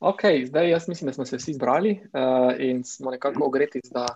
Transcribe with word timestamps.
Ok, 0.00 0.20
zdaj 0.46 0.70
jaz 0.70 0.88
mislim, 0.88 1.06
da 1.06 1.12
smo 1.12 1.24
se 1.24 1.36
vsi 1.36 1.52
zbrali 1.52 1.90
uh, 1.90 2.54
in 2.58 2.84
smo 2.84 3.10
nekako 3.10 3.44
ogreti 3.44 3.80
za, 3.84 4.06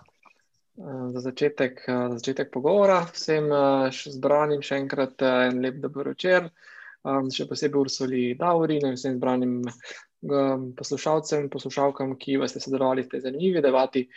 uh, 0.75 1.11
za, 1.11 1.19
začetek, 1.19 1.81
uh, 1.87 2.07
za 2.09 2.17
začetek 2.17 2.51
pogovora. 2.53 3.03
Vsem 3.13 3.51
uh, 3.51 3.91
zbranim 4.13 4.63
še 4.65 4.79
enkrat 4.81 5.21
uh, 5.21 5.43
en 5.45 5.59
lep 5.61 5.75
dober 5.83 6.07
večer, 6.09 6.47
um, 7.03 7.27
še 7.29 7.45
posebej 7.45 7.79
Ursuli 7.83 8.21
Daurin 8.39 8.87
in 8.89 8.97
vsem 8.97 9.19
zbranim 9.19 9.59
um, 9.61 10.63
poslušalcem, 10.79 11.51
poslušalkam, 11.53 12.15
ki 12.17 12.39
vas 12.41 12.55
ste 12.55 12.63
sodelovali 12.63 13.03
v 13.05 13.11
tej 13.11 13.21
zanimivi 13.27 13.61
debati 13.61 14.07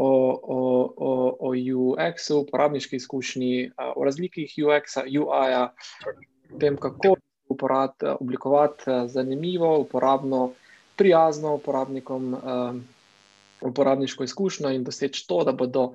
o, 0.00 0.08
o, 0.08 0.62
o, 1.10 1.10
o 1.44 1.50
UX-u, 1.52 2.38
uporabniški 2.46 2.96
izkušnji, 3.02 3.66
uh, 3.74 3.90
o 4.00 4.06
razlikih 4.08 4.54
UX-a, 4.64 5.04
UI-a, 5.04 5.66
tem, 6.56 6.80
kako 6.80 7.18
uporabiti, 7.52 8.14
oblikovati 8.16 8.96
zanimivo, 9.12 9.74
uporabno 9.84 10.54
prijazno 10.98 11.54
uporabnikom, 11.54 12.34
um, 12.34 12.84
uporabniško 13.60 14.24
izkušnjo 14.24 14.70
in 14.74 14.84
doseči 14.84 15.26
to, 15.28 15.42
da 15.44 15.52
bodo 15.52 15.92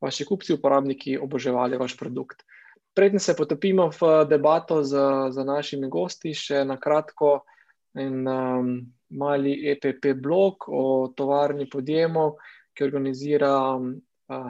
vaši 0.00 0.24
kupci, 0.24 0.54
uporabniki 0.54 1.18
oboževali 1.18 1.76
vaš 1.76 1.96
produkt. 1.96 2.42
Predtem 2.96 3.20
se 3.20 3.36
potopimo 3.36 3.90
v 4.00 4.24
debato 4.28 4.82
z, 4.82 4.96
z 5.30 5.44
našimi 5.44 5.88
gosti, 5.92 6.32
še 6.34 6.64
na 6.64 6.78
kratko 6.80 7.42
en 7.96 8.24
um, 8.28 8.70
mali 9.10 9.52
EPP 9.72 10.14
blog 10.20 10.64
o 10.68 11.12
tovarni 11.16 11.68
podjemov, 11.70 12.38
ki 12.72 12.84
organizira 12.84 13.52
um, 13.76 13.94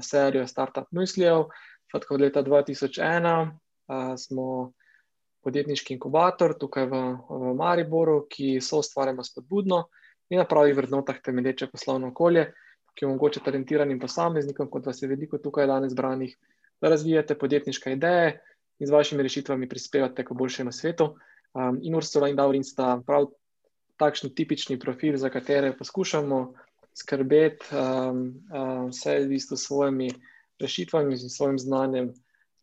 serijo 0.02 0.46
Startup 0.46 0.86
Muslijev. 0.90 1.48
Od 1.94 2.06
leta 2.20 2.42
2001 2.42 3.50
uh, 3.50 4.14
smo 4.18 4.72
podjetniški 5.46 5.94
inkubator 5.94 6.56
tukaj 6.58 6.88
v, 6.90 7.00
v 7.30 7.54
Mariboru, 7.58 8.24
ki 8.30 8.58
so 8.64 8.82
ustvarjamo 8.82 9.24
spodbudno 9.24 9.84
in 10.30 10.40
na 10.42 10.46
pravih 10.48 10.74
vrednotah 10.74 11.20
temelječe 11.22 11.70
poslovno 11.70 12.10
okolje, 12.10 12.48
ki 12.96 13.06
omogoča 13.06 13.44
talentiranim 13.44 14.00
posameznikom, 14.02 14.70
kot 14.72 14.88
vas 14.88 15.02
je 15.02 15.08
veliko 15.08 15.38
tukaj 15.38 15.68
danes 15.70 15.94
zbranih, 15.94 16.34
da 16.82 16.90
razvijate 16.90 17.38
podjetniške 17.38 17.92
ideje 17.94 18.38
in 18.80 18.88
z 18.88 18.92
vašimi 18.92 19.22
rešitvami 19.22 19.68
prispevate 19.68 20.24
k 20.24 20.34
boljšemu 20.34 20.72
svetu. 20.72 21.12
Um, 21.54 21.78
in 21.82 21.94
Ursula 21.94 22.28
in 22.28 22.36
Daurin 22.36 22.64
sta 22.64 22.98
prav 23.06 23.30
takšni 23.96 24.34
tipični 24.34 24.78
profil, 24.80 25.16
za 25.16 25.30
katere 25.32 25.72
poskušamo 25.76 26.40
skrbeti 26.96 27.70
um, 27.72 28.18
um, 28.50 28.88
vse 28.90 29.20
v 29.22 29.28
bistvu 29.30 29.56
s 29.56 29.68
svojimi 29.68 30.10
rešitvami 30.60 31.12
in 31.14 31.30
svojim 31.30 31.58
znanjem 31.58 32.12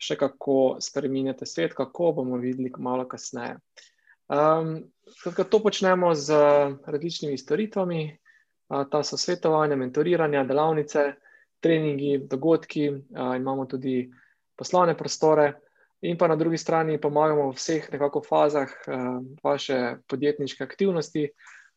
še 0.04 0.18
kako 0.20 0.78
spremenjate 0.84 1.48
svet, 1.48 1.74
kako 1.78 2.12
bomo 2.20 2.40
videli 2.42 2.72
malo 2.78 3.08
kasneje. 3.08 3.58
Um, 4.28 4.76
to 5.50 5.60
počnemo 5.60 6.14
z 6.16 6.36
različnimi 6.86 7.38
storitvami, 7.38 8.02
uh, 8.70 8.86
ta 8.92 9.04
so 9.04 9.18
svetovanja, 9.18 9.76
mentoriranja, 9.76 10.44
delavnice, 10.48 11.06
treningi, 11.64 12.18
dogodki, 12.30 12.90
uh, 12.90 13.36
imamo 13.36 13.66
tudi 13.66 14.10
poslovne 14.56 14.98
prostore, 14.98 15.54
in 16.04 16.18
pa 16.20 16.28
na 16.28 16.36
drugi 16.36 16.58
strani 16.60 17.00
pomagamo 17.00 17.50
v 17.52 17.56
vseh 17.56 17.88
nekako 17.92 18.24
fazah 18.24 18.68
uh, 18.88 19.24
vaše 19.44 19.98
podjetniške 20.08 20.64
aktivnosti, 20.64 21.30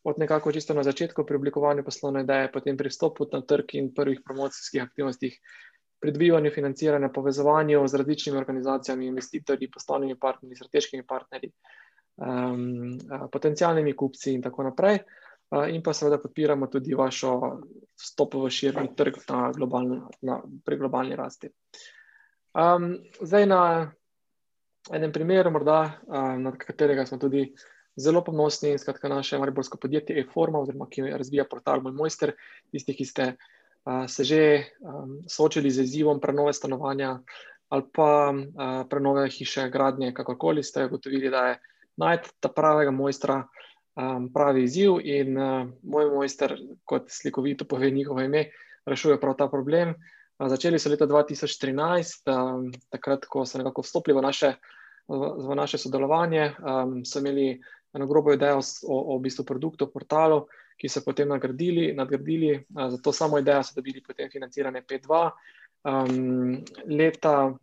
od 0.06 0.18
nekako 0.18 0.52
čisto 0.52 0.74
na 0.74 0.82
začetku 0.86 1.26
pri 1.26 1.36
oblikovanju 1.36 1.82
poslovne 1.84 2.22
ideje, 2.22 2.50
potem 2.52 2.76
pri 2.78 2.90
stopu 2.90 3.26
na 3.32 3.42
trg 3.42 3.74
in 3.74 3.94
prvih 3.94 4.20
promocijskih 4.24 4.82
aktivnostih, 4.82 5.38
pridobivanju 6.00 6.50
financiranja, 6.50 7.08
povezovanju 7.08 7.88
z 7.88 7.94
različnimi 7.94 8.38
organizacijami, 8.38 9.06
investitorji, 9.06 9.70
poslovnimi 9.70 10.18
partnerji, 10.18 10.56
strateškimi 10.56 11.06
partnerji, 11.06 11.52
um, 12.16 12.98
potencijalnimi 13.32 13.96
kupci 13.96 14.34
in 14.34 14.42
tako 14.42 14.62
naprej. 14.62 14.98
Uh, 15.50 15.68
in 15.70 15.82
pa 15.82 15.92
seveda 15.94 16.18
podpiramo 16.18 16.66
tudi 16.66 16.94
vašo 16.94 17.36
vstop 18.02 18.34
v 18.34 18.50
širni 18.50 18.88
trg 18.96 19.20
na 19.28 19.52
globalni, 19.54 20.00
na, 20.22 20.40
pri 20.64 20.76
globalni 20.76 21.16
rasti. 21.16 21.52
Um, 22.56 22.96
zdaj 23.20 23.46
na 23.46 23.62
enem 24.92 25.12
primeru, 25.12 25.50
morda, 25.54 26.00
um, 26.06 26.42
na 26.42 26.52
katerega 26.58 27.06
smo 27.06 27.18
tudi 27.22 27.52
zelo 27.96 28.24
ponosni, 28.24 28.78
skratka 28.78 29.08
naše 29.08 29.38
mariborsko 29.38 29.78
podjetje 29.78 30.18
e-forma, 30.20 30.60
oziroma 30.60 30.88
ki 30.90 31.06
razvija 31.14 31.46
portal 31.50 31.80
Moj 31.80 31.92
Mojster, 31.92 32.34
tisti, 32.72 32.94
ki 32.94 33.04
ste 33.04 33.28
se 34.08 34.24
že 34.24 34.64
um, 34.80 35.22
soočili 35.28 35.70
z 35.70 35.82
izzivom 35.82 36.20
prenove 36.20 36.52
stanovanja 36.52 37.20
ali 37.68 37.82
pa 37.94 38.30
uh, 38.30 38.86
prenove 38.90 39.28
hiše, 39.30 39.68
gradnje, 39.70 40.12
kakorkoli 40.14 40.62
ste 40.62 40.86
ugotovili, 40.86 41.30
da 41.30 41.46
je 41.46 41.58
najti 41.96 42.30
ta 42.40 42.48
pravega 42.48 42.90
mojstra 42.90 43.42
um, 43.42 44.28
pravi 44.32 44.62
izziv 44.64 45.00
in 45.02 45.38
uh, 45.38 45.66
moj 45.82 46.10
mojster, 46.14 46.54
kot 46.84 47.10
slikovito 47.10 47.64
pove 47.64 47.90
njihovo 47.90 48.20
ime, 48.20 48.44
rešuje 48.86 49.20
prav 49.20 49.34
ta 49.38 49.48
problem. 49.48 49.88
Uh, 50.38 50.48
začeli 50.48 50.78
so 50.78 50.90
leta 50.90 51.06
2013, 51.06 52.30
um, 52.30 52.70
takrat, 52.90 53.26
ko 53.26 53.46
so 53.46 53.58
nekako 53.58 53.82
vstopili 53.82 54.18
v 54.18 54.22
naše, 54.22 54.52
v, 55.08 55.32
v 55.48 55.56
naše 55.58 55.78
sodelovanje, 55.78 56.52
um, 56.62 57.00
so 57.04 57.18
imeli 57.18 57.56
eno 57.94 58.06
grobo 58.06 58.32
idejo 58.32 58.60
o, 58.86 59.16
o 59.16 59.18
bistvu 59.18 59.44
produktu, 59.44 59.90
portalu, 59.90 60.44
ki 60.76 60.88
so 60.88 61.00
potem 61.04 61.28
nagradili, 61.28 61.92
nadgradili, 61.96 62.66
za 62.68 62.98
to 63.02 63.12
samo 63.12 63.38
idejo 63.38 63.62
so 63.62 63.76
dobili 63.76 64.02
potem 64.04 64.30
financiranje 64.30 64.82
P2. 64.82 65.30
Um, 65.86 66.64
leta 66.88 67.54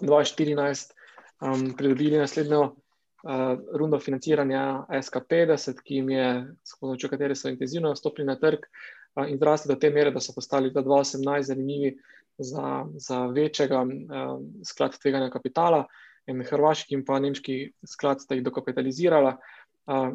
2014 0.00 0.92
um, 1.40 1.72
pridobili 1.76 2.18
naslednjo 2.18 2.62
uh, 2.62 3.58
rundo 3.78 3.98
financiranja 3.98 4.84
SK50, 4.88 5.82
ki 5.84 5.94
jim 5.94 6.10
je, 6.10 6.28
s 6.64 6.78
pomočjo 6.80 7.10
katere 7.10 7.34
so 7.34 7.48
intenzivno 7.48 7.92
vstopili 7.92 8.26
na 8.26 8.36
trg 8.36 8.66
uh, 8.66 9.24
in 9.28 9.38
zrasli 9.38 9.72
do 9.72 9.78
te 9.80 9.90
mere, 9.90 10.10
da 10.10 10.20
so 10.20 10.34
postali 10.34 10.70
2018 10.70 11.42
zanimivi 11.42 11.96
za, 12.38 12.84
za 12.94 13.26
večjega 13.26 13.82
uh, 13.82 14.40
sklad 14.64 14.98
tveganja 15.00 15.30
kapitala. 15.30 15.86
In 16.26 16.42
hrvaški 16.42 16.94
in 16.94 17.04
pa 17.06 17.20
nemški 17.22 17.72
sklad 17.86 18.20
sta 18.20 18.34
jih 18.34 18.42
dokapitalizirala 18.42 19.36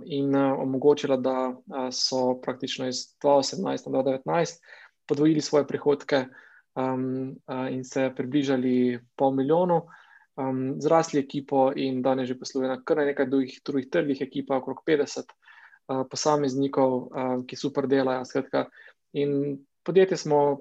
in 0.06 0.36
omogočila, 0.36 1.16
da 1.18 1.56
so 1.96 2.42
praktično 2.42 2.88
iz 2.88 3.16
2018 3.24 3.92
do 3.92 4.02
2019 4.04 4.59
podvojili 5.08 5.42
svoje 5.42 5.68
prihodke 5.68 6.26
um, 6.76 7.36
in 7.70 7.84
se 7.84 8.12
približali 8.16 9.00
pol 9.16 9.34
milijonu, 9.36 9.82
um, 10.36 10.82
zrasli 10.82 11.20
ekipo 11.20 11.72
in 11.76 12.02
danes 12.02 12.28
že 12.28 12.40
posluje 12.40 12.70
na 12.70 12.82
kar 12.84 12.98
nekaj 12.98 13.26
drugih, 13.26 13.59
drugih 13.66 13.90
trgih, 13.90 14.22
ekipa 14.22 14.58
okrog 14.58 14.84
50 14.88 15.24
uh, 15.28 16.06
posameznikov, 16.09 16.92
uh, 16.94 17.46
ki 17.48 17.56
super 17.56 17.88
delajo. 17.88 18.26
Skratka. 18.26 18.66
In 19.14 19.59
podjetje 19.84 20.18
smo 20.18 20.59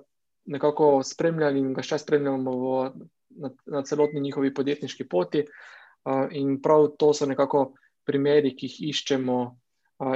nekako 0.51 1.03
spremljali 1.07 1.61
in 1.61 1.75
ga 1.75 1.83
še 1.83 2.01
spremljamo 2.03 2.57
v, 2.59 2.91
na, 3.39 3.51
na 3.67 3.83
celotni 3.87 4.21
njihovi 4.21 4.55
podjetniški 4.55 5.07
poti, 5.09 5.45
uh, 5.45 6.27
in 6.31 6.59
prav 6.63 6.97
to 6.99 7.15
so 7.15 7.27
nekako 7.27 7.73
primeri, 8.11 8.57
ki 8.59 8.67
jih 8.67 8.91
iščemo 8.91 9.39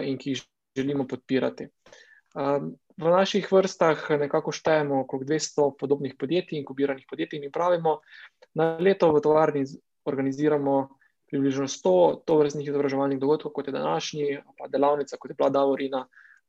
in 0.02 0.18
ki 0.18 0.34
jih 0.34 0.42
želimo 0.76 1.06
podpirati. 1.06 1.70
V 2.34 3.10
naših 3.10 3.46
vrstah 3.50 4.02
nekako 4.18 4.52
štejemo 4.54 5.00
okrog 5.04 5.24
200 5.26 5.70
podobnih 5.78 6.14
podjetij, 6.18 6.58
inkubiranih 6.58 7.06
podjetij, 7.10 7.42
in 7.42 7.52
pravimo, 7.54 8.00
na 8.54 8.74
leto 8.78 9.10
v 9.14 9.22
tovarni 9.22 9.64
organiziramo 10.06 10.76
približno 11.30 11.66
100 11.66 12.22
tovrstnih 12.26 12.68
izobraževalnih 12.68 13.18
dogodkov, 13.18 13.52
kot 13.54 13.66
je 13.66 13.74
današnji, 13.74 14.26
pa 14.58 14.68
delavnica, 14.70 15.16
kot 15.18 15.30
je 15.30 15.38
bila 15.38 15.50
Davorina, 15.50 16.04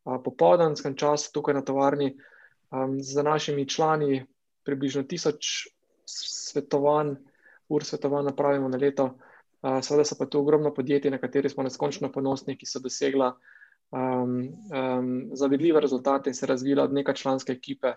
popoldanskem 0.05 0.93
času 0.97 1.31
tukaj 1.33 1.57
na 1.57 1.63
tovarni. 1.65 2.11
Za 3.01 3.23
našimi 3.23 3.65
člani 3.69 4.25
približno 4.65 5.03
1000 5.03 5.69
svetovanj, 6.05 7.15
ur 7.69 7.85
svetovanj 7.85 8.29
napravimo 8.29 8.69
na 8.69 8.77
leto. 8.77 9.15
Seveda 9.65 10.05
so 10.05 10.17
pa 10.19 10.27
tu 10.29 10.39
ogromno 10.39 10.73
podjetij, 10.73 11.11
na 11.11 11.17
kateri 11.17 11.49
smo 11.49 11.63
neskončno 11.65 12.11
ponosni, 12.13 12.53
ki 12.57 12.67
so 12.69 12.79
dosegla 12.83 13.31
um, 13.89 14.35
um, 14.69 15.07
zavidljive 15.33 15.81
rezultate 15.81 16.29
in 16.29 16.35
se 16.37 16.45
razvila 16.45 16.83
od 16.83 16.93
neka 16.93 17.13
članske 17.13 17.53
ekipe 17.53 17.95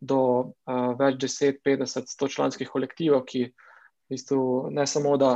do 0.00 0.20
uh, 0.20 0.94
več 0.98 1.18
deset, 1.20 1.60
petdeset, 1.64 2.08
sto 2.08 2.28
članskih 2.28 2.68
kolektivov, 2.68 3.26
ki 3.28 3.44
v 3.44 4.14
bistvu 4.14 4.70
ne 4.72 4.86
samo 4.86 5.16
da 5.20 5.34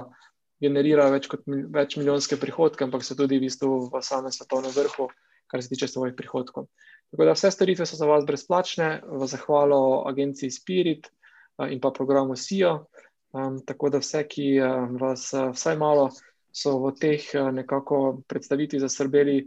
generirajo 0.64 1.12
več 1.12 1.28
kot 1.28 1.44
več 1.74 1.98
milijonske 2.00 2.40
prihodke, 2.40 2.86
ampak 2.86 3.04
so 3.04 3.16
tudi 3.18 3.36
v 3.36 3.44
bistvu 3.44 3.90
v 3.92 4.02
samem 4.02 4.32
svetovnem 4.32 4.72
vrhu, 4.72 5.10
kar 5.52 5.62
se 5.62 5.68
tiče 5.68 5.90
svojih 5.90 6.16
prihodkov. 6.16 6.70
Tako 7.12 7.28
da 7.28 7.36
vse 7.36 7.50
storitve 7.52 7.86
so 7.86 8.00
za 8.00 8.08
vas 8.08 8.24
brezplačne, 8.24 9.02
v 9.04 9.28
zahvalo 9.28 10.08
agenciji 10.08 10.50
Spirit 10.50 11.10
uh, 11.10 11.68
in 11.68 11.76
pa 11.80 11.92
programu 11.92 12.40
SIO. 12.40 12.86
Um, 13.34 13.58
tako 13.66 13.90
da 13.90 13.98
vse, 13.98 14.22
ki 14.30 14.46
uh, 14.62 14.92
vas 15.00 15.32
uh, 15.34 15.50
vsaj 15.54 15.76
malo 15.76 16.08
so 16.54 16.76
v 16.84 16.92
teh 17.00 17.24
uh, 17.34 17.50
nekako 17.50 18.20
predstavitvi 18.30 18.78
zasrbeli 18.78 19.40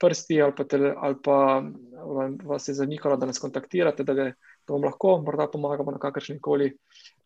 prsti, 0.00 0.40
ali 0.42 0.54
pa, 0.56 0.64
tele, 0.64 0.94
ali 0.96 1.16
pa 1.24 1.62
vas 2.44 2.68
je 2.68 2.74
zanimalo, 2.74 3.16
da 3.16 3.26
nas 3.26 3.38
kontaktirate, 3.38 4.04
da, 4.04 4.14
da 4.14 4.32
vam 4.68 4.84
lahko 4.84 5.18
morda 5.24 5.48
pomagamo 5.52 5.92
na 5.92 5.98
kakršni 5.98 6.38
koli 6.40 6.70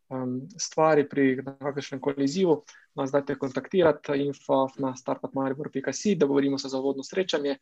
um, 0.08 0.40
stvari, 0.58 1.08
pri 1.08 1.44
kakršnem 1.44 2.00
koli 2.00 2.24
izzivu, 2.24 2.60
nas 2.94 3.10
dajte 3.10 3.38
kontaktirati 3.38 4.18
info 4.22 4.66
na 4.78 4.94
startupmaribor.com, 4.96 6.18
da 6.18 6.26
govorimo 6.26 6.58
se 6.58 6.68
za 6.68 6.78
vodno 6.78 7.02
srečanje. 7.02 7.58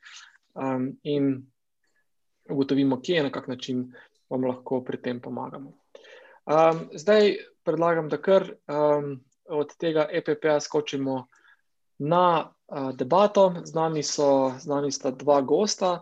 um, 0.55 0.93
in 1.03 1.47
ugotovimo, 2.51 3.01
kje 3.03 3.17
in 3.17 3.25
na 3.25 3.33
kak 3.33 3.49
način 3.49 3.93
vam 4.31 4.45
lahko 4.45 4.81
pri 4.85 5.03
tem 5.03 5.21
pomagamo. 5.21 5.73
Um, 6.47 6.89
zdaj 6.95 7.37
predlagam, 7.69 8.09
da 8.09 8.17
kar 8.17 8.47
um, 8.49 9.19
od 9.49 9.77
tega 9.77 10.07
EPP-ja 10.13 10.61
skočimo 10.61 11.27
na 11.99 12.49
uh, 12.49 12.91
debato. 12.97 13.53
Z 13.65 13.75
nami, 13.75 14.03
so, 14.03 14.55
z 14.59 14.67
nami 14.67 14.93
sta 14.93 15.13
dva 15.13 15.41
gosta. 15.41 15.99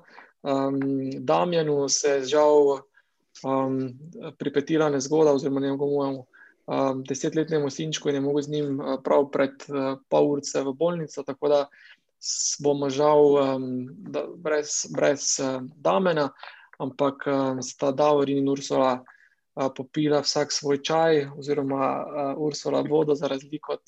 Um, 0.47 0.79
Damjanu 1.27 1.89
se 1.89 2.09
je 2.09 2.25
žal 2.37 2.79
um, 3.43 3.99
pripetila 4.39 4.91
nezgoda, 4.91 5.35
oziroma 5.35 5.61
njegovemu 5.61 6.27
um, 6.67 7.03
desetletnemu 7.09 7.71
sinčku 7.71 8.09
in 8.09 8.15
je 8.15 8.21
mogel 8.21 8.43
z 8.43 8.51
njim 8.51 8.81
uh, 8.81 9.01
prav 9.05 9.31
pred 9.33 9.67
uh, 9.69 9.99
pol 10.09 10.31
ure 10.31 10.43
v 10.65 10.73
bolnico. 10.73 11.23
Tako 11.23 11.49
da 11.49 11.67
bomo 12.63 12.91
žal 12.91 13.35
um, 13.35 13.89
da, 13.91 14.27
brez, 14.37 14.87
brez 14.95 15.41
uh, 15.43 15.63
Damena, 15.77 16.31
ampak 16.79 17.27
um, 17.27 17.63
sta 17.63 17.91
Davor 17.93 18.31
in 18.31 18.49
Ursula. 18.49 19.03
Popila 19.57 20.21
vsak 20.21 20.53
svoj 20.53 20.83
čaj, 20.85 21.27
oziroma 21.39 21.87
uh, 22.05 22.43
Ursula 22.47 22.83
vodo, 22.85 23.15
za 23.15 23.29
razliko 23.29 23.73
od 23.73 23.81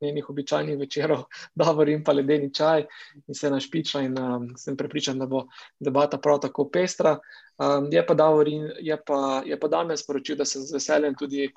njenih 0.00 0.30
običajnih 0.30 0.78
večerov, 0.78 1.22
da 1.58 1.70
vorim 1.70 2.04
pa 2.04 2.12
ledeni 2.12 2.54
čaj 2.54 2.84
in 3.26 3.34
se 3.34 3.50
našpiča. 3.50 4.00
In 4.00 4.18
um, 4.18 4.50
sem 4.56 4.76
prepričan, 4.76 5.18
da 5.18 5.26
bo 5.26 5.46
debata 5.80 6.18
prav 6.18 6.40
tako 6.40 6.68
pestra. 6.70 7.18
Um, 7.58 7.88
je 7.92 8.06
pa 8.06 8.14
Davorin, 8.14 8.70
je 8.80 8.98
pa, 9.06 9.42
je 9.46 9.60
pa 9.60 9.68
danes 9.68 10.04
sporočil, 10.04 10.36
da 10.36 10.44
se 10.44 10.60
z 10.60 10.74
veseljem 10.74 11.14
tudi 11.18 11.48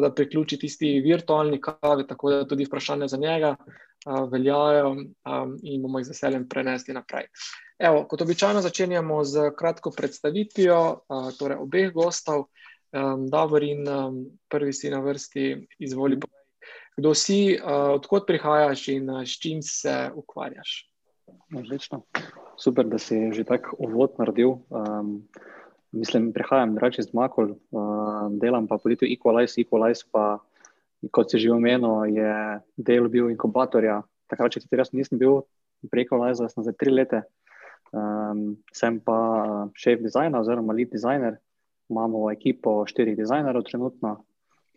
da 0.00 0.10
priključi 0.14 0.58
tisti 0.58 1.00
virtualni 1.00 1.60
kavi, 1.60 2.06
tako 2.06 2.30
da 2.30 2.46
tudi 2.48 2.64
vprašanja 2.64 3.08
za 3.08 3.16
njega 3.16 3.56
uh, 3.56 4.32
veljajo 4.32 4.90
um, 4.90 5.58
in 5.62 5.82
bomo 5.82 5.98
jih 5.98 6.06
z 6.06 6.10
veseljem 6.10 6.48
prenesli 6.48 6.94
naprej. 6.94 7.26
Evo, 7.78 8.04
kot 8.08 8.22
običajno 8.22 8.60
začenjamo 8.60 9.24
z 9.24 9.50
kratko 9.58 9.90
predstavitvijo 9.90 10.80
uh, 10.90 11.30
torej 11.38 11.58
obeh 11.60 11.92
gostov. 11.92 12.44
Um, 12.94 13.26
Davorin, 13.30 13.82
um, 13.88 14.22
prvi 14.48 14.72
si 14.72 14.90
na 14.90 15.02
vrsti, 15.02 15.66
izvoli. 15.82 16.16
Mm 16.16 16.34
kdo 16.96 17.14
si, 17.14 17.58
uh, 17.58 17.98
odkot 17.98 18.26
prihajaš 18.26 18.88
in 18.94 19.10
uh, 19.10 19.22
s 19.26 19.38
čim 19.42 19.62
se 19.62 20.10
ukvarjaš. 20.14 20.86
Odlično. 21.54 22.02
Super, 22.58 22.86
da 22.86 22.98
si 22.98 23.32
že 23.32 23.44
tako 23.44 23.76
uvod 23.78 24.14
naredil. 24.18 24.62
Um, 24.70 25.26
mislim, 25.92 26.32
prihajam 26.32 26.74
drugače 26.74 27.02
iz 27.02 27.14
Makol, 27.14 27.50
uh, 27.50 28.30
delam 28.30 28.66
pa 28.66 28.78
podjetje 28.78 29.10
Equalize. 29.10 29.58
Equalize 29.58 30.06
pa, 30.12 30.38
kot 31.10 31.30
si 31.30 31.38
že 31.38 31.50
omenil, 31.50 32.06
je 32.14 32.60
del 32.76 33.08
bil 33.08 33.30
inkubatorja. 33.34 34.02
Takrat, 34.30 34.54
če 34.54 34.66
ti 34.68 34.78
res 34.78 34.94
nisem 34.94 35.18
bil 35.18 35.42
pri 35.90 36.06
Equalize, 36.06 36.46
sem 36.48 36.62
za 36.64 36.72
tri 36.72 36.94
leta. 36.94 37.24
Um, 37.94 38.56
sem 38.74 38.98
pa 39.02 39.68
šef 39.78 40.02
dizajna 40.02 40.40
oziroma 40.42 40.74
lead 40.74 40.94
designer. 40.94 41.38
Imamo 41.92 42.30
ekipo 42.32 42.82
štirih 42.88 43.16
dizajnerjev 43.18 43.66
trenutno, 43.68 44.14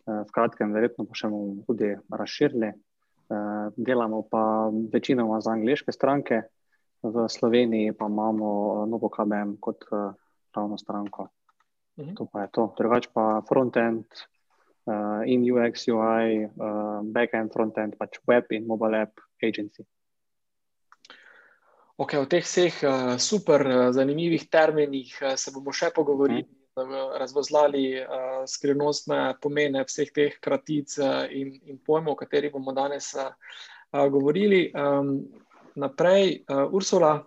Eh, 0.08 0.24
v 0.24 0.30
kratkem, 0.32 0.72
verjetno 0.72 1.04
pa 1.04 1.16
še 1.16 1.28
bomo 1.28 1.64
tudi 1.68 1.92
razširili. 2.08 2.70
Eh, 2.72 3.66
delamo 3.76 4.22
pa 4.24 4.70
večinoma 4.92 5.40
za 5.44 5.52
angliške 5.52 5.92
stranke, 5.92 6.42
v 7.04 7.26
Sloveniji 7.28 7.92
pa 7.92 8.08
imamo 8.08 8.86
novo 8.88 9.10
KBM 9.12 9.58
kot 9.60 9.84
pravno 9.88 10.78
eh, 10.78 10.80
stranko. 10.80 11.28
Mhm. 12.00 12.16
To 12.16 12.28
pa 12.32 12.46
je 12.46 12.52
to. 12.56 12.66
Drugač 12.78 13.12
pa 13.12 13.42
frontend 13.48 14.06
in 15.28 15.42
UX, 15.44 15.82
UI, 15.92 16.46
backend, 17.12 17.52
frontend, 17.52 17.98
pač 18.00 18.22
web 18.24 18.46
in 18.56 18.64
mobile 18.64 19.02
app 19.02 19.20
agency. 19.44 19.84
Ok, 22.00 22.14
o 22.16 22.24
teh 22.24 22.40
vseh 22.40 22.72
super 23.20 23.92
zanimivih 23.92 24.46
terminih 24.48 25.10
se 25.36 25.52
bomo 25.52 25.74
še 25.76 25.90
pogovorili. 25.92 26.46
Razvozlali 27.18 27.84
uh, 28.00 28.42
skrivnostne 28.46 29.34
pomene 29.42 29.84
vseh 29.88 30.12
teh 30.14 30.38
kratic 30.40 30.98
uh, 31.00 31.24
in, 31.30 31.54
in 31.66 31.78
pojmov, 31.78 32.14
o 32.14 32.20
katerih 32.20 32.52
bomo 32.52 32.72
danes 32.76 33.14
uh, 33.18 33.32
govorili. 34.10 34.68
Um, 34.74 35.28
naprej, 35.78 36.44
uh, 36.48 36.66
Ursula. 36.74 37.24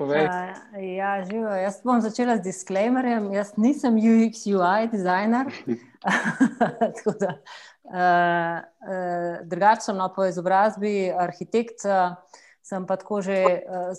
Uh, 0.00 0.16
ja, 0.96 1.24
živo. 1.30 1.48
Jaz 1.48 1.82
bom 1.84 2.00
začela 2.00 2.36
z 2.36 2.42
disclaimerjem. 2.42 3.32
Jaz 3.32 3.52
nisem 3.56 3.96
UX, 4.00 4.46
UI 4.48 4.88
dizajner. 4.88 5.46
uh, 5.46 5.74
uh, 8.00 8.58
Drugače 9.44 9.84
sem 9.84 9.96
no, 10.00 10.08
po 10.16 10.24
izobrazbi 10.24 11.12
arhitekt. 11.12 11.84
Uh, 11.84 12.16
sem 12.62 12.86
pa 12.86 12.96
tako 12.96 13.20
že 13.24 13.64
uh, 13.64 13.90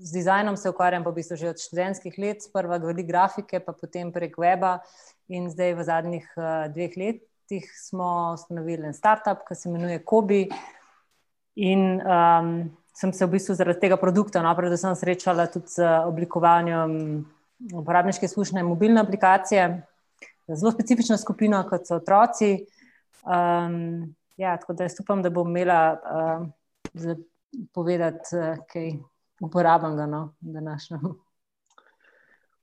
z 0.00 0.10
dizajnom 0.12 0.56
se 0.56 0.70
ukvarjam, 0.70 1.04
pa 1.04 1.10
v 1.10 1.20
bistvu 1.20 1.36
že 1.36 1.52
od 1.52 1.60
študentskih 1.60 2.18
let, 2.18 2.42
sprva 2.42 2.78
glede 2.78 3.04
grafike, 3.04 3.60
pa 3.60 3.72
potem 3.72 4.12
prek 4.12 4.38
weba. 4.38 4.80
In 5.28 5.50
zdaj 5.52 5.76
v 5.76 5.82
zadnjih 5.84 6.26
uh, 6.36 6.66
dveh 6.72 6.96
letih 6.96 7.64
smo 7.76 8.34
ustanovili 8.34 8.88
en 8.88 8.96
startup, 8.96 9.44
ki 9.44 9.54
se 9.54 9.68
imenuje 9.68 10.04
Kobi. 10.04 10.48
In 11.58 12.00
um, 12.00 12.70
sem 12.94 13.12
se 13.12 13.26
v 13.26 13.36
bistvu 13.36 13.54
zaradi 13.54 13.82
tega 13.82 13.98
produkta, 14.00 14.42
no, 14.42 14.50
predvsem 14.56 14.94
srečala 14.98 15.46
tudi 15.50 15.70
z 15.70 15.86
oblikovanjem 16.06 17.26
uporabniške 17.74 18.26
izkušnje 18.26 18.62
mobilne 18.62 19.02
aplikacije, 19.02 19.82
zelo 20.48 20.70
specifično 20.72 21.18
skupino, 21.18 21.60
kot 21.68 21.86
so 21.86 21.98
otroci. 21.98 22.64
Um, 23.26 24.14
ja, 24.38 24.56
tako 24.56 24.78
da 24.78 24.86
jaz 24.86 24.98
upam, 25.02 25.22
da 25.22 25.30
bom 25.30 25.50
imela. 25.50 25.82
Uh, 26.94 27.18
povedati, 27.74 28.36
uh, 28.36 28.56
kaj 28.72 28.92
uporabljam 29.40 30.10
no, 30.10 30.34
današnjo. 30.40 30.98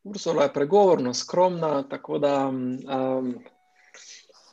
Ursula 0.04 0.44
je 0.44 0.54
pregovorno, 0.54 1.14
skromna, 1.14 1.84
tako 1.90 2.18
da 2.18 2.48
um, 2.48 2.80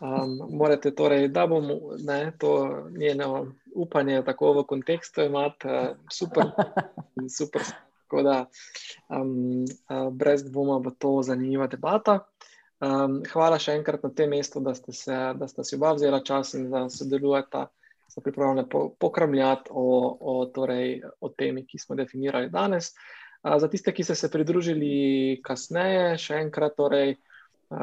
um, 0.01 0.41
morate, 0.51 0.95
torej, 0.95 1.29
da 1.29 1.47
bomo 1.47 1.75
ne, 1.99 2.33
to 2.39 2.83
njeno 2.99 3.47
upanje 3.75 4.23
tako 4.25 4.53
v 4.53 4.65
kontekstu 4.67 5.21
imati 5.21 5.69
uh, 5.69 5.97
super, 6.13 6.45
super. 7.39 7.63
Tako 8.03 8.23
da 8.23 8.47
um, 9.09 9.65
uh, 9.65 10.13
brez 10.13 10.45
dvoma 10.45 10.79
bo 10.79 10.91
to 10.91 11.23
zanimiva 11.23 11.67
debata. 11.67 12.19
Um, 12.81 13.21
hvala 13.33 13.59
še 13.63 13.77
enkrat 13.79 14.03
na 14.03 14.11
tem 14.11 14.31
mestu, 14.31 14.61
da 14.61 14.75
ste, 14.75 14.93
se, 14.93 15.17
da 15.39 15.49
ste 15.49 15.65
si 15.65 15.77
oba 15.77 15.93
vzela 15.95 16.19
čas 16.25 16.55
in 16.59 16.71
da 16.71 16.89
sodelujete 16.91 17.67
so 18.13 18.21
pripravljene 18.21 18.67
pokramljati 19.01 19.71
o, 19.71 20.17
o, 20.21 20.47
torej, 20.55 21.01
o 21.21 21.29
temi, 21.29 21.65
ki 21.67 21.79
smo 21.79 21.97
definirali 21.97 22.51
danes. 22.53 22.93
Za 23.43 23.69
tiste, 23.69 23.93
ki 23.93 24.05
ste 24.05 24.15
se 24.15 24.31
pridružili 24.31 25.41
kasneje, 25.43 26.19
še 26.21 26.43
enkrat, 26.45 26.77
torej, 26.77 27.17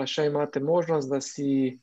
še 0.05 0.27
imate 0.29 0.62
možnost, 0.63 1.09
da 1.09 1.19
si 1.21 1.79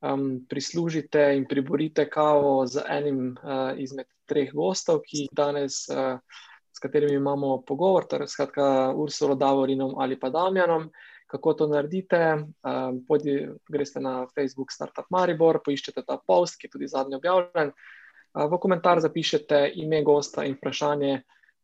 um, 0.00 0.46
prislužite 0.48 1.26
in 1.36 1.44
priborite 1.50 2.06
kavo 2.10 2.62
z 2.66 2.86
enim 2.88 3.34
uh, 3.34 3.74
izmed 3.76 4.08
treh 4.30 4.54
gostov, 4.54 5.02
ki 5.04 5.24
jih 5.24 5.34
danes, 5.36 5.82
uh, 5.90 6.22
s 6.70 6.78
katerimi 6.78 7.18
imamo 7.18 7.58
pogovor, 7.66 8.06
torej 8.06 8.30
skratka 8.30 8.94
Ursulo, 8.96 9.34
Davorinom 9.34 9.98
ali 9.98 10.16
pa 10.20 10.30
Damjanom. 10.30 10.86
Kako 11.30 11.54
to 11.54 11.66
naredite? 11.70 12.20
Um, 12.66 13.04
pojdi, 13.06 13.48
greste 13.68 14.00
na 14.02 14.26
Facebook 14.34 14.72
Startup 14.74 15.06
Maribor, 15.14 15.60
poiščete 15.64 16.02
ta 16.06 16.18
post, 16.18 16.58
ki 16.58 16.66
je 16.66 16.74
tudi 16.74 16.90
zadnji 16.90 17.20
objavljen. 17.20 17.70
Uh, 17.70 18.46
v 18.50 18.58
komentar 18.58 18.98
zapišete 19.02 19.68
ime 19.78 20.02
gosta 20.06 20.44
in 20.48 20.58
vprašanje 20.58 21.20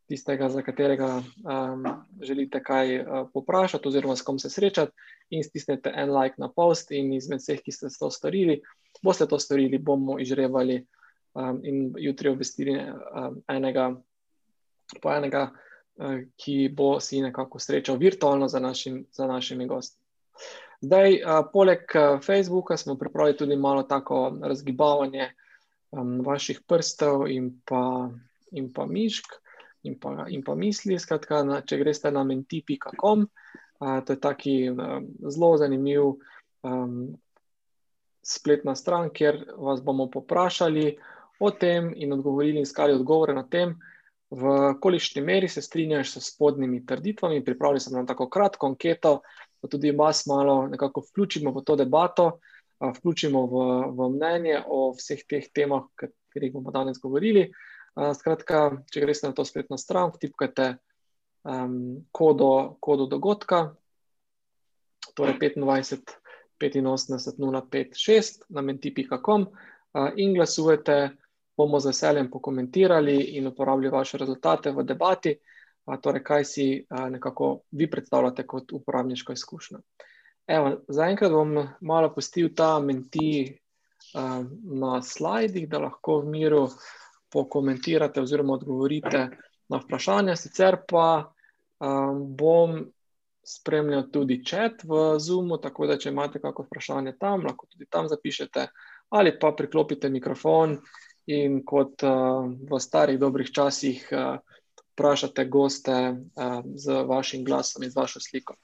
tistega, 0.06 0.48
za 0.48 0.62
katerega 0.62 1.08
um, 1.18 1.86
želite 2.22 2.62
kaj 2.62 3.00
uh, 3.00 3.28
poprašati, 3.34 3.88
oziroma 3.88 4.16
s 4.16 4.22
kom 4.22 4.38
se 4.38 4.50
srečati, 4.50 4.94
in 5.30 5.42
stisnete 5.44 5.90
en 5.94 6.14
like 6.14 6.38
na 6.38 6.48
post. 6.48 6.92
In 6.94 7.12
izmed 7.12 7.42
vseh, 7.42 7.62
ki 7.62 7.74
ste 7.74 7.90
to 7.90 8.10
storili, 8.10 8.60
boste 9.02 9.26
to 9.26 9.38
storili, 9.42 9.78
bomo 9.78 10.20
izžrebali 10.22 10.78
um, 11.34 11.60
in 11.64 11.90
jutri 11.98 12.30
obvestili 12.30 12.78
um, 12.78 13.42
enega 13.48 13.90
po 15.02 15.10
enega. 15.12 15.50
Eh, 15.98 16.26
ki 16.36 16.68
bo 16.76 17.00
si 17.00 17.22
nekako 17.24 17.58
srečal 17.58 17.96
virtualno 17.96 18.48
za, 18.48 18.60
našim, 18.60 19.06
za 19.12 19.26
našimi 19.26 19.66
gosti. 19.66 19.96
Zdaj, 20.80 21.14
eh, 21.14 21.22
poleg 21.52 21.78
eh, 21.94 22.18
Facebooka 22.22 22.76
smo 22.76 22.98
pripravili 22.98 23.36
tudi 23.36 23.56
malo 23.56 23.82
tako 23.82 24.38
razgibavanje 24.42 25.30
um, 25.90 26.20
vaših 26.20 26.60
prstov 26.68 27.30
in 27.30 27.60
pa, 27.64 28.10
in 28.50 28.72
pa 28.72 28.86
mišk 28.86 29.24
in 29.82 29.98
pa, 30.00 30.26
in 30.28 30.44
pa 30.44 30.54
misli. 30.54 30.98
Skratka, 30.98 31.40
na, 31.42 31.62
če 31.64 31.78
greste 31.80 32.10
na 32.10 32.24
menti.com, 32.24 33.24
uh, 33.80 34.04
to 34.04 34.12
je 34.12 34.20
taki 34.20 34.70
um, 34.70 35.08
zelo 35.30 35.56
zanimiv 35.56 36.02
um, 36.62 37.16
spletna 38.22 38.74
stran, 38.74 39.08
kjer 39.10 39.46
vas 39.56 39.80
bomo 39.80 40.10
poprašali 40.10 40.98
o 41.40 41.50
tem 41.50 41.92
in 41.96 42.12
odgovorili 42.12 42.58
in 42.58 42.68
iskali 42.68 42.92
odgovore 42.92 43.34
na 43.34 43.46
tem, 43.48 43.78
v 44.30 44.74
kolikšni 44.80 45.22
meri 45.22 45.48
se 45.48 45.62
strinjaš 45.62 46.16
s 46.16 46.32
spodnjimi 46.32 46.86
trditvami. 46.86 47.44
Pripravili 47.44 47.80
smo 47.80 48.00
na 48.00 48.06
tako 48.06 48.28
kratko 48.28 48.66
anketo, 48.66 49.20
da 49.62 49.68
tudi 49.68 49.90
vas 49.90 50.26
malo 50.26 50.66
nekako 50.66 51.00
vključimo 51.00 51.50
v 51.50 51.64
to 51.64 51.76
debato, 51.76 52.38
vključimo 52.80 53.46
v, 53.46 53.62
v 53.96 54.10
mnenje 54.16 54.60
o 54.66 54.92
vseh 54.98 55.22
teh 55.28 55.46
temah, 55.54 55.82
o 55.82 55.88
katerih 55.94 56.52
bomo 56.52 56.70
danes 56.70 56.98
govorili. 57.02 57.50
Skratka, 57.96 58.82
če 58.92 59.00
greste 59.00 59.30
na 59.30 59.32
to 59.32 59.44
spletno 59.44 59.78
stran, 59.80 60.10
vtipkajte 60.12 60.74
um, 61.48 62.04
kodo, 62.12 62.76
kodo 62.80 63.06
dogodka, 63.08 63.70
torej 65.16 65.38
25, 65.40 66.18
85, 66.60 67.38
056 67.40 68.44
na 68.52 68.60
menti.com 68.60 69.46
in 70.20 70.34
glasujete, 70.36 71.16
bomo 71.56 71.80
z 71.80 71.92
veseljem 71.92 72.30
pokomentirali 72.30 73.16
in 73.38 73.46
uporabili 73.46 73.90
vaše 73.90 74.18
rezultate 74.18 74.72
v 74.72 74.84
debati, 74.84 75.34
uh, 75.86 75.96
torej 76.02 76.22
kaj 76.24 76.44
si 76.44 76.66
uh, 76.90 77.08
nekako 77.10 77.60
vi 77.70 77.90
predstavljate 77.90 78.46
kot 78.46 78.72
uporabniško 78.72 79.32
izkušnjo. 79.32 79.78
Evo, 80.46 80.76
zaenkrat 80.88 81.32
bom 81.32 81.56
malo 81.80 82.12
pustil 82.14 82.52
ta 82.54 82.78
menti 82.80 83.58
uh, 84.14 84.44
na 84.62 85.02
slajdih, 85.02 85.68
da 85.68 85.78
lahko 85.78 86.20
v 86.20 86.30
miru 86.30 86.68
pokomentirate 87.32 88.20
oziroma 88.20 88.54
odgovorite 88.54 89.28
na 89.68 89.80
vprašanja. 89.82 90.36
Sicer 90.36 90.76
pa 90.88 91.32
um, 91.80 92.36
bom 92.36 92.84
spremljal 93.46 94.08
tudi 94.12 94.44
čat 94.44 94.84
v 94.84 95.18
Zoomu, 95.18 95.58
tako 95.62 95.86
da 95.86 95.98
če 95.98 96.10
imate 96.10 96.40
kakšno 96.42 96.66
vprašanje 96.66 97.16
tam, 97.20 97.46
lahko 97.46 97.66
tudi 97.70 97.86
tam 97.90 98.08
zapišete 98.08 98.68
ali 99.08 99.38
pa 99.38 99.52
priklopite 99.54 100.08
mikrofon 100.10 100.72
in 101.26 101.62
kot 101.66 102.02
uh, 102.06 102.46
v 102.46 102.80
starih 102.80 103.18
dobrih 103.18 103.50
časih 103.50 104.06
uh, 104.12 104.38
vprašate 104.94 105.44
goste 105.44 105.92
uh, 105.92 106.62
z 106.74 107.02
vašim 107.06 107.44
glasom 107.44 107.82
in 107.82 107.90
z 107.90 107.96
vašo 107.96 108.20
sliko. 108.20 108.54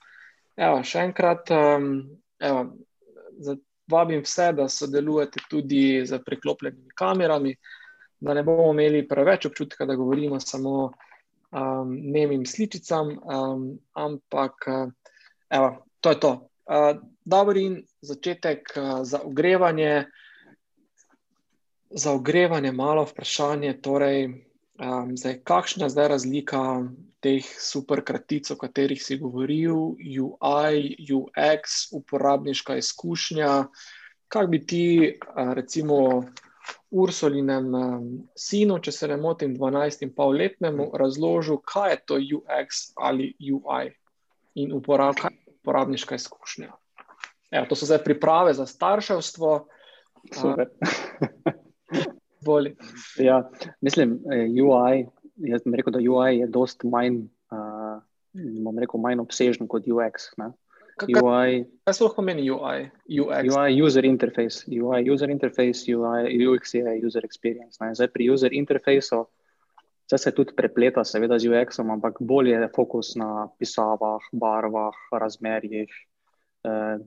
Evo, 0.55 0.81
še 0.85 1.03
enkrat, 1.03 1.49
um, 1.51 2.07
evo, 2.39 2.65
vabim 3.89 4.21
vse, 4.23 4.51
da 4.53 4.69
sodelujete 4.69 5.43
tudi 5.49 6.05
z 6.05 6.19
priklopljenimi 6.25 6.93
kamerami, 6.95 7.55
da 8.19 8.33
ne 8.33 8.43
bomo 8.43 8.71
imeli 8.71 9.07
preveč 9.07 9.45
občutka, 9.45 9.85
da 9.85 9.95
govorimo 9.99 10.39
samo 10.39 10.91
um, 11.51 11.97
nemim 12.15 12.45
sličicam, 12.45 13.17
um, 13.17 13.67
ampak 13.93 14.67
uh, 14.67 14.91
evo, 15.49 15.85
to 15.99 16.09
je 16.09 16.19
to. 16.19 16.33
Uh, 16.65 17.01
Dobro 17.25 17.59
in 17.59 17.81
začetek 18.01 18.73
uh, 18.75 19.03
za 19.03 19.21
ogrevanje. 19.23 20.05
Za 21.95 22.11
ogrevanje 22.11 22.71
malo 22.71 23.03
vprašanje, 23.05 23.73
torej, 23.81 24.25
um, 24.81 25.17
zdaj, 25.17 25.39
kakšna 25.45 25.85
je 25.85 25.93
zdaj 25.93 26.07
razlika 26.07 26.61
teh 27.21 27.45
super 27.59 28.01
kratic, 28.03 28.51
o 28.51 28.57
katerih 28.59 29.03
si 29.03 29.17
govoril, 29.17 29.95
UI, 30.01 30.95
UX, 31.13 31.93
uporabniška 31.93 32.77
izkušnja. 32.81 33.67
Kaj 34.27 34.47
bi 34.47 34.65
ti, 34.65 34.85
recimo, 35.35 36.25
Ursulinem 36.93 37.71
sinu, 38.37 38.77
če 38.79 38.91
se 38.93 39.07
ne 39.09 39.17
motim, 39.17 39.55
12-letnemu, 39.57 40.91
razložil, 40.99 41.57
kaj 41.65 41.91
je 41.91 41.99
to 42.05 42.19
UX 42.37 42.83
ali 42.95 43.31
UI 43.39 43.89
in 44.61 44.73
uporab, 44.77 45.17
uporabniška 45.59 46.15
izkušnja. 46.15 46.69
Evo, 47.51 47.65
to 47.69 47.75
so 47.75 47.89
zdaj 47.89 48.03
priprave 48.05 48.53
za 48.53 48.65
starševstvo. 48.69 49.57
Super. 50.33 50.69
Ja, 53.19 53.43
mislim, 53.81 54.19
eh, 54.31 54.47
UI. 54.63 55.05
Jaz 55.49 55.63
bi 55.65 55.77
rekel, 55.77 55.95
da 55.95 55.99
UI 55.99 56.39
je 56.43 56.47
precej 56.47 56.83
manj, 56.85 57.23
uh, 57.51 57.97
rekel, 58.77 59.01
manj 59.01 59.23
obsežen 59.23 59.67
kot 59.67 59.87
UX. 59.89 60.29
Ne? 60.37 60.51
UI, 61.01 61.63
kaj 61.89 61.99
lahko 62.05 62.21
pomeni 62.21 62.45
UI? 62.53 62.91
UX. 63.09 63.49
UI, 63.49 63.81
user 63.81 64.05
interface. 64.05 64.67
UI, 64.69 65.01
user 65.09 65.31
interface, 65.33 65.87
UI, 65.89 66.37
UX 66.45 66.75
je 66.77 66.99
user 67.01 67.25
experience. 67.25 67.81
Ne? 67.81 67.95
Zdaj 67.97 68.11
pri 68.13 68.29
user 68.29 68.53
interfaceu 68.53 69.25
se 70.17 70.31
tudi 70.31 70.53
prepleta, 70.55 71.03
seveda, 71.03 71.39
z 71.39 71.49
UX-om, 71.49 71.89
ampak 71.95 72.19
bolj 72.21 72.51
je 72.53 72.69
fokus 72.75 73.15
na 73.17 73.47
pisavah, 73.57 74.21
barvah, 74.31 74.97
razmerjih, 75.11 75.89
eh, 76.67 76.97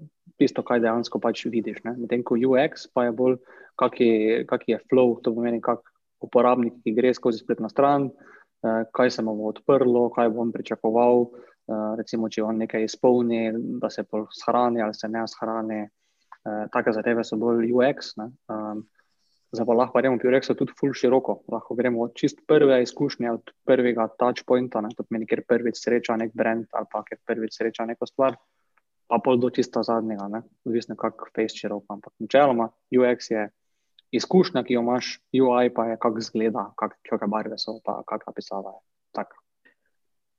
tisto, 0.41 0.65
kaj 0.67 0.81
dejansko 0.83 1.21
pač 1.21 1.45
vidiš. 1.47 1.85
Medtem 1.85 2.25
ko 2.27 2.35
UX 2.35 2.89
pa 2.93 3.07
je 3.07 3.13
bolj, 3.13 3.39
kak 3.77 4.01
je, 4.01 4.45
kak 4.49 4.69
je 4.69 4.81
flow, 4.91 5.19
to 5.23 5.35
pomeni, 5.35 5.61
kak 5.61 5.85
uporabnik, 6.25 6.81
ki 6.85 6.95
gre 6.97 7.13
skozi 7.15 7.43
spletno 7.43 7.69
stran, 7.69 8.09
eh, 8.65 8.85
kaj 8.93 9.11
se 9.11 9.23
mu 9.23 9.37
bo 9.37 9.51
odprlo, 9.53 10.09
kaj 10.15 10.33
bo 10.33 10.43
on 10.47 10.53
pričakoval. 10.53 11.29
Eh, 11.67 11.97
recimo, 11.99 12.29
če 12.29 12.43
on 12.43 12.59
nekaj 12.63 12.85
izpolni, 12.85 13.51
da 13.83 13.91
se 13.91 14.05
shrani 14.43 14.83
ali 14.83 14.95
se 14.95 15.09
ne 15.09 15.27
shrani. 15.29 15.87
Uh, 16.47 16.69
take 16.71 16.93
zadeve 16.95 17.25
so 17.27 17.35
bolj 17.35 17.73
UX. 17.75 18.13
Um, 18.23 18.85
Zdaj 19.55 19.67
pa 19.67 19.75
lahko 19.79 20.01
gremo 20.03 20.19
pri 20.19 20.31
UX-u 20.31 20.55
tudi 20.59 20.75
ful 20.79 20.93
široko. 20.95 21.39
Lahko 21.53 21.75
gremo 21.79 22.03
od 22.03 22.15
čist 22.19 22.43
prve 22.51 22.81
izkušnje, 22.83 23.31
od 23.31 23.53
prvega 23.65 24.09
touchpointa, 24.19 24.83
ne? 24.83 24.91
to 24.97 25.07
pomeni, 25.07 25.27
ker 25.27 25.45
prvič 25.49 25.79
sreča 25.81 26.17
nek 26.19 26.35
brand 26.35 26.67
ali 26.75 26.91
pa 26.93 27.03
ker 27.07 27.19
prvič 27.25 27.57
sreča 27.59 27.87
neko 27.87 28.07
stvar, 28.11 28.37
pa 29.07 29.19
pol 29.23 29.39
do 29.41 29.51
čisto 29.55 29.83
zadnjega, 29.87 30.43
odvisno 30.67 30.97
kako 30.99 31.31
face 31.31 31.63
široko. 31.63 31.87
Ampak 31.95 32.13
načeloma 32.19 32.69
UX 32.95 33.31
je 33.31 33.47
izkušnja, 34.13 34.63
ki 34.65 34.77
jo 34.77 34.83
imaš, 34.85 35.17
UI 35.35 35.71
pa 35.75 35.91
je 35.91 35.99
kako 36.03 36.21
zgleda, 36.21 36.71
kakšne 36.79 37.29
barve 37.31 37.59
so, 37.59 37.79
pa 37.85 38.03
kakšna 38.07 38.33
pisava 38.37 38.77
je. 38.77 38.81
Tako. 39.17 39.43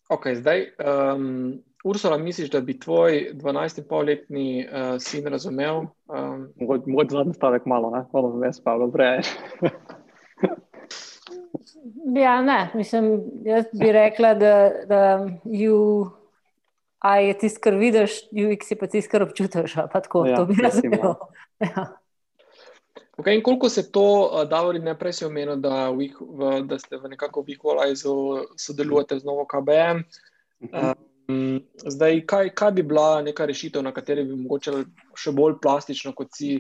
Ok, 0.10 0.28
zdaj, 0.40 0.70
um, 0.80 1.60
Ursula, 1.84 2.18
misliš, 2.18 2.50
da 2.52 2.62
bi 2.62 2.80
tvoj 2.80 3.32
12-letni 3.34 4.68
uh, 4.68 4.96
sin 5.00 5.28
razumel? 5.28 5.86
Um, 6.08 6.48
Moj 6.86 7.08
zadnji 7.10 7.34
stavek 7.34 7.66
malo, 7.66 7.92
ne, 7.92 8.06
malo 8.14 8.32
več, 8.40 8.62
pa 8.64 8.76
vrej. 8.76 9.22
ja, 12.16 12.42
ne, 12.42 12.72
mislim, 12.74 13.12
jaz 13.46 13.68
bi 13.74 13.92
rekla, 13.92 14.34
da, 14.34 14.54
da 14.88 15.02
you, 15.46 16.10
je 17.04 17.38
tisto, 17.38 17.60
kar 17.64 17.76
vidiš, 17.76 18.22
UX 18.32 18.72
je 18.72 18.80
pa 18.80 18.88
tisto, 18.88 19.12
kar 19.12 19.28
občutiš. 19.28 19.76
Tako, 19.94 20.26
ja, 20.26 20.36
to 20.36 20.46
bi 20.46 20.62
razumel. 20.64 21.16
Ja. 21.58 21.88
Okay, 23.18 23.36
in 23.36 23.44
koliko 23.44 23.70
se 23.70 23.92
to, 23.92 24.30
uh, 24.34 24.42
eh, 24.42 24.46
da 24.46 24.74
ne 24.74 24.94
prej 25.00 25.14
si 25.14 25.26
omenil, 25.26 25.56
da, 25.56 25.90
v, 25.90 26.62
da 26.70 26.78
ste 26.80 26.98
v 26.98 27.10
nekako 27.10 27.42
v 27.42 27.56
Equalizu 27.56 28.14
sodelujete 28.54 29.18
z 29.20 29.26
novo 29.26 29.46
KBM? 29.50 30.04
Um, 30.70 31.62
zdaj, 31.82 32.22
kaj, 32.30 32.50
kaj 32.54 32.72
bi 32.72 32.84
bila 32.84 33.22
neka 33.22 33.46
rešitev, 33.46 33.82
na 33.84 33.92
kateri 33.92 34.24
bi 34.24 34.38
mogoče 34.38 34.84
še 35.18 35.34
bolj 35.34 35.58
plastično, 35.62 36.14
kot 36.14 36.30
si 36.38 36.60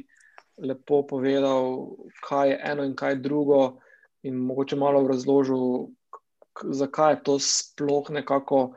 lepo 0.57 1.03
povedal, 1.05 1.93
kaj 2.25 2.49
je 2.49 2.57
eno 2.71 2.89
in 2.89 2.97
kaj 2.97 3.13
je 3.13 3.21
drugo, 3.21 3.61
in 4.25 4.41
mogoče 4.49 4.75
malo 4.81 5.05
razložil, 5.07 5.93
zakaj 6.73 7.13
je 7.13 7.21
to 7.23 7.37
sploh 7.39 8.09
nekako, 8.09 8.73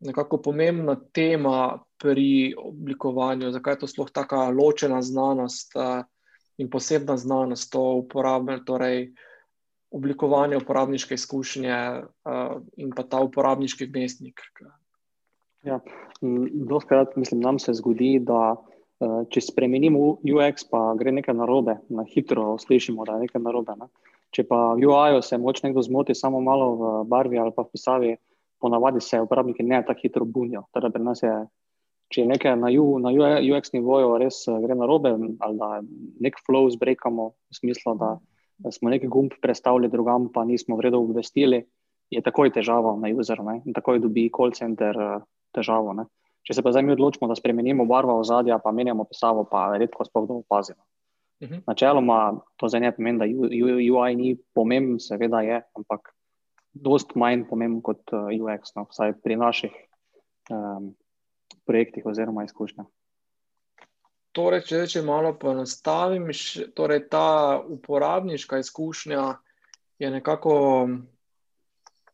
nekako 0.00 0.40
pomembna 0.40 0.96
tema 1.12 1.84
pri 2.00 2.56
oblikovanju, 2.56 3.52
zakaj 3.52 3.76
je 3.76 3.84
to 3.84 3.92
sploh 3.92 4.08
tako 4.08 4.48
ločena 4.56 5.04
znanost. 5.04 5.76
Uh, 5.76 6.00
in 6.58 6.70
posebna 6.70 7.16
znanost, 7.16 7.72
to 7.72 7.82
uporabljanje, 8.04 8.64
torej 8.66 8.98
oblikovanje 9.94 10.56
uporabniške 10.56 11.14
izkušnje 11.14 11.76
uh, 12.02 12.56
in 12.76 12.90
pa 12.96 13.02
ta 13.02 13.20
uporabniški 13.22 13.86
vmesnik. 13.86 14.40
Ja, 15.62 15.80
Doskrat, 16.52 17.16
mislim, 17.16 17.40
nam 17.40 17.58
se 17.58 17.74
zgodi, 17.74 18.18
da 18.18 18.54
uh, 18.54 19.20
če 19.30 19.40
spremenimo 19.40 20.16
UX, 20.26 20.66
pa 20.70 20.82
gre 20.98 21.12
nekaj 21.14 21.36
narobe, 21.38 21.78
na 21.88 22.04
hitro 22.10 22.56
slišimo, 22.58 23.06
da 23.06 23.18
je 23.18 23.28
nekaj 23.28 23.42
narobe. 23.42 23.78
Ne? 23.78 23.90
Če 24.34 24.46
pa 24.50 24.72
v 24.74 24.82
UI-ju 24.88 25.22
se 25.22 25.38
moče 25.38 25.68
nekdo 25.68 25.82
zmoti 25.86 26.14
samo 26.18 26.40
malo 26.42 26.70
v 26.74 26.94
barvi 27.06 27.38
ali 27.38 27.54
pa 27.54 27.62
v 27.62 27.70
pisavi, 27.76 28.16
ponavadi 28.58 29.00
se 29.00 29.20
uporabniki 29.22 29.62
ne 29.62 29.82
tako 29.86 30.02
hitro 30.02 30.26
bunijo. 30.26 30.64
Teda 30.74 30.90
pri 30.90 31.04
nas 31.06 31.22
je 31.22 31.34
če 32.12 32.26
nekaj 32.28 32.56
na, 32.60 32.70
U, 32.80 32.98
na 33.02 33.12
UX 33.12 33.72
nivoju 33.74 34.16
res 34.20 34.44
uh, 34.48 34.58
gre 34.62 34.76
na 34.78 34.86
robe, 34.86 35.14
ali 35.14 35.58
da 35.58 35.80
nek 36.24 36.38
flow 36.46 36.68
zbrekamo, 36.72 37.30
v 37.32 37.58
smislu, 37.58 37.96
da, 38.00 38.16
da 38.58 38.72
smo 38.74 38.92
neki 38.92 39.08
gumb 39.10 39.36
predstavili 39.42 39.90
drugam, 39.90 40.28
pa 40.32 40.44
nismo 40.44 40.76
v 40.76 40.88
redu 40.88 41.02
obvestili, 41.02 41.64
je 42.12 42.22
takoj 42.22 42.52
težava 42.54 42.94
na 43.00 43.10
user, 43.14 43.40
ne? 43.44 43.60
in 43.64 43.76
takoj 43.76 44.02
dobi 44.02 44.28
call 44.34 44.54
center 44.54 44.98
uh, 44.98 45.22
težavo. 45.56 45.94
Ne? 45.96 46.06
Če 46.44 46.58
se 46.58 46.64
pa 46.64 46.74
zdaj 46.74 46.84
mi 46.84 46.92
odločimo, 46.92 47.28
da 47.30 47.36
spremenimo 47.38 47.86
barvo 47.88 48.18
ozadja, 48.20 48.58
pa 48.60 48.72
menjamo 48.74 49.06
pisavo, 49.08 49.46
pa 49.48 49.70
redko 49.80 50.04
sploh 50.04 50.28
da 50.28 50.40
opazimo. 50.42 50.82
Uh 51.40 51.48
mhm. 51.48 51.54
-huh. 51.54 51.62
Načeloma 51.66 52.40
to 52.56 52.68
zdaj 52.68 52.80
ne 52.80 52.92
pomeni, 52.96 53.18
da 53.18 53.26
UI 53.26 54.14
ni 54.14 54.36
pomemben, 54.54 55.00
seveda 55.00 55.40
je, 55.40 55.62
ampak 55.76 56.12
dost 56.74 57.14
manj 57.14 57.46
pomemben 57.48 57.82
kot 57.82 58.12
uh, 58.12 58.28
UX, 58.28 58.74
no? 58.76 58.86
vsaj 58.90 59.12
pri 59.22 59.36
naših 59.36 59.72
um, 60.50 60.94
projektih 61.66 62.06
oziroma 62.06 62.44
izkušnjah. 62.44 62.86
Torej, 64.34 64.64
če, 64.66 64.84
če 64.90 65.02
malo 65.06 65.34
poenostavim, 65.38 66.26
torej 66.74 67.04
ta 67.10 67.60
uporabniška 67.60 68.58
izkušnja 68.58 69.26
je 70.02 70.10
nekako 70.10 70.54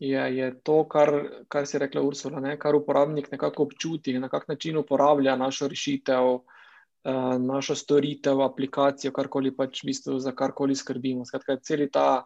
je, 0.00 0.36
je 0.36 0.60
to, 0.64 0.84
kar, 0.88 1.12
kar 1.48 1.66
si 1.66 1.78
rekla 1.78 2.02
Ursula, 2.02 2.40
ne? 2.40 2.56
kar 2.58 2.74
uporabnik 2.74 3.30
nekako 3.32 3.68
občuti, 3.68 4.18
na 4.18 4.28
kak 4.28 4.48
način 4.48 4.76
uporablja 4.80 5.36
našo 5.36 5.68
rešitev, 5.68 6.28
uh, 6.34 7.34
našo 7.38 7.74
storitev, 7.76 8.40
aplikacijo, 8.42 9.12
karkoli 9.12 9.52
pač 9.56 9.82
v 9.82 9.90
bistvu 9.92 10.18
za 10.18 10.32
karkoli 10.32 10.76
skrbimo. 10.76 11.24
Skratka, 11.28 11.58
cel 11.60 11.86
ta, 11.92 12.24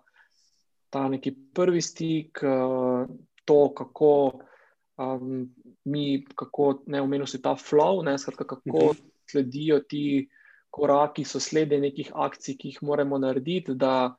ta 0.91 1.09
neki 1.09 1.35
prvi 1.55 1.83
stik, 1.83 2.43
uh, 2.47 3.11
to, 3.45 3.61
kako 3.75 4.11
um, 4.97 5.55
mi, 5.85 6.25
kako 6.35 6.83
ne 6.87 7.03
omenil 7.03 7.27
si 7.27 7.43
ta 7.43 7.57
flow, 7.57 8.03
ne, 8.05 8.19
skratka, 8.19 8.45
kako 8.45 8.77
uh 8.77 8.83
mhm. 8.83 8.91
-huh. 8.91 9.03
sledijo 9.31 9.81
ti 9.81 10.29
koraki, 10.71 11.25
so 11.25 11.41
slede 11.41 11.79
nekih 11.81 12.11
akcij, 12.15 12.57
ki 12.57 12.69
jih 12.69 12.83
moramo 12.83 13.19
narediti, 13.19 13.75
da 13.75 14.17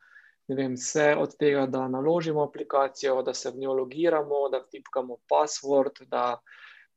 vem, 0.48 0.74
vse 0.74 1.16
od 1.20 1.38
tega, 1.38 1.66
da 1.66 1.88
naložimo 1.88 2.44
aplikacijo, 2.44 3.22
da 3.24 3.34
se 3.34 3.52
v 3.52 3.58
njo 3.58 3.74
logiramo, 3.74 4.50
da 4.50 4.64
tipkamo 4.64 5.18
password, 5.30 6.08
da, 6.08 6.40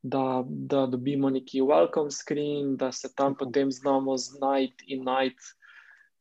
da, 0.03 0.45
da 0.47 0.87
dobimo 0.87 1.31
neki 1.31 1.61
welcome 1.63 2.11
screen, 2.11 2.77
da 2.77 2.93
se 2.93 3.15
tam 3.15 3.33
mhm. 3.33 3.39
potem 3.39 3.73
znamo 3.73 4.17
znajti 4.17 4.85
in 4.87 5.05
najti. 5.05 5.55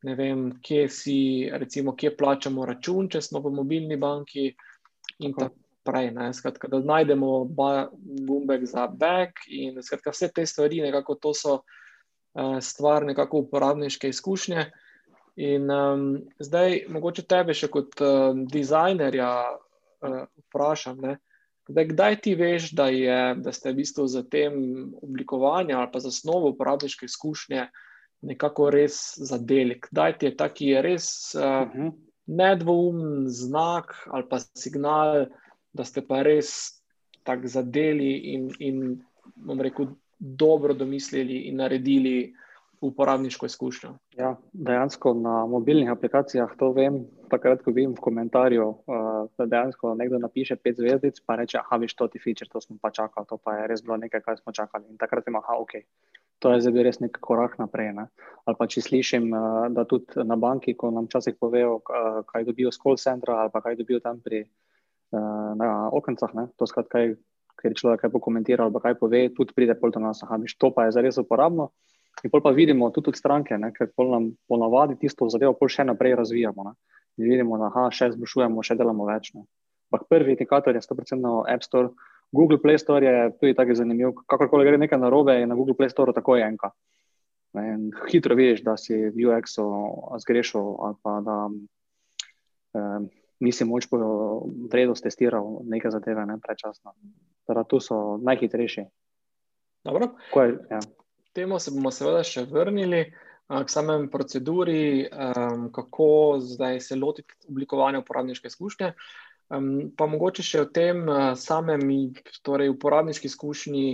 Ne 0.02 0.14
vem, 0.14 0.60
kje 0.62 0.88
si, 0.88 1.50
recimo, 1.52 1.96
kje 1.96 2.16
plačamo 2.16 2.66
račun, 2.66 3.08
če 3.08 3.20
smo 3.20 3.40
v 3.40 3.50
mobilni 3.50 3.96
banki, 3.96 4.54
in 5.18 5.34
tako 5.34 5.67
prej. 5.88 6.12
Skratka, 6.36 6.68
da 6.68 6.82
najdemo 6.84 7.48
gumbek 8.28 8.66
za 8.68 8.86
back 8.86 9.48
in 9.48 9.80
skratka, 9.82 10.12
vse 10.12 10.28
te 10.34 10.46
stvari, 10.46 10.82
nekako 10.84 11.16
to 11.16 11.34
so 11.34 11.54
uh, 11.58 12.58
stvar 12.60 13.06
nekako 13.08 13.46
uporabniške 13.46 14.08
izkušnje. 14.08 14.68
In 15.38 15.70
um, 15.70 16.04
zdaj, 16.42 16.80
mogoče 16.90 17.22
tebe 17.30 17.54
še 17.54 17.70
kot 17.70 18.00
uh, 18.02 18.34
dizajnerja 18.50 19.30
uh, 19.54 20.22
vprašam, 20.48 21.04
zdaj, 21.68 21.86
kdaj 21.92 22.16
ti 22.24 22.34
veš, 22.34 22.72
da, 22.74 22.88
je, 22.90 23.18
da 23.38 23.54
ste 23.54 23.70
v 23.70 23.78
bistvu 23.78 24.08
za 24.10 24.24
tem 24.26 24.56
oblikovanjem 25.02 25.78
ali 25.78 25.92
pa 25.92 26.02
za 26.02 26.10
osnovo 26.10 26.50
uporabniške 26.56 27.06
izkušnje 27.06 27.68
nekako 28.26 28.70
res 28.74 29.14
zadeli? 29.14 29.78
Kdaj 29.78 30.18
ti 30.18 30.26
je 30.26 30.36
ta, 30.36 30.48
ki 30.50 30.72
je 30.72 30.82
res 30.82 31.08
uh, 31.38 31.42
uh 31.42 31.70
-huh. 31.74 31.92
nedvoumen 32.26 33.28
znak 33.30 33.94
ali 34.10 34.26
pa 34.28 34.42
signal, 34.42 35.28
da 35.72 35.84
ste 35.84 36.02
pa 36.06 36.22
res 36.22 36.78
tako 37.28 37.48
zadeli 37.48 38.12
in, 38.34 38.50
in 38.58 38.84
bom 39.36 39.60
rekel, 39.60 39.92
dobro 40.18 40.74
domislili 40.74 41.46
in 41.48 41.56
naredili 41.56 42.34
uporabniško 42.80 43.46
izkušnjo. 43.46 43.90
Ja, 44.16 44.36
dejansko 44.52 45.14
na 45.14 45.46
mobilnih 45.46 45.90
aplikacijah 45.90 46.50
to 46.58 46.72
vem. 46.72 47.04
Takrat, 47.30 47.62
ko 47.62 47.70
vidim 47.70 47.92
v 47.92 48.00
komentarju, 48.00 48.68
uh, 48.68 48.76
da 49.38 49.46
dejansko 49.46 49.94
nekdo 49.94 50.18
napiše 50.18 50.56
pet 50.56 50.76
zvezdic, 50.76 51.20
pa 51.26 51.36
reče: 51.36 51.58
Ah, 51.58 51.76
viš 51.76 51.94
to 51.94 52.08
ti 52.08 52.18
feature, 52.18 52.48
to 52.52 52.60
smo 52.60 52.76
pa 52.82 52.90
čakali, 52.90 53.26
to 53.28 53.36
pa 53.36 53.54
je 53.54 53.66
res 53.66 53.82
bilo 53.82 53.96
nekaj, 53.96 54.20
kar 54.20 54.38
smo 54.38 54.52
čakali. 54.52 54.86
In 54.88 54.96
takrat 54.96 55.26
ima, 55.28 55.42
ah, 55.44 55.58
ok, 55.60 55.72
to 56.38 56.54
je 56.54 56.60
zdaj 56.60 56.82
res 56.82 57.00
nek 57.00 57.18
korak 57.20 57.58
naprej. 57.58 57.92
Ne? 57.92 58.06
Ali 58.44 58.56
pa 58.58 58.66
če 58.66 58.80
slišim, 58.80 59.28
uh, 59.32 59.66
da 59.74 59.84
tudi 59.84 60.24
na 60.24 60.36
banki, 60.36 60.74
ko 60.74 60.90
nam 60.90 61.10
včasih 61.10 61.36
povejo, 61.40 61.82
uh, 61.82 62.22
kaj 62.26 62.48
dobijo 62.48 62.72
z 62.72 62.80
call 62.82 62.96
centra 62.96 63.42
ali 63.42 63.50
pa 63.52 63.60
kaj 63.60 63.76
dobijo 63.76 64.00
tam 64.00 64.22
pri. 64.24 64.46
Eh, 64.46 64.67
na 65.12 65.88
okncah, 65.92 66.34
to 66.56 66.66
skratka, 66.68 67.04
ker 67.58 67.74
človek 67.74 68.04
kaj 68.04 68.12
pokomentira 68.14 68.66
ali 68.66 68.82
kaj 68.82 68.98
pove, 69.00 69.22
tudi 69.34 69.54
pride 69.56 69.74
pol 69.78 69.90
do 69.90 70.02
nas, 70.02 70.22
aha, 70.22 70.38
to 70.58 70.70
pa 70.70 70.86
je 70.86 70.94
zares 70.98 71.18
uporabno. 71.18 71.72
In 72.24 72.30
pol 72.30 72.42
pa 72.42 72.50
vidimo 72.50 72.90
tudi 72.90 73.12
od 73.12 73.16
stranke, 73.18 73.58
ne, 73.58 73.70
ker 73.74 73.90
pol 73.94 74.10
nam 74.10 74.30
ponavadi 74.50 74.98
tisto 74.98 75.28
zadevo 75.30 75.54
pol 75.58 75.70
še 75.70 75.86
naprej 75.86 76.16
razvijamo. 76.18 76.66
Ne. 76.66 76.74
In 77.18 77.30
vidimo, 77.30 77.58
da 77.58 77.70
aha, 77.70 77.88
še 77.94 78.12
zboljšujemo, 78.14 78.62
še 78.62 78.78
delamo 78.78 79.06
več. 79.06 79.32
Ampak 79.88 80.06
prvi 80.10 80.34
indikator 80.34 80.74
je 80.74 80.82
100% 80.84 81.34
App 81.48 81.66
Store. 81.66 81.94
Google 82.34 82.58
Play 82.60 82.78
Store 82.78 83.06
je 83.06 83.30
tudi 83.40 83.54
tako 83.56 83.74
zanimiv. 83.74 84.12
Kakorkoli 84.28 84.66
gre 84.66 84.78
nekaj 84.78 85.00
narobe, 85.00 85.38
je 85.38 85.46
na 85.48 85.56
Google 85.56 85.78
Play 85.78 85.90
Store 85.90 86.12
tako 86.12 86.36
enka. 86.36 86.74
In 87.56 87.88
hitro 88.10 88.36
vidiš, 88.36 88.60
da 88.66 88.76
si 88.76 88.94
v 88.94 89.30
UX-u 89.30 89.64
zgrešil 90.20 90.66
ali 90.84 90.98
pa 91.02 91.14
da 91.24 91.36
um, 91.48 93.08
nisi 93.40 93.64
moč 93.64 93.86
po 93.90 93.98
vrednosti 94.70 95.06
testiral 95.06 95.60
nekaj 95.64 95.94
zadeve, 95.94 96.26
ne 96.26 96.38
prečasno. 96.42 96.94
Torej, 97.46 97.64
tu 97.70 97.80
so 97.80 98.18
najhitrejši. 98.22 98.84
Dobro. 99.84 100.12
Je, 100.34 100.58
ja. 100.70 100.80
Temu 101.32 101.58
se 101.58 101.70
bomo 101.70 101.90
seveda 101.94 102.24
še 102.26 102.46
vrnili. 102.50 103.06
K 103.48 103.64
samem 103.72 104.10
proceduri, 104.12 105.08
um, 105.08 105.70
kako 105.72 106.36
zdaj 106.44 106.82
se 106.84 106.96
lotiti 107.00 107.32
oblikovanja 107.48 108.02
uporabniške 108.02 108.50
izkušnje, 108.50 108.90
um, 109.56 109.70
pa 109.96 110.04
mogoče 110.04 110.44
še 110.44 110.60
o 110.60 110.66
tem 110.68 111.00
uh, 111.08 111.30
samem, 111.32 111.80
torej 112.44 112.68
uporabniški 112.74 113.24
izkušnji, 113.30 113.86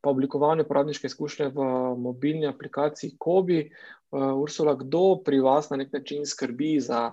pa 0.00 0.14
oblikovanju 0.14 0.64
uporabniške 0.64 1.10
izkušnje 1.10 1.50
v 1.52 1.68
mobilni 2.00 2.48
aplikaciji 2.48 3.18
Kobi. 3.20 3.66
Uh, 4.08 4.32
Ursula, 4.40 4.72
kdo 4.80 5.18
pri 5.20 5.42
vas 5.44 5.68
na 5.68 5.76
nek 5.82 5.92
način 5.92 6.24
skrbi 6.24 6.78
za 6.80 7.10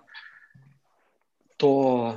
to 1.57 2.13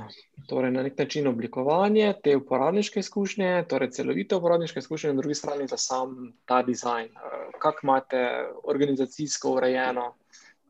torej 0.47 0.71
na 0.71 0.83
nek 0.83 0.97
način 0.97 1.27
oblikovanje 1.27 2.13
te 2.23 2.35
uporabniške 2.37 2.99
izkušnje, 2.99 3.65
torej 3.69 3.91
celovite 3.91 4.35
uporabniške 4.35 4.79
izkušnje, 4.79 5.13
na 5.13 5.21
drugi 5.21 5.35
strani 5.35 5.67
za 5.67 5.77
sam 5.77 6.33
ta 6.45 6.61
dizajn. 6.63 7.05
Eh, 7.05 7.51
kako 7.59 7.79
imate 7.83 8.47
organizacijsko 8.63 9.51
urejeno 9.51 10.13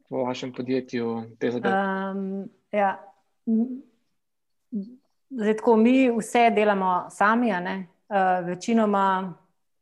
v 0.09 0.23
vašem 0.23 0.53
podjetju 0.53 1.23
te 1.39 1.51
zadeve? 1.51 1.75
Um, 1.75 2.49
ja. 2.71 3.13
Zdaj, 5.29 5.57
tako, 5.57 5.75
mi 5.77 6.11
vse 6.17 6.49
delamo 6.55 7.07
sami, 7.09 7.51
uh, 7.51 8.45
večinoma 8.45 9.33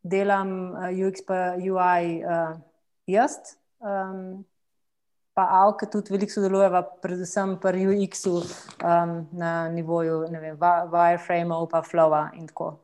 delam 0.03 0.71
uh, 0.71 0.77
UX, 1.07 1.25
pa 1.27 1.55
UI 1.55 2.23
uh, 2.23 2.59
jaz. 3.07 3.31
Um, 3.79 4.45
pa 5.37 5.45
Avka 5.53 5.85
tudi 5.85 6.09
veliko 6.09 6.33
sodelujeva, 6.33 6.81
predvsem 7.03 7.59
pri 7.61 7.83
UX-u 7.85 8.39
um, 8.41 9.11
na 9.37 9.51
nivoju 9.69 10.23
vem, 10.33 10.55
wireframe-ov, 10.57 11.67
pa 11.69 11.83
flowa 11.85 12.31
in 12.33 12.47
tako. 12.49 12.79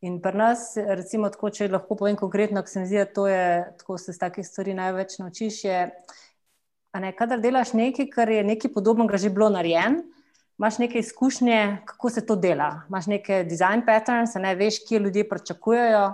In 0.00 0.16
pri 0.24 0.38
nas, 0.40 0.70
recimo, 0.78 1.28
tako, 1.28 1.50
če 1.52 1.68
lahko 1.68 1.98
povem 2.00 2.16
konkretno, 2.16 2.62
ker 2.64 2.72
se 2.72 2.80
mi 2.80 2.88
zdi, 2.88 3.02
da 3.02 3.12
to 3.12 3.26
je 3.28 3.44
tako, 3.82 3.98
se 4.00 4.14
z 4.16 4.22
takih 4.22 4.46
stvari 4.46 4.76
največ 4.78 5.18
naučiš. 5.20 5.60
Je, 5.66 5.84
ne, 7.02 7.12
kadar 7.18 7.44
delaš 7.44 7.74
nekaj, 7.76 8.08
kar 8.14 8.32
je 8.32 8.46
nekaj 8.54 8.72
podobnega 8.72 9.20
že 9.20 9.34
bilo 9.34 9.50
narejen, 9.52 10.00
imaš 10.56 10.80
neke 10.80 11.02
izkušnje, 11.04 11.60
kako 11.92 12.14
se 12.14 12.24
to 12.24 12.38
dela. 12.40 12.86
Imaš 12.88 13.12
neke 13.12 13.42
design 13.44 13.84
patterns, 13.84 14.38
ne 14.40 14.56
veš, 14.56 14.80
kje 14.88 15.04
ljudje 15.04 15.28
pričakujejo. 15.28 16.12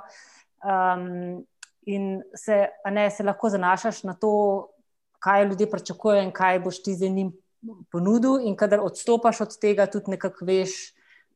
Um, 0.65 1.45
in 1.87 2.23
se, 2.35 2.65
ne, 2.91 3.11
se 3.15 3.23
lahko 3.23 3.53
zanašaš 3.53 4.03
na 4.09 4.19
to, 4.19 4.74
kaj 5.25 5.47
ljudje 5.49 5.71
pričakujejo 5.71 6.27
in 6.27 6.33
kaj 6.33 6.61
boš 6.61 6.83
ti 6.85 6.95
za 6.95 7.09
njim 7.09 7.33
ponudil. 7.93 8.43
In 8.45 8.57
kadar 8.57 8.83
odstopaš 8.85 9.41
od 9.41 9.57
tega, 9.61 9.87
tudi 9.89 10.13
nekako 10.17 10.45
veš, 10.45 10.75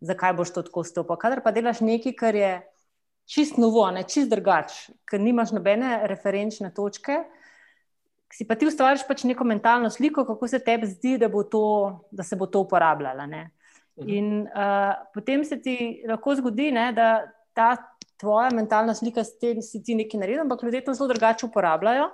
zakaj 0.00 0.34
boš 0.36 0.52
to 0.52 0.62
tako 0.66 0.84
stopil. 0.84 1.16
Kadar 1.16 1.42
pa 1.44 1.52
delaš 1.56 1.80
nekaj, 1.80 2.16
kar 2.18 2.36
je 2.36 2.52
čist 3.28 3.58
novo, 3.60 3.86
ne 3.92 4.04
čist 4.08 4.30
drugače, 4.32 4.94
ker 5.08 5.20
nimaš 5.20 5.52
nobene 5.56 6.00
referenčne 6.08 6.72
točke. 6.74 7.22
Si 8.32 8.44
pa 8.44 8.58
ti 8.60 8.68
ustvariš 8.68 9.06
pač 9.08 9.24
neko 9.24 9.44
mentalno 9.48 9.88
sliko, 9.90 10.26
kako 10.28 10.48
se 10.48 10.60
tebi 10.60 10.86
zdi, 10.86 11.16
da, 11.20 11.30
to, 11.50 11.64
da 12.10 12.22
se 12.22 12.36
bo 12.36 12.46
to 12.46 12.60
uporabljalo. 12.60 13.24
Mhm. 13.26 14.08
In 14.08 14.42
uh, 14.42 14.92
potem 15.14 15.44
se 15.44 15.60
ti 15.62 16.04
lahko 16.08 16.36
zgodi, 16.36 16.70
ne, 16.72 16.92
da 16.92 17.24
ta 17.56 17.72
tvoja 18.20 18.50
mentalna 18.52 18.94
slika, 18.94 19.24
si 19.24 19.82
ti 19.82 19.94
nekaj 19.96 20.20
naredil, 20.20 20.44
ampak 20.44 20.62
ljudje 20.62 20.84
to 20.84 20.94
zelo 20.94 21.08
drugače 21.08 21.46
uporabljajo. 21.46 22.10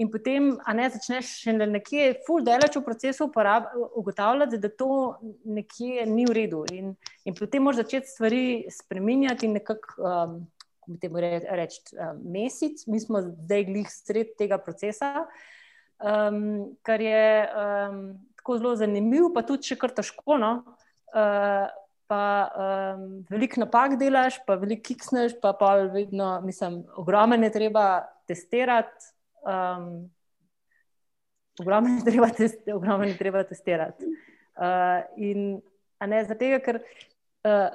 In 0.00 0.08
potem, 0.08 0.54
a 0.64 0.72
ne 0.72 0.86
začneš 0.88 1.28
še 1.42 1.52
nekje, 1.58 2.22
full 2.24 2.44
delač 2.44 2.78
v 2.78 2.84
procesu 2.86 3.26
ugotavljati, 3.28 4.56
da 4.56 4.70
to 4.72 5.18
nekje 5.44 6.06
ni 6.08 6.24
v 6.24 6.36
redu. 6.38 6.62
In, 6.72 6.94
in 7.28 7.36
potem 7.36 7.66
moraš 7.66 7.82
začeti 7.82 8.08
stvari 8.08 8.44
spremenjati 8.72 9.44
in 9.44 9.58
nekako, 9.58 10.00
um, 10.00 10.38
kako 10.80 10.94
bi 10.94 11.02
temu 11.04 11.20
reči, 11.20 11.82
um, 11.98 12.24
mesec. 12.32 12.86
Mi 12.88 13.02
smo 13.02 13.20
zdaj 13.26 13.66
glih 13.68 13.92
sred 13.92 14.32
tega 14.40 14.56
procesa, 14.62 15.26
um, 16.00 16.72
kar 16.80 17.04
je 17.04 17.28
um, 17.44 18.00
tako 18.40 18.56
zelo 18.62 18.74
zanimiv, 18.80 19.28
pa 19.36 19.44
tudi 19.44 19.68
še 19.68 19.76
kar 19.84 19.92
težko. 20.00 20.40
No? 20.40 20.54
Uh, 21.12 21.68
pa 22.08 22.24
um, 22.48 23.06
veliko 23.28 23.66
napak 23.66 24.00
delaš, 24.00 24.40
pa 24.48 24.56
veliko 24.56 24.88
kiksneš, 24.88 25.36
pa 25.44 25.52
pa 25.52 25.76
vedno, 25.92 26.38
mislim, 26.40 26.86
ogromno 26.96 27.36
je 27.44 27.56
treba 27.60 27.88
testirati. 28.24 29.12
Um, 29.42 30.10
ogromno 31.60 31.96
je 31.96 32.04
treba, 32.04 32.28
testi, 32.28 32.72
ogromno 32.72 33.04
je 33.04 33.16
treba 33.16 33.44
testirati. 33.44 34.04
Uh, 34.60 35.00
in, 35.16 35.60
ne, 36.06 36.24
zato, 36.24 36.50
ker 36.64 36.80
uh, 36.80 37.68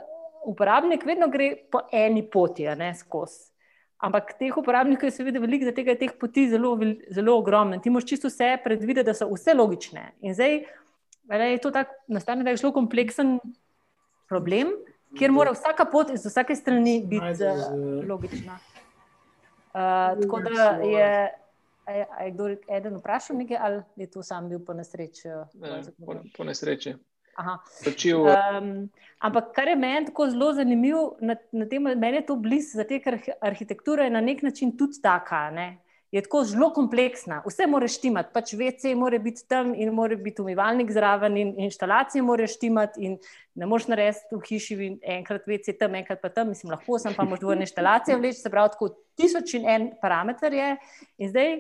uporabnik 0.46 1.06
vedno 1.06 1.28
gre 1.34 1.56
po 1.72 1.86
eni 1.92 2.24
poti, 2.30 2.68
ne 2.78 2.94
skozi. 2.96 3.52
Ampak 4.06 4.36
teh 4.38 4.54
uporabnikov 4.58 5.08
je 5.08 5.16
seveda 5.16 5.40
veliko, 5.40 5.66
zato 5.66 5.82
je 5.82 5.96
teh 5.98 6.12
poti 6.20 6.50
zelo, 6.52 6.76
zelo 7.16 7.38
ogromno. 7.40 7.80
Ti 7.82 7.90
moraš 7.90 8.10
čisto 8.10 8.30
vse 8.30 8.58
predvideti, 8.64 9.08
da 9.08 9.16
so 9.18 9.30
vse 9.32 9.56
logične. 9.56 10.12
In 10.22 10.36
zdaj 10.36 10.60
le, 11.32 11.48
je 11.56 11.62
to 11.64 11.72
tako, 11.72 11.96
nastane, 12.08 12.46
je 12.52 12.60
zelo 12.62 12.74
kompleksen 12.76 13.40
problem, 14.30 14.74
kjer 15.18 15.32
mora 15.32 15.54
vsaka 15.56 15.88
pot 15.90 16.12
iz 16.14 16.26
vsake 16.26 16.56
strani 16.56 17.00
biti 17.08 17.48
uh, 17.48 18.04
logična. 18.10 18.60
Uh, 19.74 20.22
tako 20.22 20.44
da 20.44 20.70
je. 20.84 21.10
Je, 21.88 22.06
je 22.26 22.32
kdo 22.32 22.48
eden 22.78 22.98
vprašal 22.98 23.38
nekaj, 23.38 23.58
ali 23.62 23.82
je 23.96 24.12
to 24.12 24.24
sam 24.24 24.50
bil 24.50 24.60
po 24.66 24.74
nesreči? 24.74 25.28
Ne, 25.54 25.82
po, 26.06 26.16
po 26.38 26.44
nesreči. 26.44 26.96
Um, 27.36 28.90
ampak 29.20 29.52
kar 29.56 29.68
je 29.68 29.76
meni 29.76 30.06
tako 30.06 30.30
zelo 30.30 30.54
zanimivo, 30.54 31.18
na, 31.22 31.36
na 31.52 31.66
tem, 31.68 31.84
meni 31.84 32.18
je 32.18 32.26
to 32.26 32.36
blizu, 32.36 32.78
zato 32.80 33.00
ker 33.04 33.20
arhitektura 33.42 34.08
je 34.08 34.14
na 34.16 34.22
nek 34.22 34.42
način 34.42 34.78
tudi 34.78 35.02
taka. 35.04 35.50
Ne? 35.52 35.68
Je 36.12 36.22
tako 36.22 36.44
zelo 36.48 36.70
kompleksna, 36.74 37.42
vse 37.44 37.66
moraš 37.68 37.98
štimati, 37.98 38.30
pač 38.34 38.54
VC 38.56 38.94
mora 38.96 39.18
biti 39.20 39.44
tam 39.50 39.74
in 39.76 39.90
mora 39.94 40.16
biti 40.16 40.42
umivalnik 40.42 40.92
zraven, 40.94 41.38
in 41.38 41.54
inštalacije 41.66 42.22
moraš 42.24 42.56
štimati. 42.56 43.10
Ne 43.56 43.66
moreš 43.66 43.88
narediti 43.92 44.36
v 44.36 44.42
hiši 44.48 44.78
enkrat 45.18 45.48
VC 45.50 45.76
tam, 45.80 45.96
enkrat 45.96 46.22
pa 46.22 46.30
tam, 46.30 46.54
mislim, 46.54 46.72
lahko 46.72 47.00
sem 47.02 47.16
pa 47.18 47.26
možno 47.26 47.48
dvojne 47.48 47.68
inštalacije 47.68 48.18
vleči, 48.18 48.40
se 48.40 48.54
pravi, 48.54 48.74
tako 48.76 48.92
tisoč 49.18 49.58
in 49.60 49.70
en 49.70 49.90
parameter 50.02 50.54
je. 50.54 50.70
In 51.18 51.34
zdaj 51.34 51.52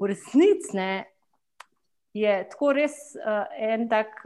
v 0.00 0.10
resnici 0.12 0.88
je 2.14 2.34
tako 2.50 2.72
res 2.78 2.94
uh, 3.18 3.44
en 3.58 3.88
tak 3.90 4.22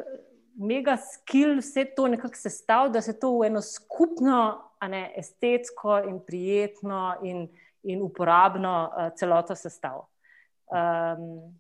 mega 0.59 0.97
skill 1.01 1.59
vse 1.63 1.85
to 1.97 2.09
nekako 2.09 2.37
sestaviti, 2.37 2.93
da 2.93 3.03
se 3.03 3.19
to 3.21 3.33
v 3.39 3.47
eno 3.47 3.63
skupno, 3.63 4.65
a 4.79 4.89
ne 4.89 5.09
estetsko 5.17 5.99
in 6.07 6.21
prijetno 6.27 7.17
in, 7.23 7.49
in 7.83 8.03
uporabno 8.03 8.75
uh, 8.89 9.13
celoto 9.17 9.55
sestavlja. 9.55 10.07
Um, 10.69 11.59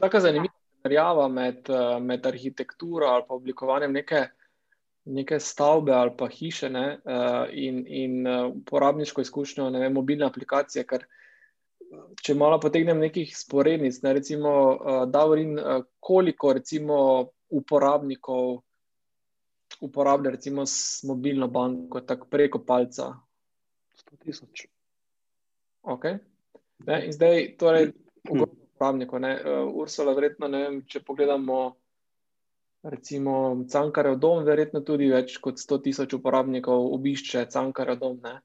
Tako 0.00 0.20
zanimiva 0.20 0.54
primerjava 0.82 1.28
med, 1.28 1.68
uh, 1.70 1.98
med 2.02 2.26
arhitekturo 2.26 3.06
ali 3.06 3.24
pa 3.28 3.34
oblikovanjem 3.34 3.92
neke, 3.92 4.22
neke 5.04 5.40
stavbe 5.40 5.92
ali 5.92 6.14
pa 6.18 6.28
hiše 6.28 6.70
ne, 6.70 6.86
uh, 7.04 7.44
in, 7.50 7.84
in 7.88 8.26
uporabniško 8.46 9.20
izkušnjo, 9.20 9.70
ne 9.70 9.84
vem, 9.84 9.92
mobilne 9.92 10.26
aplikacije. 10.26 10.86
Ker, 10.86 11.06
Če 12.24 12.32
malo 12.40 12.56
potegnem 12.56 13.02
nekih 13.04 13.34
sporednic, 13.36 13.98
ne, 14.00 14.14
recimo, 14.16 14.52
Davorin, 15.12 15.58
uh, 15.60 15.82
koliko 16.00 16.54
recimo 16.56 16.96
uporabnikov 17.52 18.62
uporablja 19.80 20.30
recimo 20.30 20.64
mobilno 21.04 21.48
banko, 21.48 22.00
tako 22.00 22.26
preko 22.26 22.64
palca? 22.64 23.12
100 23.96 24.16
tisoč. 24.24 24.66
Okay. 25.82 26.18
In 26.86 27.12
zdaj, 27.12 27.56
torej, 27.58 27.92
ogromno 28.30 28.62
uporabnikov. 28.74 29.20
Ne? 29.20 29.32
Uh, 29.38 29.70
Ursula, 29.74 30.14
verjetno, 30.14 30.48
ne 30.48 30.64
vem, 30.66 30.82
če 30.86 31.02
pogledamo. 31.06 31.76
Recimo, 32.82 33.62
Cankarjev 33.70 34.16
dom, 34.18 34.40
verjetno 34.42 34.80
tudi 34.82 35.06
več 35.06 35.36
kot 35.38 35.60
100 35.62 35.76
tisoč 35.84 36.16
uporabnikov 36.18 36.88
obišče 36.96 37.44
Cankarjev 37.50 38.00
dom. 38.00 38.16
Ne? 38.24 38.40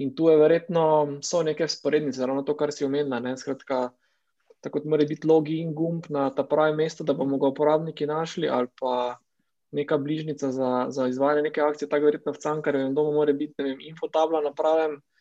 In 0.00 0.14
tu 0.16 0.30
je 0.32 0.38
verjetno 0.40 0.84
so 1.20 1.42
neke 1.44 1.68
sporednice, 1.68 2.24
ravno 2.24 2.46
to, 2.48 2.56
kar 2.56 2.72
si 2.72 2.86
omenila. 2.86 3.20
Skratka, 3.36 3.90
tako 4.64 4.80
da 4.80 4.90
mora 4.90 5.04
biti 5.04 5.28
login 5.28 5.74
gumb 5.76 6.08
na 6.08 6.30
ta 6.32 6.46
pravi 6.48 6.72
mesto, 6.80 7.04
da 7.04 7.12
bomo 7.12 7.36
ga 7.38 7.52
uporabniki 7.52 8.08
našli, 8.08 8.48
ali 8.48 8.72
pa 8.80 9.18
neka 9.76 9.98
bližnica 10.00 10.48
za, 10.54 10.86
za 10.88 11.08
izvajanje 11.12 11.50
neke 11.50 11.60
akcije, 11.60 11.88
tako 11.88 12.08
verjetno 12.08 12.32
v 12.32 12.40
Cankarjevem 12.40 12.94
domu 12.96 13.12
mora 13.12 13.36
biti 13.36 13.62
vem, 13.62 13.84
infotabla 13.84 14.40
na 14.40 14.54
pravem 14.56 14.96
mestu, 14.96 15.13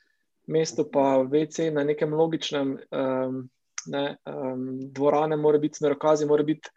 pa 0.91 1.23
VC 1.23 1.71
na 1.73 1.83
nekem 1.83 2.13
logičnem, 2.13 2.77
um, 2.91 3.49
ne, 3.85 4.17
um, 4.25 4.79
dvorane 4.91 5.37
mora 5.37 5.57
biti, 5.57 5.77
smerokazi 5.77 6.25
mora 6.25 6.43
biti 6.43 6.69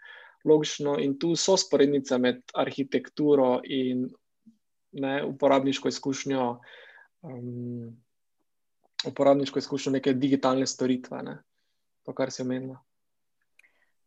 logično 0.45 0.99
in 0.99 1.19
tu 1.19 1.37
so 1.37 1.57
sporednice 1.57 2.19
med 2.19 2.43
arhitekturo 2.55 3.61
in 3.65 4.09
ne, 4.93 5.25
uporabniško 5.25 5.89
izkušnjo. 5.89 6.61
Um, 7.23 7.97
uporabniško 9.07 9.59
izkušnjo 9.59 9.93
neke 9.93 10.13
digitalne 10.13 10.67
storitve. 10.67 11.23
Ne 11.23 11.37
to, 12.07 12.15
kar 12.15 12.31
si 12.31 12.43
omenila. 12.43 12.79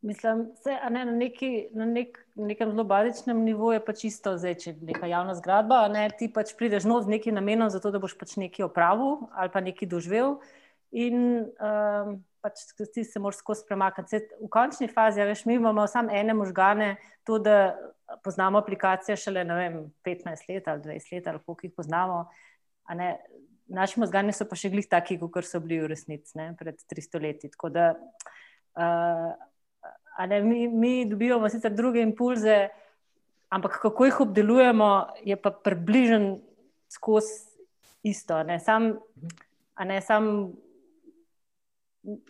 Mislim, 0.01 0.45
se, 0.63 0.77
ne, 0.89 1.05
na, 1.05 1.11
neki, 1.11 1.67
na 1.75 1.85
nek, 1.85 2.19
nekem 2.35 2.71
zelo 2.71 2.85
bazičnem 2.87 3.41
nivoju 3.43 3.75
je 3.75 3.83
pač 3.85 4.03
isto, 4.07 4.37
zdaj, 4.39 4.55
če 4.61 4.69
je 4.71 4.87
neka 4.93 5.09
javna 5.11 5.35
zgradba. 5.35 5.81
Ne, 5.91 6.05
ti 6.15 6.29
pač 6.31 6.53
prideš 6.55 6.87
nov 6.87 7.03
z 7.03 7.15
nekim 7.15 7.35
namenom, 7.35 7.67
zato 7.73 7.91
da 7.91 7.99
boš 7.99 8.15
pač 8.19 8.37
nekaj 8.39 8.69
opravil 8.69 9.27
ali 9.35 9.51
pa 9.51 9.63
nekaj 9.63 9.91
doživel. 9.91 10.37
In 10.95 11.19
um, 11.51 12.15
pač 12.39 12.63
ti 12.95 13.03
se 13.03 13.19
moraš 13.19 13.43
skozi 13.43 13.67
premakniti. 13.67 14.23
V 14.39 14.47
končni 14.49 14.87
fazi, 14.87 15.19
ja, 15.19 15.27
veš, 15.27 15.43
mi 15.45 15.59
imamo 15.59 15.83
samo 15.91 16.15
ene 16.15 16.33
možgane, 16.33 16.95
to, 17.27 17.37
da 17.43 17.75
poznamo 18.23 18.63
aplikacije 18.63 19.19
šele 19.19 19.43
vem, 19.43 19.81
15 20.07 20.47
let 20.49 20.67
ali 20.71 20.81
20 20.87 21.13
let, 21.13 21.27
ali 21.27 21.43
koliko 21.45 21.67
jih 21.67 21.75
poznamo 21.75 22.23
naši 23.69 23.99
možgani 23.99 24.33
so 24.33 24.47
pa 24.49 24.57
še 24.57 24.71
glih 24.73 24.87
taki, 24.89 25.19
kot 25.21 25.45
so 25.45 25.61
bili 25.63 25.79
v 25.83 25.91
resnici 25.91 26.37
ne, 26.39 26.51
pred 26.57 26.79
300 26.89 27.21
leti. 27.21 27.51
Da, 27.73 27.91
uh, 28.79 29.48
ne, 30.25 30.41
mi, 30.41 30.67
mi 30.67 31.05
dobivamo 31.05 31.49
sicer 31.49 31.71
druge 31.71 32.01
impulze, 32.01 32.67
ampak 33.49 33.79
kako 33.81 34.05
jih 34.05 34.19
obdelujemo, 34.19 35.07
je 35.23 35.35
pa 35.35 35.51
približen 35.51 36.39
skozi 36.89 37.47
isto. 38.03 38.43
Ne, 38.43 38.59
sam, 38.59 38.97
ne, 39.85 40.01
sam, 40.01 40.51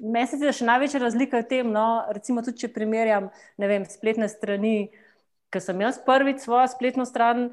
Mesec 0.02 0.41
je 0.41 0.52
še 0.60 0.65
največja 0.65 0.99
razlika 0.99 1.43
v 1.43 1.45
tem, 1.45 1.67
no, 1.71 2.02
recimo, 2.10 2.41
tudi 2.41 2.65
če 2.65 2.71
primerjam 2.73 3.30
vem, 3.62 3.86
spletne 3.86 4.25
strani, 4.32 4.89
ki 5.54 5.62
sem 5.62 5.82
jaz 5.82 5.99
prvič 6.06 6.41
svojo 6.41 6.65
spletno 6.71 7.06
stran 7.06 7.52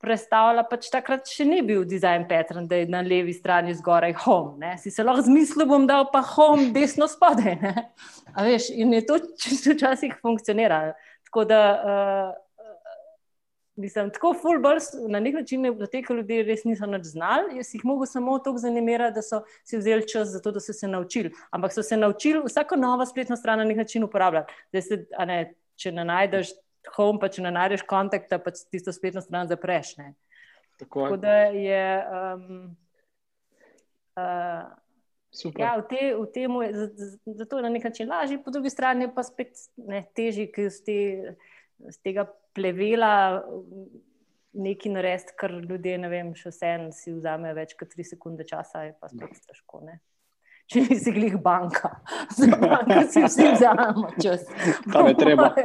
predstavlja, 0.00 0.64
pač 0.68 0.88
takrat 0.92 1.28
še 1.28 1.44
ni 1.48 1.60
bil 1.66 1.84
dizajn 1.88 2.26
Petran, 2.28 2.66
da 2.68 2.80
je 2.80 2.88
na 2.90 3.02
levi 3.04 3.34
strani 3.36 3.74
zgoraj 3.76 4.14
home. 4.24 4.56
Ne? 4.62 4.74
Si 4.80 4.92
se 4.92 5.04
lahko 5.04 5.26
zmislil, 5.28 5.68
bom 5.68 5.86
dal 5.88 6.08
pa 6.12 6.22
home 6.24 6.70
desno 6.76 7.08
spodaj. 7.10 7.58
Veš, 8.48 8.70
in 8.72 8.94
je 8.96 9.02
to 9.06 9.20
čisto 9.40 9.76
včasih 9.76 10.16
funkcioniralo. 10.22 10.94
Tako 11.28 11.44
da 11.46 11.60
uh, 11.78 12.38
mislim, 13.80 14.10
tako 14.10 14.32
fulbrs 14.34 14.84
na 15.08 15.20
nek 15.20 15.34
način 15.34 15.68
za 15.78 15.86
te 15.86 16.02
ljudi 16.10 16.42
res 16.42 16.64
niso 16.64 16.88
več 16.90 17.12
znali. 17.12 17.60
Jaz 17.60 17.74
jih 17.74 17.84
mogo 17.84 18.06
samo 18.06 18.38
toliko 18.38 18.64
zanimirati, 18.64 19.14
da 19.14 19.22
so 19.22 19.42
si 19.64 19.78
vzeli 19.78 20.08
čas 20.08 20.32
za 20.32 20.40
to, 20.40 20.52
da 20.52 20.60
so 20.60 20.72
se 20.72 20.88
naučili. 20.88 21.32
Ampak 21.50 21.72
so 21.72 21.82
se 21.82 21.96
naučili 21.96 22.42
vsako 22.46 22.76
novo 22.76 23.06
spletno 23.06 23.36
stran 23.36 23.58
na 23.58 23.64
nek 23.64 23.76
način 23.84 24.04
uporabljati. 24.04 24.52
Se, 24.80 25.04
ne, 25.26 25.54
če 25.76 25.92
ne 25.92 26.04
najdeš 26.04 26.52
home, 26.96 27.20
pa 27.20 27.30
če 27.32 27.44
ne 27.44 27.52
najdeš 27.54 27.84
kontakta, 27.88 28.40
pa 28.42 28.52
tisto 28.52 28.92
spletno 28.94 29.22
stran 29.24 29.48
zapreš. 29.50 29.94
Ne. 30.00 30.12
Tako, 30.80 31.06
Tako 31.08 31.18
da 31.20 31.36
je. 31.56 31.86
Um, 32.08 32.76
uh, 34.16 34.68
Ja, 35.30 35.76
v, 35.78 35.84
te, 35.86 35.98
v 36.18 36.24
tem 36.34 36.50
je 36.58 36.86
zato 37.38 37.60
na 37.62 37.68
nek 37.70 37.84
način 37.86 38.08
lažje, 38.10 38.40
po 38.42 38.50
drugi 38.50 38.70
strani 38.70 39.06
pa 39.14 39.22
spet 39.22 39.54
ne, 39.78 40.00
težje, 40.10 40.48
ker 40.50 40.66
iz 40.66 40.80
te, 40.82 40.96
tega 42.02 42.24
plevela 42.50 43.38
nekaj 44.50 44.90
narediti, 44.90 45.36
kar 45.38 45.54
ljudje, 45.54 46.00
ne 46.02 46.10
vem, 46.10 46.32
še 46.34 46.50
vseeno 46.50 46.90
si 46.90 47.14
vzamejo 47.14 47.54
več 47.60 47.76
kot 47.78 47.94
tri 47.94 48.02
sekunde 48.02 48.42
časa, 48.42 48.88
je 48.88 48.96
pa 48.98 49.06
spet 49.12 49.38
težko. 49.46 49.84
Ne 49.86 50.00
če 50.70 50.84
nisi 50.86 51.12
glih 51.14 51.36
banka. 51.42 51.90
Banka 52.62 53.02
si 53.10 53.22
vsi 53.24 53.48
vzamemo 53.54 54.10
čas. 54.22 54.46
Tam 54.92 55.10
je 55.10 55.16
treba. 55.18 55.50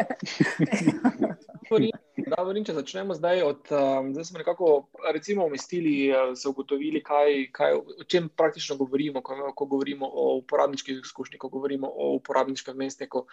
Da, 1.66 2.44
če 2.46 2.74
začnemo 2.78 3.16
zdaj, 3.18 3.42
od, 3.42 3.72
um, 3.74 4.12
zdaj 4.14 4.26
smo 4.28 4.38
nekako 4.38 4.68
recimo, 5.14 5.48
umestili, 5.50 6.12
uh, 6.14 6.30
se 6.38 6.46
ugotovili, 6.50 7.02
kaj, 7.04 7.48
kaj, 7.58 7.74
o 7.76 8.06
čem 8.06 8.30
praktično 8.30 8.78
govorimo, 8.78 9.24
ko, 9.26 9.50
ko 9.58 9.68
govorimo 9.74 10.06
o 10.06 10.28
uporabniških 10.44 11.02
izkušnjah, 11.02 11.42
ko 11.42 11.50
govorimo 11.50 11.90
o 11.90 12.12
uporabniškem 12.20 12.78
mestniku. 12.78 13.26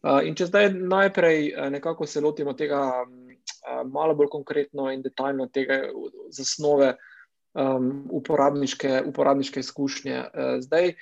Uh, 0.00 0.24
in 0.24 0.32
če 0.34 0.48
zdaj 0.48 0.70
najprej 0.74 1.50
uh, 1.52 1.68
nekako 1.76 2.08
se 2.08 2.24
lotimo 2.24 2.56
tega 2.56 2.80
um, 3.04 3.14
uh, 3.28 3.84
malo 3.84 4.16
bolj 4.16 4.32
konkretno 4.32 4.88
in 4.92 5.04
detaljno, 5.04 5.46
tega 5.52 5.84
zasnove 6.32 6.94
uh, 6.96 7.10
um, 7.54 8.08
uporabniške, 8.10 9.02
uporabniške 9.06 9.60
izkušnje. 9.60 10.18
Uh, 10.18 10.56
zdaj, 10.60 10.94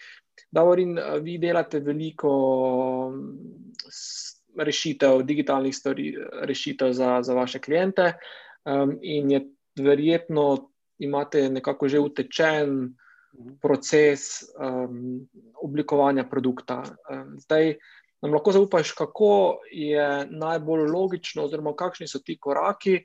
Davorin, 0.53 0.99
vi 1.23 1.39
delate 1.39 1.81
veliko 1.81 2.33
um, 3.09 3.39
rešitev, 4.59 5.23
digitalnih 5.25 5.77
stvari, 5.77 6.13
rešitev 6.49 6.93
za, 6.93 7.19
za 7.23 7.35
vaše 7.35 7.59
klijente, 7.59 8.13
um, 8.65 8.99
in 9.03 9.31
je 9.31 9.41
verjetno 9.81 10.69
imate 10.99 11.49
nekako 11.51 11.89
že 11.89 12.01
utečen 12.01 12.95
proces 13.61 14.43
um, 14.61 15.29
oblikovanja 15.63 16.25
produkta. 16.29 16.83
Um, 17.11 17.39
zdaj, 17.41 17.77
nam 18.23 18.33
lahko 18.33 18.53
zaupaš, 18.53 18.93
kako 18.93 19.59
je 19.73 20.27
najbolj 20.31 20.91
logično, 20.91 21.45
oziroma 21.45 21.73
kakšni 21.77 22.07
so 22.09 22.21
ti 22.21 22.37
koraki 22.41 23.01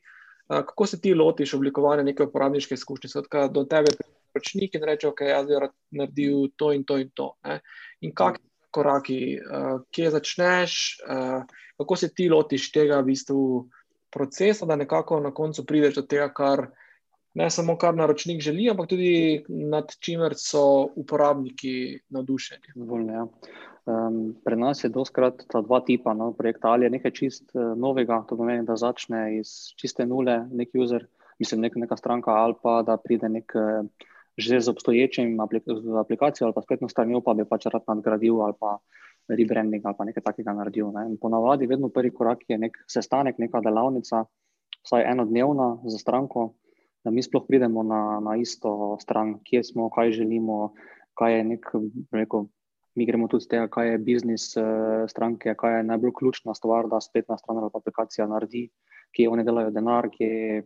kako 0.47 0.85
se 0.85 1.01
ti 1.01 1.13
lotiš 1.13 1.53
oblikovanja 1.53 2.03
neke 2.03 2.23
uporabniške 2.23 2.73
izkušnje? 2.73 3.09
Skratka, 3.09 3.47
do 3.47 3.63
tebe 3.63 3.91
priročnik 3.97 4.75
in 4.75 4.83
reče, 4.83 5.07
ok, 5.07 5.21
jaz 5.21 5.47
bi 5.47 5.59
naredil 5.99 6.49
to 6.55 6.71
in 6.73 6.83
to 6.83 6.97
in 6.97 7.09
to. 7.13 7.33
Ne? 7.43 7.59
In 8.01 8.13
kakšni 8.15 8.45
koraki, 8.71 9.19
uh, 9.41 9.81
kje 9.91 10.11
začneš, 10.11 10.73
uh, 11.07 11.43
kako 11.77 11.95
se 11.95 12.13
ti 12.13 12.29
lotiš 12.29 12.71
tega 12.71 12.99
v 13.01 13.11
bistvu 13.11 13.43
procesa, 14.13 14.65
da 14.65 14.75
nekako 14.75 15.19
na 15.19 15.33
koncu 15.33 15.65
prideš 15.65 15.95
do 15.95 16.01
tega, 16.01 16.29
kar 16.33 16.67
ne 17.37 17.49
samo 17.49 17.77
kar 17.77 17.95
naročnik 17.95 18.41
želi, 18.41 18.69
ampak 18.69 18.89
tudi 18.89 19.43
nad 19.47 19.91
čimer 19.99 20.33
so 20.37 20.89
uporabniki 20.95 21.99
navdušeni. 22.09 22.73
Dovolj, 22.75 23.11
ja. 23.13 23.25
Um, 23.87 24.35
pri 24.43 24.57
nas 24.59 24.83
je 24.83 24.91
doskrat 24.91 25.45
ta 25.47 25.61
dva 25.63 25.79
tipa 25.79 26.11
no, 26.13 26.33
projekta. 26.35 26.73
Ali 26.75 26.85
je 26.85 26.95
nekaj 26.97 27.11
čist 27.15 27.55
uh, 27.55 27.71
novega, 27.79 28.19
to 28.27 28.35
pomeni, 28.35 28.65
da 28.67 28.75
začne 28.75 29.37
iz 29.39 29.71
čiste 29.79 30.03
nule 30.05 30.41
nek 30.51 30.75
user, 30.75 31.07
mislim, 31.39 31.63
nek, 31.63 31.77
neka 31.79 31.95
stranka, 31.95 32.35
ali 32.35 32.57
pa 32.59 32.81
da 32.83 32.97
pride 32.99 33.29
nek 33.31 33.55
uh, 33.55 33.87
že 34.37 34.59
z 34.61 34.69
obstoječim 34.69 35.39
aplik 35.39 35.63
aplikacijo 35.99 36.45
ali 36.45 36.53
pa 36.53 36.61
spletno 36.61 36.89
stranjo, 36.89 37.21
pa 37.21 37.33
bi 37.33 37.45
pač 37.45 37.65
rad 37.65 37.81
nadgradil 37.87 38.41
ali 38.41 38.53
pa 38.59 38.77
rebranding 39.27 39.85
ali 39.85 39.95
pa 39.97 40.05
nekaj 40.05 40.23
takega 40.23 40.53
naredil. 40.53 40.91
Ne. 40.93 41.17
Ponavadi 41.21 41.67
vedno 41.67 41.89
prvi 41.89 42.11
korak 42.13 42.45
je 42.47 42.57
nek 42.57 42.77
sestanek, 42.87 43.39
neka 43.39 43.61
delavnica, 43.61 44.25
vsaj 44.85 45.03
enodnevna 45.11 45.77
za 45.85 45.97
stranko, 45.97 46.53
da 47.03 47.11
mi 47.11 47.23
sploh 47.23 47.47
pridemo 47.47 47.83
na, 47.83 48.19
na 48.19 48.35
isto 48.37 48.97
stran, 49.01 49.39
kje 49.43 49.63
smo, 49.63 49.89
kaj 49.89 50.11
želimo, 50.11 50.73
kaj 51.17 51.37
je 51.37 51.43
nek, 51.43 51.65
rekel, 52.11 52.45
mi 52.97 53.05
gremo 53.05 53.27
tudi 53.29 53.45
z 53.45 53.51
tega, 53.53 53.67
kaj 53.69 53.91
je 53.91 53.97
biznis 54.01 54.49
uh, 54.57 55.05
stranke, 55.09 55.53
kaj 55.57 55.77
je 55.77 55.83
najbolj 55.85 56.15
ključna 56.17 56.55
stvar, 56.57 56.89
da 56.89 57.01
spletna 57.01 57.37
stran 57.37 57.61
ali 57.61 57.69
aplikacija 57.73 58.25
naredi, 58.27 58.67
kje 59.13 59.29
oni 59.29 59.45
delajo 59.45 59.71
denar, 59.71 60.09
kje 60.09 60.63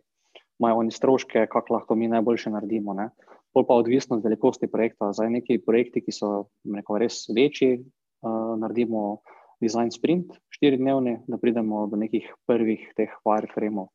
imajo 0.58 0.78
oni 0.80 0.94
stroške, 0.94 1.46
kako 1.52 1.74
lahko 1.74 1.94
mi 1.94 2.08
najboljše 2.08 2.50
naredimo. 2.54 2.94
Ne. 2.96 3.10
Pol 3.52 3.66
pa 3.68 3.76
odvisno 3.76 4.16
od 4.16 4.24
velikosti 4.24 4.70
projekta. 4.70 5.12
Za 5.12 5.28
neki 5.28 5.58
projekti, 5.66 6.00
ki 6.00 6.14
so 6.16 6.32
rekel, 6.76 6.98
res 7.04 7.26
večji, 7.36 7.82
uh, 8.24 8.54
naredimo 8.62 9.20
design 9.62 9.92
sprint, 9.92 10.32
štiri 10.50 10.80
dnevni, 10.80 11.18
da 11.28 11.38
pridemo 11.38 11.84
do 11.86 12.00
nekih 12.00 12.32
prvih 12.48 12.88
teh 12.96 13.12
wireframeov. 13.28 13.92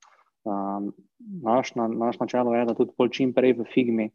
Um, 0.47 0.93
naš, 1.43 1.73
na, 1.76 1.89
naš 1.91 2.21
načelo 2.21 2.54
je, 2.56 2.65
da 2.69 2.78
tudi 2.78 3.10
čim 3.12 3.34
prej 3.36 3.58
v 3.58 3.65
Figmi 3.73 4.12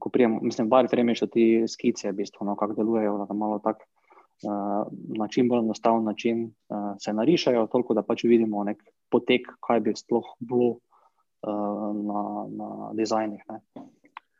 ko 0.00 0.10
prijemo, 0.12 0.40
mislim, 0.42 0.68
bar 0.68 0.88
fremiš 0.90 1.24
ti 1.32 1.46
skice, 1.68 2.10
v 2.10 2.20
bistvu, 2.22 2.46
no, 2.48 2.56
kako 2.56 2.78
delujejo, 2.80 3.18
da 3.28 3.36
malo 3.36 3.58
tak 3.64 3.82
uh, 3.84 4.88
na 5.18 5.28
čim 5.28 5.48
bolj 5.48 5.64
enostaven 5.64 6.04
način 6.04 6.44
uh, 6.46 6.94
se 6.98 7.12
narišajo, 7.12 7.66
toliko 7.72 7.94
da 7.94 8.02
pač 8.06 8.24
vidimo 8.24 8.64
nek 8.64 8.82
potek, 9.10 9.48
kaj 9.66 9.80
bi 9.86 9.94
sploh 9.96 10.34
bilo 10.40 10.70
uh, 10.70 11.88
na, 11.96 12.24
na 12.56 12.92
dizajnih. 12.98 13.44
Ne. 13.50 13.86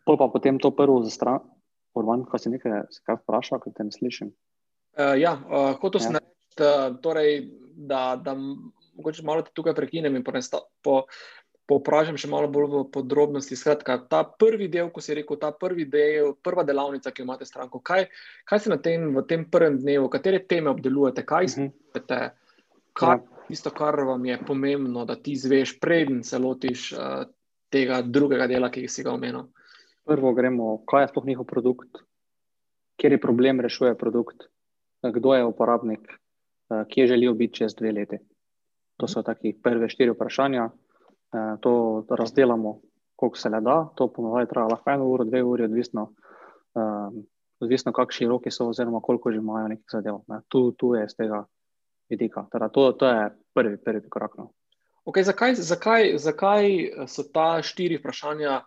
Pol 0.06 0.18
pa 0.18 0.30
potem 0.32 0.58
to 0.58 0.72
prvo 0.74 1.02
za 1.04 1.12
stran, 1.14 1.40
Orvan, 1.94 2.24
kaj 2.24 2.44
si 2.44 2.54
nekaj, 2.54 2.84
se 2.94 3.02
kaj 3.06 3.20
vprašal, 3.22 3.60
ker 3.62 3.74
te 3.74 3.86
ne 3.86 3.94
slišim. 3.94 4.30
Uh, 4.98 5.16
ja, 5.18 5.36
uh, 5.36 5.72
hotel 5.82 6.02
sem 6.02 6.16
ja. 6.16 6.22
reči, 6.22 7.00
torej, 7.02 7.36
da, 7.74 8.16
da 8.20 8.34
mogoče 8.34 9.24
malo 9.24 9.42
tukaj 9.54 9.74
prekinem 9.74 10.16
in 10.18 10.24
ponesta, 10.24 10.60
po, 10.84 11.04
poprašam 11.70 12.18
še 12.18 12.28
malo 12.30 12.50
bolj 12.50 12.68
v 12.72 12.82
podrobnosti. 12.94 13.58
Skratka, 13.58 14.00
ta 14.10 14.24
prvi 14.26 14.66
del, 14.72 14.90
ko 14.90 15.02
si 15.04 15.14
rekel, 15.14 15.38
ta 15.38 15.52
prvi 15.54 15.86
del, 15.90 16.34
prva 16.42 16.64
delavnica, 16.66 17.12
ki 17.14 17.22
jo 17.22 17.28
imate 17.28 17.46
stranko, 17.46 17.78
kaj, 17.86 18.08
kaj 18.48 18.62
se 18.64 18.72
na 18.72 18.78
tem, 18.82 19.06
v 19.14 19.22
tem 19.30 19.46
prvem 19.46 19.78
dnevu, 19.78 20.08
katere 20.12 20.42
teme 20.50 20.72
obdelujete, 20.72 21.22
kaj 21.26 21.46
-huh. 21.46 21.70
spete, 21.90 22.20
kaj 22.98 23.16
je 23.16 23.22
ja. 23.22 23.44
tisto, 23.48 23.70
kar 23.70 24.00
vam 24.08 24.24
je 24.26 24.38
pomembno, 24.46 25.04
da 25.06 25.16
ti 25.16 25.36
zveš, 25.36 25.78
preden 25.80 26.24
se 26.24 26.38
lotiš 26.38 26.92
uh, 26.92 27.24
tega 27.70 28.02
drugega 28.02 28.46
dela, 28.50 28.70
ki 28.70 28.88
si 28.88 29.06
ga 29.06 29.14
omenil. 29.14 29.46
Prvo 30.04 30.34
gremo, 30.34 30.82
kaj 30.86 31.04
je 31.04 31.08
sploh 31.08 31.26
njihov 31.26 31.46
produkt, 31.46 32.02
kjer 32.98 33.12
je 33.12 33.20
problem, 33.20 33.60
rešuje 33.60 33.94
produkt, 33.98 34.48
kdo 35.02 35.34
je 35.34 35.44
uporabnik, 35.44 36.02
uh, 36.10 36.82
kje 36.88 37.06
želijo 37.06 37.34
biti 37.34 37.54
čez 37.62 37.74
dve 37.74 37.92
leti. 37.92 38.18
To 38.96 39.08
so 39.08 39.22
taki 39.22 39.54
prve 39.62 39.88
štiri 39.88 40.10
vprašanja. 40.10 40.68
Eh, 41.32 41.56
to 41.60 42.04
razdelamo, 42.10 42.80
koliko 43.16 43.38
se 43.38 43.48
le 43.48 43.60
da. 43.60 43.88
To 43.94 44.08
ponovadi 44.12 44.48
traja 44.48 44.68
lahko 44.68 44.90
eno 44.90 45.06
uro, 45.06 45.24
dve 45.24 45.42
uri, 45.42 45.64
odvisno, 45.64 46.12
um, 46.74 47.20
odvisno 47.60 47.92
kakšni 47.92 48.26
roki 48.28 48.50
so, 48.50 48.68
oziroma 48.68 49.00
koliko 49.00 49.30
že 49.32 49.38
imajo 49.38 49.68
nekih 49.68 49.84
zadev. 49.92 50.18
Ne. 50.28 50.40
Tu, 50.48 50.72
tu 50.72 50.94
je 50.94 51.08
z 51.08 51.16
tega 51.16 51.44
vidika. 52.10 52.46
Teda 52.52 52.68
to, 52.68 52.92
to 52.92 53.06
je 53.08 53.30
prvi, 53.54 53.76
prvi 53.76 54.08
korak. 54.08 54.34
No. 54.38 54.50
Okay, 55.04 55.22
zakaj, 55.22 55.54
zakaj, 55.54 56.18
zakaj 56.18 56.66
so 57.06 57.22
ta 57.22 57.62
štiri 57.62 57.96
vprašanja 57.98 58.60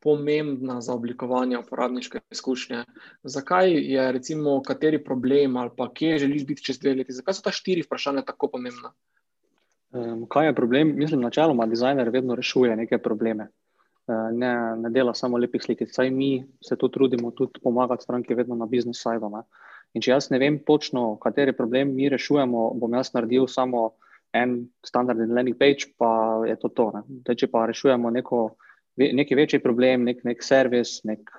pomembna 0.00 0.80
za 0.80 0.94
oblikovanje 0.94 1.58
uporabniške 1.58 2.20
izkušnje? 2.30 2.84
Zakaj 3.22 3.72
je, 3.72 4.12
recimo, 4.12 4.62
kateri 4.62 5.04
problem 5.04 5.56
ali 5.56 5.70
pa 5.76 5.90
kje 5.94 6.18
želiš 6.18 6.46
biti 6.46 6.62
čez 6.62 6.78
dve 6.78 6.94
leti? 6.94 7.12
Zakaj 7.12 7.34
so 7.34 7.42
ta 7.42 7.52
štiri 7.52 7.84
vprašanja 7.84 8.24
tako 8.24 8.48
pomembna? 8.56 8.92
Um, 9.96 10.26
kaj 10.28 10.46
je 10.46 10.54
problem? 10.54 10.92
Mislim, 10.96 11.20
načeloma 11.20 11.66
dizajner 11.66 12.10
vedno 12.10 12.34
rešuje 12.34 12.76
neke 12.76 12.98
probleme. 12.98 13.48
Uh, 14.06 14.28
ne, 14.32 14.52
ne 14.76 14.90
dela 14.90 15.14
samo 15.14 15.38
lepih 15.38 15.62
slik. 15.62 15.82
Saj 15.90 16.10
mi 16.10 16.46
se 16.64 16.76
tu 16.76 16.88
trudimo 16.88 17.30
tudi 17.30 17.60
pomagati 17.62 18.02
stranki 18.02 18.34
vedno 18.34 18.54
na 18.54 18.66
biznis 18.66 19.02
sajdu. 19.02 19.30
In 19.94 20.02
če 20.02 20.10
jaz 20.10 20.30
ne 20.30 20.38
vem 20.38 20.58
točno, 20.66 21.16
kateri 21.22 21.56
problem 21.56 21.94
mi 21.94 22.08
rešujemo, 22.12 22.70
bom 22.80 22.94
jaz 22.94 23.14
naredil 23.14 23.46
samo 23.48 23.90
en 24.34 24.66
standardni 24.84 25.32
landing 25.32 25.56
page, 25.58 25.92
pa 25.98 26.42
je 26.46 26.56
to 26.60 26.68
to. 26.68 26.90
Te, 27.24 27.34
če 27.34 27.48
pa 27.48 27.64
rešujemo 27.70 28.10
neko, 28.10 28.42
neki 28.96 29.38
večji 29.38 29.62
problem, 29.64 30.04
nek, 30.04 30.22
nek 30.24 30.44
servis, 30.44 30.98
nek 31.08 31.30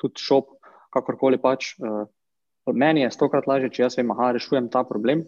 tudi 0.00 0.22
shop, 0.22 0.56
kakorkoli 0.96 1.38
pač, 1.38 1.74
uh, 1.78 2.08
meni 2.74 3.04
je 3.04 3.12
stokrat 3.14 3.46
lažje, 3.46 3.70
če 3.76 3.82
jaz 3.84 3.98
vem, 3.98 4.10
aha, 4.10 4.32
rešujem 4.34 4.70
ta 4.72 4.82
problem, 4.88 5.22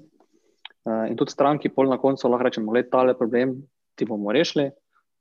in 0.86 1.16
tudi 1.16 1.32
stranki, 1.32 1.68
pol 1.68 1.88
na 1.90 1.98
koncu 1.98 2.28
lahko 2.28 2.46
rečemo, 2.46 2.72
da 2.72 2.78
je 2.78 2.90
ta 2.90 3.02
problem, 3.18 3.56
ti 3.98 4.06
bomo 4.06 4.32
rešili. 4.32 4.70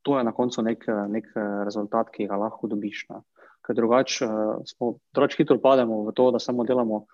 To 0.05 0.17
je 0.17 0.23
na 0.23 0.31
koncu 0.31 0.61
nek, 0.61 0.85
nek 1.09 1.25
eh, 1.35 1.63
rezultat, 1.67 2.11
ki 2.13 2.29
ga 2.29 2.37
lahko 2.39 2.69
dobiš. 2.71 3.07
Ne. 3.09 3.21
Ker 3.65 3.75
drugače 3.75 4.27
drugač 5.11 5.35
hitro 5.35 5.57
pademo 5.59 6.05
v 6.07 6.13
to, 6.15 6.29
da 6.31 6.39
samo 6.39 6.63
delamo 6.63 7.05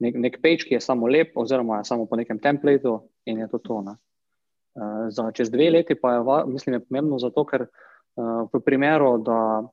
nek, 0.00 0.16
nek 0.16 0.38
page, 0.40 0.64
ki 0.68 0.78
je 0.78 0.80
samo 0.80 1.10
lep, 1.10 1.34
oziroma 1.36 1.82
je 1.82 1.88
samo 1.90 2.06
po 2.08 2.16
nekem 2.16 2.38
templateu 2.40 3.02
in 3.28 3.42
je 3.42 3.48
to 3.52 3.58
to. 3.58 3.82
Uh, 3.82 5.10
za 5.12 5.26
čez 5.34 5.50
dve 5.50 5.68
leti 5.74 5.98
pa 5.98 6.14
je, 6.14 6.22
mislim, 6.46 6.78
je 6.78 6.86
pomembno 6.86 7.18
zato, 7.18 7.44
ker 7.44 7.66
uh, 7.66 8.46
v 8.52 8.60
primeru, 8.64 9.18
da 9.26 9.66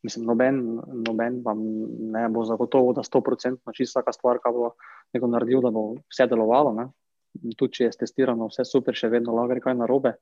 mislim, 0.00 0.24
noben, 0.24 0.62
noben 1.04 1.42
vam 1.44 1.60
ne 2.14 2.28
bo 2.32 2.46
zagotovo, 2.48 2.94
da 2.96 3.02
100% 3.04 3.74
čisto 3.76 3.98
vsaka 3.98 4.14
stvar, 4.16 4.40
kar 4.40 4.54
bo 4.56 4.72
nekdo 5.12 5.28
naredil, 5.34 5.60
da 5.60 5.74
bo 5.74 5.90
vse 6.08 6.30
delovalo. 6.30 6.72
Ne 6.78 6.88
tudi 7.56 7.78
če 7.78 7.88
je 7.88 7.98
testirano, 8.04 8.48
vse 8.50 8.66
super, 8.68 8.96
še 8.96 9.10
vedno 9.12 9.34
lahko 9.36 9.52
gre 9.54 9.64
kaj 9.64 9.76
narobe. 9.78 10.16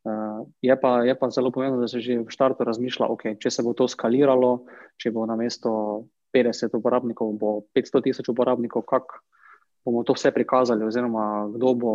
Uh, 0.00 0.46
je, 0.64 0.72
pa, 0.80 1.02
je 1.04 1.12
pa 1.12 1.28
zelo 1.28 1.50
pomembno, 1.52 1.82
da 1.82 1.88
se 1.88 2.00
že 2.00 2.22
v 2.22 2.32
startu 2.32 2.64
razmišlja, 2.64 3.08
okay, 3.12 3.36
če 3.36 3.52
se 3.52 3.62
bo 3.62 3.74
to 3.76 3.84
skaliralo, 3.84 4.64
če 4.96 5.12
bo 5.12 5.26
na 5.28 5.36
mesto 5.36 6.08
50 6.32 6.72
uporabnikov, 6.78 7.34
bo 7.36 7.50
500 7.76 8.08
tisoč 8.08 8.32
uporabnikov, 8.32 8.86
kako 8.88 9.20
bomo 9.84 10.00
to 10.08 10.16
vse 10.16 10.32
prikazali, 10.32 10.88
oziroma 10.88 11.52
kdo 11.52 11.74
bo, 11.76 11.94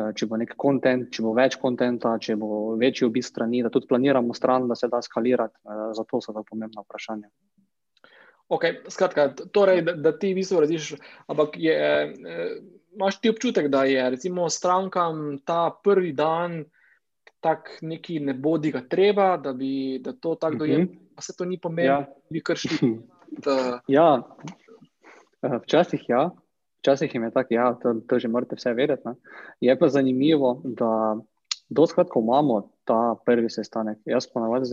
uh, 0.00 0.10
če 0.16 0.30
bo 0.32 0.40
nek 0.40 0.56
kontent, 0.56 1.12
če 1.12 1.26
bo 1.26 1.36
več 1.36 1.60
kontenta, 1.60 2.16
če 2.16 2.40
bo 2.40 2.72
večji 2.80 3.04
obisk 3.10 3.36
strani, 3.36 3.60
da 3.60 3.68
tudi 3.68 3.90
planiramo 3.92 4.32
stran, 4.32 4.64
da 4.70 4.78
se 4.78 4.88
da 4.88 5.02
skalirati. 5.04 5.60
Uh, 5.68 5.90
zato 5.92 6.24
so 6.24 6.32
to 6.32 6.46
pomembna 6.48 6.86
vprašanja. 6.88 7.28
Okay, 8.50 8.80
skratka, 8.90 9.28
torej, 9.54 9.84
da, 9.86 9.92
da 9.94 10.10
ti 10.18 10.32
v 10.32 10.40
bistvu 10.40 10.64
različiš, 10.64 10.96
ampak 11.30 11.54
je. 11.60 11.76
Eh, 11.76 12.79
imaš 12.94 13.20
ti 13.20 13.30
občutek, 13.30 13.68
da 13.68 13.84
je 13.84 14.10
recimo 14.10 14.48
strankam 14.48 15.38
ta 15.44 15.70
prvi 15.84 16.12
dan 16.12 16.64
tak 17.40 17.78
neki 17.82 18.20
ne 18.20 18.34
bodi 18.34 18.70
ga 18.70 18.82
treba, 18.88 19.36
da 19.36 19.52
bi 19.52 19.98
da 20.04 20.12
to 20.12 20.34
tako 20.34 20.56
dojem, 20.64 20.82
mhm. 20.82 20.94
pa 21.16 21.22
se 21.22 21.36
to 21.36 21.44
ni 21.44 21.58
pomembno, 21.58 21.94
ja. 21.94 22.06
bi 22.30 22.44
kršili. 22.44 22.98
Ja, 23.86 24.22
eh, 25.42 25.58
včasih 25.62 26.02
ja. 26.08 26.30
Včasih 26.80 27.14
jim 27.14 27.22
je 27.22 27.30
tako, 27.30 27.48
da 27.50 27.54
ja, 27.54 27.74
to, 27.82 27.92
to 28.08 28.18
že 28.18 28.28
morate 28.28 28.56
vse 28.58 28.72
vedeti. 28.74 29.02
Ne? 29.04 29.14
Je 29.60 29.78
pa 29.78 29.88
zanimivo, 29.88 30.60
da 30.64 31.16
doskrat, 31.68 32.08
ko 32.10 32.20
imamo 32.20 32.72
ta 32.84 33.14
prvi 33.24 33.50
sestanek, 33.50 33.98
jaz 34.04 34.26
pa 34.26 34.40
navadi 34.40 34.66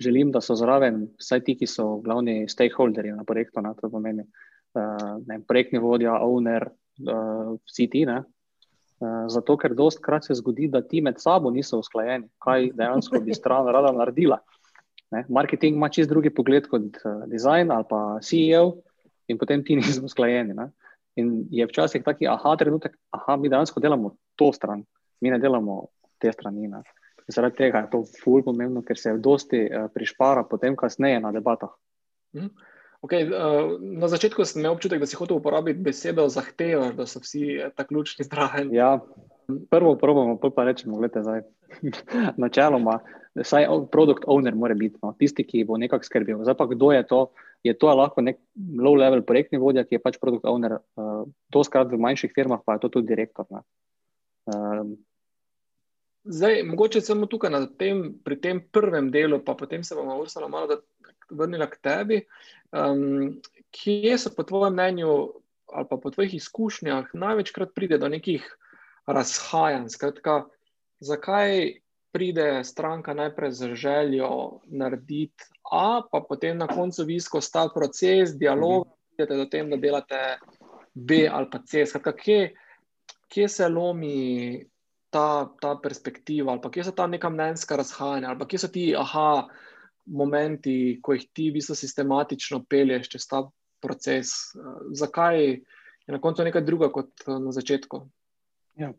želim, 0.00 0.32
da 0.32 0.40
so 0.40 0.56
zraven 0.56 1.08
vsaj 1.20 1.44
ti, 1.44 1.58
ki 1.58 1.66
so 1.66 1.98
glavni 2.00 2.48
stakeholderji 2.48 3.12
na 3.12 3.24
projektu, 3.24 3.60
ne? 3.60 3.74
to 3.80 3.90
pomeni 3.90 4.24
uh, 4.24 5.20
ne, 5.26 5.40
projektni 5.48 5.78
vodja, 5.78 6.16
owner, 6.24 6.70
uh, 7.02 7.54
vsi 7.66 7.88
ti. 7.90 8.04
Ne? 8.08 8.22
Uh, 9.02 9.24
zato, 9.32 9.56
ker 9.60 9.74
dost 9.74 10.00
krat 10.04 10.26
se 10.26 10.36
zgodi, 10.38 10.68
da 10.70 10.82
ti 10.82 11.02
med 11.04 11.20
sabo 11.20 11.50
niso 11.50 11.80
usklajeni, 11.82 12.28
kaj 12.44 12.70
dejansko 12.78 13.20
bi 13.24 13.34
stran 13.36 13.66
rada 13.66 13.92
naredila. 13.92 14.38
Ne? 15.14 15.24
Marketing 15.28 15.76
ima 15.76 15.90
čist 15.92 16.10
drugi 16.10 16.32
pogled 16.34 16.68
kot 16.70 17.00
uh, 17.04 17.24
design 17.30 17.72
ali 17.74 17.86
pa 17.90 18.00
CEO, 18.22 18.78
in 19.28 19.38
potem 19.38 19.64
ti 19.64 19.76
nismo 19.80 20.10
usklajeni. 20.10 20.54
Ne? 20.56 20.70
In 21.20 21.44
je 21.50 21.66
včasih 21.66 22.02
taki, 22.04 22.28
aha, 22.28 22.56
trenutek, 22.58 22.96
aha, 23.14 23.36
mi 23.36 23.50
dejansko 23.50 23.80
delamo 23.80 24.16
to 24.38 24.50
stran, 24.52 24.82
mi 25.22 25.30
ne 25.30 25.38
delamo 25.38 25.84
te 26.18 26.32
strani. 26.32 26.68
Ne? 26.68 26.82
Zaradi 27.30 27.56
tega 27.56 27.84
je 27.84 27.90
to 27.92 28.02
ful 28.20 28.42
pomembno, 28.44 28.82
ker 28.84 28.98
se 29.00 29.16
dosti 29.18 29.64
uh, 29.66 29.88
prišpara 29.94 30.44
potem, 30.50 30.76
kasneje 30.76 31.22
na 31.22 31.32
debatah. 31.32 31.72
Mm. 32.36 32.50
Okay, 33.04 33.28
uh, 33.28 33.76
na 33.80 34.08
začetku 34.08 34.40
sem 34.48 34.62
imel 34.62 34.72
občutek, 34.72 35.02
da 35.02 35.06
si 35.06 35.18
hotel 35.20 35.36
uporabiti 35.36 35.82
besedo 35.84 36.24
zahteva, 36.32 36.88
da 36.96 37.04
so 37.04 37.20
vsi 37.20 37.60
eh, 37.60 37.68
tako 37.76 37.92
ključni 37.92 38.24
zdravi. 38.28 38.72
Ja, 38.72 38.96
prvo 39.70 39.92
probamo, 40.00 40.38
pa 40.40 40.64
rečemo, 40.64 40.96
gledajte 40.96 41.22
zdaj. 41.22 41.44
Načeloma, 42.40 43.02
Saj 43.34 43.66
produkt 43.90 44.24
owner 44.30 44.54
mora 44.54 44.76
biti 44.78 44.94
no, 45.02 45.10
tisti, 45.18 45.42
ki 45.42 45.64
bo 45.66 45.76
nekako 45.76 46.06
skrbel. 46.06 46.44
Zdaj 46.46 46.54
pa 46.54 46.68
kdo 46.70 46.92
je 46.94 47.02
to? 47.06 47.20
Je 47.66 47.72
to 47.74 47.90
lahko 47.90 48.22
nek 48.22 48.38
low 48.78 48.94
level 48.94 49.24
projektni 49.26 49.58
vodja, 49.58 49.82
ki 49.84 49.98
je 49.98 50.02
pač 50.04 50.20
produkt 50.22 50.46
owner. 50.46 50.78
Uh, 50.94 51.24
to 51.50 51.64
skrat 51.66 51.90
v 51.90 51.98
manjših 51.98 52.30
firmah 52.36 52.62
pa 52.62 52.76
je 52.76 52.84
to 52.86 52.92
tudi 52.94 53.10
direktor. 53.10 53.48
Uh, 54.46 54.94
Zdaj, 56.24 56.62
mogoče 56.64 57.02
samo 57.04 57.26
tukaj 57.28 57.52
tem, 57.76 58.14
pri 58.24 58.38
tem 58.40 58.62
prvem 58.72 59.10
delu, 59.12 59.42
pa 59.44 59.52
potem 59.52 59.82
se 59.84 59.92
bomo 59.98 60.16
Ursula 60.22 60.48
malo 60.48 60.78
vrnila 61.30 61.66
k 61.70 61.78
tebi. 61.82 62.20
Um, 62.72 63.40
kje 63.70 64.18
so 64.18 64.30
po 64.36 64.42
tvojem 64.42 64.72
mnenju 64.72 65.32
ali 65.74 65.86
pa 65.90 65.96
po 65.96 66.10
tvojih 66.10 66.34
izkušnjah 66.34 67.14
največkrat 67.14 67.74
pride 67.74 67.98
do 67.98 68.08
nekih 68.08 68.44
razhajanj? 69.06 69.88
Skratka, 69.88 70.44
zakaj 71.00 71.80
pride 72.14 72.64
stranka 72.64 73.14
najprej 73.14 73.50
z 73.50 73.74
željo 73.74 74.60
narediti 74.66 75.50
A, 75.72 76.02
pa 76.12 76.20
potem 76.28 76.58
na 76.58 76.66
koncu 76.66 77.04
vi 77.04 77.20
skozi 77.20 77.52
ta 77.52 77.68
proces, 77.74 78.36
dialog, 78.38 78.86
mhm. 78.86 78.94
pridete 79.16 79.36
do 79.36 79.46
tem, 79.50 79.70
da 79.70 79.76
delate 79.76 80.38
B 80.94 81.26
ali 81.32 81.50
pa 81.50 81.58
C. 81.66 81.86
Skratka, 81.86 82.12
kje, 82.12 82.54
kje 83.28 83.48
se 83.48 83.68
lomi 83.68 84.62
ta, 85.10 85.48
ta 85.60 85.74
perspektiva, 85.82 86.52
ali 86.52 86.70
kje 86.70 86.84
so 86.84 86.92
ta 86.92 87.06
neka 87.06 87.30
mnenjska 87.30 87.76
razhajanja, 87.76 88.30
ali 88.30 88.46
kje 88.48 88.58
so 88.58 88.68
ti 88.68 88.84
aha 88.98 89.48
momenti, 90.06 90.98
ko 91.02 91.14
jih 91.16 91.26
ti 91.32 91.48
v 91.50 91.58
bistvu 91.58 91.76
sistematično 91.78 92.64
pelješ 92.68 93.08
čez 93.14 93.26
ta 93.30 93.44
proces. 93.82 94.32
Zakaj 94.92 95.40
je 95.44 96.12
na 96.12 96.20
koncu 96.20 96.44
nekaj 96.44 96.64
druga 96.64 96.90
kot 96.92 97.26
na 97.28 97.52
začetku? 97.52 98.04
Ja, 98.76 98.90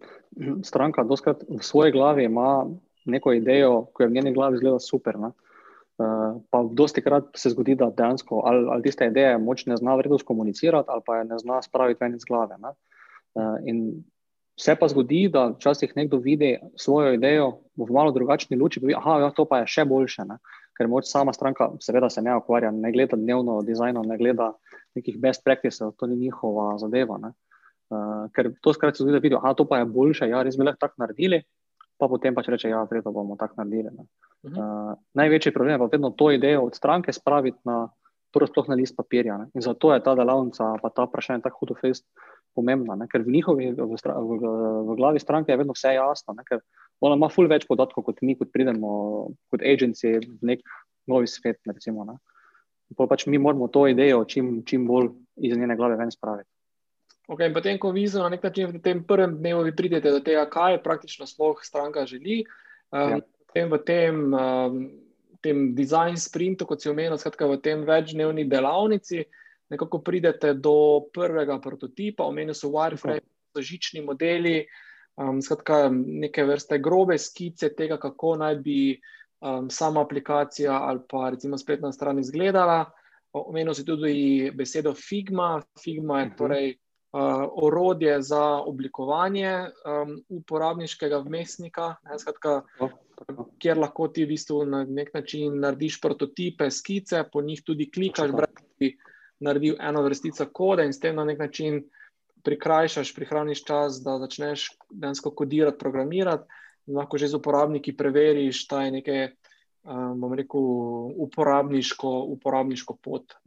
stranka 0.64 1.04
doskrat 1.04 1.44
v 1.50 1.60
svoji 1.64 1.92
glavi 1.92 2.24
ima 2.26 2.66
neko 3.06 3.34
idejo, 3.34 3.86
ki 3.98 4.04
je 4.04 4.08
v 4.08 4.16
njeni 4.16 4.34
glavi 4.34 4.58
zelo 4.58 4.80
super. 4.80 5.20
Ne? 5.20 5.32
Uh, 5.96 6.42
pa 6.52 6.64
dosti 6.72 7.02
krat 7.02 7.30
se 7.40 7.50
zgodi, 7.54 7.76
da 7.76 7.88
dejansko 7.90 8.42
ali, 8.46 8.66
ali 8.72 8.84
tiste 8.84 9.08
ideje 9.08 9.38
moč 9.38 9.66
ne 9.66 9.78
zna 9.78 9.96
vredno 9.96 10.18
komunicirati, 10.26 10.90
ali 10.92 11.02
pa 11.06 11.18
je 11.18 11.26
ne 11.26 11.38
zna 11.40 11.62
spraviti 11.62 12.04
ven 12.04 12.16
iz 12.16 12.26
glave. 12.28 12.58
Uh, 12.60 13.56
in 13.64 14.04
se 14.60 14.76
pa 14.76 14.88
zgodi, 14.88 15.30
da 15.32 15.48
včasih 15.56 15.94
nekdo 15.96 16.18
vidi 16.18 16.58
svojo 16.76 17.14
idejo 17.14 17.60
v 17.78 17.92
malo 17.92 18.12
drugačni 18.12 18.58
luči, 18.58 18.80
da 18.80 18.90
ja, 18.90 19.32
to 19.36 19.46
pa 19.46 19.60
je 19.60 19.68
še 19.68 19.86
boljše. 19.86 20.26
Ne? 20.26 20.38
Ker 20.76 20.90
moč 20.92 21.08
sama 21.08 21.34
stranka, 21.34 21.70
seveda 21.80 22.10
se 22.10 22.22
ne 22.22 22.36
ukvarja, 22.36 22.72
ne 22.72 22.92
gleda 22.92 23.16
dnevno 23.16 23.62
dizajno, 23.64 24.04
ne 24.04 24.18
gleda 24.20 24.52
nekih 24.96 25.20
best 25.22 25.44
practices, 25.44 25.96
to 25.98 26.08
ni 26.08 26.18
njihova 26.20 26.78
zadeva. 26.78 27.18
Ne? 27.22 27.32
Uh, 27.90 28.26
ker 28.36 28.52
to 28.62 28.74
skrat 28.74 28.98
se 28.98 29.04
zgodi, 29.04 29.16
da 29.16 29.24
vidijo, 29.24 29.42
da 29.44 29.54
to 29.54 29.68
pa 29.70 29.80
je 29.80 29.86
boljše, 29.86 30.30
ja, 30.30 30.42
res 30.44 30.58
bi 30.58 30.66
lahko 30.66 30.82
tako 30.82 31.04
naredili, 31.04 31.44
pa 32.02 32.10
potem 32.12 32.36
pač 32.36 32.50
reče, 32.52 32.70
ja, 32.70 32.84
vredno 32.90 33.14
bomo 33.16 33.38
tako 33.40 33.62
naredili. 33.62 33.92
Uh 33.94 34.52
-huh. 34.52 34.92
uh, 34.92 34.98
največji 35.14 35.54
problem 35.54 35.76
je 35.76 35.80
pa 35.80 35.92
vedno 35.92 36.10
to 36.10 36.32
idejo 36.32 36.62
od 36.62 36.76
stranke 36.76 37.14
spraviti 37.14 37.60
na, 37.64 37.88
torej 38.32 38.50
na 38.68 38.76
list 38.76 38.98
papirja. 38.98 39.38
Ne? 39.38 39.48
In 39.54 39.62
zato 39.62 39.94
je 39.94 40.04
ta 40.04 40.16
delavnica, 40.16 40.76
pa 40.82 40.90
ta 40.90 41.04
vprašanje 41.04 41.42
tako 41.42 41.60
hudo 41.60 41.76
fest 41.82 42.06
pomembna, 42.56 42.96
ne? 43.00 43.08
ker 43.12 43.26
v 43.26 43.36
njihovi, 43.36 43.72
v, 43.76 43.88
v, 43.92 44.00
v, 44.00 44.54
v 44.90 44.98
glavi 44.98 45.22
stranke 45.22 45.52
je 45.54 45.60
vedno 45.60 45.76
vse 45.76 45.96
jasno, 45.98 46.36
ne? 46.38 46.46
ker 46.48 46.64
ona 47.04 47.20
ima 47.20 47.30
ful 47.30 47.50
več 47.52 47.68
podatkov 47.68 48.08
kot 48.08 48.24
mi, 48.24 48.38
kot 48.40 48.54
pridemo 48.56 48.96
kot 49.52 49.66
agenci 49.66 50.16
v 50.24 50.54
nek 50.54 50.64
novi 51.12 51.30
svet. 51.30 51.60
Recimo, 51.68 52.08
ne? 52.08 52.18
pač 52.96 53.28
mi 53.28 53.42
moramo 53.42 53.68
to 53.68 53.88
idejo 53.92 54.24
čim, 54.30 54.60
čim 54.66 54.88
bolj 54.88 55.12
iz 55.44 55.58
njene 55.58 55.76
glave 55.76 55.98
ven 56.00 56.12
spraviti. 56.14 56.50
Okay, 57.26 57.50
potem, 57.50 57.80
ko 57.82 57.90
vi 57.90 58.06
na 58.14 58.30
nek 58.30 58.44
način 58.44 58.70
v 58.70 58.82
tem 58.86 59.02
prvem 59.04 59.40
dnevu 59.40 59.66
pridete 59.74 60.12
do 60.14 60.20
tega, 60.22 60.46
kaj 60.46 60.84
praktično 60.84 61.26
sploh 61.26 61.58
stranka 61.64 62.06
želi, 62.06 62.44
um, 62.94 63.18
ja. 63.18 63.20
potem 63.50 63.72
v 63.72 63.80
tem, 63.82 64.20
um, 64.34 64.78
tem 65.42 65.64
design 65.76 66.18
sprintu, 66.22 66.68
kot 66.70 66.82
si 66.82 66.90
omenil, 66.90 67.18
skratka 67.18 67.50
v 67.50 67.58
tem 67.66 67.82
večdnevni 67.82 68.46
delavnici, 68.46 69.26
nekako 69.70 70.00
pridete 70.00 70.54
do 70.54 71.06
prvega 71.14 71.60
prototipa, 71.62 72.24
omenil 72.24 72.54
so 72.54 72.70
wireframe, 72.74 73.24
so 73.56 73.62
žični 73.62 74.04
modeli, 74.06 74.66
um, 75.18 75.42
skratka 75.42 75.90
neke 75.92 76.44
vrste 76.46 76.80
grobe 76.80 77.18
skice 77.18 77.72
tega, 77.76 77.98
kako 77.98 78.36
naj 78.42 78.56
bi 78.56 78.80
um, 79.42 79.70
sama 79.70 80.02
aplikacija 80.02 80.74
ali 80.84 81.00
pa 81.10 81.30
recimo 81.30 81.58
spletna 81.58 81.92
stran 81.92 82.20
izgledala. 82.20 82.86
Omenil 83.36 83.74
si 83.74 83.86
tudi 83.86 84.52
besedo 84.56 84.94
Figma. 84.94 85.62
Figma 85.84 86.20
je 86.20 86.26
mhm. 86.26 86.36
torej 86.38 86.70
uh, 86.72 87.50
orodje 87.64 88.22
za 88.22 88.44
oblikovanje 88.44 89.56
um, 89.60 90.22
uporabniškega 90.30 91.18
vmesnika, 91.26 91.96
ne, 92.04 92.20
skratka, 92.20 92.62
kjer 93.60 93.80
lahko 93.80 94.08
ti 94.08 94.26
v 94.26 94.34
bistvu 94.36 94.64
na 94.68 94.84
nek 94.84 95.14
način 95.14 95.60
narediš 95.60 96.02
prototipe, 96.02 96.70
skice, 96.72 97.24
po 97.32 97.42
njih 97.42 97.62
tudi 97.64 97.90
klikaš, 97.92 98.32
da 98.32 98.48
bi 98.80 98.96
naredil 99.40 99.76
eno 99.80 100.02
vrstico 100.06 100.46
kode 100.54 100.86
in 100.86 100.94
s 100.94 101.00
tem 101.00 101.16
na 101.16 101.26
nek 101.26 101.40
način 101.40 101.84
prikrajšaš, 102.46 103.16
prihraniš 103.16 103.64
čas, 103.66 104.00
da 104.06 104.20
začneš 104.22 104.70
dejansko 104.90 105.32
kodirati, 105.36 105.80
programirati 105.82 106.46
lahko 106.88 107.18
že 107.18 107.28
z 107.28 107.36
uporabniki 107.36 107.96
preveriš, 107.98 108.68
da 108.70 108.86
je 108.86 108.92
nekaj, 108.92 109.22
um, 109.90 110.22
bom 110.22 110.34
rekel, 110.34 110.62
uporabniško, 111.26 112.12
uporabniško 112.38 112.98
pot. 113.02 113.38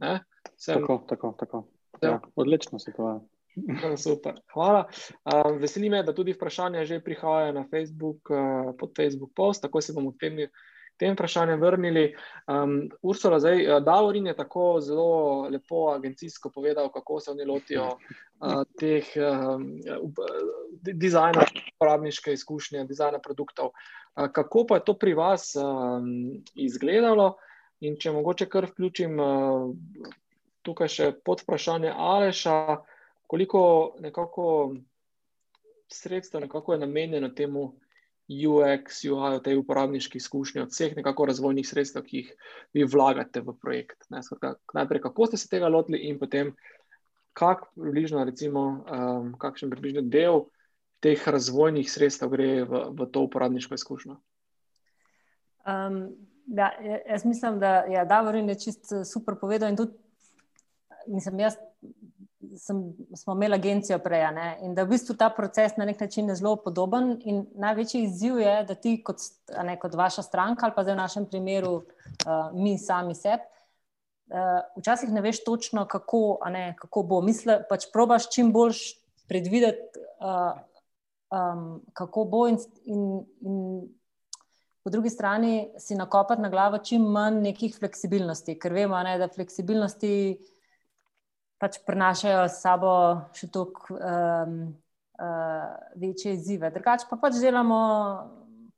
Sem... 0.57 0.81
Tako, 0.81 1.03
tako. 1.07 1.35
tako. 1.39 1.67
Ja. 2.01 2.09
Ja, 2.09 2.19
odlično 2.35 2.79
se 2.79 2.93
to. 2.95 3.27
Super, 4.03 4.39
hvala. 4.53 4.87
Um, 5.25 5.57
veseli 5.59 5.89
me, 5.89 6.03
da 6.03 6.15
tudi 6.15 6.35
vprašanja 6.35 6.85
že 6.85 6.99
prihajajo 7.03 7.53
na 7.53 7.65
Facebook, 7.71 8.29
uh, 8.29 8.75
pod 8.79 8.95
Facebook 8.95 9.31
post, 9.35 9.61
tako 9.61 9.81
se 9.81 9.93
bomo 9.93 10.11
v 10.11 10.19
tem 10.19 10.37
tem 10.99 11.15
vprašanjem 11.15 11.61
vrnili. 11.61 12.03
Um, 12.47 12.89
Ursula, 13.01 13.39
zdaj, 13.39 13.63
uh, 13.63 13.83
Davorin 13.83 14.27
je 14.27 14.35
tako 14.35 14.65
zelo 14.83 15.47
lepo 15.49 15.87
agencijsko 15.93 16.51
povedal, 16.51 16.91
kako 16.91 17.19
se 17.19 17.31
oni 17.31 17.45
lotijo 17.45 17.87
uh, 17.95 18.63
teh 18.79 19.07
um, 19.15 19.65
dizajna, 20.81 21.45
uporabniške 21.73 22.33
izkušnje, 22.33 22.83
dizajna 22.85 23.19
produktov. 23.19 23.71
Uh, 23.71 24.27
kako 24.31 24.65
pa 24.67 24.79
je 24.79 24.85
to 24.85 24.97
pri 24.99 25.13
vas 25.13 25.55
um, 25.55 26.43
izgledalo? 26.55 27.35
In 27.79 27.95
če 27.95 28.11
mogoče 28.11 28.49
kar 28.51 28.67
vključim 28.67 29.19
uh, 29.23 29.69
tukaj 30.67 30.91
še 30.91 31.11
pod 31.25 31.41
vprašanje 31.45 31.93
Aleša, 31.95 32.55
koliko 33.29 33.61
nekako 34.03 34.75
sredstva 35.89 36.39
nekako 36.39 36.73
je 36.73 36.79
namenjeno 36.79 37.29
temu, 37.29 37.73
UX, 38.29 39.03
UI, 39.09 39.39
te 39.43 39.55
uporabniške 39.57 40.17
izkušnje, 40.17 40.61
od 40.61 40.73
vseh 40.73 40.95
nekako 40.95 41.25
razvojnih 41.25 41.67
sredstev, 41.67 42.05
ki 42.05 42.17
jih 42.17 42.33
vi 42.77 42.85
vlagate 42.85 43.41
v 43.41 43.55
projekt. 43.57 44.05
Ne, 44.13 44.21
skratka, 44.23 44.53
najprej, 44.77 45.01
kako 45.07 45.25
ste 45.25 45.37
se 45.37 45.49
tega 45.49 45.67
lotili, 45.67 46.03
in 46.09 46.19
potem, 46.21 46.53
kak 47.33 47.65
približno, 47.73 48.23
recimo, 48.29 48.65
um, 48.85 49.33
kakšen 49.41 49.73
približno 49.73 50.05
del 50.05 50.45
teh 51.01 51.27
razvojnih 51.27 51.89
sredstev 51.89 52.29
gre 52.35 52.63
v, 52.67 52.83
v 52.93 53.07
to 53.09 53.23
uporabniško 53.25 53.79
izkušnjo. 53.79 54.19
Um, 55.65 56.01
da, 56.45 56.71
jaz 57.09 57.25
mislim, 57.25 57.59
da 57.59 57.75
je 57.87 57.97
ja, 57.97 58.05
Davorin 58.05 58.49
čist 58.55 58.93
super 59.05 59.35
povedal 59.41 59.69
in 59.69 59.77
tudi, 59.77 59.93
mislim, 61.07 61.39
jaz 61.39 61.57
sem, 62.57 62.93
smo 63.15 63.33
imeli 63.33 63.55
agencijo 63.55 63.99
prej 63.99 64.31
ne? 64.35 64.57
in 64.61 64.75
da 64.75 64.81
je 64.81 64.87
v 64.87 64.93
bistvu 64.93 65.15
ta 65.17 65.29
proces 65.29 65.75
na 65.77 65.85
nek 65.85 65.99
način 65.99 66.35
zelo 66.35 66.55
podoben. 66.55 67.17
Največji 67.55 68.03
izziv 68.03 68.39
je, 68.39 68.55
da 68.67 68.75
ti, 68.75 68.97
kot, 69.03 69.21
ne, 69.63 69.75
kot 69.79 69.95
vaša 69.95 70.23
stranka, 70.23 70.65
ali 70.65 70.75
pa 70.75 70.83
zdaj 70.83 70.95
v 70.95 71.01
našem 71.01 71.25
primeru, 71.25 71.73
uh, 71.81 72.49
mi 72.53 72.77
sami 72.77 73.15
sebi, 73.15 73.43
uh, 74.31 74.61
včasih 74.79 75.11
ne 75.13 75.21
veš 75.21 75.43
točno, 75.43 75.85
kako, 75.87 76.39
ne, 76.51 76.73
kako 76.79 77.03
bo. 77.03 77.21
Misle, 77.21 77.59
pač 77.69 77.89
probaš 77.93 78.29
čim 78.33 78.53
bolj 78.55 78.77
predvideti, 79.27 80.03
uh, 80.23 80.55
um, 81.35 81.81
kako 81.93 82.25
bo, 82.25 82.45
in, 82.47 82.59
in, 82.85 83.09
in 83.41 83.57
po 84.83 84.89
drugi 84.89 85.09
strani 85.09 85.73
si 85.77 85.95
nakopati 85.95 86.41
na 86.41 86.49
glavo 86.49 86.77
čim 86.77 87.03
manj 87.03 87.43
nekih 87.43 87.75
fleksibilnosti, 87.77 88.55
ker 88.59 88.73
vemo, 88.73 88.97
ne, 89.03 89.17
da 89.19 89.27
fleksibilnosti 89.27 90.13
pač 91.59 91.79
prinašajo 91.85 92.47
s 92.47 92.61
sabo 92.63 92.91
še 93.35 93.49
toliko 93.51 93.95
um, 93.95 94.59
uh, 95.19 95.71
večje 95.99 96.33
izzive. 96.37 96.71
Drugače 96.71 97.09
pa 97.09 97.19
pač 97.19 97.39
delamo 97.41 97.79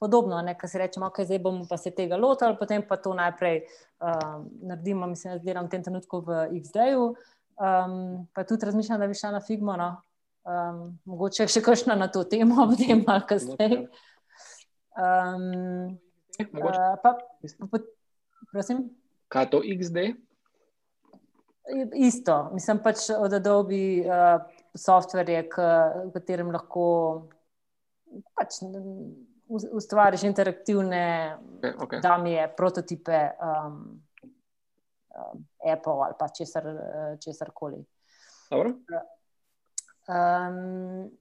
podobno, 0.01 0.41
kar 0.57 0.69
se 0.69 0.81
rečemo, 0.81 1.11
ok, 1.11 1.21
zdaj 1.29 1.39
bomo 1.39 1.67
pa 1.69 1.77
se 1.77 1.93
tega 1.93 2.17
lotili, 2.17 2.57
potem 2.57 2.81
pa 2.81 2.97
to 2.97 3.13
najprej 3.13 3.61
um, 4.01 4.47
naredimo, 4.65 5.07
mislim, 5.07 5.37
da 5.37 5.45
delam 5.45 5.69
v 5.69 5.75
tem 5.75 5.83
trenutku 5.85 6.23
v 6.25 6.47
XD-ju, 6.57 7.11
um, 7.61 7.99
pa 8.33 8.43
tudi 8.49 8.65
razmišljam, 8.65 8.99
da 8.99 9.07
bi 9.07 9.19
šla 9.19 9.35
na 9.37 9.43
Figmo, 9.45 9.77
no? 9.77 9.91
um, 10.41 10.81
mogoče 11.05 11.45
še 11.45 11.61
kakšna 11.61 11.97
na 11.99 12.09
to 12.09 12.23
temo, 12.25 12.65
potem 12.73 13.05
malo 13.05 13.25
kasneje. 13.29 13.85
Um, 14.97 15.99
uh, 16.41 16.97
pa, 17.03 17.13
pa, 17.61 17.83
prosim. 18.49 18.89
Kaj 19.31 19.47
je 19.47 19.51
to 19.53 19.61
XD? 19.77 20.09
Isto, 21.93 22.49
mislim 22.53 22.79
pač 22.83 23.09
od 23.15 23.33
Adobe 23.33 24.01
uh, 24.03 24.41
softverje, 24.75 25.45
v 25.47 26.11
katerem 26.13 26.51
lahko 26.51 26.85
pač 28.35 28.59
ustvariš 29.71 30.23
interaktivne, 30.23 31.37
Okay, 31.61 31.73
okay. 31.77 32.01
da 32.01 32.17
mi 32.17 32.31
je 32.31 32.47
prototipe 32.57 33.29
um, 33.37 34.01
um, 35.15 35.45
Apple 35.73 35.93
ali 36.05 36.13
pa 36.19 36.27
česar, 36.27 36.65
česar 37.23 37.51
koli. 37.53 37.85
Dobro. 38.49 38.73
Um, 40.07 41.11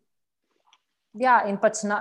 ja, 1.13 1.43
in 1.47 1.59
pač 1.61 1.83
na, 1.83 2.01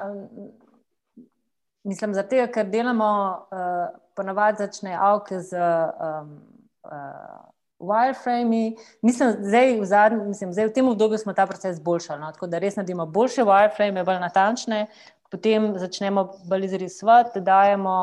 mislim, 1.84 2.14
zato, 2.14 2.48
ker 2.54 2.70
delamo, 2.70 3.12
uh, 3.52 4.00
ponavadi 4.16 4.64
začne 4.64 4.96
avke 4.96 5.42
z 5.42 5.60
um, 5.60 6.32
uh, 6.88 7.49
wireframe. 7.80 8.76
Mislim, 9.02 9.36
zdaj 9.42 9.80
v, 9.80 9.86
zadnj, 9.86 10.24
mislim, 10.28 10.54
zdaj 10.54 10.68
v 10.68 10.74
tem 10.74 10.88
obdobju 10.88 11.18
smo 11.18 11.34
ta 11.34 11.48
proces 11.48 11.78
izboljšali, 11.78 12.22
no? 12.22 12.32
tako 12.32 12.48
da 12.48 12.60
res 12.60 12.76
naredimo 12.76 13.06
boljše 13.06 13.46
wireframe, 13.48 14.04
bolj 14.06 14.20
natančne. 14.20 14.88
Potem 15.30 15.76
začnemo 15.78 16.24
bolj 16.50 16.66
izrisovati, 16.66 17.40
da 17.40 17.46
dajemo 17.46 17.96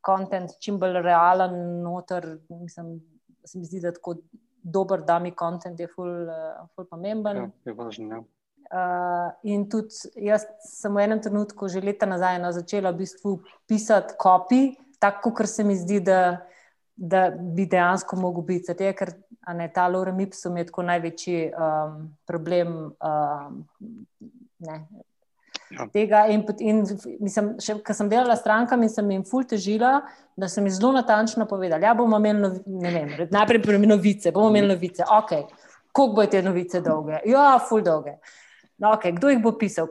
kontent 0.00 0.50
um, 0.50 0.56
čim 0.60 0.80
bolj 0.82 0.98
realen, 1.02 1.82
noter. 1.82 2.26
Mislim, 2.48 2.96
se 3.44 3.58
mi 3.58 3.64
zdi, 3.64 3.80
da 3.80 3.92
tako 3.92 4.16
dober, 4.62 5.02
da 5.06 5.18
mi 5.18 5.30
kontent 5.30 5.80
je 5.80 5.86
ful, 5.86 6.10
uh, 6.26 6.62
ful 6.74 6.86
pomemben. 6.90 7.36
Ja, 7.36 7.50
je 7.70 7.74
važno, 7.78 8.08
ja. 8.14 8.22
Uh, 8.72 9.32
in 9.44 9.66
tudi 9.68 9.92
jaz 10.16 10.46
sem 10.64 10.94
v 10.96 11.02
enem 11.04 11.20
trenutku, 11.20 11.68
že 11.68 11.82
leta 11.84 12.06
nazaj, 12.08 12.38
no, 12.40 12.54
začela 12.56 12.90
v 12.94 13.02
bistvu 13.02 13.34
pisati 13.68 14.16
kopij, 14.18 14.70
tako 15.02 15.34
kot 15.36 15.50
se 15.50 15.64
mi 15.64 15.76
zdi, 15.76 16.00
da, 16.00 16.46
da 17.02 17.28
bi 17.30 17.66
dejansko 17.66 18.16
mogel 18.16 18.44
biti. 18.46 18.70
Zato 18.70 18.84
je, 18.86 18.92
ker 18.94 19.10
ne, 19.58 19.66
ta 19.74 19.88
Lorem 19.90 20.20
Ipsum 20.22 20.56
je 20.60 20.68
tako 20.68 20.84
največji 20.86 21.38
um, 21.50 21.96
problem. 22.26 22.76
Um, 23.02 23.64
ne, 24.62 24.84
Ja. 25.72 25.86
Tega 25.88 26.26
in, 26.28 26.42
in 26.60 26.82
mislim, 27.20 27.54
še, 27.62 27.78
ko 27.84 27.94
sem 27.96 28.10
delala 28.12 28.34
s 28.36 28.42
strankami, 28.42 28.90
sem 28.92 29.08
jim 29.08 29.22
ful 29.24 29.46
težila, 29.48 30.02
da 30.36 30.48
sem 30.50 30.66
jim 30.68 30.74
zelo 30.74 30.90
natančno 30.92 31.46
povedala, 31.48 31.80
ja, 31.86 31.94
bomo 31.96 32.18
imeli 32.20 32.42
novi, 32.42 32.60
ne 32.82 32.92
vem, 32.92 33.14
najprej 33.32 33.78
novice, 33.86 34.34
bomo 34.36 34.50
imeli 34.52 34.74
novice, 34.74 35.06
ok, 35.08 35.32
koliko 35.92 36.18
bojo 36.18 36.32
te 36.34 36.42
novice 36.44 36.82
dolge? 36.84 37.22
Ja, 37.28 37.46
ful 37.68 37.80
dolge. 37.86 38.18
No, 38.82 38.90
okay, 38.96 39.12
kdo 39.14 39.30
jih 39.30 39.38
bo 39.38 39.52
pisal? 39.54 39.86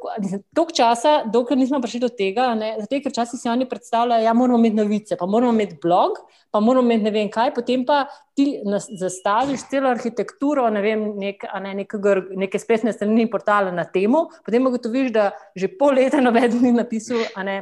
Tok 0.52 0.74
časa, 0.76 1.22
dokler 1.32 1.56
nismo 1.56 1.80
prišli 1.80 2.02
do 2.04 2.10
tega, 2.12 2.50
zato 2.60 2.98
ker 3.00 3.14
včasih 3.14 3.40
si 3.40 3.48
oni 3.48 3.64
predstavljajo, 3.70 4.20
da 4.20 4.28
ja, 4.28 4.34
moramo 4.36 4.60
imeti 4.60 4.76
novice, 4.76 5.16
pa 5.16 5.30
moramo 5.32 5.54
imeti 5.56 5.78
blog, 5.80 6.20
pa 6.52 6.60
moramo 6.60 6.92
imeti 6.92 7.08
ne 7.08 7.14
vem 7.16 7.30
kaj, 7.32 7.54
potem 7.56 7.86
pa 7.88 8.02
ti 8.36 8.60
zastaviš 9.00 9.64
celo 9.72 9.94
arhitekturo, 9.96 10.68
ne 10.76 10.84
vem, 10.84 11.08
nek, 11.24 11.48
ne, 11.64 11.74
nekega, 11.80 12.18
neke 12.44 12.60
spletne 12.60 12.92
strani 12.92 13.30
portale 13.32 13.72
na 13.72 13.88
temo, 13.88 14.26
potem 14.44 14.68
ugotoviš, 14.68 15.16
da 15.16 15.32
že 15.56 15.72
pol 15.80 15.96
leta 15.96 16.20
noben 16.20 16.60
ni 16.60 16.76
napisal. 16.76 17.24
Ne, 17.48 17.62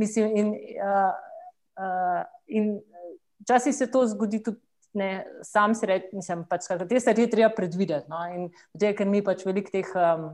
mislim, 0.00 0.32
in, 0.32 0.52
uh, 0.80 1.12
uh, 1.76 2.20
in 2.48 2.78
včasih 3.44 3.76
se 3.76 3.92
to 3.92 4.08
zgodi 4.08 4.40
tudi. 4.48 4.64
Ne, 4.90 5.22
sam 5.46 5.70
si 5.78 5.86
rečem, 5.86 6.40
pač, 6.50 6.64
te 6.66 6.98
stvari 6.98 7.28
treba 7.30 7.52
predvideti. 7.54 8.08
No? 8.10 8.24
In 8.26 8.48
zdaj, 8.74 8.96
ker 8.98 9.06
mi 9.06 9.20
pač 9.22 9.44
veliko 9.46 9.70
teh 9.70 9.86
um, 9.94 10.32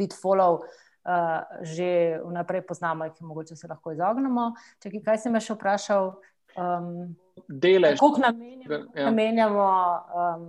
pitfallov 0.00 0.64
uh, 1.04 1.44
že 1.60 2.20
vnaprej 2.24 2.66
poznamo, 2.66 3.10
ki 3.12 3.24
mogoče 3.24 3.56
se 3.56 3.68
lahko 3.68 3.92
izognemo. 3.92 4.54
Čakaj, 4.82 5.02
kaj 5.04 5.18
si 5.18 5.30
me 5.30 5.40
še 5.40 5.56
vprašal? 5.56 6.14
Um, 6.56 7.16
Delež. 7.48 7.98
Kako 8.00 8.20
namenjamo? 8.20 8.74
Ja. 8.94 9.04
namenjamo 9.04 9.68
um, 10.14 10.42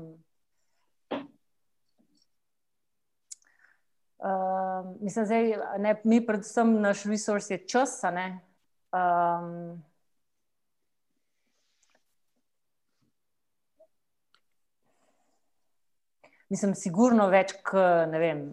um, 4.19 4.97
mislim, 5.01 5.25
zdaj, 5.25 5.53
ne, 5.79 5.95
mi, 6.03 6.19
predvsem, 6.25 6.81
naš 6.81 7.05
resurs 7.05 7.49
je 7.49 7.61
čas. 7.67 8.01
Um, 8.91 9.79
mislim, 16.49 16.75
sigurno 16.75 17.29
več, 17.31 17.55
kot 17.63 18.11
ne 18.11 18.19
vem 18.19 18.43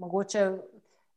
mogoče 0.00 0.44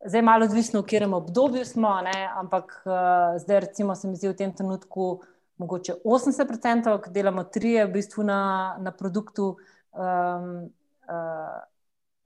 zdaj 0.06 0.22
malo 0.22 0.46
odvisno, 0.46 0.82
v 0.82 0.86
katerem 0.86 1.14
obdobju 1.14 1.66
smo, 1.66 1.96
ne, 2.04 2.30
ampak 2.36 2.84
uh, 2.86 3.40
zdaj, 3.40 3.60
recimo, 3.60 3.96
se 3.96 4.08
mi 4.08 4.16
zdi 4.16 4.30
v 4.30 4.38
tem 4.38 4.52
trenutku 4.56 5.22
mogoče 5.58 6.02
80%, 6.06 6.98
ki 7.04 7.14
delamo 7.14 7.44
tri, 7.44 7.78
v 7.84 7.92
bistvu 7.94 8.26
na, 8.28 8.40
na 8.84 8.92
produktu. 8.92 9.56
Um, 9.94 10.68
uh, 11.08 11.62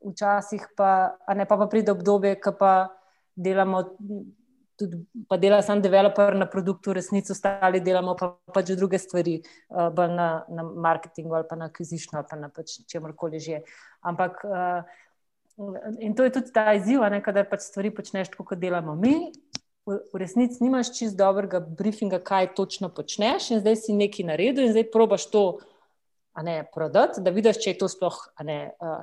včasih 0.08 0.68
pa, 0.78 1.18
ne, 1.36 1.46
pa, 1.46 1.58
pa 1.58 1.68
pride 1.68 1.92
obdobje, 1.92 2.38
ki 2.42 2.56
pa 2.60 2.74
delamo. 3.36 3.84
Tudi, 4.78 5.00
pa 5.26 5.40
dela 5.42 5.58
sam 5.66 5.80
developer 5.82 6.36
na 6.38 6.46
produktu, 6.46 6.94
resnico 6.94 7.34
ostali 7.34 7.80
delamo 7.82 8.14
pa 8.14 8.28
pač 8.54 8.76
druge 8.78 9.00
stvari, 9.02 9.40
uh, 9.74 9.90
na, 9.90 10.46
na 10.54 10.64
marketingu 10.64 11.34
ali 11.34 11.48
pa 11.50 11.58
na 11.58 11.66
akvizišnju 11.72 12.20
ali 12.20 12.28
pa 12.30 12.38
na 12.38 12.50
pač 12.54 12.76
čemorkoli 12.86 13.42
že. 13.42 13.64
Ampak 14.06 14.46
uh, 14.46 14.86
In 16.00 16.14
to 16.16 16.24
je 16.24 16.32
tudi 16.32 16.52
ta 16.54 16.74
izziv, 16.78 17.02
da 17.34 17.44
pač 17.50 17.66
stvari 17.66 17.90
počneš 17.94 18.30
tako, 18.34 18.46
kot 18.52 18.62
delamo 18.62 18.94
mi. 18.96 19.32
V, 19.88 19.98
v 20.12 20.20
resnici 20.20 20.60
nimaš 20.62 20.92
čist 20.98 21.18
dobrega 21.18 21.62
briefinga, 21.64 22.20
kaj 22.20 22.52
točno 22.60 22.92
počneš, 22.94 23.52
in 23.56 23.64
zdaj 23.64 23.80
si 23.82 23.96
nekaj 23.96 24.28
naredil, 24.28 24.68
in 24.68 24.76
zdaj 24.76 24.90
probaš 24.92 25.26
to 25.32 25.44
ne, 26.44 26.60
prodati, 26.74 27.24
da 27.24 27.34
vidiš, 27.34 27.62
če 27.64 27.72
je 27.72 27.78
to 27.80 27.90
sploh, 27.90 28.18
ne, 28.46 28.60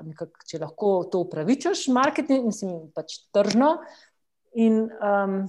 nekak, 0.06 0.44
če 0.46 0.60
lahko 0.62 0.92
to 1.10 1.24
upravičaš, 1.24 1.88
marketing, 1.94 2.46
mislim, 2.46 2.76
pač 2.94 3.16
tržno. 3.34 3.78
In, 4.54 4.84
um, 5.02 5.40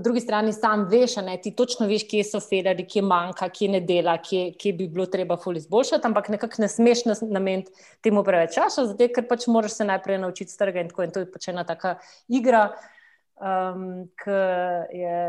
po 0.00 0.04
drugi 0.04 0.20
strani 0.20 0.52
sam 0.52 0.86
veš, 0.88 1.14
da 1.14 1.36
ti 1.36 1.50
točno 1.56 1.86
veš, 1.86 2.06
kje 2.08 2.22
so 2.24 2.38
federi, 2.40 2.86
kje 2.88 3.02
manjka, 3.04 3.48
kje 3.52 3.66
ne 3.68 3.80
dela, 3.84 4.14
kje, 4.16 4.54
kje 4.56 4.72
bi 4.78 4.86
bilo 4.88 5.04
treba 5.06 5.36
ful 5.36 5.56
izboljšati, 5.60 6.06
ampak 6.08 6.30
nekako 6.32 6.62
ne 6.62 6.68
smeš 6.72 7.02
nameniti 7.28 7.72
temu 8.00 8.22
preveč 8.24 8.54
časa, 8.56 8.86
zato 8.88 9.08
ker 9.12 9.26
pač 9.28 9.44
moraš 9.52 9.76
se 9.76 9.84
najprej 9.84 10.22
naučiti 10.22 10.56
strga 10.56 10.80
in 10.80 10.88
tako. 10.88 11.04
In 11.04 11.12
to 11.12 11.20
je 11.20 11.28
pač 11.28 11.50
ena 11.52 11.66
taka 11.68 11.98
igra, 12.32 12.62
um, 13.36 14.08
ki 14.24 14.38
je. 15.02 15.20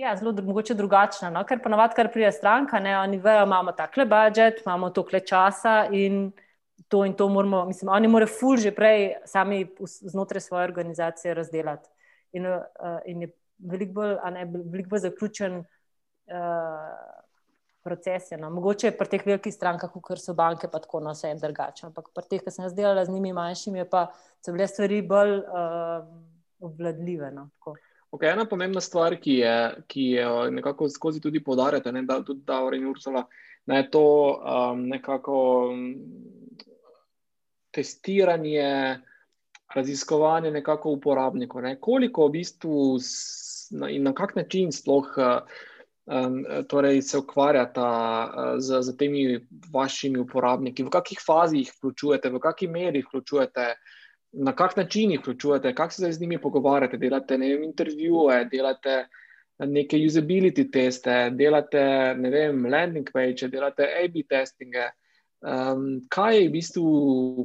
Ja, 0.00 0.16
zelo 0.16 0.32
mogoče 0.32 0.72
drugačna, 0.74 1.28
no? 1.30 1.44
ker 1.44 1.60
ponovadi, 1.60 1.98
kar 1.98 2.08
pride 2.08 2.32
stranka, 2.32 2.80
ne, 2.80 2.96
oni 3.02 3.20
vejo, 3.20 3.44
imamo 3.44 3.76
takle 3.76 4.08
budžet, 4.08 4.64
imamo 4.64 4.88
tokle 4.96 5.20
časa 5.20 5.82
in 5.92 6.30
to 6.88 7.04
in 7.04 7.14
to 7.14 7.28
moramo, 7.28 7.64
mislim, 7.66 7.88
oni 7.88 8.08
morajo 8.08 8.32
ful 8.40 8.56
že 8.56 8.74
prej 8.74 9.14
sami 9.26 9.66
znotraj 9.84 10.40
svoje 10.40 10.64
organizacije 10.64 11.34
razdelati. 11.34 11.88
In, 12.32 12.46
uh, 12.46 12.62
in 13.06 13.22
je 13.22 13.32
veliko 13.58 13.92
bolj, 13.92 14.16
velik 14.72 14.88
bolj 14.88 14.98
zaključen 14.98 15.58
uh, 15.58 15.64
proces. 17.82 18.30
No. 18.38 18.50
Mogoče 18.50 18.86
je 18.86 18.96
pri 18.96 19.08
teh 19.08 19.26
velikih 19.26 19.54
strankah, 19.54 19.90
kot 19.92 20.20
so 20.22 20.34
banke, 20.34 20.68
pa 20.70 20.80
tako 20.80 21.00
na 21.00 21.10
no, 21.10 21.16
vse 21.16 21.30
en 21.30 21.40
drugače. 21.42 21.86
Ampak 21.90 22.12
pri 22.14 22.28
teh, 22.30 22.42
ki 22.44 22.50
sem 22.54 22.64
jaz 22.64 22.74
delala 22.74 23.04
z 23.04 23.12
njimi 23.12 23.32
manjšimi, 23.36 23.84
pa 23.90 24.06
so 24.40 24.54
bile 24.54 24.68
stvari 24.70 25.02
bolj 25.02 25.40
uh, 25.42 26.04
obvladljive. 26.62 27.32
No, 27.34 27.48
Okay, 28.12 28.28
ena 28.28 28.44
pomembna 28.44 28.80
stvar, 28.84 29.14
ki 29.16 29.38
je, 29.38 29.52
ki 29.88 30.02
je 30.18 30.24
nekako 30.52 30.90
skozi 30.92 31.20
tudi 31.20 31.40
podarjate, 31.40 31.92
ne, 31.96 32.02
da 32.04 32.18
tudi 32.20 32.42
Davor 32.44 32.74
in 32.76 32.84
Ursula, 32.90 33.22
da 33.64 33.78
je 33.78 33.86
to 33.90 34.02
um, 34.36 34.82
nekako 34.88 35.36
testiranje, 37.72 38.98
raziskovanje 39.74 40.50
nekako 40.50 40.90
uporabnikov. 40.90 41.62
Ne? 41.62 41.76
Koliko 41.80 42.26
v 42.26 42.36
bistvu 42.38 42.98
in 43.88 44.02
na 44.02 44.12
kak 44.12 44.36
način 44.36 44.72
sploh 44.72 45.08
um, 45.16 46.44
torej 46.68 47.02
se 47.02 47.18
ukvarjata 47.18 47.88
z, 48.58 48.82
z 48.82 48.96
temi 48.96 49.40
vašimi 49.72 50.20
uporabniki, 50.20 50.84
v 50.84 50.90
kakih 50.90 51.18
fazih 51.26 51.60
jih 51.60 51.72
vključujete, 51.78 52.30
v 52.30 52.40
kakšni 52.40 52.68
meri 52.68 53.00
jih 53.00 53.08
vključujete. 53.08 53.66
Na 54.32 54.54
kak 54.56 54.76
način 54.76 55.10
jih 55.10 55.20
vključujete, 55.20 55.74
kako 55.74 55.92
se 55.92 56.12
z 56.12 56.20
njimi 56.20 56.40
pogovarjate, 56.40 56.96
delate 56.96 57.36
vem, 57.36 57.64
intervjuje, 57.64 58.44
delate 58.44 59.06
neke 59.58 59.96
usability 59.96 60.70
teste, 60.72 61.30
delate 61.30 62.14
vem, 62.18 62.66
landing 62.66 63.10
page, 63.12 63.48
delate 63.48 63.88
AB 64.04 64.22
testinge. 64.28 64.88
Um, 65.42 66.06
kaj 66.06 66.46
v 66.46 66.50
bistvu 66.54 66.86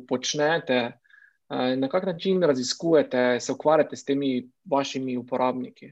počnete, 0.05 0.81
uh, 1.49 1.73
na 1.77 1.89
kak 1.89 2.05
način 2.05 2.43
raziskujete, 2.43 3.39
se 3.39 3.51
ukvarjate 3.51 3.97
s 3.97 4.05
temi 4.05 4.49
vašimi 4.69 5.17
uporabniki? 5.17 5.91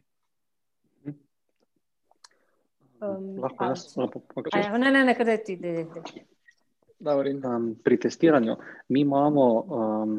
Um, 3.02 3.40
Lahko 3.42 3.72
jaz 3.72 3.88
samo 3.90 4.08
pogledam. 4.08 4.82
Ne, 4.82 4.92
ne, 4.92 5.04
ne, 5.06 5.16
kaj 5.18 5.44
ti 5.44 5.58
je. 5.62 5.88
Um, 7.06 7.76
pri 7.84 7.98
testiranju 8.00 8.56
mi 8.90 9.02
imamo 9.02 9.46
um, 9.60 10.14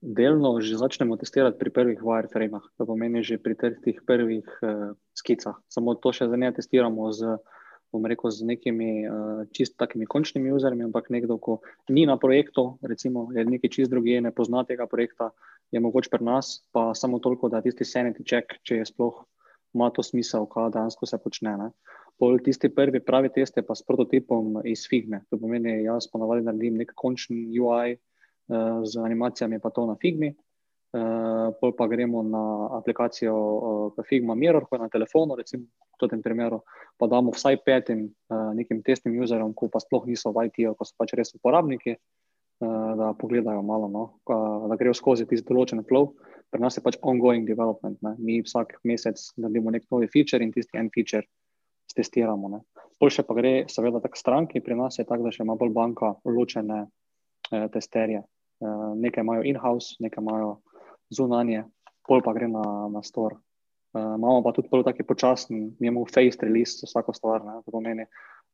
delno, 0.00 0.60
že 0.60 0.76
začnemo 0.76 1.16
testirati 1.16 1.58
pri 1.58 1.70
prvih 1.70 2.02
wireframeh, 2.02 2.62
to 2.76 2.86
pomeni 2.86 3.22
že 3.22 3.38
pri 3.38 3.54
teh 3.54 4.02
prvih 4.06 4.46
uh, 4.62 4.92
skicah. 5.14 5.56
Samo 5.68 5.94
to 5.94 6.12
še 6.12 6.28
za 6.28 6.36
ne 6.36 6.52
testiramo 6.52 7.12
z 7.12 7.38
bom 7.92 8.04
rekel, 8.06 8.30
z 8.30 8.44
nekimi 8.44 8.90
uh, 9.08 9.44
čist 9.54 9.78
takimi 9.80 10.06
končnimi 10.06 10.52
userji, 10.52 10.84
ampak 10.84 11.08
nekdo, 11.14 11.38
ki 11.40 11.94
ni 11.96 12.04
na 12.06 12.18
projektu, 12.20 12.78
recimo, 12.82 13.28
je 13.32 13.44
nekaj 13.48 13.72
čist 13.72 13.90
druge, 13.90 14.20
ne 14.20 14.32
pozna 14.34 14.64
tega 14.68 14.86
projekta, 14.86 15.30
je 15.72 15.80
mogoče 15.80 16.12
pri 16.12 16.24
nas, 16.24 16.58
pa 16.72 16.92
samo 16.94 17.18
toliko, 17.18 17.48
da 17.48 17.62
tisti 17.64 17.84
sanity 17.88 18.24
check, 18.24 18.60
če 18.64 18.82
je 18.82 18.88
sploh 18.92 19.24
ima 19.74 19.90
to 19.90 20.02
smisel, 20.02 20.46
kaj 20.46 20.70
dejansko 20.74 21.06
se 21.06 21.18
počne. 21.22 21.56
Ne. 21.60 21.70
Pol 22.18 22.38
tisti 22.44 22.70
prvi 22.74 23.00
pravi 23.04 23.30
test 23.34 23.56
je 23.56 23.62
pa 23.66 23.74
s 23.74 23.84
prototipom 23.86 24.60
iz 24.64 24.86
Figme. 24.90 25.22
To 25.30 25.38
pomeni, 25.38 25.82
jaz 25.84 26.08
ponavadi 26.12 26.46
naredim 26.46 26.80
nek 26.80 26.92
končni 26.96 27.44
UI 27.60 27.94
uh, 27.94 27.98
eh, 27.98 28.84
z 28.84 29.04
animacijami, 29.04 29.60
pa 29.62 29.70
to 29.70 29.86
na 29.86 29.96
Figmi. 30.00 30.34
Uh, 30.88 31.52
pol 31.60 31.74
pa 31.76 31.84
gremo 31.84 32.22
na 32.24 32.42
aplikacijo 32.78 33.34
uh, 33.92 34.04
Figma 34.08 34.32
Mirror, 34.34 34.64
ko 34.64 34.76
je 34.76 34.80
na 34.80 34.88
telefonu, 34.88 35.36
recimo 35.36 35.68
v 36.00 36.08
tem 36.08 36.22
primeru, 36.24 36.62
pa 36.96 37.04
damo 37.10 37.34
vsaj 37.34 37.58
petim 37.60 38.06
uh, 38.08 38.54
nekim 38.56 38.80
testnim 38.86 39.18
userjem, 39.20 39.52
ko 39.52 39.68
pa 39.68 39.82
sploh 39.84 40.06
niso 40.08 40.32
v 40.32 40.46
IT-ju, 40.48 40.72
ko 40.72 40.86
so 40.88 40.96
pač 40.96 41.12
res 41.12 41.34
uporabniki, 41.36 41.98
uh, 41.98 42.96
da 42.96 43.12
pogledajo 43.20 43.60
malo, 43.60 43.90
no, 43.92 44.04
da 44.64 44.80
grejo 44.80 44.96
skozi 44.96 45.28
tisti 45.28 45.52
določen 45.52 45.84
flow. 45.84 46.14
Pri 46.48 46.64
nas 46.64 46.78
je 46.78 46.84
pač 46.84 46.96
ongoing 47.04 47.44
development. 47.44 48.00
Ne. 48.00 48.14
Mi 48.16 48.40
vsak 48.40 48.78
mesec 48.88 49.20
naredimo 49.36 49.74
nek 49.74 49.84
novi 49.92 50.08
feature 50.08 50.40
in 50.40 50.54
tisti 50.54 50.80
en 50.80 50.88
feature 50.94 51.28
testiramo. 51.98 52.62
Boljše 53.00 53.24
pa 53.28 53.34
gre, 53.34 53.52
seveda, 53.68 54.00
tako 54.00 54.16
stranki. 54.16 54.62
Pri 54.64 54.76
nas 54.78 54.98
je 54.98 55.04
tako, 55.04 55.26
da 55.26 55.34
še 55.34 55.44
ima 55.44 55.58
bolj 55.58 55.74
banka 55.76 56.14
ločene 56.24 56.80
eh, 56.86 57.66
testerje. 57.74 58.22
Eh, 58.24 58.88
nekaj 59.04 59.26
imajo 59.26 59.44
in-house, 59.50 59.98
nekaj 60.02 60.24
imajo 60.24 60.56
zunanje, 61.10 61.64
pol 62.08 62.22
pa 62.24 62.32
gre 62.36 62.48
na, 62.48 62.88
na 62.92 63.02
store. 63.02 63.36
Eh, 63.94 64.14
imamo 64.16 64.42
pa 64.42 64.52
tudi 64.52 64.68
tako 64.68 65.04
počasen, 65.08 65.76
imamo 65.80 66.06
face 66.06 66.38
release 66.42 66.80
za 66.80 66.86
vsako 66.86 67.12
stvar. 67.12 67.44
Ne? 67.44 67.60
To 67.64 67.72
pomeni 67.72 68.04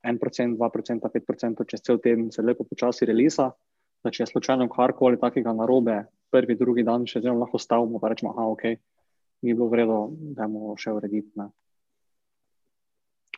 1%, 0.02 0.56
2%, 0.56 1.00
5% 1.00 1.64
čez 1.66 1.80
cel 1.80 1.98
teden 1.98 2.32
se 2.32 2.42
lepo 2.42 2.64
počasi 2.64 3.06
release. 3.06 3.42
Da 4.04 4.10
če 4.10 4.22
je 4.22 4.26
slučajno 4.26 4.68
karkoli 4.68 5.16
takega 5.16 5.52
narobe, 5.56 6.02
prvi, 6.30 6.58
drugi 6.60 6.82
dan 6.84 7.06
še 7.08 7.22
zelo 7.24 7.38
lahko 7.40 7.58
stavimo, 7.58 7.98
pa 7.98 8.10
rečemo, 8.12 8.34
da 8.36 8.44
okay, 8.52 8.76
ni 9.42 9.54
bilo 9.54 9.70
vredno, 9.72 10.10
da 10.36 10.44
bomo 10.44 10.74
še 10.76 10.92
urediti. 10.92 11.32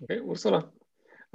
Okay, 0.01 0.19
Ursula. 0.25 0.65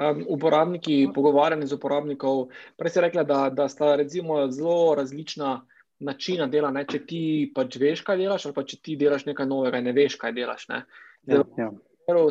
Um, 0.02 0.26
uporabniki, 0.36 1.12
pogovarjanje 1.16 1.70
z 1.72 1.78
uporabnikov. 1.78 2.50
Prej 2.76 2.92
si 2.92 3.04
rekla, 3.06 3.24
da, 3.24 3.40
da 3.56 3.70
sta 3.72 3.94
zelo 4.04 4.96
različna 5.00 5.62
načina 6.02 6.48
dela. 6.52 6.72
Ne? 6.74 6.86
Če 6.90 7.04
ti 7.08 7.22
pač 7.56 7.78
veš, 7.82 8.04
kaj 8.08 8.20
delaš, 8.22 8.48
ali 8.48 8.58
pa 8.58 8.66
če 8.68 8.82
ti 8.84 8.98
delaš 9.00 9.28
nekaj 9.30 9.48
novega, 9.50 9.82
ne 9.82 9.94
veš, 9.96 10.18
kaj 10.22 10.36
delaš. 10.38 10.68
Ne? 10.72 10.84
Ja, 11.30 11.44
ja. 11.58 11.72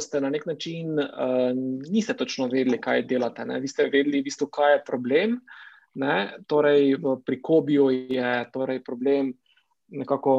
Ste 0.02 0.20
na 0.20 0.28
nek 0.28 0.44
način 0.44 0.98
uh, 0.98 1.50
niste 1.88 2.12
točno 2.18 2.50
vedeli, 2.50 2.80
kaj 2.82 3.06
delate. 3.08 3.46
Ne? 3.48 3.60
Vi 3.62 3.70
ste 3.70 3.88
vedeli, 3.88 4.20
v 4.20 4.26
bistvu, 4.26 4.50
kaj 4.52 4.74
je 4.74 4.82
problem. 4.86 5.38
Ne? 6.02 6.16
Torej, 6.50 6.98
pri 7.26 7.40
Kobiju 7.40 7.88
je 7.90 8.34
torej 8.52 8.82
problem 8.84 9.32
nekako 9.90 10.36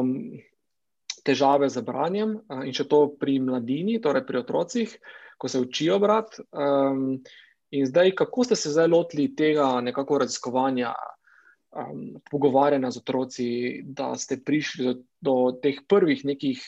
težave 1.26 1.68
z 1.70 1.82
branjem 1.86 2.36
uh, 2.38 2.62
in 2.66 2.76
še 2.76 2.86
to 2.88 3.08
pri 3.18 3.40
mladini, 3.42 3.98
torej 4.04 4.24
pri 4.28 4.44
otrocih 4.44 4.94
ko 5.42 5.48
se 5.48 5.60
učijo 5.60 5.98
brati. 5.98 6.42
Um, 6.52 7.18
in 7.70 7.86
zdaj, 7.86 8.14
kako 8.14 8.44
ste 8.44 8.56
se 8.56 8.70
zdaj 8.70 8.86
lotili 8.86 9.34
tega 9.36 9.80
nekako 9.80 10.18
raziskovanja, 10.18 10.92
um, 11.72 12.20
pogovarjanja 12.30 12.90
z 12.90 13.02
otroci, 13.02 13.48
da 13.84 14.14
ste 14.16 14.40
prišli 14.40 14.84
do, 14.84 14.94
do 15.20 15.36
teh 15.62 15.80
prvih 15.88 16.24
nekih, 16.24 16.62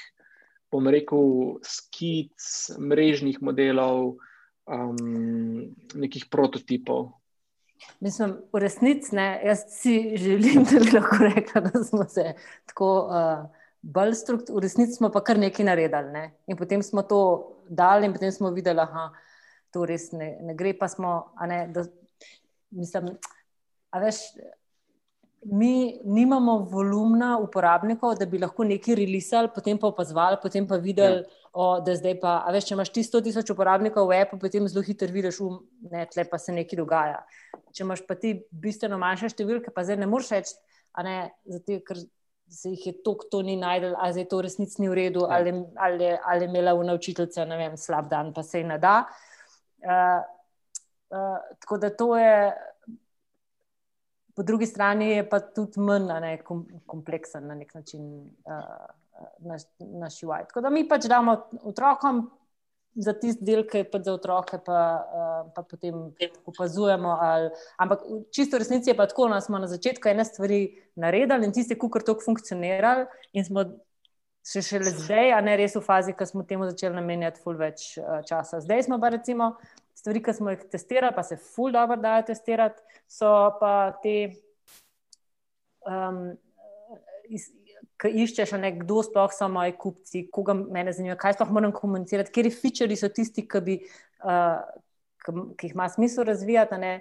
bom 0.73 0.89
rekel, 0.91 1.59
skic, 1.63 2.35
mrežnih 2.81 3.43
modelov, 3.43 4.17
um, 4.67 5.75
nekih 5.95 6.27
prototipov. 6.31 7.13
Mislim, 8.01 8.39
v 8.53 8.63
resnici 8.63 9.15
ne. 9.17 9.41
Jaz 9.45 9.67
si 9.69 10.17
želim, 10.17 10.65
da 10.65 10.81
bi 10.81 10.95
lahko 10.95 11.17
rekla, 11.21 11.61
da 11.61 11.85
smo 11.85 12.09
se 12.09 12.33
tako. 12.67 12.91
Uh, 13.11 13.63
bolj 13.85 14.15
strukturno, 14.15 14.59
v 14.59 14.63
resnici 14.65 14.97
smo 14.97 15.11
pa 15.13 15.21
kar 15.25 15.39
nekaj 15.39 15.67
naredili. 15.67 16.13
Ne? 16.13 16.25
In 16.49 16.57
potem 16.57 16.83
smo 16.83 17.03
to 17.03 17.21
dali, 17.69 18.07
in 18.09 18.15
potem 18.17 18.33
smo 18.33 18.51
videli, 18.51 18.81
da 18.81 19.11
to 19.75 19.85
res 19.85 20.11
ne, 20.13 20.39
ne 20.41 20.55
gre. 20.57 20.73
Pa 20.79 20.89
smo, 20.89 21.35
ne, 21.47 21.67
da, 21.75 21.85
mislim, 22.73 23.15
a 23.91 24.01
veš. 24.01 24.23
Mi 25.45 26.01
nimamo 26.05 26.59
volumna 26.71 27.39
uporabnikov, 27.39 28.15
da 28.17 28.27
bi 28.27 28.39
lahko 28.41 28.65
nekaj 28.65 28.97
releasali, 28.97 29.51
potem 29.55 29.79
pa 29.79 29.91
opazovali, 29.91 30.39
potem 30.43 30.67
pa 30.69 30.79
videli, 30.81 31.21
ja. 31.21 31.49
o, 31.53 31.67
da 31.85 31.97
zdaj 31.99 32.17
pa, 32.23 32.39
a 32.47 32.53
veš, 32.55 32.71
če 32.71 32.75
imaš 32.75 32.93
ti 32.95 33.05
100 33.05 33.23
tisoč 33.27 33.53
uporabnikov 33.53 34.09
v 34.09 34.23
Apple, 34.25 34.41
potem 34.41 34.69
zelo 34.71 34.85
hitro 34.87 35.11
vidiš, 35.13 35.43
da 35.93 36.07
tle 36.09 36.25
pa 36.31 36.41
se 36.41 36.55
nekaj 36.57 36.81
dogaja. 36.81 37.21
Če 37.77 37.85
imaš 37.85 38.05
pa 38.09 38.17
ti 38.17 38.39
bistveno 38.51 38.97
manjše 39.01 39.35
številke, 39.35 39.75
pa 39.75 39.85
zdaj 39.85 40.01
ne 40.01 40.09
moreš 40.09 40.33
reči, 40.33 40.57
a 40.97 41.05
ne, 41.05 41.17
zato, 41.51 41.81
ker 41.85 42.01
se 42.49 42.71
jih 42.71 42.87
je 42.87 42.93
toliko 43.05 43.29
to 43.31 43.43
ni 43.43 43.57
najdel, 43.57 43.95
ali 43.99 44.21
je 44.21 44.29
to 44.29 44.41
resnici 44.45 44.81
ni 44.83 44.89
v 44.89 44.95
redu, 44.95 45.25
ja. 45.27 45.37
ali, 45.37 45.53
ali, 45.77 46.13
ali 46.25 46.45
je 46.45 46.49
imela 46.49 46.75
v 46.75 46.85
naučiteljica 46.89 47.47
slab 47.77 48.09
dan, 48.09 48.33
pa 48.33 48.43
se 48.43 48.63
ji 48.63 48.65
ne 48.65 48.79
da. 48.79 49.05
Uh, 49.85 50.23
uh, 51.13 51.39
tako 51.61 51.79
da 51.79 51.91
to 51.91 52.17
je. 52.17 52.53
Po 54.35 54.43
drugi 54.43 54.67
strani 54.67 55.11
je 55.11 55.29
pa 55.29 55.41
tudi 55.41 55.81
manj 55.81 56.09
ne, 56.21 56.37
kompleksen 56.87 57.47
na 57.47 57.55
nek 57.55 57.75
način 57.75 58.07
uh, 58.47 58.87
naš, 59.39 59.63
naš 59.79 60.23
UI. 60.23 60.47
Tako 60.49 60.61
da 60.61 60.71
mi 60.71 60.89
pač 60.89 61.07
damo 61.11 61.37
otrokom 61.63 62.25
za 62.95 63.13
tisti 63.19 63.45
del, 63.45 63.65
ki 63.67 63.83
je 63.83 63.87
pa 63.91 63.99
za 64.03 64.13
otroke, 64.15 64.59
pa, 64.67 64.81
uh, 65.03 65.53
pa 65.55 65.63
potem 65.63 66.13
opazujemo. 66.47 67.17
Ali, 67.21 67.51
ampak 67.79 68.05
čisto 68.35 68.59
resnici 68.59 68.91
je 68.91 68.97
pa 68.97 69.07
tako, 69.07 69.29
da 69.29 69.35
no, 69.35 69.41
smo 69.41 69.59
na 69.59 69.71
začetku 69.71 70.09
ene 70.09 70.25
stvari 70.25 70.61
naredili 70.95 71.47
in 71.47 71.53
tiste, 71.53 71.75
so 71.75 71.89
tako 71.99 72.23
funkcionirali, 72.25 73.07
in 73.33 73.45
smo 73.45 73.65
še 74.45 74.63
šele 74.63 74.91
zdaj, 74.93 75.33
a 75.33 75.41
ne 75.41 75.57
res 75.57 75.75
v 75.75 75.83
fazi, 75.83 76.13
ki 76.13 76.27
smo 76.27 76.45
temu 76.45 76.69
začeli 76.69 76.95
namenjati 76.95 77.43
ful 77.43 77.57
več 77.59 77.97
uh, 77.99 78.21
časa. 78.29 78.61
Zdaj 78.61 78.87
smo 78.87 79.01
pa 79.01 79.11
recimo 79.15 79.55
stvari, 79.95 80.23
ki 80.23 80.35
smo 80.37 80.55
jih 80.55 80.65
testirali, 80.71 81.15
pa 81.17 81.23
se 81.23 81.37
ful 81.37 81.73
dobro 81.73 81.97
dajo 82.01 82.27
testirati, 82.31 82.83
so 83.09 83.31
pa 83.61 83.75
te. 84.03 84.17
Um, 85.85 86.35
iz, 87.29 87.51
ki 88.01 88.11
iščeš, 88.25 88.55
ne, 88.61 88.73
kdo 88.81 89.03
sploh 89.07 89.33
so 89.33 89.49
moji 89.53 89.75
kupci, 89.81 90.25
koga 90.35 90.57
me 90.57 90.85
zanima, 90.93 91.17
kaj 91.21 91.37
sploh 91.37 91.53
moram 91.55 91.75
komunicirati, 91.75 92.33
kateri 92.33 92.53
featuri 92.53 92.99
so 92.99 93.11
tisti, 93.13 93.47
ki, 93.49 93.61
bi, 93.65 93.77
uh, 94.27 94.63
ki, 95.25 95.35
ki 95.59 95.71
jih 95.71 95.77
ima 95.77 95.89
smisel 95.93 96.27
razvijati. 96.29 96.81
Ne. 96.83 96.95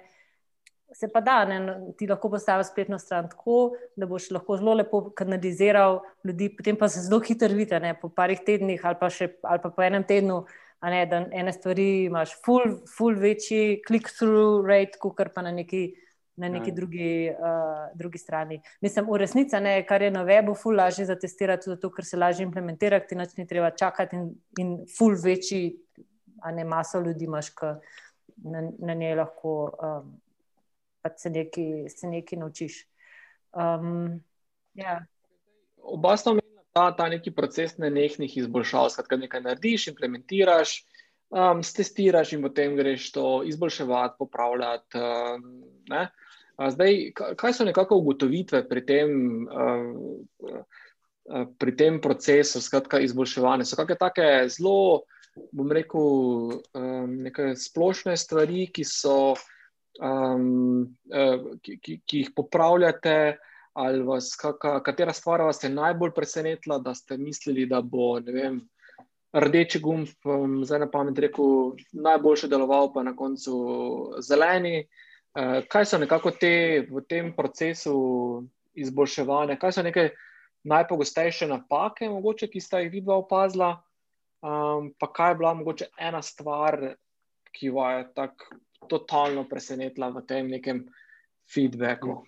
Se 0.94 1.08
pa 1.10 1.20
da, 1.24 1.40
ne, 1.48 1.58
ti 1.98 2.06
lahko 2.06 2.30
postaviš 2.30 2.70
spletno 2.70 3.00
stran 3.02 3.26
tako, 3.32 3.74
da 3.98 4.06
boš 4.06 4.30
lahko 4.36 4.60
zelo 4.60 4.76
lepo 4.78 5.00
kanaliziral 5.18 5.98
ljudi, 6.24 6.52
potem 6.56 6.78
pa 6.78 6.88
se 6.88 7.02
zelo 7.02 7.18
hitro 7.24 7.50
vidi, 7.50 7.80
po 8.00 8.12
parih 8.14 8.44
tednih 8.46 8.84
ali 8.86 9.00
pa, 9.00 9.10
še, 9.10 9.32
ali 9.42 9.62
pa 9.64 9.72
po 9.74 9.82
enem 9.82 10.06
tednu, 10.06 10.44
ne, 10.90 11.06
da 11.06 11.24
ene 11.32 11.52
stvari 11.52 12.04
imaš, 12.04 12.34
full, 12.44 12.80
full 12.96 13.20
večji 13.20 13.82
click-through 13.88 14.66
rate, 14.68 14.98
kot 15.00 15.30
pa 15.34 15.42
na 15.42 15.52
neki 15.52 15.84
na 16.36 16.48
neki 16.48 16.70
ja. 16.70 16.74
drugi, 16.74 17.30
uh, 17.30 17.98
drugi 17.98 18.18
strani. 18.18 18.60
Mislim, 18.80 19.06
v 19.10 19.18
resnici, 19.22 19.56
ne, 19.60 19.76
kar 19.86 20.02
je 20.02 20.10
na 20.10 20.24
webu, 20.26 20.56
ful 20.58 20.74
lažje 20.76 21.06
za 21.06 21.14
testirati, 21.18 21.70
zato 21.70 21.90
ker 21.94 22.04
se 22.04 22.18
lažje 22.18 22.42
implementira, 22.42 22.98
ti 23.00 23.14
noč 23.14 23.36
ni 23.36 23.46
treba 23.46 23.70
čakati 23.70 24.16
in, 24.16 24.28
in 24.58 24.74
ful 24.98 25.14
večji, 25.14 25.76
a 26.42 26.50
ne 26.52 26.64
maso 26.64 27.00
ljudi 27.00 27.24
imaš, 27.24 27.52
ki 27.54 27.70
na, 28.50 28.64
na 28.78 28.94
njej 28.94 29.14
lahko 29.14 29.54
um, 29.78 30.10
se, 31.16 31.30
nekaj, 31.30 31.88
se 31.88 32.10
nekaj 32.10 32.38
naučiš. 32.38 32.82
Um, 33.54 34.20
ja. 34.74 35.04
Oba 35.78 36.16
sta 36.16 36.30
omenila 36.30 36.53
ta, 36.74 36.90
ta 36.96 37.06
neki 37.08 37.30
proces 37.30 37.76
nenehnih 37.78 38.36
izboljšav, 38.36 38.90
skratka, 38.90 39.16
nekaj 39.16 39.44
narediš, 39.46 39.88
implementiraš. 39.92 40.82
Um, 41.34 41.62
stestiraš 41.66 42.34
in 42.36 42.42
potem 42.44 42.76
greš 42.76 43.08
to 43.14 43.42
izboljševati, 43.46 44.18
popravljati. 44.18 44.98
Um, 44.98 46.06
Zdaj, 46.54 47.10
kaj 47.36 47.52
so 47.52 47.64
nekako 47.66 47.96
ugotovitve 47.98 48.60
pri 48.68 48.84
tem, 48.86 49.08
pri 51.58 51.72
tem 51.76 51.96
procesu, 51.98 52.60
skratka, 52.62 53.00
izboljševanja? 53.02 53.66
So 53.66 53.74
kakšne 53.74 53.96
take 53.98 54.28
zelo, 54.54 55.02
bom 55.50 55.72
rekel, 55.74 56.60
neke 57.10 57.56
splošne 57.58 58.14
stvari, 58.14 58.68
ki, 58.70 58.86
so, 58.86 59.34
ki, 59.98 61.76
ki, 61.82 61.98
ki 62.06 62.22
jih 62.22 62.30
popravljate, 62.38 63.16
ali 63.74 64.02
vas, 64.02 64.36
kaka, 64.38 64.78
katera 64.82 65.12
stvar 65.12 65.42
vas 65.42 65.62
je 65.62 65.70
najbolj 65.70 66.12
presenetila, 66.14 66.78
da 66.78 66.94
ste 66.94 67.16
mislili, 67.18 67.66
da 67.66 67.82
bo, 67.82 68.20
vem. 68.22 68.60
Rdeči 69.34 69.80
gumb, 69.82 70.06
zdaj 70.62 70.78
na 70.78 70.86
pamet 70.90 71.18
rekel, 71.18 71.72
najboljše 71.92 72.48
deloval, 72.48 72.92
pa 72.94 73.02
na 73.02 73.16
koncu 73.16 73.54
zeleni. 74.22 74.84
Uh, 75.34 75.64
kaj 75.66 75.88
so 75.90 75.98
nekako 75.98 76.30
te 76.30 76.86
v 76.86 77.02
tem 77.10 77.32
procesu 77.34 77.94
izboljševanja, 78.78 79.56
kaj 79.58 79.72
so 79.74 79.82
neke 79.82 80.12
najpogostejše 80.64 81.48
napake, 81.50 82.06
mogoče, 82.08 82.46
ki 82.52 82.62
sta 82.62 82.78
jih 82.84 82.92
vidva 82.92 83.16
opazila, 83.18 83.72
um, 84.38 84.92
pa 84.98 85.10
kaj 85.12 85.32
je 85.32 85.40
bila 85.42 85.54
mogoče 85.58 85.88
ena 85.98 86.22
stvar, 86.22 86.78
ki 87.50 87.72
jo 87.72 87.88
je 87.90 88.06
tako 88.14 88.60
totalno 88.88 89.48
presenetila 89.48 90.12
v 90.14 90.22
tem 90.28 90.48
nekem 90.50 90.84
feedbacku. 91.50 92.22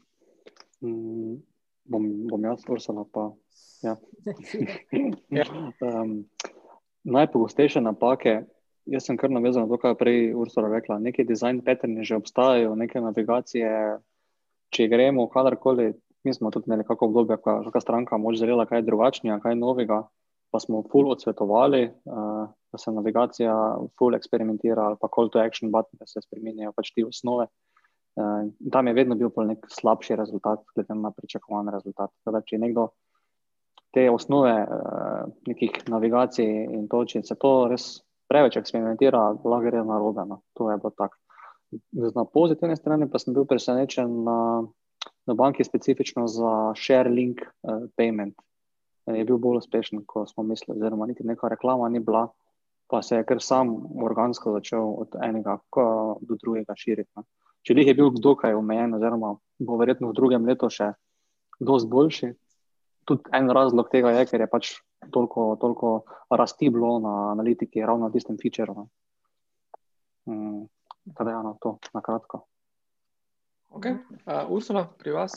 Mm, 0.85 1.41
bom, 1.85 2.05
bom 2.29 2.45
jaz, 2.45 2.64
Ursula. 2.68 3.05
Pa, 3.12 3.31
ja. 3.83 3.97
um, 5.87 6.24
najpogostejše 7.05 7.81
napake, 7.81 8.43
jaz 8.87 9.07
sem 9.07 9.16
kar 9.16 9.33
navezan 9.33 9.66
na 9.66 9.70
to, 9.72 9.79
kar 9.81 9.95
je 9.95 10.01
prej 10.01 10.18
Ursula 10.35 10.68
rekla. 10.72 10.99
Neki 11.03 11.24
design 11.24 11.62
patterni 11.64 12.05
že 12.05 12.18
obstajajo, 12.20 12.74
neke 12.77 13.01
navigacije. 13.01 13.70
Če 14.74 14.89
gremo 14.91 15.29
kadarkoli, 15.31 15.93
mi 16.27 16.35
smo 16.35 16.51
tudi 16.51 16.66
imeli 16.68 16.85
kako 16.85 17.07
obdobje, 17.07 17.37
ko 17.39 17.51
je 17.51 17.66
neka 17.68 17.81
stranka 17.81 18.18
moč 18.18 18.41
želela 18.41 18.66
kaj 18.66 18.83
drugačnega, 18.83 19.39
kaj 19.41 19.55
novega, 19.55 20.01
pa 20.51 20.59
smo 20.61 20.83
full 20.91 21.12
odsvetovali, 21.14 21.85
uh, 21.87 22.49
da 22.51 22.81
se 22.83 22.91
navigacija 22.93 23.55
full 23.99 24.18
eksperimentira 24.18 24.89
ali 24.91 24.99
pa 25.01 25.09
call 25.14 25.31
to 25.31 25.39
action 25.39 25.70
button, 25.70 26.03
da 26.03 26.07
se 26.11 26.20
spremenjajo 26.24 26.74
pač 26.74 26.91
ti 26.93 27.07
osnove. 27.07 27.47
Uh, 27.47 27.66
tam 28.73 28.87
je 28.87 28.95
vedno 28.95 29.14
bil 29.14 29.31
nek 29.45 29.67
slabši 29.69 30.17
rezultat, 30.17 30.62
glede 30.75 30.95
na 30.95 31.11
pričakovan 31.12 31.69
rezultat. 31.69 32.11
Teda, 32.25 32.41
če 32.41 32.59
nekdo 32.59 32.89
te 33.93 34.11
osnove 34.11 34.55
uh, 34.62 35.29
nekih 35.47 35.77
navigacij 35.89 36.49
in 36.49 36.89
to, 36.89 37.05
če 37.09 37.23
se 37.25 37.37
to 37.41 37.53
res 37.71 37.87
preveč 38.29 38.59
eksperimentira, 38.61 39.21
lahko 39.37 39.61
gre 39.64 39.85
na 39.85 40.01
robe. 40.01 40.25
No. 40.29 40.41
To 40.59 40.71
je 40.71 40.81
bilo 40.81 40.93
tako. 40.97 41.17
Na 42.17 42.25
pozitivni 42.25 42.77
strani 42.77 43.09
pa 43.11 43.19
sem 43.19 43.35
bil 43.35 43.47
presenečen 43.49 44.11
na, 44.25 44.39
na 45.27 45.35
banki 45.35 45.64
specifično 45.64 46.27
za 46.31 46.57
share 46.77 47.12
link 47.12 47.45
uh, 47.45 47.87
payment. 47.97 48.37
Je 49.12 49.23
bil 49.25 49.39
bolj 49.39 49.61
uspešen, 49.62 50.03
kot 50.09 50.33
smo 50.33 50.43
mislili, 50.43 50.81
oziroma 50.81 51.07
niti 51.07 51.25
neka 51.25 51.49
reklama 51.53 51.89
ni 51.89 52.01
bila, 52.03 52.25
pa 52.91 53.03
se 53.07 53.21
je 53.21 53.27
kar 53.29 53.39
sam 53.43 53.77
organsko 54.03 54.57
začel 54.57 54.83
od 54.83 55.14
enega 55.23 55.59
do 55.73 56.39
drugega 56.41 56.75
širiti. 56.77 57.11
No. 57.14 57.23
Če 57.67 57.75
jih 57.75 57.89
je 57.91 57.97
bil 57.99 58.12
dokaj 58.23 58.55
omejen, 58.55 58.95
oziroma 58.95 59.33
bo 59.59 59.79
verjetno 59.81 60.12
v 60.12 60.14
drugem 60.14 60.45
letu 60.47 60.69
še 60.71 60.93
dosti 61.59 61.91
boljši. 61.91 62.29
Tudi 63.07 63.33
en 63.35 63.51
razlog 63.51 63.91
tega 63.91 64.12
je, 64.14 64.27
ker 64.31 64.45
je 64.45 64.51
pač 64.51 64.71
toliko, 65.14 65.49
toliko 65.59 65.91
rasti 66.31 66.71
bilo 66.71 66.97
na 67.03 67.14
analitiki, 67.33 67.83
ravno 67.83 68.07
na 68.07 68.14
tistem 68.14 68.39
featureu. 68.39 68.87
Mm. 70.31 70.67
Tako 71.11 71.27
da, 71.27 71.35
ja, 71.35 71.43
no, 71.43 71.57
to 71.62 71.77
na 71.95 72.03
kratko. 72.03 72.45
Okay. 73.79 73.99
Uh, 74.27 74.47
Ursula, 74.51 74.87
pri 74.99 75.14
vas. 75.14 75.37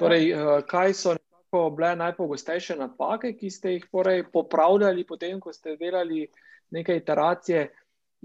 Torej, 0.00 0.28
uh, 0.32 0.60
kaj 0.68 0.94
so 0.96 1.16
bile 1.52 1.94
najpogostejše 1.96 2.76
napake, 2.76 3.32
ki 3.36 3.50
ste 3.50 3.74
jih 3.76 3.88
torej 3.92 4.26
popravljali, 4.32 5.04
potem, 5.08 5.40
ko 5.40 5.52
ste 5.52 5.76
delali 5.80 6.26
nekaj 6.72 7.00
iteracije, 7.00 7.68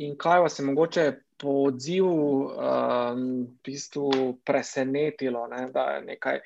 in 0.04 0.18
kaj 0.18 0.44
vas 0.44 0.60
je 0.60 0.66
mogoče 0.66 1.06
po 1.44 1.68
odzivu 1.68 2.48
um, 2.48 3.24
v 3.44 3.60
bistvu 3.68 4.38
presenetilo, 4.48 5.44
ne, 5.52 5.68
da 5.76 6.00
nekaj, 6.00 6.40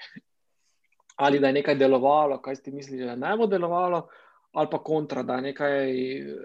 ali 1.21 1.39
da 1.39 1.51
je 1.51 1.59
nekaj 1.59 1.75
delovalo, 1.77 2.39
kaj 2.41 2.55
ste 2.55 2.73
mislili, 2.73 3.05
da 3.05 3.15
ne 3.15 3.35
bo 3.37 3.45
delovalo, 3.45 4.07
ali 4.57 4.67
pa 4.71 4.79
kontra, 4.83 5.21
da 5.23 5.37
nekaj 5.41 5.91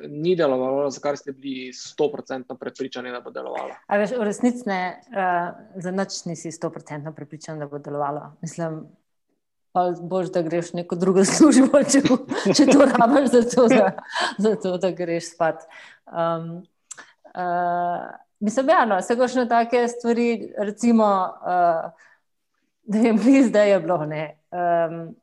ni 0.09 0.35
delovalo, 0.37 0.91
za 0.91 1.01
kar 1.01 1.17
ste 1.17 1.33
bili 1.33 1.73
100% 1.73 2.59
prepričani, 2.61 3.11
da 3.11 3.21
bo 3.25 3.33
delovalo. 3.33 3.79
Veš, 3.89 4.13
v 4.19 4.27
resnici 4.29 4.69
ne, 4.69 4.83
uh, 5.09 5.81
za 5.81 5.91
noč 5.91 6.25
nisi 6.29 6.53
100% 6.53 7.15
prepričan, 7.17 7.59
da 7.59 7.67
bo 7.67 7.81
delovalo. 7.81 8.35
Mislim, 8.43 8.83
boš, 10.03 10.29
da 10.33 10.43
greš 10.43 10.73
neko 10.73 10.97
drugo 10.97 11.25
službo, 11.37 11.81
če, 11.89 12.03
če 12.53 12.67
to 12.69 12.85
rabiš, 12.85 13.31
za 13.33 13.93
za 14.39 14.57
to, 14.57 14.77
da 14.77 14.91
greš 14.91 15.33
spat. 15.33 15.65
Um, 16.05 16.67
uh, 17.33 18.13
mislim, 18.43 18.69
ja, 18.69 18.85
no, 18.85 19.01
se 19.03 19.17
na 19.17 19.47
take 19.49 19.87
stvari, 19.89 20.53
recimo, 20.59 21.07
uh, 21.41 21.91
da 22.83 22.99
je 22.99 23.13
mi 23.13 23.43
zdaj 23.43 23.71
je 23.71 23.81
bilo. 23.81 23.97
Um, 23.97 25.15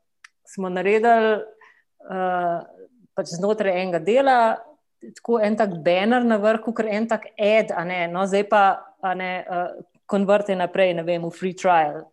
smo 0.44 0.68
naredili. 0.68 1.42
Uh, 2.00 2.80
pač 3.20 3.34
znotraj 3.36 3.76
enega 3.82 4.00
dela, 4.00 4.38
tako 5.18 5.40
en 5.44 5.56
tak 5.58 5.76
banner 5.84 6.24
na 6.24 6.38
vrhu, 6.40 6.72
ker 6.76 6.88
en 6.88 7.08
tak 7.10 7.28
ad, 7.36 7.74
ne, 7.88 8.04
no, 8.12 8.24
zdaj 8.28 8.46
pa 9.00 9.14
ne, 9.16 9.32
uh, 9.44 9.68
konverti 10.10 10.56
naprej, 10.58 10.94
ne 10.98 11.04
vem, 11.06 11.24
v 11.26 11.32
free 11.34 11.56
trial. 11.56 12.04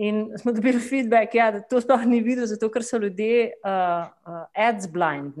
In 0.00 0.38
smo 0.38 0.52
dobili 0.52 0.80
feedback, 0.80 1.34
ja, 1.34 1.50
da 1.52 1.60
to 1.60 1.80
sploh 1.80 2.06
ni 2.08 2.22
videl, 2.24 2.46
zato 2.48 2.70
ker 2.72 2.84
so 2.86 2.96
ljudje 2.96 3.50
uh, 3.60 4.06
uh, 4.24 4.44
ads 4.56 4.86
blind. 4.88 5.36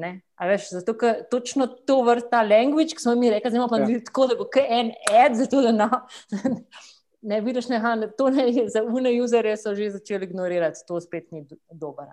Veš, 0.50 0.66
zato, 0.74 0.92
ker 1.00 1.22
točno 1.32 1.64
to 1.88 2.02
vrsta 2.04 2.42
language, 2.44 2.92
ki 2.92 3.00
smo 3.00 3.14
mi 3.16 3.30
rekli, 3.32 3.54
zdaj 3.54 3.68
pa 3.70 3.78
ja. 3.80 4.00
tako, 4.04 4.26
da 4.28 4.36
bo 4.36 4.44
kaj 4.52 4.66
en 4.80 4.90
ad, 5.22 5.38
zato 5.38 5.62
da 5.64 5.72
no, 5.72 5.88
ne 7.32 7.40
vidiš, 7.40 7.70
ne, 7.72 7.78
ha, 7.80 7.94
to 8.18 8.28
ne 8.34 8.50
za 8.68 8.82
une 8.84 9.14
userje, 9.24 9.56
so 9.62 9.72
že 9.74 9.94
začeli 9.96 10.28
ignorirati, 10.28 10.84
to 10.88 11.00
spet 11.00 11.32
ni 11.32 11.46
dobro. 11.70 12.10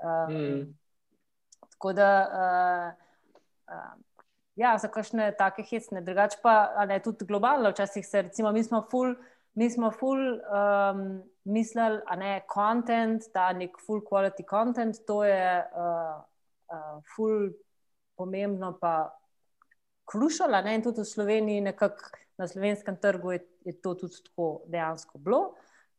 Um, 0.00 0.32
mm. 0.32 0.62
Tako 1.74 1.92
da, 1.92 2.08
uh, 2.32 2.88
uh, 3.68 3.92
ja, 4.56 4.78
za 4.78 4.88
kakšne 4.88 5.34
take 5.36 5.66
hecne, 5.68 6.00
drugače 6.00 6.40
pa 6.42 6.86
ne, 6.88 6.96
tudi 7.04 7.28
globalno, 7.28 7.70
včasih 7.76 8.08
se, 8.08 8.22
recimo, 8.22 8.52
mi 8.52 8.64
smo 8.64 8.86
full, 8.90 9.14
mi 9.54 9.70
smo 9.70 9.90
full 9.90 10.38
um, 10.38 11.22
mislili, 11.44 12.00
a 12.06 12.16
ne 12.16 12.40
content, 12.54 13.22
ta 13.32 13.52
nek 13.52 13.76
full 13.86 14.00
quality 14.00 14.44
content, 14.48 14.96
to 15.06 15.24
je 15.24 15.64
uh, 15.76 16.22
uh, 16.72 17.02
full 17.16 17.50
pomembno, 18.16 18.76
pa 18.80 19.10
krušala, 20.08 20.62
ne, 20.62 20.76
in 20.78 20.84
tudi 20.84 21.02
v 21.02 21.08
Sloveniji, 21.08 21.66
nekako 21.68 22.12
na 22.38 22.48
slovenskem 22.48 22.96
trgu 22.96 23.32
je, 23.32 23.42
je 23.64 23.74
to 23.80 23.94
tudi 23.94 24.22
tako 24.24 24.62
dejansko 24.66 25.18
bilo. 25.18 25.52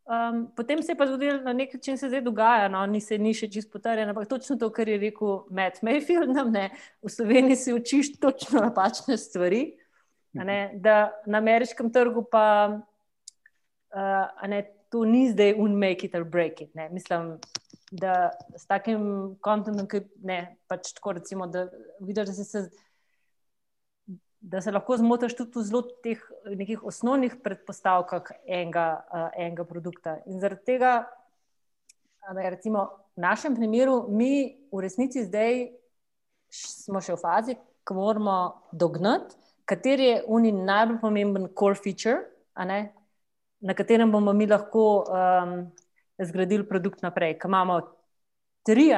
Um, 0.04 0.50
potem 0.56 0.82
se 0.84 0.92
je 0.92 0.98
pa 1.00 1.08
zgodilo, 1.08 1.40
na 1.46 1.54
nek 1.54 1.74
način 1.74 1.98
se 1.98 2.10
zdaj 2.10 2.22
dogaja, 2.22 2.68
no, 2.68 2.82
ni 2.86 3.00
se 3.02 3.18
ni 3.18 3.32
še 3.34 3.48
čisto 3.48 3.78
potrjeno, 3.78 4.12
ampak 4.12 4.28
točno 4.28 4.58
to, 4.60 4.68
kar 4.74 4.90
je 4.90 4.98
rekel 5.00 5.46
Matt 5.50 5.80
Mayfield, 5.86 6.34
nam 6.36 6.52
ne, 6.52 6.66
v 7.02 7.12
Sloveniji 7.12 7.56
si 7.56 7.74
učiš 7.74 8.18
točno 8.20 8.66
napačne 8.66 9.16
stvari, 9.18 9.78
ne, 10.34 10.74
da 10.76 11.14
na 11.26 11.40
ameriškem 11.40 11.94
trgu 11.94 12.26
pa 12.32 12.82
uh, 13.94 14.48
ne, 14.50 14.64
to 14.92 15.06
ni 15.06 15.28
zdaj 15.32 15.56
un 15.58 15.78
make 15.80 16.06
it 16.06 16.16
or 16.16 16.24
break 16.24 16.62
it. 16.62 16.74
Ne. 16.76 16.90
Mislim, 16.90 17.38
da 17.92 18.32
s 18.58 18.66
takim 18.66 19.36
kontentom, 19.42 19.88
ki 19.90 20.04
ne, 20.26 20.58
pač 20.68 20.94
tako 20.98 21.18
recimo, 21.20 21.48
da 21.48 21.68
vidiš, 22.02 22.28
da 22.30 22.34
si 22.34 22.46
se 22.46 22.68
da 24.44 24.60
se 24.62 24.72
lahko 24.76 24.98
zmotiš 25.00 25.38
tudi 25.38 25.56
v 25.56 25.62
zelo 25.64 25.82
teh 26.04 26.24
nekih 26.52 26.82
osnovnih 26.84 27.38
predpostavkah 27.44 28.34
enega, 28.44 28.88
uh, 29.08 29.30
enega 29.40 29.64
produkta. 29.64 30.18
In 30.28 30.42
zaradi 30.44 30.66
tega, 30.74 31.06
je 32.28 32.50
recimo 32.50 32.90
v 33.16 33.24
našem 33.24 33.56
primeru, 33.56 34.04
mi 34.10 34.58
v 34.72 34.82
resnici 34.84 35.24
zdaj 35.24 35.70
smo 36.54 37.02
še 37.02 37.16
v 37.16 37.22
fazi, 37.22 37.56
ko 37.84 37.96
moramo 37.98 38.68
dognati, 38.72 39.36
kateri 39.66 40.12
je 40.12 40.20
uni 40.28 40.52
najbolj 40.52 41.00
pomemben 41.02 41.48
core 41.56 41.80
feature, 41.80 42.28
na 43.64 43.74
katerem 43.74 44.12
bomo 44.12 44.34
mi 44.36 44.48
lahko 44.48 45.04
um, 45.08 45.54
zgradili 46.20 46.68
produkt 46.68 47.02
naprej. 47.02 47.38
Ker 47.40 47.52
imamo 47.52 47.80
tri, 48.68 48.90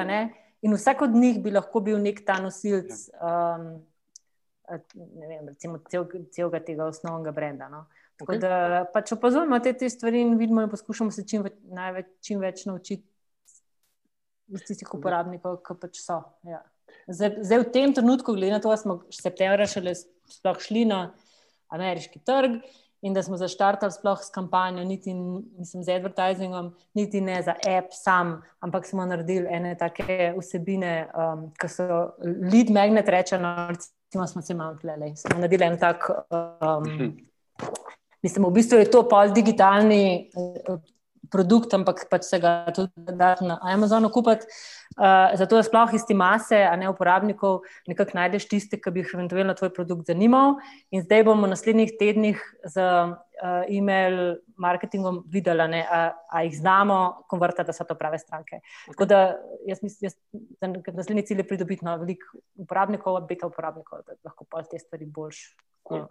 in 0.62 0.74
vsak 0.74 1.02
od 1.06 1.14
njih 1.14 1.42
bi 1.42 1.52
lahko 1.54 1.80
bil 1.80 2.00
nek 2.02 2.24
ta 2.26 2.40
nosilc. 2.42 2.92
Um, 3.20 3.68
vem, 4.68 5.48
recimo, 5.48 5.78
cel, 5.90 6.06
celega 6.34 6.60
tega 6.60 6.88
osnovnega 6.90 7.32
brenda. 7.32 7.68
No. 7.70 7.86
Tako 8.16 8.32
okay. 8.32 8.40
da 8.40 8.86
pač 8.92 9.12
opazujemo 9.12 9.58
te, 9.62 9.74
te 9.76 9.90
stvari 9.92 10.22
in 10.24 10.38
vidimo, 10.40 10.64
in 10.64 10.72
poskušamo 10.72 11.12
se 11.12 11.26
čim 11.28 11.44
več, 11.44 11.58
največ, 11.68 12.08
čim 12.24 12.40
več 12.40 12.64
naučiti 12.66 13.04
iz 14.56 14.64
tistih 14.64 14.90
uporabnikov, 14.96 15.60
ki 15.66 15.76
pač 15.82 16.00
so. 16.00 16.22
Ja. 16.46 16.62
Zdaj, 17.06 17.42
zdaj, 17.44 17.62
v 17.62 17.70
tem 17.74 17.94
trenutku, 17.94 18.34
glede 18.34 18.56
na 18.56 18.62
to, 18.62 18.72
da 18.72 18.78
smo 18.80 18.98
v 19.04 19.14
septembru 19.14 19.66
šele 19.70 19.94
sploh 19.94 20.58
šli 20.62 20.86
na 20.88 21.00
ameriški 21.74 22.22
trg. 22.26 22.58
In 23.06 23.14
da 23.14 23.22
smo 23.22 23.36
zaštartali 23.38 23.92
sploh 23.92 24.18
s 24.18 24.32
kampanjo, 24.34 24.84
niti 24.84 25.14
nisem 25.14 25.82
z 25.84 25.94
advertizingom, 25.94 26.72
niti 26.94 27.20
ne 27.20 27.36
za 27.42 27.54
app 27.78 27.92
sam, 27.94 28.40
ampak 28.60 28.86
smo 28.86 29.06
naredili 29.06 29.46
ene 29.50 29.76
take 29.78 30.32
vsebine, 30.34 31.06
um, 31.14 31.44
ki 31.54 31.70
so 31.70 31.86
lead 32.24 32.72
magnet 32.74 33.08
rečeno, 33.08 33.52
recimo, 33.70 34.26
smo 34.26 34.42
se 34.42 34.54
malo 34.54 34.74
tleli. 34.80 35.12
Smo 35.16 35.38
naredili 35.38 35.64
en 35.64 35.78
tak. 35.78 36.10
Um, 36.34 37.14
mislim, 38.22 38.48
v 38.48 38.50
bistvu 38.58 38.82
je 38.82 38.90
to 38.90 39.04
pol 39.08 39.30
digitalni 39.34 40.32
produkt, 41.32 41.74
ampak 41.74 42.06
pač 42.10 42.26
se 42.28 42.40
ga 42.42 42.66
tudi 42.74 42.92
da 43.16 43.34
na 43.40 43.58
Amazonu 43.62 44.10
kupiti. 44.12 44.46
Uh, 44.96 45.34
zato 45.36 45.58
je 45.58 45.66
sploh 45.66 45.92
isti 45.92 46.14
mase, 46.14 46.56
a 46.64 46.72
ne 46.76 46.88
uporabnikov, 46.88 47.66
nekako 47.90 48.16
najdeš 48.16 48.46
tiste, 48.48 48.78
ki 48.80 48.92
bi 48.94 49.02
jih 49.02 49.14
eventualno 49.18 49.54
tvoj 49.58 49.72
produkt 49.76 50.08
zanimal. 50.08 50.56
In 50.94 51.04
zdaj 51.04 51.26
bomo 51.26 51.44
v 51.44 51.52
naslednjih 51.52 51.92
tednih 52.00 52.40
z 52.64 52.86
uh, 52.86 53.16
e-mail 53.68 54.38
marketingom 54.56 55.20
videli, 55.28 55.66
ne, 55.74 55.82
a, 55.84 56.00
a 56.30 56.42
jih 56.46 56.56
znamo 56.56 57.26
konvertirati, 57.28 57.68
da 57.68 57.76
so 57.76 57.84
to 57.84 57.98
prave 57.98 58.18
stranke. 58.22 58.62
Okay. 58.62 58.94
Tako 58.94 59.08
da 59.10 59.20
jaz 59.66 59.82
mislim, 59.82 60.14
da 60.60 60.92
naslednji 60.92 61.26
cilj 61.26 61.44
je 61.44 61.48
pridobiti 61.48 61.84
na 61.84 61.98
veliko 62.00 62.40
uporabnikov, 62.54 63.20
beta 63.28 63.50
uporabnikov, 63.50 64.06
da 64.06 64.16
lahko 64.24 64.48
pa 64.48 64.62
te 64.62 64.78
stvari 64.80 65.06
boljš. 65.06 65.44
Um, 65.90 66.08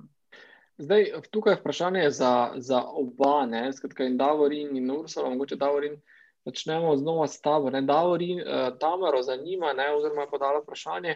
Zdaj, 0.77 1.11
tukaj 1.31 1.53
je 1.53 1.59
vprašanje 1.59 2.09
za, 2.09 2.51
za 2.55 2.83
oba, 2.83 3.45
ne, 3.45 3.73
skratka, 3.73 4.03
in 4.03 4.17
Davorin 4.17 4.77
in 4.77 4.91
Ursula, 4.91 5.29
mogoče 5.29 5.55
Davorin. 5.55 6.01
začnemo 6.45 6.95
znova 6.97 7.27
s 7.27 7.41
tabo. 7.41 7.67
Uh, 7.67 8.77
Tamaro 8.79 9.21
zanima, 9.21 9.73
ne, 9.73 9.95
oziroma 9.95 10.21
je 10.21 10.29
podala 10.29 10.59
vprašanje, 10.59 11.15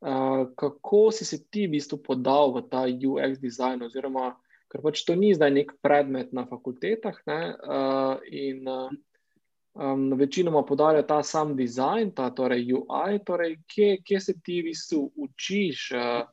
uh, 0.00 0.48
kako 0.56 1.10
si 1.10 1.24
se 1.24 1.44
ti 1.50 1.66
v 1.66 1.70
bistvu 1.70 1.98
podal 2.02 2.52
v 2.52 2.62
ta 2.70 2.84
UX 2.84 3.38
design, 3.38 3.82
oziroma 3.82 4.34
ker 4.68 4.82
pač 4.82 5.04
to 5.06 5.14
ni 5.14 5.30
zdaj 5.34 5.50
nek 5.50 5.72
predmet 5.82 6.32
na 6.32 6.46
fakultetah. 6.46 7.20
Ne, 7.26 7.54
uh, 7.54 8.18
in 8.26 8.68
uh, 8.68 8.90
um, 9.74 10.10
večinoma 10.18 10.64
podarja 10.66 11.06
ta 11.06 11.22
sam 11.22 11.56
dizajn, 11.56 12.10
ta 12.10 12.30
torej 12.30 12.72
UI, 12.74 13.20
torej 13.24 13.58
kje, 13.70 14.02
kje 14.04 14.20
se 14.20 14.34
ti 14.42 14.60
v 14.60 14.72
bistvu 14.72 15.12
učiš, 15.14 15.92
uh, 15.94 16.26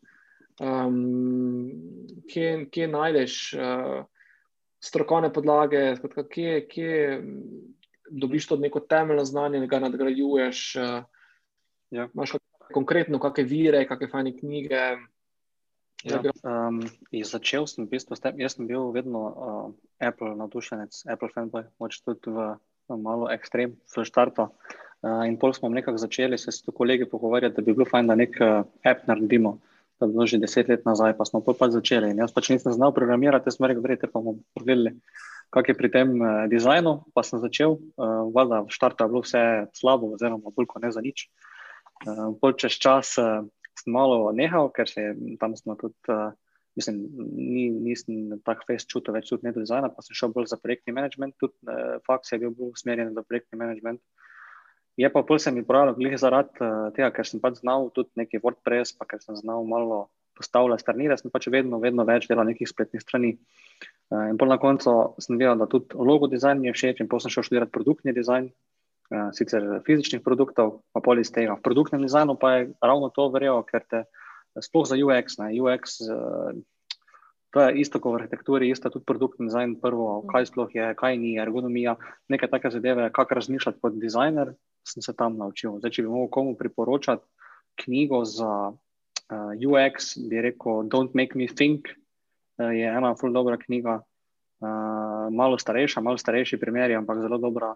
um, 0.62 1.72
kje, 2.30 2.68
kje 2.72 2.88
najdeš. 2.88 3.38
Uh, 3.54 4.04
Strokovne 4.82 5.30
podlage, 5.34 5.96
skratka, 5.98 6.24
kje, 6.26 6.54
kje 6.66 6.94
dobiš 8.10 8.48
to 8.50 8.58
neko 8.58 8.80
temeljno 8.80 9.26
znanje, 9.26 9.60
da 9.60 9.70
ga 9.70 9.80
nadgrajuješ. 9.80 10.62
Uh, 10.76 11.04
ja. 11.94 12.08
Imáš 12.14 12.38
konkretno 12.74 13.20
kakšne 13.20 13.46
vire, 13.46 13.86
kakšne 13.88 14.10
fajne 14.10 14.34
knjige. 14.38 14.84
Ja, 16.02 16.18
um, 16.42 16.82
začel 17.14 17.68
sem 17.70 17.86
v 17.86 17.94
bistvu 17.94 18.18
s 18.18 18.24
tem, 18.24 18.40
jaz 18.42 18.58
sem 18.58 18.66
bil 18.66 18.90
vedno 18.96 19.22
uh, 19.22 19.68
Apple 20.02 20.34
navdušenec, 20.40 21.04
Apple 21.06 21.30
fanboy, 21.30 21.68
moč 21.78 22.00
tudi 22.02 22.34
v 22.34 22.56
malo 22.90 23.30
ekstrem, 23.30 23.78
v 23.86 24.06
štartu. 24.08 24.50
Uh, 25.02 25.26
in 25.30 25.38
pol 25.38 25.54
smo 25.54 25.70
nekako 25.70 26.02
začeli 26.02 26.38
se 26.42 26.52
s 26.52 26.66
kolegi 26.74 27.06
pogovarjati, 27.06 27.56
da 27.58 27.62
bi 27.62 27.74
bilo 27.78 27.86
fajn, 27.86 28.10
da 28.10 28.18
nek 28.18 28.34
uh, 28.42 28.66
app 28.82 29.06
naredimo. 29.10 29.60
To 30.02 30.10
je 30.10 30.18
bilo 30.18 30.26
že 30.26 30.42
deset 30.42 30.66
let 30.66 30.82
nazaj, 30.82 31.14
pa 31.14 31.30
smo 31.30 31.46
pa 31.46 31.54
pač 31.54 31.78
začeli. 31.78 32.10
In 32.10 32.18
jaz 32.18 32.34
pač 32.34 32.50
nisem 32.50 32.74
znal 32.74 32.90
programirati, 32.90 33.54
smo 33.54 33.70
rekli, 33.70 34.02
da 34.02 34.10
bomo 34.10 34.42
pogledali, 34.58 34.98
kak 35.54 35.70
je 35.70 35.76
pri 35.78 35.90
tem 35.94 36.18
uh, 36.18 36.50
dizajnu. 36.50 37.14
Pa 37.14 37.22
sem 37.22 37.38
začel, 37.38 37.78
uh, 37.78 38.26
valjda 38.34 38.66
v 38.66 38.74
štartu 38.74 39.06
je 39.06 39.12
bilo 39.14 39.22
vse 39.22 39.44
slabo, 39.78 40.10
oziroma 40.18 40.50
bolj 40.50 40.66
kot 40.74 40.82
ne 40.82 40.90
za 40.90 41.06
nič. 41.06 41.30
Uh, 42.02 42.34
pol 42.42 42.58
čez 42.58 42.82
čas 42.82 43.14
uh, 43.22 43.46
sem 43.78 43.94
malo 43.94 44.34
nehal, 44.34 44.74
ker 44.74 44.90
se 44.90 45.14
tam 45.38 45.54
smo 45.54 45.78
tudi. 45.78 45.94
Uh, 46.10 46.34
Mislim, 46.72 47.02
ni, 47.36 47.66
nisem 47.68 48.38
tako 48.48 48.64
fest 48.70 48.88
čutil 48.88 49.12
več 49.12 49.28
tudi 49.28 49.44
ne 49.44 49.52
dizajna, 49.52 49.90
pa 49.92 50.00
sem 50.06 50.16
šel 50.16 50.32
bolj 50.32 50.54
za 50.54 50.56
projektni 50.56 50.96
management, 50.96 51.36
tudi 51.36 51.52
uh, 51.68 52.00
faks 52.08 52.32
je 52.32 52.40
bil 52.40 52.72
usmerjen 52.72 53.12
za 53.12 53.26
projektni 53.28 53.60
management. 53.60 54.00
Je 55.00 55.08
pa 55.10 55.24
pol 55.24 55.40
se 55.40 55.52
mi 55.52 55.64
pravilo, 55.64 55.96
glede 55.96 56.18
zaradi 56.20 56.60
uh, 56.60 56.90
tega, 56.96 57.12
ker 57.16 57.28
sem 57.28 57.40
pač 57.44 57.62
znal 57.62 57.90
tudi 57.96 58.12
neki 58.20 58.42
WordPress, 58.44 58.98
pa 58.98 59.08
ker 59.08 59.22
sem 59.24 59.38
znal 59.40 59.64
malo 59.68 60.10
postavljati 60.36 60.84
strani, 60.84 61.08
da 61.12 61.18
sem 61.20 61.32
pač 61.32 61.48
vedno, 61.54 61.80
vedno 61.80 62.04
več 62.08 62.28
delal 62.28 62.48
nekih 62.50 62.68
spletnih 62.68 63.04
strani. 63.04 63.38
Uh, 64.12 64.28
in 64.34 64.40
pol 64.40 64.52
na 64.52 64.60
koncu 64.60 65.16
sem 65.24 65.40
videl, 65.40 65.56
da 65.60 65.70
tudi 65.72 65.96
logo 65.96 66.28
dizajn 66.32 66.60
mi 66.60 66.72
je 66.72 66.76
všeč 66.76 67.04
in 67.04 67.10
pol 67.12 67.24
sem 67.24 67.32
šel 67.32 67.48
študirati 67.48 67.72
produktni 67.72 68.16
dizajn, 68.18 68.50
uh, 69.16 69.30
sicer 69.38 69.70
fizičnih 69.88 70.26
produktov, 70.26 70.82
pa 70.92 71.04
pol 71.04 71.24
iz 71.24 71.32
tega. 71.32 71.56
V 71.56 71.64
produktnem 71.64 72.04
dizajnu 72.04 72.36
pa 72.42 72.58
je 72.58 72.68
ravno 72.84 73.14
to 73.16 73.30
verjel, 73.32 73.64
ker 73.64 73.88
te 73.88 74.04
sploh 74.60 74.84
za 74.90 75.00
UX. 75.00 75.40
Ne. 75.40 75.54
UX 75.64 76.02
to 77.52 77.60
je 77.68 77.84
isto 77.84 78.00
kot 78.00 78.16
v 78.16 78.20
arhitekturi, 78.24 78.72
isto 78.72 78.90
tudi 78.92 79.08
produktni 79.08 79.48
dizajn. 79.48 79.76
Prvo, 79.84 80.24
kaj 80.28 80.48
sploh 80.52 80.72
je, 80.72 80.92
kaj 80.96 81.18
ni, 81.20 81.36
ergonomija, 81.40 81.98
nekaj 82.32 82.52
take 82.52 82.72
zadeve, 82.72 83.10
kako 83.12 83.40
razmišljati 83.40 83.80
kot 83.84 84.00
dizajner, 84.00 84.54
sem 84.88 85.04
se 85.04 85.14
tam 85.18 85.38
naučil. 85.38 85.78
Zdaj, 85.80 85.92
če 85.98 86.06
bi 86.06 86.12
mogel 86.12 86.32
komu 86.34 86.56
priporočati 86.60 87.26
knjigo 87.84 88.24
za 88.26 88.72
uh, 88.72 89.52
UX, 89.56 90.16
bi 90.30 90.42
rekel: 90.42 90.88
Don't 90.92 91.16
make 91.18 91.38
me 91.38 91.48
think. 91.48 91.92
Uh, 92.60 92.74
je 92.76 92.88
ena 92.88 93.14
zelo 93.16 93.34
dobra 93.34 93.58
knjiga, 93.58 94.02
uh, 94.02 95.28
malo 95.34 95.58
starejša, 95.58 96.02
malo 96.02 96.18
starejši 96.18 96.60
primer, 96.60 96.92
ampak 96.98 97.24
zelo 97.24 97.42
dobra. 97.42 97.76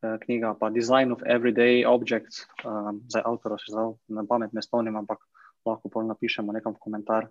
Knjiga, 0.00 0.54
pa 0.56 0.70
Design 0.72 1.12
of 1.12 1.20
Everyday 1.28 1.84
Objects, 1.84 2.46
um, 2.64 3.02
za 3.12 3.20
avtorja, 3.20 3.58
še 3.60 3.74
zdaj 3.74 3.90
na 4.16 4.22
pamet 4.24 4.54
ne 4.56 4.62
spomnim, 4.64 4.96
ampak 4.96 5.20
lahko 5.68 5.92
pa 5.92 6.00
napišemo 6.00 6.54
nekam 6.56 6.72
v 6.72 6.80
komentar. 6.80 7.28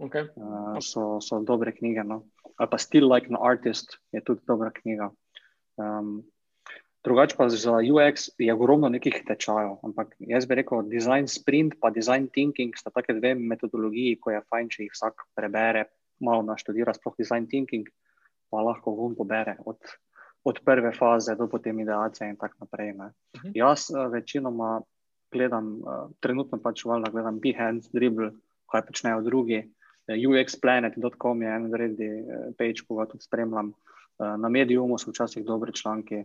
Okay. 0.00 0.28
Uh, 0.36 0.76
so, 0.80 1.20
so 1.20 1.40
dobre 1.44 1.72
knjige. 1.72 2.04
No? 2.04 2.24
Ali 2.56 2.68
pa 2.68 2.78
Still 2.80 3.08
Like 3.08 3.28
an 3.28 3.36
Artist 3.36 3.96
je 4.12 4.20
tudi 4.20 4.44
dobra 4.48 4.72
knjiga. 4.72 5.10
Um, 5.76 6.24
drugače 7.06 7.36
pa 7.38 7.48
za 7.48 7.78
UX 7.78 8.28
je 8.38 8.54
ogromno 8.54 8.88
nekih 8.88 9.20
tečajev. 9.26 9.76
Ampak 9.86 10.16
jaz 10.18 10.46
bi 10.46 10.58
rekel, 10.58 10.82
design 10.90 11.28
sprint 11.30 11.76
in 11.78 11.94
design 11.94 12.26
thinking 12.34 12.74
sta 12.74 12.90
take 12.90 13.14
dve 13.14 13.34
metodologiji, 13.34 14.18
ko 14.20 14.34
je 14.34 14.42
fajn, 14.50 14.70
če 14.74 14.82
jih 14.82 14.96
vsak 14.96 15.22
prebere, 15.38 15.84
malo 16.20 16.42
naštudira, 16.42 16.94
sploh 16.96 17.14
design 17.18 17.46
thinking, 17.46 17.86
pa 18.50 18.62
lahko 18.62 18.96
vum 18.98 19.14
pobere. 19.14 19.56
Od, 19.64 19.78
od 20.44 20.60
prve 20.66 20.92
faze 20.92 21.36
do 21.38 21.46
potem 21.48 21.78
ideacije, 21.80 22.30
in 22.34 22.36
tako 22.36 22.66
naprej. 22.66 22.92
Uh 22.92 22.96
mhm. 22.96 23.10
-huh. 23.42 23.52
Jaz 23.54 23.90
uh, 23.90 24.12
večinoma 24.12 24.82
gledam, 25.32 25.78
uh, 25.78 26.10
trenutno 26.20 26.58
pač 26.58 26.84
valjda 26.84 27.10
gledam 27.10 27.40
Behance, 27.40 27.90
Dribble, 27.92 28.30
kaj 28.70 28.86
počnejo 28.86 29.20
drugi. 29.22 29.62
Eh, 30.08 30.18
UXPlanet.com 30.28 31.42
je 31.42 31.48
en 31.54 31.74
redni 31.74 32.08
page, 32.58 32.82
ko 32.88 32.94
ga 32.94 33.06
tudi 33.06 33.22
spremljam. 33.22 33.72
Na 34.18 34.48
mediumu 34.48 34.98
so 34.98 35.10
včasih 35.10 35.44
dobre 35.44 35.72
članke. 35.72 36.24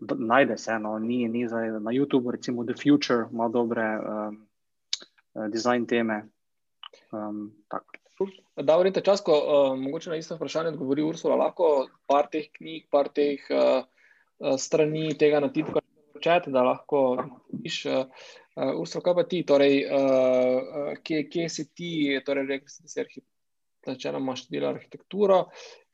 Najde 0.00 0.58
se 0.58 0.72
eno, 0.72 0.98
ni, 0.98 1.28
ni 1.28 1.48
zdaj 1.48 1.70
na 1.80 1.92
YouTubu, 1.94 2.30
recimo 2.30 2.64
The 2.64 2.74
Future, 2.82 3.26
ima 3.32 3.48
dobre 3.48 3.84
um, 3.98 4.46
uh, 5.34 5.48
design 5.48 5.86
teme. 5.86 6.24
Um, 7.12 7.52
da, 8.56 8.76
vrnite 8.76 9.00
čas, 9.00 9.20
ko 9.20 9.34
uh, 9.34 9.78
mogoče 9.78 10.10
na 10.10 10.16
isto 10.16 10.36
vprašanje 10.36 10.74
odgovori 10.74 11.02
Ursula, 11.02 11.36
lahko 11.36 11.88
par 12.06 12.28
teh 12.32 12.50
knjig, 12.52 12.86
par 12.90 13.10
teh 13.14 13.42
uh, 13.50 13.84
strani 14.58 15.14
tega 15.18 15.40
na 15.40 15.52
tipku 15.52 15.82
čet, 16.22 16.48
da 16.48 16.62
lahko 16.62 17.04
vidiš, 17.52 17.84
uh, 17.86 18.06
uh, 18.56 18.72
Ursula, 18.80 19.02
kaj 19.04 19.14
pa 19.14 19.26
ti, 19.30 19.42
torej, 19.46 19.78
uh, 19.86 20.92
kje, 21.02 21.24
kje 21.30 21.48
si 21.48 21.68
ti, 21.74 21.92
torej, 22.26 22.46
rekli 22.50 22.70
si, 22.70 22.82
da 22.82 22.92
si 22.92 23.00
arhitekt. 23.00 23.30
Začela 23.84 24.18
imaš 24.18 24.46
tudi 24.46 24.62
arhitekturo. 24.64 25.42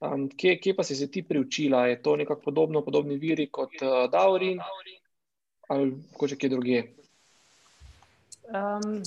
Um, 0.01 0.29
kje, 0.33 0.57
kje 0.61 0.75
pa 0.77 0.85
si 0.85 0.97
se 0.97 1.11
ti 1.13 1.23
priučila? 1.23 1.87
Je 1.87 2.03
to 2.03 2.17
nekako 2.17 2.41
podobno, 2.41 2.85
podobni 2.85 3.19
viri 3.21 3.51
kot 3.53 3.83
uh, 3.83 4.11
Daurin 4.11 4.61
ali 5.69 5.93
kot 6.17 6.33
kje 6.39 6.49
druge? 6.49 6.83
Um, 8.49 9.03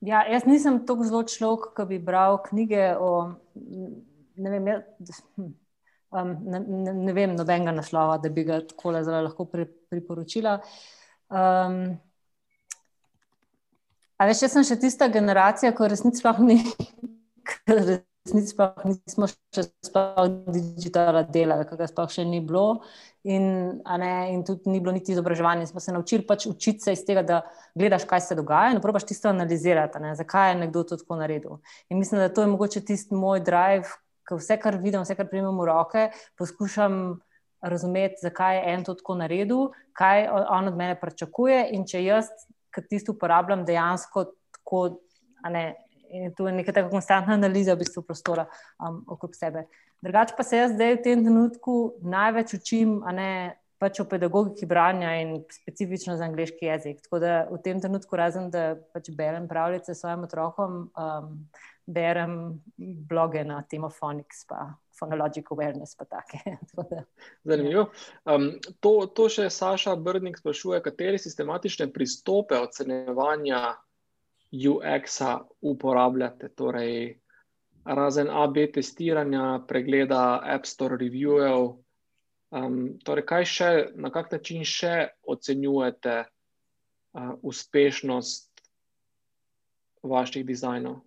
ja, 0.00 0.22
jaz 0.30 0.46
nisem 0.46 0.78
tako 0.86 1.04
zelo 1.04 1.22
človek, 1.26 1.72
ki 1.76 1.88
bi 1.90 1.98
bral 1.98 2.38
knjige 2.46 2.94
o. 3.00 3.12
Ne 4.36 4.50
vem, 4.52 4.66
jaz, 4.68 5.20
Um, 6.16 6.36
ne, 6.46 6.60
ne, 6.60 6.92
ne 6.94 7.12
vem, 7.12 7.32
nobenega 7.34 7.72
naslova, 7.74 8.14
da 8.22 8.30
bi 8.32 8.44
ga 8.46 8.60
tako 8.64 8.92
zelo 9.02 9.24
lahko 9.26 9.44
pri, 9.50 9.66
priporočila. 9.90 10.54
Um, 11.28 11.80
a 14.16 14.28
veš, 14.30 14.44
jaz 14.46 14.54
sem 14.54 14.64
še 14.64 14.78
tista 14.86 15.10
generacija, 15.12 15.74
ko 15.76 15.90
resnici 15.90 16.22
sploh 16.22 16.38
ni. 16.46 16.60
Resnici 18.26 18.50
sploh 18.50 18.82
nismo 18.88 19.28
še 19.30 19.62
sploh 19.86 20.24
digitala 20.50 21.22
dela, 21.22 21.60
ker 21.62 21.78
ga 21.78 21.86
sploh 21.86 22.10
še 22.10 22.24
ni 22.26 22.40
bilo. 22.42 22.82
In, 23.26 23.44
ne, 23.82 24.10
in 24.32 24.42
tudi 24.46 24.70
ni 24.70 24.80
bilo 24.82 24.94
niti 24.94 25.14
izobraževanja. 25.14 25.68
Smo 25.70 25.82
se 25.82 25.94
naučili 25.94 26.26
pač 26.26 26.48
učiti 26.50 26.82
se 26.82 26.94
iz 26.96 27.04
tega, 27.06 27.22
da 27.22 27.40
gledaš, 27.78 28.06
kaj 28.10 28.24
se 28.26 28.38
dogaja 28.38 28.74
in 28.74 28.82
probaš 28.82 29.06
tisto 29.06 29.30
analizirati, 29.30 30.02
ne, 30.02 30.16
zakaj 30.18 30.52
je 30.52 30.58
nekdo 30.64 30.82
to 30.90 30.98
tako 30.98 31.20
naredil. 31.22 31.60
In 31.90 32.02
mislim, 32.02 32.22
da 32.22 32.32
to 32.34 32.42
je 32.42 32.50
mogoče 32.50 32.82
tisti 32.86 33.14
moj 33.14 33.44
drive, 33.46 33.94
ker 34.26 34.42
vse, 34.42 34.58
kar 34.62 34.80
vidim, 34.82 35.06
vse, 35.06 35.14
kar 35.18 35.30
primem 35.30 35.54
v 35.58 35.70
roke, 35.70 36.08
poskušam 36.38 37.20
razumeti, 37.62 38.22
zakaj 38.26 38.58
je 38.58 38.74
en 38.74 38.84
to 38.84 38.94
tako 38.98 39.20
naredil, 39.22 39.70
kaj 39.94 40.26
on 40.34 40.74
od 40.74 40.76
mene 40.78 40.98
pričakuje. 40.98 41.62
In 41.78 41.86
če 41.86 42.02
jaz, 42.04 42.30
ki 42.74 42.88
tisto 42.90 43.14
uporabljam, 43.14 43.62
dejansko 43.66 44.26
tako, 44.58 44.82
ne, 45.50 45.68
in 46.10 46.34
to 46.34 46.46
je 46.48 46.54
neka 46.54 46.72
tako 46.72 46.90
konstantna 46.90 47.34
analiza 47.34 47.74
v 47.74 47.84
bistvu 47.84 48.02
prostora 48.02 48.46
um, 48.78 49.04
okrog 49.08 49.36
sebe. 49.36 49.66
Drugače 50.02 50.34
pa 50.36 50.44
se 50.44 50.56
jaz 50.56 50.74
zdaj 50.74 50.98
v 50.98 51.02
tem 51.02 51.24
trenutku 51.24 51.76
največ 52.02 52.54
učim, 52.60 52.98
a 53.04 53.12
ne 53.12 53.30
pač 53.78 54.00
o 54.00 54.06
pedagogiki 54.08 54.66
branja 54.68 55.12
in 55.20 55.36
specifično 55.52 56.16
za 56.16 56.24
angliški 56.24 56.68
jezik. 56.68 57.02
Tako 57.04 57.20
da 57.20 57.32
v 57.50 57.60
tem 57.64 57.80
trenutku, 57.80 58.16
razen 58.16 58.50
da 58.50 58.74
pač 58.94 59.10
berem 59.12 59.48
pravljice 59.48 59.94
svojim 59.94 60.24
otrokom, 60.24 60.86
um, 60.96 61.32
berem 61.86 62.62
bloge 62.78 63.44
na 63.44 63.60
temo 63.68 63.90
Phonics, 63.92 64.46
pa 64.48 64.72
Phonologic 64.96 65.50
Awareness. 65.52 65.96
Pa 65.96 66.22
Zanimivo. 67.48 67.90
Um, 68.24 68.54
to, 68.80 69.06
to 69.12 69.28
še 69.28 69.50
Saša 69.52 69.96
Brdnik 70.00 70.40
sprašuje, 70.40 70.80
kateri 70.82 71.20
sistematične 71.20 71.90
pristope 71.92 72.58
ocenjevanja 72.58 73.76
UX-a 74.56 75.40
uporabljate. 75.60 76.48
Torej, 76.48 77.18
razen 77.84 78.30
AB 78.30 78.66
testiranja, 78.74 79.64
pregleda 79.68 80.40
App 80.44 80.66
Store 80.66 80.98
reviewov. 81.00 81.76
Um, 82.54 82.96
torej, 83.04 83.26
kaj 83.26 83.44
še, 83.50 83.70
na 83.98 84.10
kak 84.14 84.30
način 84.32 84.62
še 84.64 85.10
ocenjujete 85.26 86.22
uh, 86.24 87.34
uspešnost 87.42 88.50
vaših 90.06 90.46
dizajnov? 90.46 91.02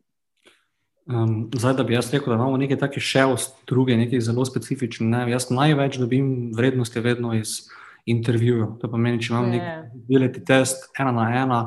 Um, 1.10 1.50
zdaj, 1.56 1.74
da 1.74 1.84
bi 1.84 1.96
jaz 1.96 2.12
rekel, 2.14 2.30
da 2.30 2.38
imamo 2.38 2.58
nekaj 2.58 2.78
takih 2.84 3.04
ševs, 3.04 3.48
druge, 3.68 3.98
nekaj 3.98 4.22
zelo 4.22 4.46
specifičnih. 4.46 5.10
Ne? 5.10 5.24
Jaz 5.32 5.50
največ 5.50 5.98
dobim 5.98 6.52
vrednosti 6.54 7.02
vedno 7.02 7.34
iz 7.34 7.64
intervjujev. 8.06 8.76
To 8.82 8.90
pomeni, 8.92 9.22
če 9.22 9.34
imam 9.34 9.50
nek 9.50 9.96
ability 10.04 10.44
test 10.46 10.90
ena 11.00 11.16
na 11.16 11.26
ena. 11.42 11.62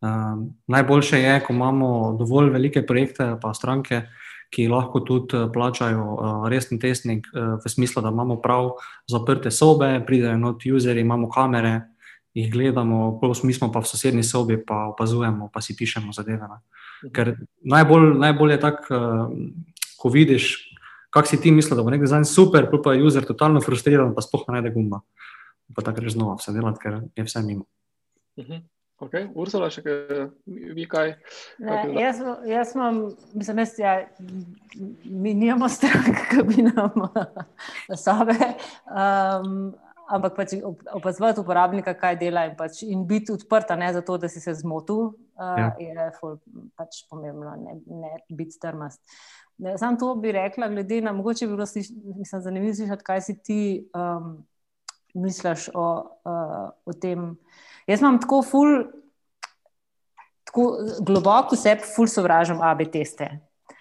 Um, 0.00 0.54
najboljše 0.66 1.18
je, 1.18 1.40
ko 1.44 1.52
imamo 1.52 2.16
dovolj 2.18 2.50
velike 2.50 2.86
projekte, 2.86 3.34
pa 3.42 3.54
stranke, 3.54 4.02
ki 4.50 4.68
lahko 4.68 5.00
tudi 5.04 5.36
uh, 5.36 5.50
plačajo 5.52 6.04
uh, 6.04 6.48
resni 6.48 6.78
testnik, 6.80 7.26
uh, 7.34 7.58
v 7.60 7.68
smislu, 7.68 8.02
da 8.02 8.08
imamo 8.08 8.38
prav 8.40 8.70
zaprte 9.10 9.50
sobe, 9.50 10.00
pridejo 10.06 10.38
not 10.38 10.64
useri, 10.76 11.04
imamo 11.04 11.28
kamere, 11.30 11.80
jih 12.34 12.48
gledamo, 12.52 13.20
mi 13.44 13.52
smo 13.52 13.72
pa 13.72 13.84
v 13.84 13.90
sosednji 13.92 14.22
sobi, 14.22 14.56
pa 14.64 14.86
opazujemo, 14.94 15.50
pa 15.52 15.60
si 15.60 15.76
pišemo 15.76 16.12
zadeve. 16.12 16.48
Ne? 16.48 17.10
Ker 17.12 17.34
najbolj, 17.60 18.14
najbolj 18.24 18.56
je 18.56 18.60
tako, 18.60 18.96
uh, 18.96 19.36
ko 20.00 20.08
vidiš, 20.08 20.50
kak 21.12 21.28
si 21.28 21.40
ti 21.40 21.52
misliš, 21.52 21.76
da 21.76 21.84
bo 21.84 21.92
nek 21.92 22.00
dizajn 22.00 22.24
super, 22.24 22.72
pa 22.72 22.96
je 22.96 23.04
user 23.04 23.28
totalno 23.28 23.60
frustriran, 23.60 24.14
pa 24.16 24.24
spoh 24.24 24.48
ne 24.48 24.60
najde 24.60 24.72
gumba. 24.72 25.04
Pa 25.76 25.84
tako 25.84 26.00
greš 26.00 26.16
znova 26.16 26.40
vse 26.40 26.56
delati, 26.56 26.80
ker 26.80 27.02
je 27.16 27.28
vse 27.28 27.42
mimo. 27.44 27.68
Uh 28.36 28.44
mhm. 28.44 28.52
-huh. 28.52 28.79
Ok, 29.00 29.14
Ursula, 29.32 29.70
še 29.72 29.80
kaj, 29.80 30.24
vi 30.76 30.84
kaj? 30.88 31.14
Ne, 31.64 31.76
jaz, 31.96 32.18
jaz 32.44 32.74
imam, 32.76 32.98
mislim, 33.32 33.62
jaz, 33.62 33.78
ja, 33.80 33.94
mi 35.04 35.32
nimamo 35.32 35.70
strank, 35.72 36.20
ki 36.28 36.44
bi 36.44 36.66
nam 36.66 37.06
sobe. 37.96 38.36
Um, 38.92 39.70
ampak 40.10 40.36
pač 40.36 40.52
opazovati 40.92 41.40
uporabnika, 41.40 41.94
kaj 41.96 42.18
dela 42.20 42.44
in, 42.50 42.56
pač, 42.58 42.82
in 42.84 43.06
biti 43.08 43.32
odprta, 43.32 43.78
ne 43.80 43.88
zato, 43.96 44.18
da 44.20 44.28
si 44.28 44.42
se 44.42 44.52
zmotil, 44.60 45.14
uh, 45.38 45.56
ja. 45.62 45.70
je 45.80 46.08
ful, 46.18 46.36
pač 46.76 47.04
pomembno, 47.08 47.54
ne, 47.62 47.78
ne 48.02 48.20
biti 48.28 48.58
strmast. 48.58 49.00
Sam 49.80 49.96
to 50.00 50.12
bi 50.20 50.32
rekla, 50.32 50.68
glede 50.72 51.00
na 51.04 51.12
mogoče 51.16 51.46
bi 51.46 51.56
bilo 51.56 51.64
mislim, 51.64 52.44
zanimivo 52.44 52.76
slišati, 52.76 53.04
kaj 53.04 53.24
si 53.24 53.38
ti 53.44 53.62
um, 53.96 54.38
misliš 55.14 55.70
o, 55.72 55.88
uh, 56.24 56.68
o 56.84 56.96
tem. 57.00 57.32
Jaz 57.90 58.02
imam 58.02 58.20
tako 58.22 58.42
ful, 58.46 58.74
tako 60.46 60.66
globoko 61.06 61.56
vse, 61.58 61.74
ful 61.94 62.06
sovražam 62.10 62.62
AB 62.62 62.84
teste. 62.92 63.30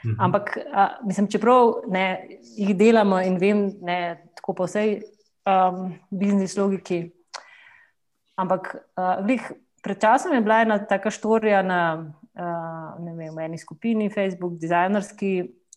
Mhm. 0.06 0.16
Ampak, 0.20 0.58
a, 0.74 0.88
mislim, 1.06 1.28
čeprav 1.28 1.74
ne, 1.92 2.06
jih 2.58 2.76
delamo 2.78 3.22
in 3.22 3.38
vem, 3.38 3.66
da 3.86 4.16
tako 4.40 4.54
po 4.62 4.68
vsej 4.70 5.02
um, 5.46 5.90
biznis 6.10 6.56
logiki. 6.58 7.10
Ampak 8.40 8.72
uh, 8.76 9.20
vlih, 9.26 9.52
pred 9.84 10.00
časom 10.00 10.34
je 10.34 10.42
bila 10.42 10.62
ena 10.64 10.78
taka 10.88 11.12
štorija 11.12 11.62
na 11.62 11.82
uh, 12.40 13.18
vem, 13.18 13.40
eni 13.40 13.60
skupini, 13.60 14.10
Facebook, 14.10 14.56
dizajnerski, 14.62 15.34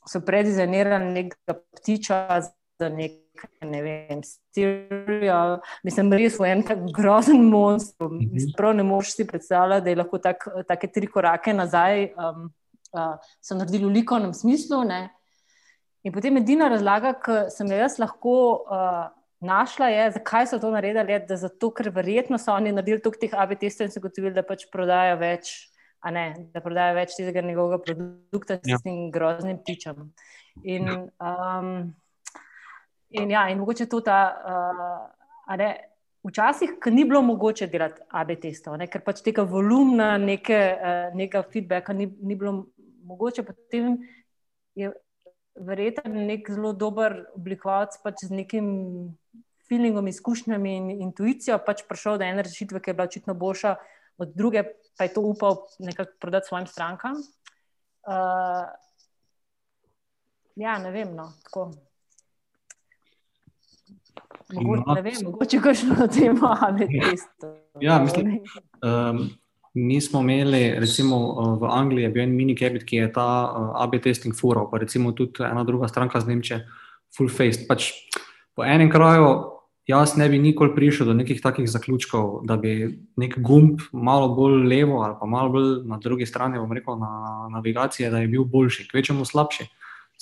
so 0.09 0.23
predizajnirali 0.23 1.11
nekega 1.13 1.59
ptiča 1.79 2.41
za 2.79 2.89
nek. 2.89 3.22
Ne 3.61 3.83
vem, 3.83 4.21
stereo, 4.27 5.61
mislim, 5.87 6.13
res 6.19 6.39
je 6.39 6.51
en 6.51 6.63
tak 6.67 6.83
grozen 6.95 7.45
monster. 7.51 8.11
Prav 8.57 8.75
ne 8.79 8.85
moreš 8.87 9.17
si 9.17 9.27
predstavljati, 9.27 9.85
da 9.85 9.91
je 9.91 10.01
lahko 10.01 10.21
tak, 10.23 10.47
take 10.69 10.91
tri 10.93 11.09
korake 11.11 11.55
nazaj, 11.55 12.13
um, 12.17 12.47
uh, 12.95 13.33
so 13.43 13.59
naredili 13.59 13.89
v 13.89 13.97
likovnem 14.01 14.35
smislu. 14.35 14.83
Ne? 14.89 15.03
In 16.03 16.15
potem 16.15 16.39
edina 16.41 16.69
razlaga, 16.73 17.15
ki 17.23 17.39
sem 17.55 17.71
jo 17.71 17.79
jaz 17.79 17.99
lahko 18.03 18.37
uh, 18.67 19.11
našla 19.43 19.89
je, 19.93 20.11
zakaj 20.19 20.47
so 20.51 20.59
to 20.63 20.71
naredili. 20.71 21.15
Je, 21.15 21.39
zato, 21.45 21.71
ker 21.75 21.91
verjetno 21.95 22.39
so 22.39 22.55
oni 22.55 22.75
naredili 22.75 23.03
tukaj 23.03 23.25
teh 23.25 23.37
AB 23.39 23.57
testov 23.61 23.89
in 23.89 23.95
se 23.95 24.03
gotovili, 24.03 24.35
da 24.35 24.47
pač 24.47 24.67
prodajo 24.73 25.19
več, 25.23 25.55
ne, 26.11 26.27
da 26.55 26.63
prodajo 26.63 26.99
več 26.99 27.17
tega 27.19 27.43
njegovega 27.47 27.83
produkta 27.87 28.59
s 28.59 28.75
ja. 28.75 28.79
tem 28.83 29.11
groznim 29.15 29.59
ptičem. 29.63 30.09
In, 30.69 30.91
um, 31.17 31.93
in, 33.13 33.31
ja, 33.31 33.47
in 33.51 33.63
mogoče 33.63 33.87
tudi 33.87 34.11
ta. 34.11 34.21
Uh, 35.49 35.73
Včasih 36.23 36.77
ni 36.95 37.03
bilo 37.05 37.19
mogoče 37.23 37.67
delati 37.67 38.05
AB 38.15 38.29
testov, 38.39 38.77
ne, 38.79 38.87
ker 38.87 39.03
pač 39.03 39.25
tega 39.27 39.43
volumna, 39.43 40.13
neke, 40.23 40.55
uh, 40.55 41.09
nekega 41.19 41.43
feedbacka 41.51 41.97
ni, 41.99 42.07
ni 42.23 42.37
bilo 42.39 42.53
mogoče. 43.11 43.43
Potem 43.43 43.97
je 44.79 44.93
verjetno 45.59 46.23
nek 46.29 46.47
zelo 46.47 46.73
dober 46.79 47.25
oblikovalec 47.35 47.99
pač 48.05 48.23
z 48.29 48.39
nekim 48.39 48.69
feelingom, 49.69 50.07
izkušnjami 50.09 50.77
in 50.77 50.91
intuicijo 51.09 51.59
pač 51.67 51.83
prišel 51.89 52.21
do 52.21 52.29
ene 52.29 52.47
rešitve, 52.47 52.81
ki 52.81 52.93
je 52.93 52.95
bila 52.95 53.11
očitno 53.11 53.35
boljša 53.35 53.75
od 54.23 54.35
druge, 54.37 54.63
pa 54.99 55.09
je 55.09 55.15
to 55.15 55.27
upal 55.27 55.65
nekako 55.83 56.13
prodati 56.21 56.47
svojim 56.47 56.67
strankam. 56.67 57.19
Uh, 58.07 58.69
ja, 60.57 60.79
ne 60.79 60.91
vem. 60.91 61.15
No, 61.17 61.33
Mogoče, 64.53 64.83
ne 64.95 65.03
vem, 65.03 65.21
mogoče 65.25 65.61
kakšno 65.61 65.97
na 65.99 66.07
temo, 66.17 66.57
ali 66.61 66.89
je 66.91 67.17
to. 67.41 67.55
Ja, 67.81 67.99
mislim, 68.03 68.41
um, 68.83 69.31
mi 69.75 70.01
smo 70.01 70.21
imeli, 70.21 70.75
recimo 70.81 71.19
v 71.61 71.71
Angliji, 71.71 72.05
je 72.05 72.11
bil 72.11 72.23
en 72.23 72.37
mini 72.37 72.57
cabin, 72.57 72.85
ki 72.87 72.97
je 72.97 73.13
ta 73.13 73.29
uh, 73.49 73.71
AB 73.85 73.97
testing 74.03 74.37
fural, 74.37 74.69
pa 74.71 74.79
recimo 74.79 75.13
tudi 75.13 75.45
ena 75.45 75.65
druga 75.65 75.89
stranka 75.89 76.21
z 76.21 76.29
Nemčije, 76.29 76.61
full 77.17 77.33
face. 77.33 77.65
Pač 77.69 77.93
po 78.57 78.65
enem 78.65 78.91
kraju 78.93 79.53
jaz 79.89 80.17
ne 80.17 80.29
bi 80.29 80.39
nikoli 80.39 80.75
prišel 80.75 81.07
do 81.07 81.15
nekih 81.15 81.41
takih 81.43 81.71
zaključkov, 81.71 82.43
da 82.47 82.57
bi 82.57 82.99
nek 83.17 83.39
gumb 83.39 83.81
malo 83.93 84.29
bolj 84.35 84.67
levo 84.69 85.03
ali 85.03 85.17
pa 85.21 85.27
malo 85.27 85.51
bolj 85.51 85.71
na 85.89 85.99
drugi 85.99 86.27
strani, 86.27 86.59
bom 86.59 86.73
rekel, 86.73 86.99
na 86.99 87.49
navigacije, 87.53 88.11
da 88.11 88.19
je 88.19 88.29
bil 88.29 88.45
boljši, 88.45 88.89
kvečemu 88.91 89.25
slabši. 89.25 89.67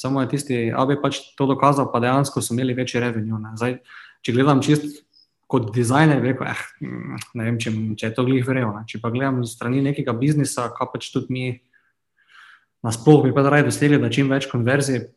Samo 0.01 0.22
je 0.24 0.30
tisti, 0.32 0.59
AB 0.72 0.94
pač 1.03 1.20
to 1.36 1.44
dokazal, 1.51 1.90
pa 1.92 2.01
dejansko 2.01 2.40
so 2.40 2.55
imeli 2.57 2.76
večji 2.78 3.03
revenue. 3.05 3.53
Zdaj, 3.61 3.78
če 4.24 4.36
gledam 4.36 4.62
čist 4.64 5.03
kot 5.51 5.72
dizajner, 5.74 6.22
rekel, 6.24 6.48
eh, 6.48 6.64
ne 7.36 7.46
vem, 7.48 7.59
če, 7.61 7.74
če 7.98 8.09
je 8.09 8.14
to 8.16 8.24
glih 8.24 8.46
verjel. 8.46 8.72
Če 8.88 9.03
pa 9.03 9.11
gledam 9.12 9.42
strani 9.44 9.82
nekega 9.84 10.14
biznisa, 10.16 10.70
kaj 10.76 10.92
pač 10.94 11.11
tudi 11.12 11.34
mi 11.34 11.46
nasploh 12.86 13.26
bi 13.26 13.34
pa 13.36 13.44
raje 13.44 13.66
dosegli, 13.68 13.98
da 14.01 14.09
čim 14.09 14.30
več 14.32 14.48
konverzije 14.48 15.11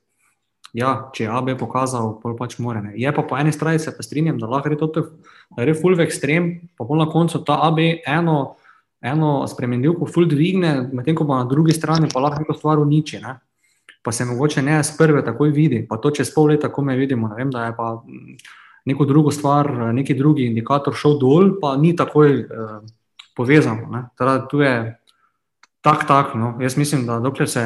ja, 0.73 0.93
če 1.13 1.27
je 1.27 1.29
AB 1.31 1.53
pokazal, 1.59 2.17
pač 2.37 2.57
more. 2.61 2.81
Ne. 2.81 2.95
Je 2.99 3.09
pa 3.13 3.23
po 3.25 3.37
eni 3.37 3.53
strani 3.53 3.79
se 3.79 3.93
pa 3.93 4.03
strinjam, 4.05 4.39
da 4.41 4.49
lahko 4.49 4.71
gre 4.71 4.79
to, 4.81 4.89
da 5.53 5.65
gre 5.65 5.75
full 5.77 5.97
v 5.97 6.05
ekstrem, 6.07 6.49
pa 6.77 6.87
pol 6.89 6.99
na 7.01 7.07
koncu 7.09 7.43
ta 7.45 7.59
AB 7.69 7.79
eno, 8.09 8.37
eno 9.05 9.35
spremenljivko 9.49 10.09
full 10.09 10.29
dvigne, 10.29 10.73
medtem 10.91 11.17
ko 11.19 11.29
pa 11.29 11.43
na 11.43 11.49
drugi 11.49 11.75
strani 11.77 12.09
pa 12.11 12.23
lahko 12.23 12.41
neko 12.41 12.57
stvar 12.57 12.81
uniči. 12.81 13.21
Ne. 13.21 13.37
Pa 14.03 14.11
se 14.11 14.25
mogoče 14.25 14.61
ne 14.61 14.81
z 14.83 14.97
prve 14.97 15.23
takoj 15.25 15.49
vidi, 15.55 15.85
pa 15.89 15.97
to 15.97 16.11
čez 16.11 16.33
pol 16.33 16.51
leta, 16.51 16.69
ko 16.71 16.83
me 16.83 16.95
vidimo, 16.99 17.29
vem, 17.37 17.51
da 17.51 17.65
je 17.65 17.75
pa 17.77 17.93
mm, 18.03 18.35
neko 18.85 19.05
drugo 19.05 19.31
stvar, 19.31 19.71
neki 19.93 20.13
drugi 20.13 20.45
indikator 20.45 20.95
šel 20.95 21.15
dol, 21.19 21.53
pa 21.61 21.77
ni 21.79 21.95
takoj 21.95 22.39
eh, 22.39 22.77
povezano. 23.35 24.03
Teda, 24.19 24.41
tu 24.47 24.59
je 24.59 24.75
tak, 25.81 26.07
tak, 26.07 26.35
no. 26.35 26.57
jaz 26.61 26.77
mislim, 26.77 27.05
da 27.07 27.19
dokler 27.19 27.49
se 27.49 27.63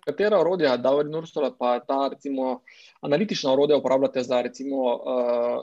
katera 0.00 0.40
orodja, 0.40 0.76
da 0.76 0.90
je 0.90 1.04
Nurstola, 1.04 1.52
pa 1.58 1.78
ta 1.80 2.08
recimo, 2.08 2.60
analitična 3.00 3.52
orodja 3.52 3.76
uporabljate 3.76 4.22
za 4.22 4.40
recimo, 4.42 4.76
uh, 4.76 4.96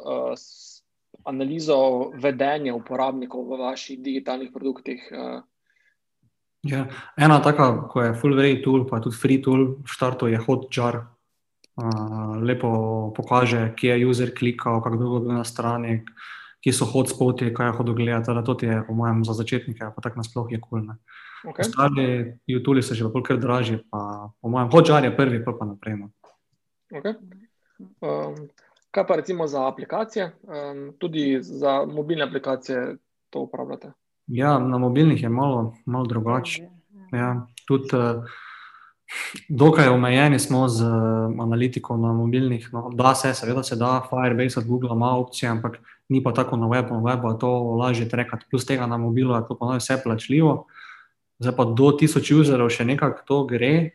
uh, 0.06 0.34
analizo 1.24 2.10
vedenja 2.14 2.76
uporabnikov 2.76 3.50
v 3.50 3.60
vaših 3.60 4.00
digitalnih 4.00 4.52
produktih? 4.54 5.12
Uh. 5.12 5.42
Ja, 6.68 6.88
ena 7.16 7.40
taka, 7.40 7.88
ko 7.88 8.04
je 8.04 8.16
full 8.20 8.36
free 8.36 8.60
tool, 8.64 8.84
pa 8.88 9.00
tudi 9.00 9.16
free 9.16 9.40
tool, 9.42 9.80
v 9.80 9.88
štartu 9.88 10.28
je 10.28 10.42
hotjar. 10.44 11.06
Uh, 11.80 12.36
lepo 12.44 12.70
pokaže, 13.16 13.72
kje 13.80 13.96
je 13.96 14.08
user 14.08 14.34
klikal, 14.36 14.82
kako 14.84 14.98
dolgo 15.00 15.22
je 15.22 15.24
bil 15.30 15.38
na 15.40 15.46
strani, 15.48 16.02
kje 16.60 16.74
so 16.76 16.84
hotspoti, 16.84 17.54
kaj 17.56 17.72
je 17.72 17.76
hodil 17.78 17.96
gledati. 17.96 18.36
To 18.44 18.58
je, 18.60 18.82
po 18.84 18.94
mojem, 18.94 19.24
za 19.24 19.34
začetnike, 19.34 19.88
pa 19.96 20.04
tako 20.04 20.20
nasploh 20.20 20.52
je 20.52 20.60
kul. 20.60 20.84
Cool, 20.84 20.98
Okay. 21.46 21.64
Ostali 21.64 22.40
YouTube 22.48 22.84
so 22.84 22.96
že 22.96 23.08
bolj 23.08 23.24
kar 23.24 23.38
dražji, 23.40 23.80
pa 23.88 24.32
po 24.42 24.50
mojem, 24.50 24.68
hočar 24.72 25.04
je 25.04 25.16
prvi, 25.16 25.40
pa, 25.44 25.56
pa 25.56 25.66
naprej. 25.66 25.96
No. 25.96 26.12
Okay. 26.92 27.16
Um, 28.04 28.50
kaj 28.92 29.08
pa 29.08 29.16
recimo 29.16 29.48
za 29.48 29.68
aplikacije, 29.68 30.36
um, 30.44 30.92
tudi 31.00 31.40
za 31.42 31.86
mobilne 31.86 32.28
aplikacije 32.28 32.98
to 33.30 33.48
uporabljate? 33.48 33.92
Ja, 34.30 34.60
na 34.60 34.78
mobilnih 34.78 35.24
je 35.24 35.30
malo, 35.30 35.74
malo 35.86 36.06
drugače. 36.06 36.68
Ja, 37.12 37.48
tudi 37.68 37.90
uh, 37.98 38.24
dokaj 39.50 39.88
omejeni 39.90 40.40
smo 40.40 40.68
z 40.70 40.86
uh, 40.86 40.92
analitiko 41.42 41.98
na 41.98 42.14
mobilnih. 42.14 42.70
No, 42.74 42.90
da 42.94 43.16
se, 43.16 43.34
seveda 43.34 43.64
se 43.64 43.76
da, 43.76 44.02
Firebase 44.10 44.60
od 44.60 44.68
Google 44.68 44.90
ima 44.94 45.18
opcije, 45.18 45.50
ampak 45.50 45.80
ni 46.10 46.24
pa 46.24 46.34
tako 46.34 46.58
na 46.58 46.68
webu, 46.68 46.94
na 46.94 47.02
webu 47.02 47.34
je 47.34 47.40
to 47.40 47.52
lažje 47.82 48.10
trekati. 48.10 48.46
Plus 48.52 48.66
tega 48.66 48.88
na 48.88 48.98
mobilu 48.98 49.36
je 49.36 49.48
to 49.48 49.58
pa 49.58 49.76
vse 49.78 49.98
plačljivo. 50.04 50.66
Zdaj 51.40 51.56
pa 51.56 51.66
do 51.66 51.94
1000 51.98 52.42
userov 52.42 52.70
še 52.70 52.86
nekako 52.86 53.26
to 53.26 53.44
gre, 53.50 53.92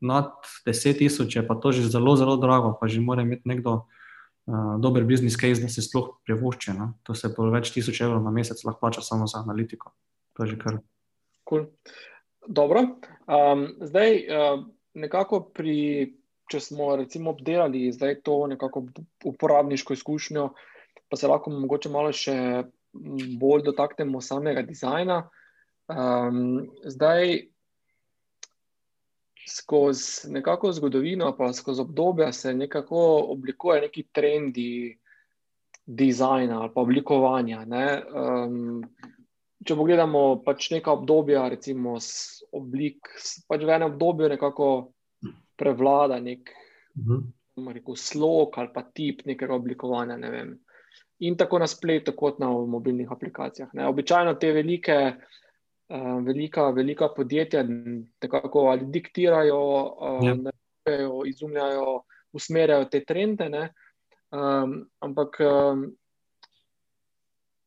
nad 0.00 0.32
10.000 0.66 1.36
je 1.36 1.46
pa 1.46 1.54
to 1.54 1.72
že 1.72 1.88
zelo, 1.88 2.16
zelo 2.16 2.36
drago, 2.36 2.76
pa 2.80 2.88
že 2.88 3.00
mora 3.00 3.22
imeti 3.22 3.48
nekdo 3.48 3.86
uh, 4.46 4.76
dober 4.80 5.04
business 5.04 5.36
case, 5.40 5.62
da 5.62 5.68
se 5.68 5.82
sploh 5.82 6.16
privošči. 6.24 6.74
No? 6.78 6.92
To 7.02 7.14
se 7.14 7.32
po 7.34 7.48
več 7.52 7.72
tisoč 7.74 8.00
evrov 8.00 8.22
na 8.24 8.32
mesec 8.34 8.62
lahko 8.64 8.86
plača 8.86 9.04
samo 9.04 9.26
za 9.26 9.42
analitiko. 9.44 9.92
To 10.36 10.44
je 10.44 10.54
že 10.54 10.60
kar. 10.60 10.78
Cool. 11.48 11.66
Dobro. 12.46 12.82
Um, 13.26 13.66
zdaj, 13.80 14.22
uh, 14.26 14.62
nekako 14.94 15.40
pri, 15.54 16.14
če 16.50 16.60
smo 16.62 16.94
recimo 16.96 17.34
obdelali 17.34 17.90
zdaj 17.92 18.20
to 18.26 18.46
nekako 18.46 18.86
uporabniško 19.24 19.94
izkušnjo, 19.94 20.50
pa 21.08 21.16
se 21.16 21.30
lahko 21.30 21.50
mogoče 21.50 21.90
malo 21.90 22.12
še 22.14 22.36
bolj 23.40 23.66
dotaknemo 23.66 24.20
samega 24.20 24.62
dizajna. 24.66 25.24
Um, 25.86 26.66
zdaj, 26.84 27.46
skozi 29.48 30.30
nekako 30.30 30.72
zgodovino, 30.72 31.36
pa 31.36 31.52
skozi 31.52 31.80
obdobja 31.80 32.32
se 32.32 32.54
nekako 32.54 33.26
oblikuje 33.28 33.80
neki 33.80 34.02
trendi 34.12 34.98
dizajna 35.86 36.60
ali 36.60 36.70
pa 36.74 36.80
oblikovanja. 36.80 37.62
Um, 37.62 38.82
če 39.66 39.76
pogledamo 39.76 40.42
pač 40.44 40.70
neka 40.70 40.92
obdobja, 40.92 41.48
recimo 41.48 41.96
oblik, 42.52 43.12
pač 43.48 43.62
v 43.62 43.74
enem 43.78 43.94
obdobju 43.94 44.28
nekako 44.34 44.70
prevlada 45.56 46.20
nek 46.20 46.50
uh 46.50 47.04
-huh. 47.06 47.72
rekel, 47.72 47.96
slog 47.96 48.58
ali 48.58 48.68
pa 48.74 48.82
tip 48.82 49.24
nekega 49.24 49.54
oblikovanja. 49.54 50.16
Ne 50.16 50.46
In 51.18 51.36
tako 51.36 51.58
na 51.58 51.66
spletu, 51.66 52.12
kot 52.12 52.38
na 52.38 52.48
mobilnih 52.48 53.12
aplikacijah. 53.12 53.68
Ne. 53.72 53.86
Običajno 53.88 54.34
te 54.34 54.52
velike, 54.52 54.92
uh, 54.92 55.45
velika, 55.88 56.70
velika 56.70 57.08
podjetja 57.16 57.62
nekako 58.22 58.58
ali 58.58 58.86
diktirajo, 58.86 59.60
uh, 60.00 60.26
ja. 60.26 60.34
narejo, 60.34 61.22
izumljajo, 61.26 62.02
usmerjajo 62.32 62.84
te 62.84 63.04
trende. 63.04 63.68
Um, 64.30 64.88
ampak 65.00 65.38
um, 65.40 65.86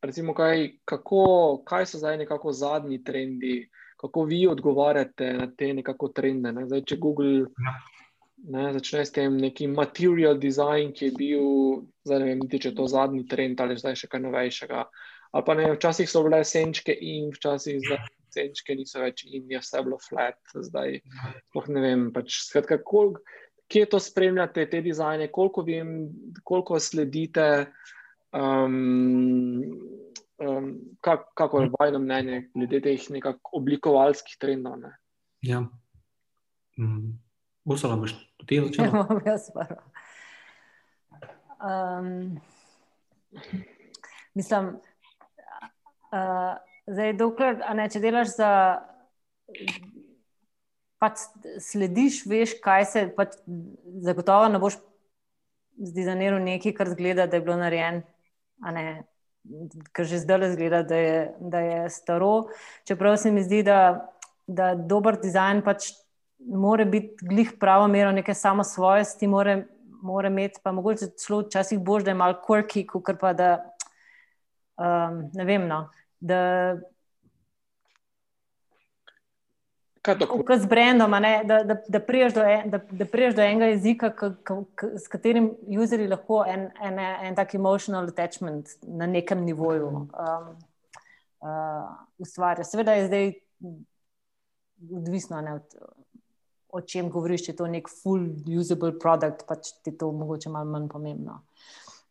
recimo, 0.02 0.34
kaj, 0.34 0.70
kako, 0.86 1.62
kaj 1.66 1.86
so 1.86 1.98
zdaj 1.98 2.18
nekako 2.18 2.52
zadnji 2.52 3.04
trendi, 3.04 3.70
kako 3.98 4.24
vi 4.24 4.48
odgovarjate 4.48 5.34
na 5.34 5.48
te 5.58 5.74
nekako 5.74 6.08
trende. 6.08 6.52
Ne? 6.52 6.66
Zdaj, 6.66 6.84
če 6.84 6.98
Google 6.98 7.40
ja. 7.40 7.76
ne, 8.38 8.74
začne 8.74 9.06
s 9.06 9.12
tem 9.16 9.38
nekim 9.38 9.74
material 9.76 10.40
design, 10.40 10.94
ki 10.96 11.06
je 11.06 11.16
bil, 11.18 11.48
zdaj 12.08 12.20
ne 12.20 12.32
vem, 12.32 12.44
niti, 12.44 12.60
če 12.60 12.74
je 12.74 12.76
to 12.76 12.88
zadnji 12.88 13.26
trend 13.28 13.62
ali 13.62 13.80
zdaj 13.80 13.96
še 14.04 14.12
kaj 14.12 14.24
novejšega. 14.28 14.86
Ali 15.32 15.46
pa 15.46 15.54
ne, 15.54 15.68
včasih 15.76 16.10
so 16.10 16.24
bile 16.26 16.42
senčke 16.48 16.94
in 16.94 17.30
včasih 17.36 17.82
zdaj. 17.86 18.08
Senčke 18.30 18.76
niso 18.78 19.02
več 19.02 19.24
in 19.26 19.50
je 19.50 19.58
vse 19.58 19.80
bilo 19.82 19.98
flat, 19.98 20.38
zdaj 20.54 21.00
pa 21.54 21.64
ne 21.74 21.82
vem. 21.82 22.04
Pač, 22.14 22.44
skratka, 22.46 22.78
koliko, 22.86 23.24
kje 23.70 23.88
to 23.90 24.00
spremljate, 24.02 24.68
te 24.70 24.82
dizajne, 24.86 25.32
koliko, 25.34 25.64
vem, 25.66 25.96
koliko 26.46 26.78
sledite, 26.82 27.48
um, 28.38 29.66
um, 30.38 30.70
kak, 31.02 31.32
kako 31.34 31.62
je 31.62 31.72
vaše 31.80 31.98
mnenje 31.98 32.44
glede 32.54 32.82
teh 32.86 33.10
nekakšnih 33.18 33.58
oblikovalskih 33.62 34.38
trendov? 34.42 34.78
Ne? 34.82 34.94
Ja, 35.46 35.64
mm. 36.78 37.18
Usala 37.70 37.98
boš 37.98 38.16
ti 38.48 38.62
začela? 38.62 38.88
Ja, 38.88 39.04
bom 39.10 39.22
jaz 39.26 39.50
prva. 39.54 39.82
Um, 41.60 42.40
mislim, 44.34 44.78
uh, 46.14 46.57
zdaj, 46.89 47.14
dokler, 47.20 47.60
ne, 47.76 47.89
če 47.89 48.03
delaš 48.03 48.36
za. 48.38 48.51
Pač 50.99 51.22
slediš, 51.64 52.26
veš, 52.28 52.57
kaj 52.64 52.86
se. 52.86 53.05
Pač 53.16 53.38
zagotovo 54.03 54.49
ne 54.51 54.60
boš 54.60 54.78
zdizajniral 55.80 56.43
nekaj, 56.43 56.76
kar 56.76 56.91
zgleda, 56.91 57.30
da 57.30 57.39
je 57.39 57.45
bilo 57.45 57.55
narejeno 57.60 58.03
ker 59.93 60.05
že 60.05 60.20
zdaj 60.20 60.38
le 60.38 60.51
zgleda, 60.53 60.84
da 60.84 60.95
je, 60.95 61.20
da 61.39 61.60
je 61.60 61.89
staro. 61.89 62.49
Čeprav 62.88 63.18
se 63.18 63.32
mi 63.32 63.43
zdi, 63.43 63.64
da, 63.64 64.10
da 64.47 64.76
dober 64.76 65.18
dizajn 65.22 65.64
pač 65.66 65.93
mora 66.39 66.86
biti 66.86 67.26
glih 67.26 67.53
pravo 67.60 67.88
mero 67.88 68.12
neke 68.12 68.34
samo 68.34 68.64
svojosti, 68.64 69.28
mora, 69.28 69.62
mora 70.01 70.28
imeti 70.28 70.60
pa 70.64 70.72
mogoče 70.72 71.12
celo 71.18 71.41
včasih 71.41 71.80
bož, 71.80 72.03
da 72.03 72.12
je 72.12 72.20
mal 72.20 72.38
quirky, 72.45 72.86
kot 72.86 73.20
pa 73.20 73.34
da 73.34 73.49
um, 74.78 75.26
ne 75.34 75.45
vem. 75.45 75.68
No, 75.68 75.88
da, 76.20 76.40
Kot 80.02 80.62
z 80.62 80.66
brendom, 80.66 81.12
da, 81.46 81.64
da, 81.64 81.76
da 81.88 82.00
priješ 82.00 82.34
do, 82.34 82.42
en, 82.42 82.70
da, 82.72 82.78
da 82.92 83.06
do 83.36 83.42
enega 83.42 83.66
jezika, 83.66 84.10
k, 84.16 84.30
k, 84.44 84.56
k, 84.76 84.88
s 84.98 85.12
katerim 85.12 85.52
uporabniki 85.68 86.08
lahko 86.08 86.40
en, 86.48 86.70
en, 86.82 87.00
en 87.00 87.36
tak 87.36 87.54
emotional 87.56 88.08
attachment 88.08 88.72
na 88.88 89.08
nekem 89.08 89.44
nivoju 89.44 89.88
um, 89.88 90.08
uh, 91.44 91.90
ustvarjajo. 92.18 92.66
Seveda 92.66 92.96
je 92.96 93.08
zdaj 93.08 93.34
odvisno 95.02 95.42
ne, 95.42 95.54
od, 95.60 95.76
o 96.70 96.82
čem 96.82 97.12
govoriš, 97.12 97.46
če 97.46 97.52
je 97.52 97.60
to 97.60 97.68
nek 97.68 97.92
full 97.92 98.24
usable 98.56 98.96
product, 99.00 99.44
pač 99.50 99.74
ti 99.84 99.98
to 99.98 100.14
mogoče 100.16 100.50
malo 100.54 100.72
manj 100.72 100.88
pomembno. 100.96 101.42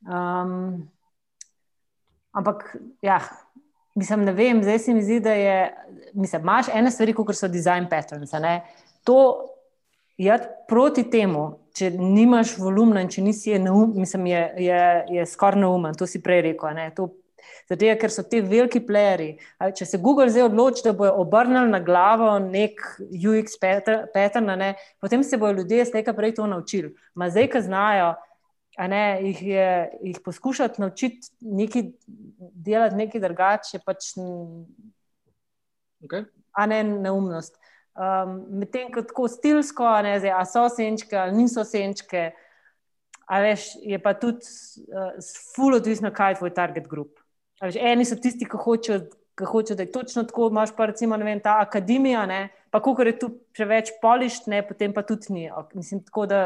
Um, 0.04 0.90
ampak 2.36 2.76
ja. 3.02 3.22
Mislim, 3.98 4.24
ne 4.24 4.32
vem, 4.32 4.62
zdaj 4.62 4.78
se 4.78 4.94
mi 4.94 5.02
zdi, 5.02 5.20
da 5.20 5.32
je. 5.34 5.58
Mislim, 6.14 6.42
imaš 6.42 6.68
ene 6.74 6.90
stvari, 6.90 7.14
kot 7.14 7.36
so 7.36 7.48
design 7.50 7.88
patterns. 7.90 8.30
To 9.04 9.18
je 10.18 10.38
proti 10.68 11.04
temu, 11.10 11.48
če 11.74 11.90
nimaš 11.90 12.56
volumna 12.58 13.02
in 13.02 13.10
če 13.10 13.22
nisi 13.22 13.58
neum, 13.58 13.92
mislim, 13.96 14.26
je, 14.30 14.42
je, 14.68 14.82
je 15.16 15.26
skoraj 15.26 15.60
neumen. 15.62 15.98
To 15.98 16.06
si 16.06 16.22
prej 16.22 16.44
rekel. 16.50 16.78
Zato, 17.68 17.90
ker 18.00 18.12
so 18.12 18.22
ti 18.24 18.40
veliki 18.40 18.80
playeri. 18.86 19.32
Če 19.76 19.86
se 19.86 20.00
Google 20.02 20.30
zdaj 20.30 20.46
odloči, 20.48 20.84
da 20.86 20.94
bojo 20.96 21.16
obrnili 21.22 21.70
na 21.72 21.82
glavo 21.84 22.30
nek 22.42 22.80
UX 23.02 23.58
pattern, 23.60 24.54
ne, 24.58 24.72
potem 25.02 25.24
se 25.24 25.36
bodo 25.36 25.60
ljudje 25.60 25.90
tega 25.98 26.14
prej 26.16 26.38
to 26.38 26.46
naučili. 26.46 26.94
Ma 27.14 27.30
zdaj, 27.30 27.50
ki 27.52 27.66
znajo 27.66 28.14
ne, 28.86 29.18
jih, 29.22 29.42
je, 29.42 29.70
jih 30.02 30.20
poskušati 30.24 30.80
naučiti 30.80 31.32
nekaj, 31.40 31.82
delati 32.54 32.96
nekaj 32.96 33.20
drugače, 33.20 33.80
pač 33.82 34.12
okay. 36.04 36.28
a 36.52 36.66
ne 36.66 36.84
neumnost. 36.84 37.58
Um, 37.98 38.44
Medtem 38.60 38.92
ko 38.94 39.02
tako 39.02 39.26
stilsko, 39.28 39.88
ne 40.06 40.18
zdaj, 40.22 40.30
a 40.30 40.44
so 40.46 40.68
senčke 40.70 41.18
ali 41.18 41.34
niso 41.40 41.64
senčke, 41.66 42.28
a 43.26 43.40
veš, 43.42 43.72
je 43.82 43.98
pa 43.98 44.14
tudi 44.14 44.46
uh, 44.94 45.16
ful 45.56 45.74
odvisno, 45.74 46.12
kaj 46.14 46.36
je 46.36 46.38
tvoj 46.38 46.54
target 46.54 46.86
group. 46.86 47.18
Veš, 47.58 47.80
eni 47.82 48.06
so 48.06 48.16
tisti, 48.16 48.46
ki 48.46 48.66
hočejo. 48.66 49.06
Hoče, 49.38 49.76
da 49.78 49.84
je 49.84 49.92
točno 49.94 50.24
tako, 50.26 50.48
imaš 50.50 50.72
pa 50.74 50.88
recimo 50.90 51.14
vem, 51.16 51.38
ta 51.38 51.60
akademija, 51.62 52.24
ne, 52.26 52.48
pa 52.74 52.80
kako 52.82 53.04
je 53.06 53.12
tu 53.20 53.28
preveč 53.54 53.92
polišt, 54.02 54.48
ne, 54.50 54.64
potem 54.66 54.90
pa 54.90 55.04
tudi 55.06 55.30
ni. 55.30 55.44
Mislim, 55.78 56.00
tako 56.02 56.24
da 56.26 56.40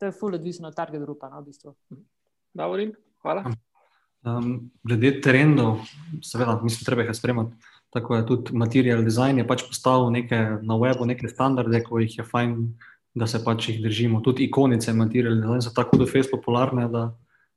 to 0.00 0.08
je 0.08 0.12
fully 0.12 0.34
odvisno 0.34 0.68
od 0.68 0.76
target 0.76 1.02
grupa. 1.02 1.28
No, 1.28 1.40
v 1.40 1.52
bistvu. 1.52 1.74
Davorin, 2.56 2.94
hvala. 3.22 3.44
Um, 4.24 4.70
glede 4.84 5.20
trendov, 5.20 5.84
seveda, 6.24 6.56
mislim, 6.62 6.84
treba 6.84 7.04
jih 7.04 7.16
spremljati. 7.16 7.56
Tako 7.90 8.16
je 8.16 8.26
tudi 8.26 8.56
material 8.56 9.02
design 9.04 9.38
je 9.38 9.46
pač 9.46 9.64
postavil 9.66 10.10
neke, 10.14 10.38
na 10.62 10.76
webu 10.78 11.04
neke 11.06 11.28
standarde, 11.28 11.82
ko 11.84 12.00
jih 12.00 12.18
je 12.18 12.24
fajn, 12.24 12.54
da 13.14 13.26
se 13.26 13.42
pač 13.44 13.68
jih 13.68 13.82
držimo. 13.82 14.22
Tudi 14.24 14.46
ikonice 14.46 14.94
material 14.96 15.36
design 15.40 15.60
so 15.66 15.74
tako 15.76 15.98
tudi 15.98 16.10
Facebook 16.10 16.40
popularne, 16.40 16.88
da 16.88 17.10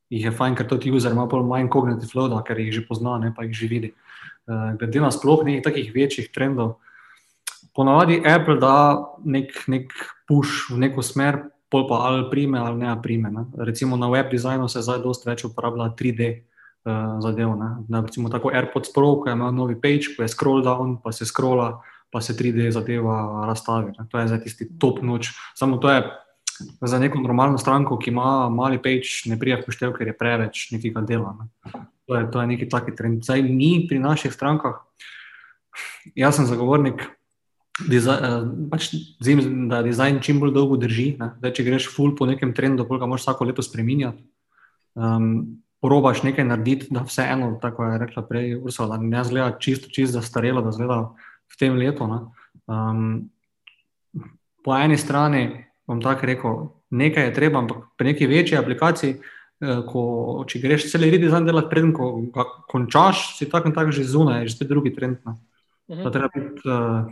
jih 0.09 0.25
je 0.27 0.33
fajn, 0.35 0.57
ker 0.59 0.67
tudi 0.67 0.91
user 0.91 1.15
ima 1.15 1.27
bolj 1.29 1.45
manj 1.47 1.71
cognitive 1.71 2.11
load, 2.19 2.35
ker 2.47 2.59
jih 2.59 2.73
že 2.73 2.83
pozna, 2.89 3.15
ne 3.23 3.31
pa 3.35 3.47
jih 3.47 3.55
že 3.55 3.71
vidi. 3.71 3.93
Uh, 4.43 4.73
glede 4.75 4.99
na 4.99 5.13
sploh 5.15 5.45
nekih 5.47 5.63
takih 5.63 5.93
večjih 5.95 6.27
trendov, 6.33 6.75
ponavadi 7.75 8.19
Apple 8.27 8.59
da 8.59 8.75
nek, 9.23 9.55
nek 9.67 9.93
push 10.27 10.73
v 10.73 10.81
neko 10.83 11.05
smer, 11.05 11.53
pol 11.74 11.88
pa 11.89 12.05
ali 12.05 12.28
prime 12.30 12.61
ali 12.61 12.78
ne 12.86 12.93
prime. 13.01 13.32
Ne. 13.34 13.45
Recimo 13.57 13.97
na 13.97 14.09
web 14.09 14.30
designu 14.32 14.69
se 14.69 14.86
zdaj 14.86 15.01
dosta 15.01 15.32
več 15.32 15.45
uporablja 15.47 15.89
3D 15.97 16.21
uh, 16.30 16.36
eh, 16.86 17.15
zadev. 17.26 17.55
Ne. 17.57 17.69
Na, 17.89 18.03
recimo 18.05 18.30
tako 18.30 18.53
AirPods 18.53 18.93
Pro, 18.93 19.15
ko 19.24 19.34
ima 19.34 19.49
novi 19.51 19.76
page, 19.82 20.13
ko 20.13 20.21
je 20.21 20.30
scroll 20.30 20.61
down, 20.61 20.99
pa 21.01 21.11
se 21.11 21.26
scrolla, 21.26 21.82
pa 22.13 22.21
se 22.21 22.38
3D 22.38 22.69
zadeva 22.76 23.47
razstavi. 23.49 23.95
Ne. 23.97 24.05
To 24.11 24.21
je 24.21 24.30
zdaj 24.30 24.43
tisti 24.45 24.69
top 24.78 25.01
noč. 25.01 25.34
Samo 25.57 25.82
to 25.82 25.89
je 25.89 26.03
za 26.86 26.99
neko 27.01 27.17
normalno 27.17 27.57
stranko, 27.57 27.97
ki 27.97 28.13
ima 28.13 28.49
mali 28.53 28.78
page, 28.78 29.26
ne 29.26 29.39
prija 29.39 29.57
poštev, 29.65 29.97
ker 29.97 30.13
je 30.13 30.17
preveč 30.17 30.67
nekega 30.71 31.01
dela. 31.01 31.34
Ne. 31.39 31.49
To 32.05 32.19
je, 32.19 32.24
to 32.32 32.41
je 32.41 32.47
neki 32.47 32.69
taki 32.69 32.93
trend. 32.95 33.24
Zdaj 33.26 33.41
mi 33.41 33.88
pri 33.89 33.97
naših 33.99 34.34
strankah, 34.34 34.84
jaz 36.15 36.38
sem 36.38 36.45
zagovornik. 36.45 37.01
Uh, 37.74 38.69
pač 38.69 38.91
zim, 39.24 39.41
da 39.69 39.82
dizajn 39.82 40.19
čim 40.21 40.38
bolj 40.39 40.53
dolgo 40.53 40.78
drži. 40.78 41.15
Da, 41.17 41.49
če 41.49 41.65
greš 41.65 41.89
full 41.89 42.13
po 42.15 42.28
nekem 42.30 42.53
trendu, 42.53 42.86
pa 42.86 42.99
ga 43.01 43.09
moraš 43.09 43.26
vsako 43.26 43.49
leto 43.49 43.65
spremenjati. 43.65 44.21
Um, 44.93 45.59
Probaš 45.84 46.21
nekaj 46.24 46.45
narediti, 46.47 46.88
da 46.95 47.01
vse 47.03 47.26
eno, 47.28 47.57
tako 47.59 47.84
je 47.84 47.97
rekla 47.99 48.21
prej 48.24 48.53
Ursula, 48.55 48.95
da 48.95 49.03
ne 49.03 49.24
zgleda 49.28 49.57
čisto, 49.59 49.89
čisto 49.91 50.21
zastarelo, 50.21 50.61
da 50.63 50.71
zgleda 50.71 50.99
v 51.51 51.57
tem 51.59 51.76
letu. 51.76 52.07
Um, 52.71 53.01
po 54.63 54.78
eni 54.78 54.95
strani 54.95 55.65
bom 55.84 55.99
tako 55.99 56.30
rekel, 56.30 56.61
nekaj 56.88 57.28
je 57.28 57.34
treba, 57.36 57.59
ampak 57.59 57.84
pri 57.99 58.13
neki 58.13 58.30
večji 58.32 58.57
aplikaciji, 58.57 59.17
eh, 59.17 59.82
ko, 59.89 60.05
če 60.47 60.61
greš 60.63 60.88
cel 60.88 61.03
redizajn 61.03 61.51
delati, 61.51 61.67
preden 61.74 61.91
ko 61.91 62.13
ga 62.32 62.47
končaš, 62.71 63.34
si 63.36 63.49
tako 63.51 63.67
in 63.67 63.76
tako 63.76 63.91
že 63.91 64.07
zunaj, 64.07 64.47
že 64.47 64.55
spet 64.55 64.71
drugi 64.71 64.95
trend. 64.95 65.19
Uh 65.26 65.36
-huh. 65.89 66.11
Treba 66.11 66.30
biti. 66.32 66.63
Uh, 66.63 67.11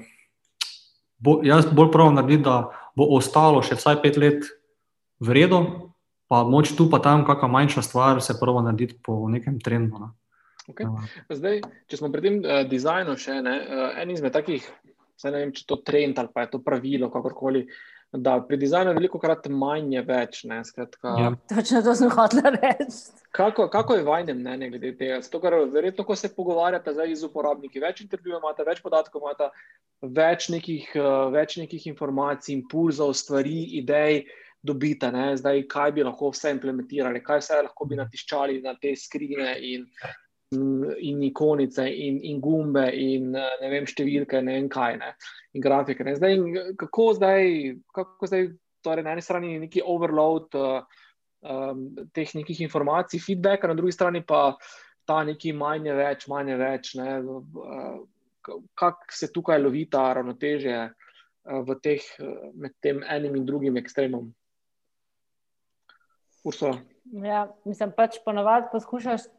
bo, 1.22 1.39
jaz 1.45 1.69
bolj 1.69 1.91
pravim 1.93 2.17
narediti, 2.17 2.43
da 2.47 2.72
bo 2.97 3.07
ostalo 3.15 3.61
še 3.65 3.78
vsaj 3.80 4.01
pet 4.03 4.17
let 4.22 4.49
v 5.22 5.38
redu, 5.38 5.61
pa 6.32 6.43
moč 6.47 6.74
tu, 6.78 6.88
pa 6.89 7.01
tam, 7.03 7.26
kakšna 7.28 7.49
manjša 7.51 7.86
stvar 7.86 8.22
se 8.24 8.38
prvo 8.39 8.63
narediti 8.65 8.97
po 9.03 9.28
nekem 9.30 9.59
trendu. 9.61 9.99
Ne. 10.01 10.09
Okay. 10.72 10.88
Zdaj, 11.30 11.61
če 11.89 11.99
smo 11.99 12.11
pri 12.13 12.24
tem 12.24 12.36
uh, 12.41 12.61
dizajnu, 12.69 13.17
še 13.19 13.41
ne, 13.43 13.55
uh, 13.65 13.88
en 14.01 14.13
izmed 14.13 14.34
takih, 14.34 14.65
ne 15.26 15.38
vem, 15.38 15.51
če 15.53 15.65
je 15.65 15.69
to 15.69 15.82
trend 15.86 16.19
ali 16.22 16.32
pa 16.34 16.45
je 16.45 16.53
to 16.55 16.61
pravilo, 16.65 17.11
kakorkoli. 17.13 17.65
Da, 18.12 18.41
pri 18.47 18.57
dizajnu 18.57 18.91
je 18.91 18.95
veliko 18.97 19.20
krat 19.24 19.45
manj 19.47 20.01
več. 20.03 20.41
Ne, 20.49 20.59
skratka, 20.68 21.14
ja. 21.20 21.30
Točno 21.47 21.80
to 21.86 21.93
sem 21.95 22.09
hotel 22.12 22.57
reči. 22.57 23.14
Kako, 23.32 23.70
kako 23.72 23.95
je 23.95 24.03
vajne 24.03 24.34
mnenje 24.36 24.68
glede 24.74 24.91
tega? 24.99 25.22
Zato, 25.24 25.39
ker 25.39 25.55
verjetno, 25.72 26.03
ko 26.03 26.16
se 26.20 26.34
pogovarjate 26.36 26.91
z 26.91 27.24
uporabniki, 27.24 27.80
več 27.80 28.01
intervjujev 28.03 28.41
imate, 28.41 28.66
več 28.68 28.82
podatkov 28.84 29.24
imate, 29.24 29.47
več 30.03 30.49
nekih, 30.51 30.89
uh, 30.99 31.30
več 31.32 31.55
nekih 31.62 31.88
informacij, 31.93 32.51
impulzov, 32.57 33.14
stvari, 33.16 33.62
idej 33.80 34.26
dobite. 34.62 35.07
Ne? 35.16 35.38
Zdaj, 35.39 35.64
kaj 35.72 35.95
bi 35.95 36.03
lahko 36.03 36.34
vse 36.36 36.51
implementirali, 36.51 37.24
kaj 37.24 37.39
vse 37.45 37.62
lahko 37.64 37.88
bi 37.88 37.95
natiščali 38.01 38.59
na 38.66 38.76
te 38.82 38.91
skrine 38.99 39.55
in 39.72 39.88
in 40.52 41.24
ikonice, 41.24 41.86
in, 41.88 42.20
in 42.24 42.39
gumbe, 42.39 42.84
in 42.91 43.32
ne 43.32 43.70
vem, 43.72 43.86
številke, 43.88 44.41
ne 44.43 44.58
vem 44.58 44.68
kaj, 44.72 44.97
ne, 44.99 45.14
in 45.56 45.64
grafike. 45.64 46.04
Ne. 46.04 46.18
Zdaj, 46.20 46.41
kako 46.80 47.06
zdaj, 47.16 47.47
kako 47.95 48.28
zdaj, 48.28 48.49
torej 48.84 49.06
na 49.06 49.16
eni 49.16 49.24
strani 49.24 49.54
je 49.54 49.62
neki 49.64 49.86
overload 49.88 50.58
uh, 50.60 50.99
um, 51.47 51.86
teh 52.12 52.36
nekih 52.36 52.64
informacij, 52.68 53.24
feedback, 53.24 53.64
na 53.64 53.78
drugi 53.78 53.95
strani 53.95 54.26
pa 54.28 54.58
ta 55.08 55.22
neki 55.24 55.56
manj 55.56 55.88
več, 55.95 56.28
manj 56.32 56.58
več. 56.60 56.95
Ne, 56.99 57.20
uh, 57.24 58.02
Kako 58.41 59.14
se 59.14 59.28
tukaj 59.30 59.60
lovi 59.62 59.84
ta 59.86 60.08
ravnoteže 60.18 60.78
uh, 60.89 61.76
teh, 61.80 62.06
uh, 62.20 62.47
med 62.58 62.74
tem 62.82 63.04
enim 63.08 63.38
in 63.38 63.45
drugim 63.45 63.78
ekstremom? 63.80 64.32
Ursula. 66.43 66.80
Ja, 67.22 67.45
mislim, 67.70 67.91
pač 67.93 68.18
ponovadi 68.26 68.72
poskušaš 68.72 69.30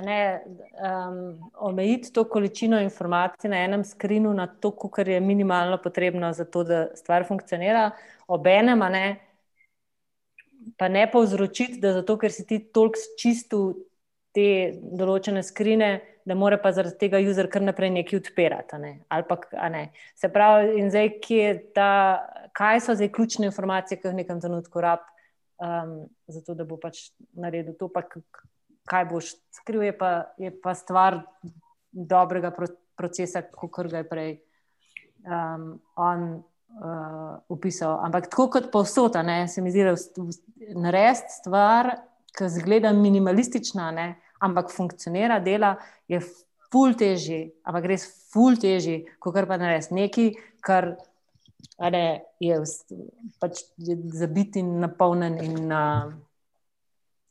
ne, 0.00 0.42
um, 0.76 1.50
omejiti 1.54 2.12
to 2.12 2.24
količino 2.28 2.80
informacij 2.80 3.50
na 3.50 3.62
enem 3.64 3.84
skrinu, 3.84 4.32
na 4.34 4.46
to, 4.46 4.70
kar 4.72 5.08
je 5.08 5.20
minimalno 5.20 5.78
potrebno 5.82 6.32
za 6.32 6.44
to, 6.44 6.64
da 6.64 6.86
stvar 6.96 7.24
funkcionira, 7.28 7.90
obenem, 8.28 8.78
ne, 8.92 9.06
pa 10.76 10.88
ne 10.88 11.06
povzročiti, 11.10 11.80
da 11.80 11.92
zato, 11.92 12.18
ker 12.18 12.32
si 12.32 12.46
ti 12.46 12.58
toliko 12.72 13.00
čistil 13.20 13.72
te 14.36 14.76
določene 14.76 15.42
skrine, 15.46 15.90
da 16.26 16.34
mora 16.34 16.58
pa 16.60 16.72
zaradi 16.74 16.98
tega 17.06 17.20
user 17.22 17.48
kar 17.48 17.62
naprej 17.62 17.92
nekaj 17.94 18.18
odpirati. 18.18 18.80
Ne, 18.82 18.92
pa, 19.08 19.38
ne. 19.72 19.84
Se 20.18 20.28
pravi, 20.32 20.74
in 20.80 20.90
zdaj, 20.90 21.12
ta, 21.76 21.90
kaj 22.56 22.82
so 22.84 22.96
zdaj 22.98 23.12
ključne 23.14 23.48
informacije, 23.48 24.00
ki 24.00 24.08
jih 24.08 24.16
v 24.16 24.20
nekem 24.24 24.42
trenutku 24.42 24.82
rab. 24.82 25.06
Um, 25.56 26.02
zato, 26.28 26.52
da 26.58 26.66
bo 26.68 26.76
pač 26.76 27.06
naredil 27.32 27.78
to, 27.80 27.88
pa 27.88 28.02
kaj 28.86 29.04
boš 29.10 29.34
skril, 29.54 29.82
je 29.82 29.94
pa, 29.98 30.10
je 30.38 30.50
pa 30.62 30.74
stvar 30.74 31.20
dobrega 31.92 32.52
procesa, 32.96 33.42
kot 33.42 33.90
ga 33.90 34.02
je 34.02 34.08
prej 34.08 34.30
um, 35.26 35.80
on 35.96 36.26
uh, 36.36 37.38
opisal. 37.52 37.98
Ampak 38.04 38.30
tako 38.30 38.48
kot 38.56 38.70
povsod, 38.72 39.18
se 39.48 39.62
mi 39.62 39.70
zdi, 39.70 39.84
da 39.84 39.94
je 39.94 40.76
narediti 40.76 41.38
stvar, 41.40 41.90
ki 42.36 42.50
zgleda 42.52 42.92
minimalistična, 42.92 43.90
ne, 43.96 44.08
ampak 44.44 44.70
funkcionira, 44.72 45.40
dela, 45.40 45.76
je 46.08 46.20
ful 46.70 46.94
težji, 46.98 47.46
ampak 47.64 47.88
res 47.88 48.06
ful 48.32 48.58
težji, 48.60 49.06
kot 49.18 49.36
pa 49.48 49.60
narediti 49.60 50.00
nekaj, 50.02 50.32
kar. 50.60 50.94
Ne, 51.76 52.22
je 52.40 52.56
pač 53.40 53.58
zabit 54.16 54.56
in 54.56 54.78
napolnjen, 54.80 55.34
in 55.44 55.72
uh, 55.72 56.12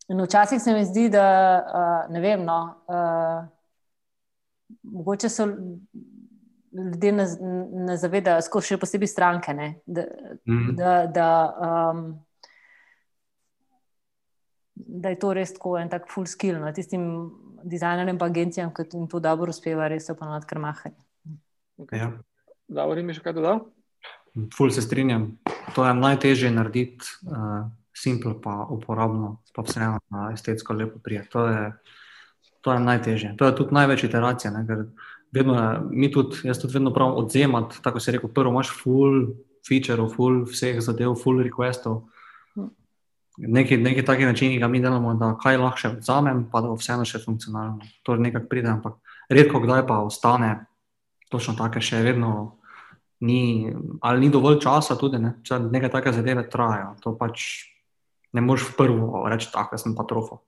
In 0.08 0.22
včasih 0.22 0.62
se 0.62 0.74
mi 0.74 0.86
zdi, 0.86 1.08
da 1.10 1.26
uh, 1.58 2.14
ne 2.14 2.22
vem, 2.22 2.44
no, 2.46 2.60
uh, 2.88 3.48
mogoče 4.84 5.30
so 5.30 5.48
ljudje 6.76 7.12
ne, 7.12 7.26
ne 7.88 7.98
zavedajo, 7.98 8.44
skozi 8.46 8.74
še 8.74 8.78
posebej 8.82 9.10
stranke, 9.10 9.54
ne, 9.56 9.70
da, 9.86 10.06
mm. 10.46 10.76
da, 10.78 10.94
da, 11.08 11.30
um, 11.68 12.04
da 14.76 15.14
je 15.14 15.20
to 15.22 15.34
res 15.34 15.56
tako 15.56 15.78
en 15.80 15.90
tak 15.90 16.10
full 16.12 16.28
skill. 16.30 16.60
No, 16.62 16.74
tistim 16.76 17.08
dizajnerjem 17.66 18.18
in 18.20 18.26
agencijam, 18.28 18.74
ki 18.76 18.90
jim 18.92 19.08
to 19.10 19.22
dobro 19.24 19.54
uspeva, 19.56 19.88
res 19.90 20.10
so 20.10 20.18
pa 20.20 20.30
nad 20.30 20.46
krmahaj. 20.46 20.94
Okay. 21.82 22.04
Ja. 22.04 22.12
Da, 22.68 22.86
vrnim 22.90 23.14
še 23.14 23.24
kaj 23.24 23.38
dodal? 23.38 23.66
Ful 24.54 24.72
se 24.74 24.84
strinjam. 24.84 25.32
To 25.76 25.86
je 25.86 25.94
najtežje 25.96 26.52
narediti. 26.52 27.08
Uh, 27.30 27.72
simpel, 27.96 28.36
pa 28.42 28.68
uporabno, 28.70 29.40
pa 29.56 29.64
vseeno 29.64 30.00
na 30.10 30.30
estetsko 30.34 30.74
lepo 30.74 31.00
prije. 31.00 31.28
To 31.32 31.48
je, 31.48 31.74
to 32.62 32.74
je 32.74 32.80
najtežje. 32.80 33.36
To 33.38 33.46
je 33.46 33.56
tudi 33.56 33.74
največ 33.74 34.04
iteracija. 34.04 34.52
Ne, 34.52 34.66
vedno, 35.32 35.56
mi 35.92 36.12
tudi, 36.12 36.44
jaz 36.44 36.60
tudi 36.62 36.74
vedno 36.74 36.94
pravim 36.94 37.16
odzemati, 37.18 37.82
tako 37.84 38.00
se 38.00 38.12
reče, 38.12 38.28
prvo 38.36 38.52
imaš 38.52 38.72
full 38.84 39.28
feature, 39.68 40.10
full 40.16 40.44
vseh 40.50 40.82
zadev, 40.82 41.16
full 41.24 41.44
requestov. 41.44 42.04
Neki, 43.38 43.78
neki 43.78 44.06
taki 44.06 44.26
način, 44.26 44.52
ki 44.52 44.60
ga 44.60 44.68
mi 44.68 44.80
delamo, 44.80 45.14
da 45.20 45.34
kaj 45.42 45.58
lahko 45.60 45.80
še 45.80 45.92
vzamem, 45.98 46.46
pa 46.52 46.62
da 46.64 46.72
bo 46.72 46.78
vseeno 46.80 47.06
še 47.08 47.20
funkcionalno. 47.24 47.84
To 48.04 48.16
je 48.16 48.24
nekaj 48.28 48.46
pride, 48.48 48.72
ampak 48.72 49.00
redko 49.30 49.60
kdaj 49.60 49.84
pa 49.88 50.00
ostane 50.04 50.54
točno 51.32 51.56
tako, 51.58 51.82
še 51.84 52.00
vedno 52.06 52.32
ni, 53.20 53.72
ali 54.02 54.24
ni 54.24 54.30
dovolj 54.32 54.62
časa, 54.64 54.96
tudi 55.00 55.20
ne, 55.20 55.36
nekaj 55.72 55.92
take 55.92 56.14
zadeve 56.16 56.46
trajajo. 56.52 56.94
To 57.04 57.16
pač 57.20 57.75
ne 58.36 58.44
moreš 58.44 58.70
v 58.70 58.76
prvo 58.78 59.24
reči, 59.32 59.50
tako 59.54 59.78
da 59.78 59.82
sem 59.82 59.96
pa 59.96 60.04
trofo. 60.08 60.42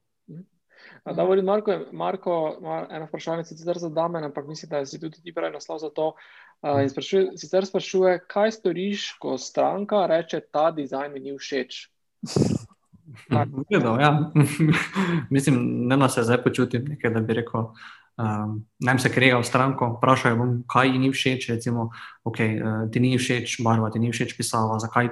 Da, 1.08 1.24
volim, 1.24 1.46
Marko, 1.46 1.72
Marko 1.96 2.58
ima 2.60 2.82
eno 2.92 3.06
vprašanje, 3.08 3.46
sicer 3.48 3.78
za 3.80 3.90
Dame, 3.90 4.20
ampak 4.26 4.48
mislim, 4.48 4.70
da 4.70 4.86
si 4.86 5.00
tudi 5.00 5.22
ti 5.24 5.34
prej 5.34 5.54
naslov 5.54 5.80
za 5.80 5.90
to. 5.90 6.14
Uh, 6.62 6.84
sprašuje, 6.90 7.38
sicer 7.38 7.66
sprašuje, 7.66 8.20
kaj 8.28 8.52
storiš, 8.52 9.12
ko 9.22 9.38
stranka 9.38 10.06
reče, 10.10 10.42
ta 10.52 10.72
dizajn 10.72 11.14
mi 11.14 11.20
ni 11.20 11.38
všeč. 11.38 11.86
Gledal, 13.70 14.02
ja. 14.02 14.32
mislim, 15.36 15.88
ne 15.88 15.98
nas 15.98 16.14
se 16.14 16.24
zdaj 16.24 16.44
počutim, 16.44 16.86
nekaj, 16.90 17.14
da 17.14 17.20
bi 17.20 17.40
rekel. 17.40 17.72
Um, 18.18 18.66
Najem 18.80 19.00
se 19.00 19.10
krega 19.14 19.38
v 19.38 19.46
stranko, 19.46 19.92
vprašajo, 19.98 20.38
bom, 20.40 20.54
kaj 20.66 20.90
jim 20.90 21.04
ni 21.06 21.10
všeč. 21.14 21.52
Recimo, 21.54 21.92
okay, 22.26 22.58
uh, 22.58 22.90
ti 22.90 22.98
ni 23.00 23.14
všeč 23.14 23.60
barva, 23.62 23.92
ti 23.94 24.02
ni 24.02 24.10
všeč 24.10 24.34
pisava, 24.34 24.80
zakaj, 24.82 25.12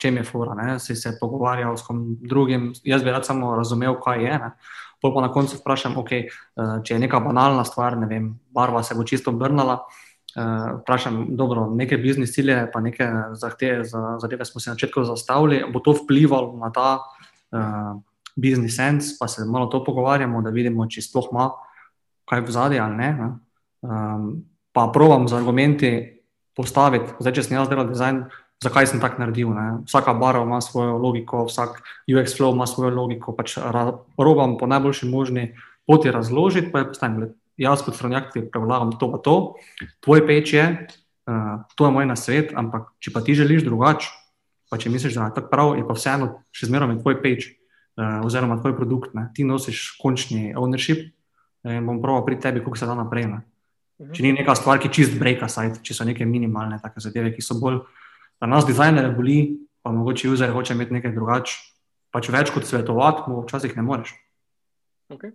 čem 0.00 0.16
je 0.16 0.24
fura. 0.24 0.56
Ne? 0.56 0.78
Si 0.80 0.96
se 0.96 1.12
pogovarjal 1.20 1.76
s 1.76 1.84
kom 1.84 2.16
drugim, 2.24 2.72
jaz 2.88 3.04
bi 3.04 3.12
rad 3.12 3.28
samo 3.28 3.52
razumel, 3.56 4.00
kaj 4.00 4.24
je. 4.24 4.40
Ne? 4.40 4.50
Pol 5.04 5.12
pa 5.12 5.26
na 5.28 5.30
koncu 5.32 5.60
vprašam, 5.60 6.00
okay, 6.00 6.32
uh, 6.56 6.80
če 6.80 6.96
je 6.96 7.04
neka 7.04 7.20
banalna 7.20 7.68
stvar, 7.68 8.00
ne 8.00 8.08
vem, 8.08 8.32
barva 8.48 8.80
se 8.82 8.96
bo 8.96 9.04
čisto 9.04 9.28
obrnila. 9.36 9.82
Uh, 10.32 10.80
vprašam, 10.80 11.36
dobro, 11.36 11.68
neke 11.76 12.00
biznis 12.00 12.32
cilje, 12.32 12.62
pa 12.72 12.80
neke 12.80 13.04
zahteve, 13.36 13.84
za, 13.84 14.16
zadeve 14.24 14.48
smo 14.48 14.60
si 14.60 14.72
na 14.72 14.76
začetku 14.76 15.04
zastavili, 15.04 15.66
bo 15.68 15.84
to 15.84 15.92
vplivalo 16.00 16.56
na 16.56 16.72
ta 16.72 16.90
uh, 16.96 17.96
biznis 18.36 18.76
sens, 18.80 19.18
pa 19.20 19.28
se 19.28 19.44
malo 19.44 19.68
to 19.68 19.84
pogovarjamo, 19.84 20.40
da 20.40 20.54
vidimo, 20.54 20.88
če 20.88 21.04
sploh 21.04 21.28
ima 21.32 21.50
kaj 22.28 22.44
v 22.44 22.54
zadnji 22.54 22.80
ali 22.80 22.96
ne. 22.96 23.10
ne? 23.16 23.28
Um, 23.82 24.28
pa 24.72 24.90
provam 24.92 25.28
z 25.28 25.34
argumenti 25.34 25.90
postaviti, 26.56 27.14
zdaj, 27.22 27.34
če 27.34 27.42
sem 27.46 27.56
jaz 27.56 27.70
delal 27.70 27.88
dizajn, 27.88 28.22
zakaj 28.62 28.90
sem 28.90 29.02
tako 29.02 29.22
naredil. 29.22 29.50
Ne? 29.54 29.66
Vsaka 29.86 30.14
barva 30.18 30.44
ima 30.46 30.60
svojo 30.62 30.98
logiko, 30.98 31.44
vsak 31.48 31.80
UX 32.10 32.36
flow 32.38 32.54
ima 32.54 32.66
svojo 32.66 32.90
logiko. 32.94 33.34
Pač 33.36 33.56
probam 34.18 34.56
po 34.58 34.66
najboljši 34.66 35.10
možni 35.10 35.52
poti 35.86 36.12
razložiti, 36.12 36.72
pa 36.72 36.82
je 36.82 36.88
postavljen. 36.92 37.34
Jaz 37.58 37.82
kot 37.82 37.96
strojnjak 37.98 38.30
ti 38.34 38.44
prevlagam 38.52 38.92
to, 38.98 39.10
pa 39.10 39.18
to, 39.18 39.36
tvoj 40.04 40.22
peč 40.28 40.52
je, 40.54 40.66
uh, 41.26 41.64
to 41.74 41.88
je 41.88 41.94
moj 41.94 42.06
nasvet, 42.06 42.52
ampak 42.54 42.92
če 43.02 43.10
pa 43.14 43.22
ti 43.26 43.34
želiš 43.34 43.64
drugače, 43.66 44.12
pa 44.70 44.78
če 44.78 44.92
misliš, 44.94 45.16
da 45.18 45.26
je 45.26 45.38
tako 45.40 45.50
prav, 45.50 45.72
je 45.74 45.86
pa 45.88 45.96
vseeno 45.96 46.28
še 46.54 46.68
zmeraj 46.70 47.00
tvoj 47.02 47.18
peč 47.24 47.48
uh, 47.50 48.22
oziroma 48.22 48.60
tvoj 48.60 48.76
produkt, 48.78 49.16
ne? 49.18 49.26
ti 49.34 49.42
nosiš 49.48 49.96
končni 49.98 50.52
ownership, 50.54 51.08
in 51.64 51.86
bom 51.86 52.02
prav 52.02 52.24
pri 52.26 52.38
tebi, 52.40 52.62
kako 52.64 52.76
se 52.76 52.86
da 52.86 52.94
naprej. 52.94 53.26
Ne. 53.26 53.40
Mhm. 53.98 54.12
Če 54.14 54.22
ni 54.22 54.32
neka 54.32 54.54
stvar, 54.54 54.78
ki 54.78 54.92
čist 54.94 55.16
breka, 55.18 55.48
sajt, 55.50 55.80
če 55.82 55.94
so 55.94 56.06
neke 56.06 56.26
minimalne 56.26 56.78
take 56.82 57.02
zadeve, 57.02 57.32
ki 57.34 57.42
so 57.42 57.58
bolj, 57.58 57.80
da 58.38 58.46
nas 58.46 58.66
dizajnere 58.66 59.10
boli, 59.16 59.58
pa 59.82 59.90
mogoče 59.94 60.30
user 60.30 60.54
hoče 60.54 60.76
imeti 60.76 60.94
nekaj 60.94 61.14
drugače, 61.16 61.58
pač 62.14 62.30
več 62.30 62.52
kot 62.54 62.66
svetovati, 62.68 63.26
mu 63.26 63.42
včasih 63.42 63.74
ne 63.76 63.82
moreš. 63.82 64.14
Okay. 65.10 65.34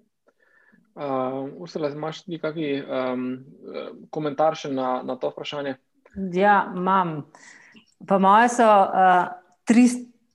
Uh, 0.94 1.50
Ursula, 1.58 1.90
imaš 1.90 2.22
ti 2.24 2.38
kakšen 2.38 2.86
um, 2.86 3.28
komentar 4.14 4.56
še 4.56 4.70
na, 4.70 5.02
na 5.02 5.18
to 5.18 5.32
vprašanje? 5.34 5.76
Ja, 6.38 6.68
imam. 6.70 7.24
Pa 8.06 8.20
moje 8.22 8.52
so 8.54 8.68
uh, 8.68 9.32
tri 9.66 9.88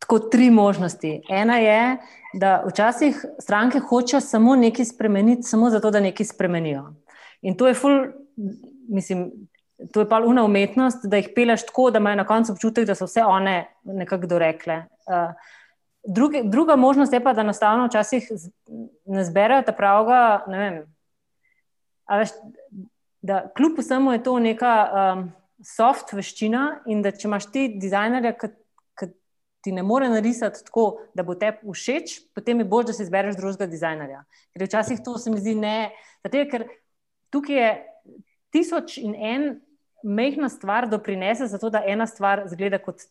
tako 0.03 0.19
tri 0.33 0.51
možnosti. 0.51 1.21
Ena 1.31 1.61
je, 1.63 1.97
da 2.35 2.63
včasih 2.67 3.25
stranke 3.41 3.79
hočejo 3.79 4.21
samo 4.21 4.57
nekaj 4.57 4.85
spremeniti, 4.85 5.43
samo 5.43 5.71
zato, 5.71 5.91
da 5.91 6.01
nekaj 6.01 6.27
spremenijo. 6.27 6.93
In 7.43 7.57
to 7.57 7.69
je 7.69 7.75
ful, 7.75 8.07
mislim, 8.89 9.31
to 9.93 10.01
je 10.01 10.09
pa 10.09 10.21
una 10.27 10.45
umetnost, 10.45 11.07
da 11.07 11.17
jih 11.17 11.31
peleš 11.35 11.67
tako, 11.67 11.91
da 11.91 11.99
imajo 11.99 12.17
na 12.17 12.27
koncu 12.27 12.53
občutek, 12.53 12.87
da 12.87 12.95
so 12.95 13.07
vse 13.07 13.25
one 13.25 13.67
nekako 13.85 14.27
dorekle. 14.27 14.83
Uh, 15.07 15.33
druge, 16.05 16.43
druga 16.45 16.77
možnost 16.77 17.13
je 17.13 17.23
pa, 17.25 17.33
da 17.33 17.41
enostavno 17.41 17.87
včasih 17.87 18.31
ne 19.05 19.25
zberejo 19.25 19.63
ta 19.63 19.73
pravega. 19.73 20.45
Ne 20.49 20.59
vem, 20.59 20.79
veš, 22.19 22.35
da 23.23 23.49
kljub 23.57 23.79
vsemu 23.79 24.13
je 24.13 24.23
to 24.23 24.39
neka 24.39 24.75
um, 24.89 25.29
soft 25.65 26.13
veščina 26.13 26.83
in 26.87 27.03
da 27.03 27.13
če 27.13 27.29
imaš 27.29 27.51
ti 27.53 27.69
dizajnerja, 27.81 28.35
ki 28.39 28.51
ti 29.61 29.73
ne 29.73 29.83
more 29.83 30.09
narisati 30.09 30.65
tako, 30.65 31.01
da 31.15 31.25
bo 31.27 31.35
te 31.35 31.53
všeč, 31.63 32.19
potem 32.35 32.63
je 32.63 32.69
bolj, 32.69 32.89
da 32.91 32.97
si 32.97 33.03
izbereš 33.03 33.39
drugega 33.39 33.67
dizajnerja. 33.71 34.25
Ker 34.55 34.67
včasih 34.69 35.03
to 35.05 35.19
se 35.19 35.31
mi 35.31 35.41
zdi 35.43 35.57
ne. 35.59 35.91
Zato, 36.25 36.45
ker 36.51 36.69
tukaj 37.35 37.59
je 37.59 37.71
tisoč 38.55 38.99
in 39.03 39.15
en 39.15 39.49
mehna 40.03 40.49
stvar 40.49 40.89
doprinese 40.89 41.47
za 41.47 41.59
to, 41.59 41.71
da 41.71 41.83
ena 41.87 42.07
stvar 42.07 42.45
zgleda 42.47 42.79
kot, 42.79 43.03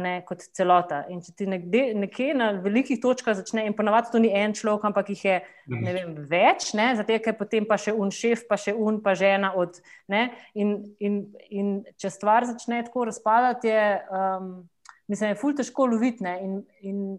ne, 0.00 0.20
kot 0.28 0.44
celota. 0.54 1.02
In 1.10 1.20
če 1.24 1.34
ti 1.34 1.48
nekde, 1.50 1.82
nekje 1.98 2.30
na 2.36 2.50
velikih 2.62 3.00
točkah 3.02 3.36
začne, 3.36 3.66
in 3.66 3.74
ponovadi 3.76 4.12
to 4.12 4.22
ni 4.22 4.30
en 4.30 4.54
človek, 4.54 4.86
ampak 4.90 5.10
jih 5.12 5.24
je 5.24 5.36
vem, 5.66 6.14
več, 6.30 6.70
zato 6.74 7.16
je 7.16 7.34
potem 7.36 7.66
pa 7.66 7.78
še 7.80 7.92
un 7.96 8.14
šef, 8.14 8.46
pa 8.48 8.56
še 8.60 8.76
un, 8.76 9.02
pa 9.02 9.16
žena. 9.18 9.52
Od, 9.58 9.80
in, 10.54 10.76
in, 11.00 11.20
in 11.50 11.78
če 11.98 12.12
stvar 12.14 12.46
začne 12.46 12.84
tako 12.86 13.08
razpadati, 13.10 13.74
je, 13.74 13.86
um, 14.14 14.52
mislim, 15.08 15.32
je 15.32 15.38
ful 15.40 15.56
težko 15.56 15.86
loviti. 15.86 16.24
In, 16.24 16.62
in 16.80 17.18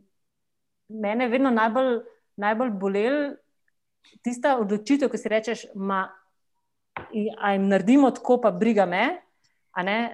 mene 0.90 1.28
je 1.28 1.34
vedno 1.34 1.52
najbolj, 1.52 2.00
najbolj 2.40 2.74
bolel. 2.82 3.18
Tista 4.24 4.56
odločitev, 4.58 5.10
ki 5.12 5.20
si 5.20 5.30
rečeš, 5.30 5.66
ma, 5.76 6.06
a 7.42 7.52
jim 7.54 7.68
naredimo 7.70 8.12
tako, 8.16 8.40
pa 8.42 8.52
briga 8.52 8.86
me, 8.90 9.20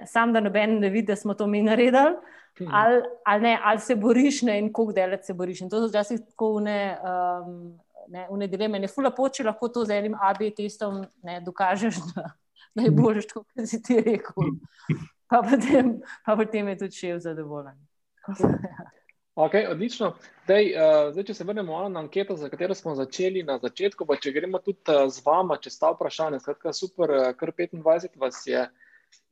sam 0.06 0.32
da 0.34 0.40
noben 0.40 0.80
ne 0.80 0.90
vidi, 0.90 1.06
da 1.06 1.16
smo 1.16 1.34
to 1.34 1.46
mi 1.46 1.62
naredili, 1.62 2.16
hmm. 2.58 2.68
ali, 2.72 3.02
ali, 3.24 3.42
ne, 3.42 3.58
ali 3.64 3.80
se 3.80 3.94
boriš 3.96 4.42
ne, 4.42 4.58
in 4.58 4.72
koliko 4.72 4.92
delati 4.92 5.26
se 5.26 5.34
boriš. 5.34 5.60
In 5.60 5.70
to 5.70 5.80
so 5.80 5.88
včasih 5.88 6.20
tako 6.28 6.52
une, 6.58 6.98
um, 7.02 7.78
ne, 8.08 8.26
une 8.30 8.46
dileme. 8.46 8.78
Ne 8.78 8.88
fula 8.88 9.10
poči 9.14 9.42
lahko 9.42 9.68
to 9.68 9.84
z 9.84 9.90
enim 9.96 10.14
AB 10.14 10.50
testom 10.56 11.04
ne, 11.22 11.40
dokažeš, 11.40 12.02
da, 12.14 12.30
da 12.74 12.82
je 12.82 12.90
boljš, 12.90 13.32
kot 13.32 13.46
si 13.64 13.82
ti 13.82 14.00
rekel. 14.00 14.50
Pa 15.26 15.42
potem, 15.42 15.96
pa 16.24 16.36
potem 16.36 16.68
je 16.68 16.78
tudi 16.84 17.02
šel 17.02 17.18
zadovoljen. 17.20 17.78
Okay, 19.36 19.66
odlično. 19.68 20.14
Dej, 20.48 20.70
uh, 20.72 21.10
zdaj, 21.12 21.26
če 21.28 21.34
se 21.36 21.44
vrnemo 21.44 21.76
na 21.92 22.00
anketo, 22.00 22.38
za 22.40 22.48
katero 22.48 22.72
smo 22.74 22.94
začeli 22.96 23.42
na 23.44 23.58
začetku, 23.60 24.06
pa 24.08 24.16
če 24.16 24.30
gremo 24.32 24.62
tudi 24.64 24.80
uh, 24.88 25.10
z 25.12 25.20
vama, 25.26 25.58
če 25.60 25.74
sta 25.74 25.90
vprašanja, 25.92 26.40
skratka, 26.40 26.72
super, 26.72 27.12
uh, 27.12 27.26
kar 27.36 27.52
25 27.52 28.16
vas 28.16 28.38
je 28.48 28.62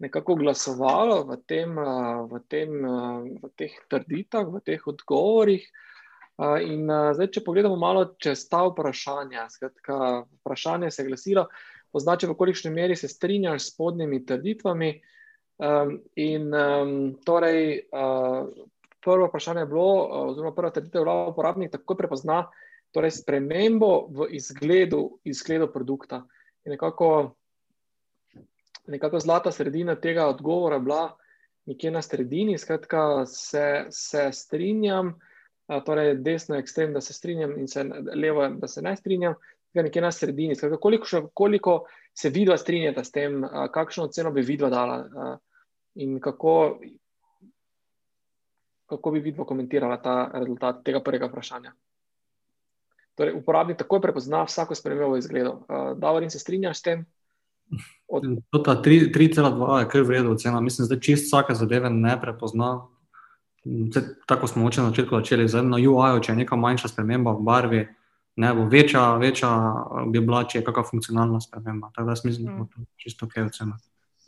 nekako 0.04 0.36
glasovalo 0.42 1.22
v, 1.30 1.38
tem, 1.48 1.72
uh, 1.80 2.20
v, 2.28 2.42
tem, 2.52 2.76
uh, 2.84 3.24
v 3.46 3.50
teh 3.56 3.78
trditvah, 3.88 4.52
v 4.52 4.60
teh 4.68 4.84
odgovorih. 4.92 5.64
Uh, 6.36 6.60
in 6.60 6.84
uh, 6.84 7.14
zdaj, 7.16 7.30
če 7.38 7.44
pogledamo 7.48 7.80
malo, 7.80 8.04
če 8.20 8.36
sta 8.36 8.60
vprašanja, 8.68 9.48
skratka, 9.56 10.26
vprašanje 10.42 10.92
se 10.92 11.00
je 11.00 11.08
glasilo, 11.08 11.48
označi, 11.96 12.28
v 12.28 12.36
kolikšni 12.36 12.76
meri 12.76 12.92
se 12.92 13.08
strinjaš 13.08 13.70
s 13.70 13.76
podnjimi 13.80 14.20
trditvami. 14.28 14.92
Um, 15.54 16.00
in 16.18 16.50
um, 16.54 17.14
torej, 17.24 17.86
uh, 17.92 18.48
prvo 19.04 19.26
vprašanje 19.26 19.60
je 19.60 19.66
bilo, 19.66 19.86
eh, 19.86 20.30
oziroma 20.30 20.54
prva 20.54 20.70
trditev 20.70 21.00
je 21.00 21.04
bila, 21.04 21.28
uporabnik 21.28 21.70
tako 21.72 21.94
prepozna 21.94 22.50
torej 22.92 23.10
spremembo 23.10 24.06
v 24.10 24.26
izgledu, 24.30 25.18
izgledu 25.24 25.68
produkta. 25.72 26.24
In 26.64 26.72
nekako, 26.72 27.34
nekako 28.86 29.20
zlata 29.20 29.52
sredina 29.52 29.94
tega 29.94 30.26
odgovora 30.26 30.76
je 30.76 30.80
bila 30.80 31.16
nekje 31.66 31.90
na 31.90 32.02
sredini, 32.02 32.58
skratka, 32.58 33.26
se, 33.26 33.86
se 33.90 34.28
strinjam, 34.32 35.14
torej 35.86 36.14
desno 36.14 36.56
ekstrem, 36.56 36.92
da 36.92 37.00
se 37.00 37.12
strinjam, 37.12 37.58
in 37.58 37.68
se 37.68 37.84
levo, 38.14 38.48
da 38.48 38.68
se 38.68 38.82
ne 38.82 38.96
strinjam. 38.96 39.34
Nekje 39.74 40.02
na 40.02 40.12
sredini, 40.12 40.54
skratka, 40.54 40.78
koliko, 40.78 41.06
še, 41.06 41.22
koliko 41.34 41.78
se 42.14 42.30
vidva 42.30 42.56
strinjata 42.56 43.04
s 43.04 43.10
tem, 43.10 43.42
kakšno 43.72 44.04
oceno 44.04 44.30
bi 44.30 44.42
vidva 44.42 44.70
dala 44.70 45.38
in 45.94 46.20
kako 46.20 46.78
kako 48.86 49.10
bi 49.10 49.20
vidno 49.20 49.44
komentirala 49.44 49.96
ta 50.02 50.30
rezultat 50.34 50.84
tega 50.84 51.00
prvega 51.02 51.26
vprašanja. 51.26 51.72
Torej, 53.14 53.34
uporabnik 53.38 53.78
takoj 53.78 54.00
prepozna 54.02 54.42
vsako 54.44 54.74
spremembo 54.74 55.14
v 55.14 55.18
izgledu. 55.22 55.50
Uh, 55.50 55.92
Davorin, 55.98 56.30
se 56.30 56.38
strinjaš 56.38 56.78
s 56.78 56.82
tem? 56.82 57.04
Od... 58.08 58.24
3,2 58.52 59.78
je 59.78 59.88
kar 59.88 60.02
vredno 60.02 60.32
ocena. 60.34 60.60
Mislim, 60.60 60.88
da 60.88 61.00
čist 61.00 61.30
vsake 61.30 61.54
zadeve 61.54 61.90
ne 61.90 62.18
prepozna. 62.20 62.86
Tako 64.26 64.46
smo 64.46 64.66
oče 64.66 64.82
na 64.82 64.90
začetku 64.90 65.16
začeli. 65.16 65.48
Zdaj 65.48 65.62
na 65.62 65.78
UI, 65.78 66.20
če 66.22 66.32
je 66.32 66.36
neka 66.42 66.56
manjša 66.56 66.90
sprememba 66.90 67.32
v 67.38 67.46
barvi, 67.46 67.84
ne 68.36 68.54
bo 68.54 68.64
večja, 68.70 69.16
večja 69.16 69.50
bi 70.10 70.20
bila, 70.20 70.44
če 70.44 70.58
je 70.58 70.64
kakšna 70.64 70.84
funkcionalna 70.90 71.40
sprememba. 71.40 71.90
Tako 71.94 72.06
da 72.10 72.14
mislim, 72.24 72.46
da 72.46 72.56
bo 72.58 72.66
to 72.70 72.86
čisto 72.96 73.26
ok 73.26 73.36
ocena. 73.46 73.78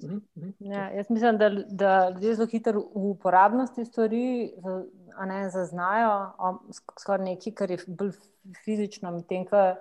Mhm, 0.03 0.19
mhm. 0.37 0.51
Ja, 0.59 0.91
jaz 0.91 1.11
mislim, 1.11 1.39
da, 1.39 1.51
da 1.69 2.11
ljudje 2.11 2.35
zelo 2.35 2.47
hitro 2.47 2.81
v 2.81 3.11
uporabnosti 3.11 3.85
stvari 3.85 4.53
ne, 5.27 5.51
zaznajo, 5.51 6.33
skoraj 7.01 7.25
nekaj, 7.25 7.53
kar 7.53 7.71
je 7.71 7.79
bolj 7.87 8.13
fizično, 8.65 9.11
medtem 9.11 9.47
ko 9.49 9.75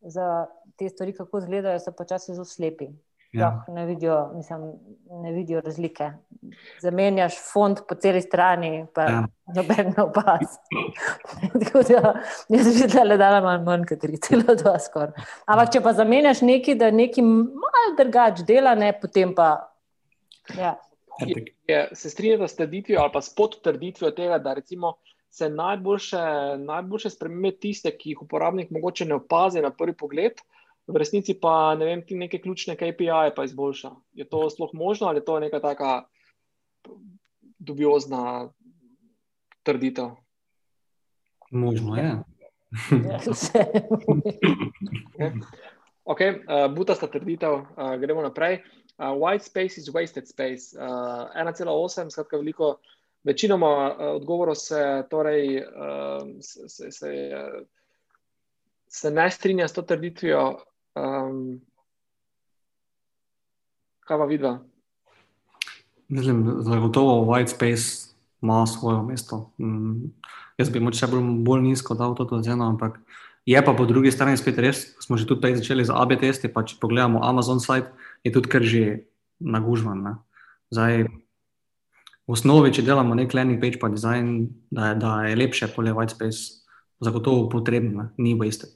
za 0.00 0.46
te 0.76 0.88
stvari, 0.88 1.12
kako 1.12 1.38
izgledajo, 1.38 1.80
so 1.80 1.92
počasi 1.92 2.34
zelo 2.34 2.44
slepi. 2.44 2.90
Ja. 3.34 3.64
Ne, 3.68 3.86
vidijo, 3.86 4.32
mislim, 4.34 4.72
ne 5.10 5.32
vidijo 5.32 5.60
razlike. 5.60 6.10
Zamenjaš 6.80 7.34
fond 7.52 7.78
po 7.88 7.94
celi 7.94 8.20
strani, 8.22 8.86
pa 8.94 9.02
ja. 9.02 9.24
noben 9.56 9.94
opaz. 9.98 10.54
Jaz 12.48 12.66
bi 12.66 12.82
videl, 12.82 13.16
da 13.18 13.28
je 13.28 13.40
malo 13.40 13.62
manj, 13.64 13.86
kot 13.88 14.04
je 14.04 14.20
celo 14.22 14.56
to 14.62 14.76
skoraj. 14.86 15.26
Ampak 15.46 15.72
če 15.74 15.82
pa 15.82 15.92
zamenjaš 15.92 16.44
nekaj, 16.46 16.78
da 16.78 16.90
nekaj 16.94 17.26
malo 17.26 17.96
drugače 17.98 18.46
dela, 18.46 18.74
ne, 18.78 18.92
potem 19.00 19.34
pa. 19.34 19.50
Ja. 20.58 20.76
Je, 21.68 21.88
se 21.94 22.10
strinjate 22.10 22.48
s 22.48 22.56
trditvijo 22.56 23.00
ali 23.00 23.12
pa 23.12 23.22
s 23.22 23.34
potrditvijo 23.34 24.10
tega, 24.10 24.38
da 24.38 24.54
se 25.30 25.48
najboljše, 25.50 26.22
najboljše 26.58 27.10
spremembe 27.10 27.50
tiste, 27.58 27.90
ki 27.90 28.10
jih 28.10 28.22
uporabnik 28.22 28.70
mogoče 28.70 29.04
ne 29.04 29.14
opazi 29.18 29.62
na 29.62 29.70
prvi 29.70 29.96
pogled 29.98 30.38
v 30.86 30.96
resnici 30.96 31.34
pa 31.34 31.74
ne 31.78 31.84
vem, 31.84 32.02
ti 32.06 32.14
neke 32.14 32.38
ključne 32.38 32.76
KPI-je 32.76 33.34
pa 33.36 33.44
izboljša. 33.44 33.90
Je 34.12 34.28
to 34.28 34.50
sploh 34.50 34.70
možno 34.74 35.08
ali 35.08 35.18
je 35.18 35.24
to 35.24 35.40
neka 35.40 35.60
taka 35.60 36.04
dubiozna 37.58 38.52
trditev? 39.62 40.10
Možno 41.50 41.96
je. 41.96 42.16
Ok, 46.04 46.20
uh, 46.20 46.74
butasta 46.74 47.06
trditev, 47.08 47.52
uh, 47.52 47.94
gremo 47.96 48.20
naprej. 48.22 48.58
Uh, 48.98 49.16
white 49.16 49.40
space 49.40 49.80
is 49.80 49.88
wasted 49.88 50.28
space. 50.28 50.76
Uh, 50.76 51.32
1,8, 51.32 52.10
skratka, 52.10 52.36
veliko, 52.36 52.76
večinoma 53.24 53.70
uh, 53.88 53.96
odgovorov 54.20 54.54
se, 54.54 55.04
torej, 55.10 55.64
uh, 55.64 56.28
se, 56.40 56.68
se, 56.68 56.90
se, 56.92 57.40
se 58.88 59.10
ne 59.10 59.30
strinja 59.30 59.68
s 59.68 59.72
to 59.72 59.82
trditvijo, 59.82 60.58
Um, 60.94 61.60
kaj 64.06 64.18
pa 64.18 64.24
vidva? 64.24 64.58
Mislim, 66.08 66.44
zagotovo 66.62 67.24
white 67.24 67.50
space 67.54 68.14
ima 68.42 68.66
svoje 68.66 69.02
mesto. 69.02 69.50
Um, 69.58 70.12
jaz 70.58 70.70
bi 70.70 70.80
morda 70.80 71.06
bolj, 71.10 71.24
bolj 71.44 71.62
nizko 71.62 71.94
dal 71.94 72.14
to 72.14 72.28
oceno, 72.30 72.68
ampak 72.68 73.00
je 73.46 73.64
pa 73.64 73.72
po 73.72 73.84
drugi 73.84 74.12
strani 74.12 74.36
spet 74.36 74.58
res, 74.58 74.86
smo 75.00 75.16
že 75.16 75.26
tudi 75.26 75.56
začeli 75.56 75.84
z 75.84 75.92
AB 75.92 76.16
testi, 76.20 76.48
pa 76.48 76.62
če 76.62 76.78
pogledamo 76.80 77.24
Amazon 77.24 77.60
site, 77.60 77.90
je 78.24 78.32
tudi 78.32 78.48
kar 78.48 78.62
že 78.62 79.04
nagužvan. 79.40 80.22
Zdaj, 80.70 81.08
v 82.24 82.32
osnovi, 82.32 82.72
če 82.72 82.86
delamo 82.86 83.14
nek 83.14 83.34
landing 83.34 83.60
page, 83.60 83.80
pa 83.80 83.90
design, 83.92 84.48
da 84.70 84.92
je, 84.92 85.00
da 85.00 85.10
je 85.28 85.36
lepše, 85.36 85.68
polje 85.74 85.92
white 85.92 86.16
space, 86.16 86.64
zagotovo 87.04 87.48
potrebno, 87.48 88.12
ni 88.16 88.36
wasted. 88.38 88.72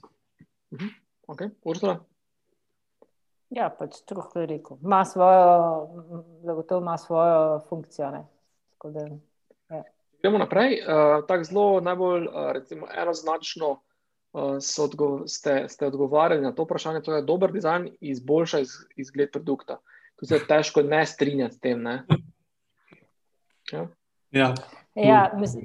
Uh 0.70 0.76
mhm. 0.76 0.84
-huh. 0.84 0.92
Ok, 1.28 1.40
Ursula. 1.64 2.07
Ja, 3.50 3.70
pač 3.78 4.02
tako 4.04 4.40
je 4.40 4.46
rekel. 4.46 4.76
Ima 4.84 5.04
svojo, 5.04 5.88
zagotovo 6.44 6.80
ima 6.80 6.98
svojo 6.98 7.60
funkcijo. 7.68 8.10
Da, 8.84 9.00
ja. 9.70 9.82
Gremo 10.22 10.38
naprej. 10.38 10.80
Uh, 10.82 11.26
Tako 11.26 11.44
zelo 11.44 11.80
najbolj 11.80 12.26
uh, 12.26 12.52
recimo, 12.52 12.86
enoznačno 13.02 13.70
uh, 13.70 14.58
odgo 14.84 15.28
ste, 15.28 15.64
ste 15.68 15.86
odgovarjali 15.86 16.42
na 16.42 16.52
to 16.54 16.64
vprašanje, 16.64 17.00
da 17.06 17.16
je 17.16 17.22
dober 17.22 17.52
dizajn 17.52 17.88
izboljša 18.00 18.58
iz, 18.58 18.70
izgled 18.96 19.32
produkta. 19.32 19.78
Tu 20.16 20.26
se 20.26 20.34
je 20.34 20.46
težko 20.46 20.82
ne 20.82 21.06
strinjati 21.06 21.54
s 21.54 21.60
tem. 21.60 21.82
Ne? 21.82 22.04
Ja. 23.72 23.86
Ja. 24.30 24.54
Ja, 24.94 25.32
mislim. 25.36 25.64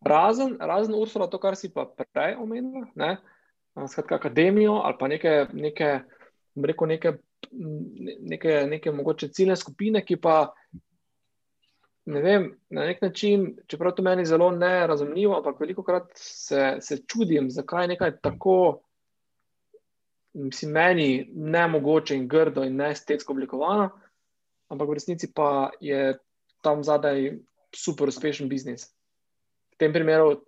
Razen, 0.00 0.56
razen 0.60 0.94
Ursula, 0.94 1.26
to, 1.30 1.38
kar 1.38 1.56
si 1.56 1.72
pa 1.74 1.86
prej 2.12 2.36
omenila, 2.38 3.16
skratka, 3.88 4.14
akademijo 4.14 4.72
ali 4.72 4.94
pa 4.98 5.08
neke, 5.08 5.46
neke, 5.52 6.00
rekel, 6.56 6.88
neke 6.88 7.12
neke, 8.20 8.66
neke 8.70 8.92
mogoče 8.92 9.28
ciljne 9.28 9.56
skupine, 9.56 10.04
ki 10.04 10.16
pa 10.20 10.52
ne 12.08 12.22
vem, 12.24 12.48
na 12.70 12.86
nek 12.88 13.02
način, 13.02 13.50
čeprav 13.66 13.92
to 13.94 14.02
meni 14.02 14.26
zelo 14.26 14.50
nerazumljivo, 14.50 15.36
ampak 15.36 15.60
veliko 15.60 15.82
krat 15.82 16.10
se, 16.14 16.76
se 16.80 17.02
čudim, 17.06 17.50
zakaj 17.50 17.84
je 17.84 17.88
nekaj 17.88 18.16
tako, 18.20 18.80
mislim, 20.32 20.72
meni 20.72 21.30
ne 21.34 21.66
mogoče 21.68 22.16
in 22.16 22.28
grdo 22.28 22.64
in 22.64 22.76
neestetsko 22.76 23.32
oblikovano, 23.32 23.90
ampak 24.68 24.88
v 24.88 24.98
resnici 25.00 25.32
pa 25.34 25.70
je 25.80 26.16
tam 26.62 26.84
zadaj 26.84 27.32
super 27.76 28.08
uspešen 28.08 28.48
biznis. 28.48 28.88
V 29.72 29.76
tem 29.78 29.92
primeru 29.92 30.40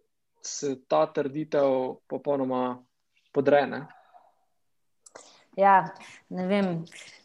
se 0.43 0.79
ta 0.89 1.05
trditev 1.13 2.01
popolnoma 2.09 2.81
podrene. 3.33 3.85
Ja, 5.61 5.85
ne 6.29 6.47
vem. 6.49 6.69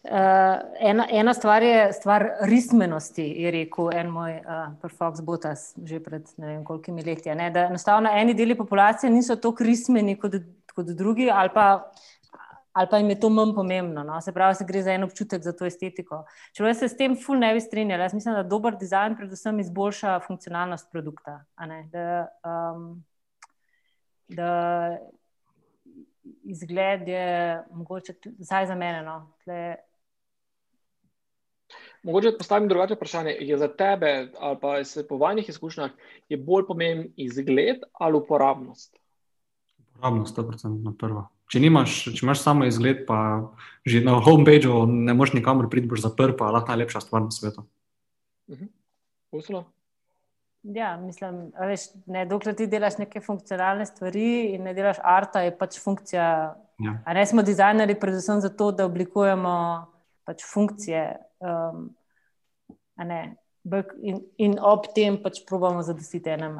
Uh, 0.05 0.57
ena, 0.79 1.05
ena 1.09 1.33
stvar 1.33 1.63
je 1.63 1.93
stvar 1.93 2.25
rismenosti, 2.49 3.23
je 3.41 3.51
rekel 3.51 3.93
en 3.95 4.11
moj 4.13 4.35
uh, 4.43 4.89
Fox 4.97 5.21
Botas 5.25 5.71
že 5.81 6.01
pred 6.03 6.27
ne 6.37 6.51
vem 6.51 6.65
kolikimi 6.65 7.05
leti. 7.05 7.31
Ne? 7.35 7.49
Da 7.53 7.69
enostavno 7.71 8.11
eni 8.11 8.35
deli 8.37 8.57
populacije 8.57 9.09
niso 9.09 9.39
tako 9.39 9.63
rismeni 9.63 10.17
kot, 10.19 10.35
kot 10.75 10.91
drugi, 10.99 11.29
ali 11.31 11.49
pa, 11.53 11.91
ali 12.73 12.91
pa 12.91 12.99
jim 12.99 13.09
je 13.09 13.19
to 13.23 13.31
manj 13.33 13.55
pomembno. 13.55 14.03
No? 14.03 14.19
Se 14.21 14.33
pravi, 14.35 14.59
se 14.59 14.67
gre 14.67 14.83
za 14.83 14.93
en 14.93 15.07
občutek 15.07 15.43
za 15.43 15.55
to 15.55 15.65
estetiko. 15.65 16.25
Če 16.53 16.73
se 16.73 16.91
s 16.91 16.99
tem 16.99 17.15
ful 17.15 17.39
ne 17.39 17.53
bi 17.55 17.63
strinjali, 17.63 18.03
jaz 18.03 18.13
mislim, 18.13 18.35
da 18.35 18.43
dober 18.43 18.75
dizajn 18.77 19.15
predvsem 19.15 19.63
izboljša 19.63 20.19
funkcionalnost 20.27 20.91
produkta. 20.91 21.39
Da, 21.91 22.25
um, 22.43 22.89
da 24.27 24.49
izgled 26.43 27.07
je 27.07 27.25
mogoče 27.71 28.13
zdaj 28.37 28.67
za 28.67 28.75
mene. 28.75 29.03
No, 29.03 29.31
tle... 29.43 29.75
Mogoče 32.03 32.35
postavim 32.37 32.67
drugače 32.69 32.93
vprašanje. 32.93 33.37
Je 33.39 33.57
za 33.57 33.67
tebe, 33.67 34.29
ali 34.39 34.57
pa 34.61 34.83
se 34.83 35.07
po 35.07 35.17
vajnih 35.17 35.49
izkušnjah, 35.49 35.91
je 36.29 36.37
bolj 36.37 36.67
pomemben 36.67 37.13
izgled 37.17 37.85
ali 37.93 38.17
uporabnost? 38.17 38.97
Uporabnost, 39.79 40.35
to 40.35 40.41
je 40.41 40.47
predvsem 40.47 40.83
na 40.83 40.93
prvo. 40.97 41.27
Če, 41.49 41.61
nimaš, 41.61 41.99
če 42.09 42.25
imaš 42.25 42.41
samo 42.41 42.65
izgled, 42.65 43.05
pa 43.05 43.17
že 43.85 44.01
na 44.01 44.17
homepageu 44.17 44.85
ne 44.89 45.13
moreš 45.13 45.35
nikamor 45.37 45.69
priti, 45.69 45.89
boš 45.89 46.07
zaprl, 46.07 46.33
pa 46.37 46.49
lahko 46.53 46.73
najlepša 46.73 47.05
stvar 47.05 47.25
na 47.25 47.31
svetu. 47.31 47.65
Uh 48.47 48.57
-huh. 48.57 49.65
Ja, 50.73 50.97
mislim, 50.97 51.51
veš, 51.59 51.89
ne, 52.09 52.23
dokler 52.25 52.55
ti 52.57 52.65
delaš 52.67 52.97
neke 52.97 53.21
funkcionalne 53.21 53.85
stvari 53.85 54.55
in 54.55 54.63
ne 54.65 54.73
delaš 54.73 54.97
arta, 55.03 55.43
je 55.45 55.51
pač 55.57 55.77
funkcija. 55.83 56.29
Ja. 56.81 56.93
Ne 57.13 57.25
smo 57.29 57.43
dizajnerji, 57.45 57.99
predvsem 58.01 58.41
zato, 58.41 58.71
da 58.73 58.87
oblikujemo 58.89 59.53
pač 60.25 60.41
funkcije. 60.49 61.03
Um, 61.45 61.91
in, 64.01 64.19
in 64.41 64.57
ob 64.59 64.89
tem 64.95 65.19
pač 65.21 65.43
probujemo 65.45 65.85
zadostiti 65.85 66.33
enem 66.33 66.57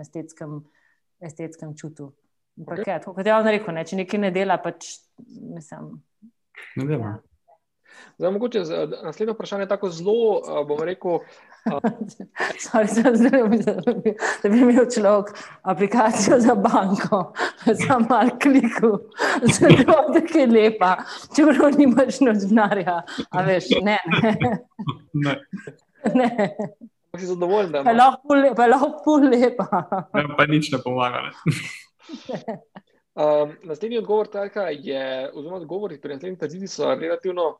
estetskem, 0.00 0.60
estetskem 1.18 1.74
čutu. 1.74 2.12
Okay. 2.58 2.86
Ja, 2.86 3.00
kot 3.02 3.26
je 3.26 3.34
on 3.34 3.46
rekel, 3.46 3.74
ne, 3.74 3.84
če 3.86 3.98
nekaj 4.00 4.22
ne 4.22 4.30
dela, 4.34 4.58
pač 4.62 4.96
mislim. 5.26 5.96
Ne 6.78 6.86
dela. 6.86 7.16
Ja. 7.16 7.27
Zdaj, 8.18 8.32
mogoče 8.32 8.62
naslednje 9.04 9.32
vprašanje 9.32 9.62
je 9.62 9.68
tako 9.68 9.90
zelo, 9.90 10.64
bom 10.68 10.82
rekel. 10.82 11.18
Da 14.42 14.48
bi 14.48 14.60
imel 14.60 14.86
človek 14.94 15.26
aplikacijo 15.62 16.38
za 16.40 16.54
banko, 16.54 17.32
za 17.86 17.98
malo 18.10 18.30
klikov, 18.42 18.98
zelo 19.58 19.98
da 20.14 20.38
je 20.38 20.46
lepa, 20.46 20.96
če 21.36 21.44
prav 21.44 21.78
nimaš 21.78 22.20
noč 22.20 22.46
denarja. 22.48 23.02
A 23.30 23.42
veš, 23.42 23.64
ne. 23.82 23.98
Ne. 25.12 25.36
ne. 26.14 26.30
Si 27.18 27.26
zadovoljen, 27.26 27.72
da 27.72 27.84
je 27.90 27.96
lahko 28.68 29.02
pol 29.04 29.28
lepa. 29.28 29.84
Ne, 30.14 30.24
pa 30.36 30.46
nič 30.46 30.72
ne 30.72 30.82
pomaga. 30.84 31.28
Um, 33.18 33.56
naslednji 33.64 33.98
odgovor 33.98 34.28
je, 34.70 35.30
oziroma 35.34 35.56
odgovori 35.56 36.00
pri 36.00 36.14
naslednjih 36.14 36.38
trditvi 36.38 36.68
so 36.68 36.94
relativno 36.94 37.58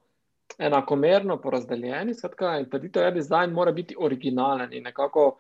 enakomerno 0.59 1.39
porazdeljeni. 1.41 2.15
Skratka, 2.15 2.57
trditev 2.71 3.03
je, 3.03 3.11
da 3.11 3.15
dizajn 3.15 3.53
mora 3.53 3.73
biti 3.73 3.97
originalen 3.99 4.73
in 4.73 4.85
nekako 4.89 5.37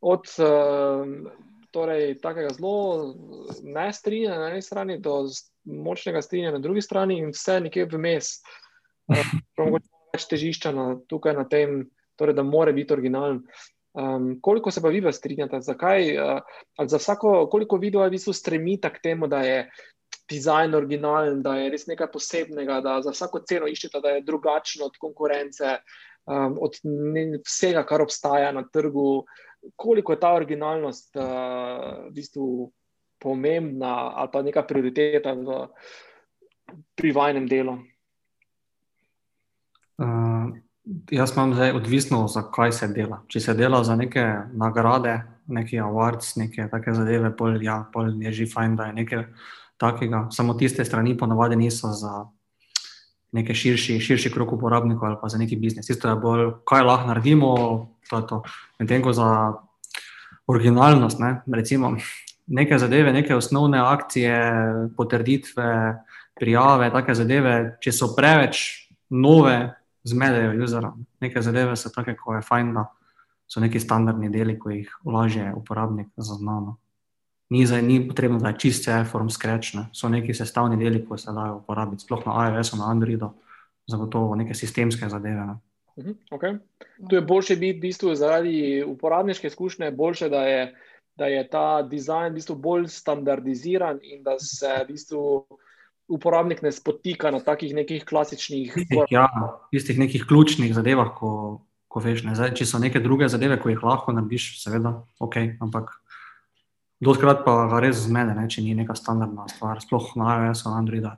od 0.00 0.26
uh, 0.38 1.32
torej, 1.70 2.18
takega 2.20 2.52
zelo 2.56 3.14
nestrinjanja 3.62 4.38
na 4.38 4.50
eni 4.50 4.62
strani 4.62 4.98
do 4.98 5.24
močnega 5.64 6.22
strinjanja 6.22 6.58
na 6.58 6.62
drugi 6.62 6.82
strani 6.82 7.18
in 7.18 7.34
vse 7.34 7.60
nekje 7.60 7.88
vmes. 7.92 8.38
Uh, 9.60 9.74
več 10.14 10.24
težišča 10.30 10.70
na, 10.72 10.84
tukaj 11.10 11.34
na 11.34 11.42
tem, 11.50 11.80
torej, 12.18 12.36
da 12.38 12.44
mora 12.46 12.72
biti 12.72 12.94
originalen. 12.94 13.40
Um, 13.98 14.36
koliko 14.42 14.70
se 14.70 14.80
pa 14.82 14.88
vi 14.88 15.02
strinjate, 15.12 15.58
zakaj? 15.66 16.12
Uh, 16.14 16.86
za 16.86 17.00
vsako, 17.02 17.48
koliko 17.50 17.76
video 17.76 18.04
je 18.04 18.12
v 18.12 18.14
bistvu 18.14 18.32
stremita 18.32 18.90
k 18.94 19.02
temu, 19.02 19.26
da 19.26 19.42
je 19.42 19.64
dizajn 20.30 20.74
originalen, 20.74 21.42
da 21.42 21.56
je 21.58 21.70
res 21.74 21.86
nekaj 21.90 22.10
posebnega, 22.12 22.80
da 22.84 23.00
za 23.02 23.14
vsako 23.14 23.42
ceno 23.48 23.68
iščete, 23.70 24.00
da 24.02 24.16
je 24.16 24.24
drugačno 24.26 24.86
od 24.86 24.98
konkurence, 25.00 25.78
um, 26.26 26.58
od 26.62 26.78
vsega, 27.46 27.84
kar 27.86 28.02
obstaja 28.02 28.52
na 28.52 28.64
trgu. 28.68 29.24
Koliko 29.76 30.14
je 30.14 30.20
ta 30.20 30.32
originalnost 30.34 31.16
uh, 31.16 31.24
v 32.08 32.14
bistvu 32.16 32.70
pomembna 33.20 34.12
ali 34.16 34.30
pa 34.32 34.42
neka 34.42 34.62
prioriteta 34.64 35.34
v, 35.36 35.66
pri 36.96 37.12
vajnem 37.12 37.48
delu? 37.48 37.76
Uh, 40.00 40.56
jaz 41.12 41.34
imam 41.36 41.52
zdaj 41.54 41.74
odvisno, 41.76 42.24
zakaj 42.28 42.72
se 42.72 42.88
dela. 42.88 43.20
Če 43.28 43.40
se 43.40 43.54
dela 43.54 43.82
za 43.84 43.96
neke 44.00 44.24
nagrade, 44.56 45.18
neki 45.50 45.82
awards, 45.82 46.38
neke 46.40 46.68
take 46.72 46.94
zadeve, 46.96 47.34
pol, 47.36 47.60
ja, 47.62 47.82
pol 47.92 48.14
je 48.22 48.32
že 48.32 48.48
fajn, 48.48 48.76
da 48.78 48.88
je 48.88 48.96
nekaj 49.02 49.26
takega, 49.80 50.26
samo 50.30 50.54
tiste 50.54 50.84
strani 50.84 51.16
ponavadi 51.16 51.56
niso 51.56 51.88
za 51.96 52.26
neki 53.32 53.54
širši, 53.54 54.00
širši 54.00 54.32
krok 54.34 54.52
uporabnikov 54.52 55.08
ali 55.08 55.16
pa 55.22 55.28
za 55.28 55.38
neki 55.38 55.56
biznis. 55.56 55.86
Tisto 55.86 56.08
je 56.08 56.16
bolj, 56.20 56.50
kaj 56.68 56.84
lahko 56.84 57.08
naredimo, 57.08 57.54
to 58.10 58.16
je 58.16 58.26
to. 58.26 58.42
Medtem 58.78 59.02
ko 59.02 59.12
za 59.12 59.28
originalnost, 60.46 61.18
ne, 61.18 61.40
recimo 61.52 61.94
neke 62.46 62.78
zadeve, 62.78 63.12
neke 63.12 63.34
osnovne 63.34 63.78
akcije, 63.78 64.38
potrditve, 64.96 65.96
prijave, 66.40 66.90
take 66.90 67.14
zadeve, 67.14 67.54
če 67.80 67.92
so 67.94 68.10
preveč 68.16 68.64
nove, 69.10 69.56
zmedejo 70.04 70.56
usera. 70.64 70.92
Neke 71.22 71.42
zadeve 71.42 71.76
so 71.76 71.92
take, 71.94 72.16
ko 72.18 72.34
je 72.34 72.42
fajn, 72.42 72.74
da 72.74 72.88
so 73.50 73.62
neki 73.62 73.80
standardni 73.80 74.30
deli, 74.30 74.58
ko 74.58 74.74
jih 74.74 74.90
lažje 75.06 75.52
uporabnik 75.56 76.10
zaznano 76.16 76.76
ni, 77.50 77.66
zdaj, 77.66 77.82
ni 77.82 78.08
potrebno, 78.08 78.38
da 78.38 78.52
je 78.52 78.58
čist 78.64 78.86
vse 78.86 79.04
form 79.10 79.30
skrečne. 79.30 79.88
So 79.92 80.08
neki 80.08 80.34
sestavni 80.34 80.78
deli, 80.78 81.02
ki 81.06 81.18
se 81.18 81.34
dajo 81.34 81.60
uporabiti, 81.60 82.06
sploh 82.06 82.22
na 82.26 82.46
iOS-u, 82.48 82.78
na 82.78 82.90
Androidu, 82.90 83.32
zagotovo 83.90 84.36
neke 84.38 84.54
sistemske 84.54 85.08
zadeve. 85.10 85.46
Ne. 85.46 85.56
Mhm, 85.98 86.12
okay. 86.30 86.58
Tu 87.08 87.14
je 87.14 87.20
boljše 87.20 87.56
biti 87.56 87.78
v 87.78 87.80
bistvu 87.80 88.14
zaradi 88.14 88.84
uporabniške 88.86 89.46
izkušnje, 89.46 89.90
boljše, 89.90 90.28
da 90.28 90.44
je, 90.46 90.74
da 91.18 91.26
je 91.26 91.48
ta 91.48 91.82
dizajn 91.82 92.32
v 92.32 92.38
bistvu 92.38 92.56
bolj 92.56 92.86
standardiziran 92.88 93.98
in 94.02 94.22
da 94.22 94.38
se 94.38 94.70
v 94.84 94.86
bistvu 94.92 95.24
uporabnik 96.10 96.62
ne 96.62 96.72
spotika 96.72 97.30
na 97.30 97.40
takih 97.40 97.74
nekih 97.74 98.04
klasičnih. 98.04 98.76
Ja, 99.10 99.26
istih 99.72 99.98
nekih 99.98 100.24
ključnih 100.28 100.74
zadevah, 100.74 101.12
ko, 101.18 101.62
ko 101.88 102.00
veš. 102.00 102.24
Ne. 102.26 102.34
Zdaj, 102.34 102.54
če 102.58 102.66
so 102.66 102.78
neke 102.78 103.02
druge 103.02 103.28
zadeve, 103.28 103.58
ko 103.60 103.70
jih 103.70 103.82
lahko 103.82 104.14
narediš, 104.14 104.56
seveda, 104.62 104.94
ok, 105.18 105.36
ampak 105.62 105.92
Doskrat 107.00 107.44
pa 107.46 107.64
ga 107.70 107.78
res 107.80 108.02
zmede, 108.04 108.34
ne, 108.36 108.48
če 108.50 108.64
ni 108.64 108.74
neka 108.76 108.92
standardna 108.98 109.46
stvar, 109.48 109.80
sploh 109.80 110.12
na 110.20 110.34
iOS-u, 110.36 110.68
Androidu. 110.76 111.08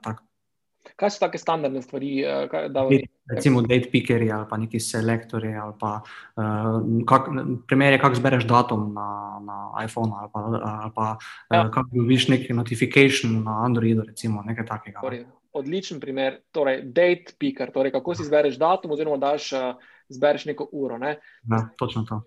Kaj 0.99 1.11
so 1.15 1.19
take 1.23 1.39
standardne 1.39 1.81
stvari? 1.83 2.11
Eh, 2.23 2.45
kaj, 2.51 2.69
da, 2.71 2.85
Recimo, 3.31 3.61
date 3.63 3.87
pickeri 3.91 4.29
ali 4.31 4.45
pa 4.49 4.57
neki 4.59 4.79
selektori. 4.83 5.53
Ali 5.55 5.73
pa, 5.79 5.93
uh, 6.39 7.03
kak, 7.07 7.29
primer 7.67 7.95
je, 7.95 7.99
kako 8.01 8.19
zbereš 8.19 8.47
datum 8.47 8.89
na, 8.95 9.07
na 9.43 9.57
iPhonu 9.85 10.17
ali 10.19 10.29
pa, 10.33 10.43
ali 10.43 10.91
pa 10.95 11.05
ja. 11.51 11.61
uh, 11.61 11.71
kako 11.71 12.01
dobiš 12.01 12.27
neki 12.33 12.53
notifikation 12.53 13.39
na 13.43 13.61
Androidu, 13.63 14.03
recimo, 14.07 14.43
nekaj 14.43 14.67
takega. 14.67 14.99
Torej, 15.01 15.23
odličen 15.55 15.99
primer, 16.03 16.41
torej 16.51 16.83
date 16.83 17.35
picker, 17.39 17.71
torej 17.71 17.95
kako 17.95 18.15
si 18.15 18.27
zbereš 18.27 18.59
datum 18.59 18.91
oziroma 18.91 19.17
daš, 19.17 19.51
uh, 19.55 19.95
zbereš 20.11 20.45
neko 20.51 20.67
uro. 20.71 20.99
Ne? 20.99 21.17
Ja, 21.51 21.63
točno 21.79 22.03
to. 22.09 22.21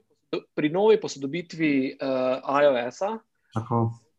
Pri 0.56 0.72
novi 0.72 1.00
posodobitvi 1.00 1.72
uh, 2.00 2.60
iOS-a 2.64 3.18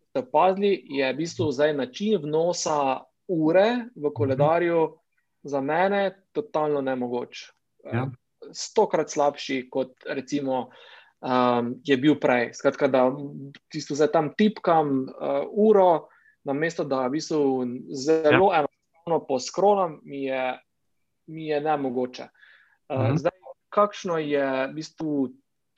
ste 0.09 0.19
opazili, 0.19 0.84
je 0.89 1.14
v 1.14 1.18
bistvu 1.18 1.51
zdaj 1.51 1.73
način 1.73 2.18
vnosa 2.23 3.03
ure 3.27 3.85
v 3.95 4.14
koledarju 4.14 4.97
za 5.43 5.61
mene 5.61 6.23
totalno 6.31 6.81
nemogoč. 6.81 7.51
Ja. 7.84 8.07
Stokrat 8.53 9.09
slabši, 9.09 9.68
kot 9.69 9.93
recimo 10.09 10.69
um, 11.22 11.76
je 11.84 11.97
bil 11.97 12.15
prej. 12.19 12.53
Skratka, 12.53 12.88
da 12.88 13.11
tisto 13.72 13.95
zdaj 13.95 14.11
tam 14.11 14.31
tipkam 14.38 15.05
uh, 15.07 15.43
uro, 15.51 16.07
namesto 16.47 16.84
da 16.84 17.07
v 17.07 17.18
bistvu 17.19 17.65
zelo 17.91 18.51
ja. 18.53 18.64
enostavno 18.64 19.26
poskrolam, 19.27 19.99
mi 20.03 20.23
je 20.23 20.57
mi 21.27 21.47
je 21.47 21.61
ne 21.61 21.77
mogoče. 21.77 22.23
Uh, 22.89 22.97
uh 22.97 23.05
-huh. 23.05 23.18
Zdaj, 23.18 23.31
kakšno 23.69 24.18
je 24.18 24.68
v 24.68 24.73
bistvu 24.73 25.30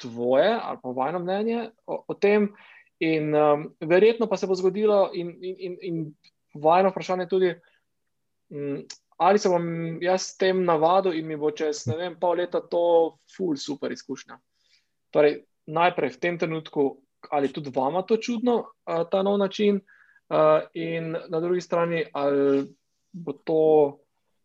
tvoje 0.01 0.59
ali 0.63 0.77
pa 0.83 0.89
vajno 0.89 1.19
mnenje 1.19 1.69
o, 1.85 2.03
o 2.07 2.13
tem? 2.13 2.53
In 2.99 3.35
um, 3.35 3.67
verjetno 3.79 4.27
pa 4.27 4.37
se 4.37 4.47
bo 4.47 4.55
zgodilo, 4.55 5.09
in, 5.13 5.31
in, 5.41 5.55
in, 5.59 5.77
in 5.81 5.99
vajno 6.59 6.91
vprašanje 6.91 7.27
tudi, 7.31 7.53
um, 8.51 8.81
ali 9.23 9.39
se 9.39 9.49
bom 9.49 9.63
jaz 10.03 10.21
s 10.21 10.37
tem 10.37 10.63
navadil 10.65 11.15
in 11.15 11.27
mi 11.27 11.37
bo 11.39 11.51
čez 11.51 11.85
ne 11.87 11.95
vem, 11.99 12.17
pol 12.19 12.37
leta 12.39 12.59
to 12.59 13.19
ful 13.35 13.55
super 13.55 13.91
izkušnja. 13.91 14.39
Torej, 15.15 15.41
najprej 15.71 16.15
v 16.15 16.19
tem 16.19 16.39
trenutku, 16.39 16.89
ali 17.31 17.51
tudi 17.53 17.71
vama 17.75 18.03
to 18.03 18.17
čudno, 18.17 18.59
uh, 18.63 19.03
ta 19.11 19.23
nov 19.23 19.39
način, 19.39 19.79
uh, 19.79 20.67
in 20.73 21.15
na 21.15 21.39
drugi 21.39 21.61
strani, 21.61 22.03
ali 22.13 22.67
bo 23.11 23.33
to 23.33 23.63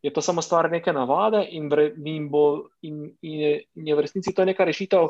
je 0.05 0.13
to 0.13 0.21
samo 0.21 0.43
stvar 0.43 0.71
neke 0.71 0.93
navade 0.93 1.47
in, 1.51 1.71
in, 2.07 2.31
bo, 2.31 2.69
in, 2.83 3.17
in, 3.23 3.41
je, 3.41 3.53
in 3.75 3.87
je 3.89 3.95
v 3.95 4.01
resnici 4.01 4.35
to 4.35 4.45
neka 4.45 4.65
rešitev, 4.65 5.09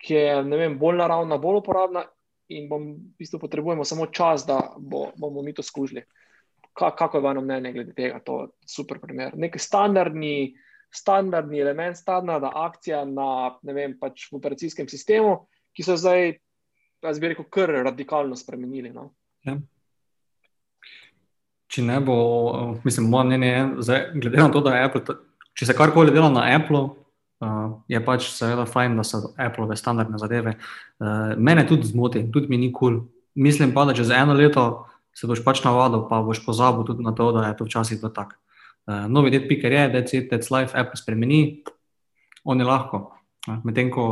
ki 0.00 0.14
je 0.14 0.42
vem, 0.42 0.78
bolj 0.78 0.96
naravna, 0.96 1.36
bolj 1.38 1.60
uporabna 1.60 2.06
in 2.48 2.68
bom, 2.68 2.90
v 2.94 3.22
bistvu 3.22 3.40
potrebujemo 3.40 3.84
samo 3.84 4.06
čas, 4.12 4.46
da 4.46 4.58
bo, 4.78 5.08
bomo 5.16 5.42
mi 5.42 5.54
to 5.54 5.62
skužili. 5.62 6.04
Ka, 6.74 6.90
kako 6.96 7.18
je 7.18 7.22
vano 7.22 7.40
mnenje 7.40 7.72
glede 7.72 7.94
tega? 7.94 8.20
To 8.26 8.40
je 8.42 8.48
super 8.68 8.98
primer. 9.00 9.36
Nek 9.38 9.58
standardni, 9.60 10.54
standardni 10.94 11.60
element, 11.60 11.96
standardna 11.96 12.50
akcija 12.66 13.04
na, 13.08 13.54
vem, 13.62 13.98
pač 14.00 14.28
v 14.32 14.40
operacijskem 14.40 14.88
sistemu, 14.90 15.44
ki 15.74 15.86
so 15.86 15.96
zdaj, 15.98 16.34
jaz 17.04 17.20
bi 17.20 17.30
rekel, 17.32 17.46
kar 17.50 17.72
radikalno 17.84 18.36
spremenili. 18.36 18.90
No? 18.94 19.12
Ja 19.46 19.58
če 21.74 21.82
ne 21.82 21.98
bo, 22.04 22.16
mislim, 22.84 23.08
moje 23.10 23.28
mnenje 23.30 23.48
je, 23.48 23.62
glede 24.14 24.38
na 24.38 24.50
to, 24.52 24.62
da 24.62 24.76
je 24.76 24.84
Apple, 24.86 25.16
če 25.58 25.66
se 25.66 25.76
karkoli 25.76 26.14
dela 26.14 26.30
na 26.30 26.46
Apple, 26.54 26.84
uh, 27.44 27.74
je 27.88 28.00
pač 28.04 28.30
seveda 28.32 28.64
fajn, 28.66 28.96
da 28.96 29.04
so 29.04 29.20
Apple 29.36 29.76
standardne 29.76 30.18
zadeve. 30.18 30.56
Uh, 30.98 31.34
mene 31.36 31.66
tudi 31.68 31.90
zmoti, 31.90 32.24
tudi 32.32 32.48
mi 32.48 32.58
ni 32.58 32.72
kul. 32.72 32.98
Cool. 32.98 33.02
Mislim 33.34 33.74
pa, 33.74 33.84
da 33.84 33.94
čez 33.94 34.10
eno 34.14 34.34
leto 34.34 34.86
se 35.14 35.26
boš 35.26 35.44
pač 35.44 35.62
navadil, 35.64 36.06
pa 36.08 36.22
boš 36.22 36.44
pozabil 36.46 36.86
tudi 36.86 37.02
na 37.02 37.14
to, 37.14 37.32
da 37.34 37.48
je 37.48 37.56
to 37.58 37.68
včasih 37.68 38.00
bilo 38.00 38.12
tako. 38.14 38.38
Uh, 38.86 39.04
novi 39.08 39.30
det 39.30 39.44
piker 39.48 39.72
je, 39.72 39.88
da 39.92 40.06
se 40.06 40.22
tec 40.28 40.50
life 40.50 40.72
Apple 40.78 40.96
spremeni, 40.96 41.62
on 42.44 42.60
je 42.60 42.66
lahko. 42.66 43.04
Medtem 43.64 43.90
ko 43.92 44.04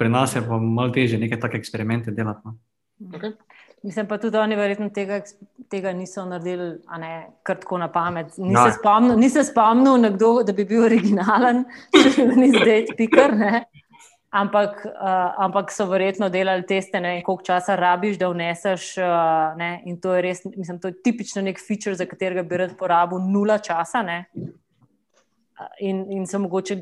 pri 0.00 0.08
nas 0.08 0.34
je 0.36 0.42
pa 0.42 0.58
malo 0.58 0.90
teže 0.90 1.18
neke 1.18 1.36
take 1.36 1.60
eksperimente 1.60 2.10
delati. 2.10 2.40
No. 2.44 2.56
Okay. 3.12 3.36
Mislim 3.82 4.06
pa 4.06 4.18
tudi, 4.18 4.30
da 4.30 4.40
oni 4.40 4.56
verjetno 4.56 4.90
tega, 4.92 5.22
tega 5.68 5.92
niso 5.92 6.24
naredili, 6.28 6.74
a 6.86 6.98
ne 6.98 7.12
kar 7.42 7.56
tako 7.56 7.78
na 7.78 7.88
pamet. 7.92 8.36
Ni 8.36 8.54
se 8.56 8.76
spomnil, 8.78 9.18
ni 9.18 9.30
se 9.30 9.44
spomnil 9.44 9.96
nekdo, 10.00 10.42
da 10.44 10.52
bi 10.52 10.66
bil 10.68 10.84
originalen, 10.84 11.64
če 11.96 12.26
bi 12.26 12.26
bil 12.34 12.58
zdaj 12.58 12.84
pikar. 12.98 13.36
Ampak, 14.30 14.84
uh, 14.86 15.32
ampak 15.42 15.72
so 15.74 15.88
verjetno 15.90 16.28
delali 16.30 16.62
teste, 16.62 17.00
ne, 17.02 17.16
koliko 17.26 17.48
časa 17.48 17.74
rabiš, 17.80 18.18
da 18.20 18.28
vneseš. 18.30 18.92
Uh, 19.00 19.56
ne, 19.58 19.70
in 19.88 19.96
to 20.00 20.12
je 20.14 20.22
res, 20.28 20.44
mislim, 20.44 20.78
to 20.78 20.92
je 20.92 21.00
tipično 21.02 21.42
nek 21.42 21.58
feature, 21.58 21.96
za 21.98 22.06
katerega 22.06 22.44
bi 22.46 22.60
rad 22.60 22.76
porabil 22.78 23.18
nula 23.32 23.58
časa. 23.58 24.04
Ne. 24.06 24.20
In, 25.80 26.04
in 26.12 26.28
so 26.30 26.38
mogoče 26.38 26.78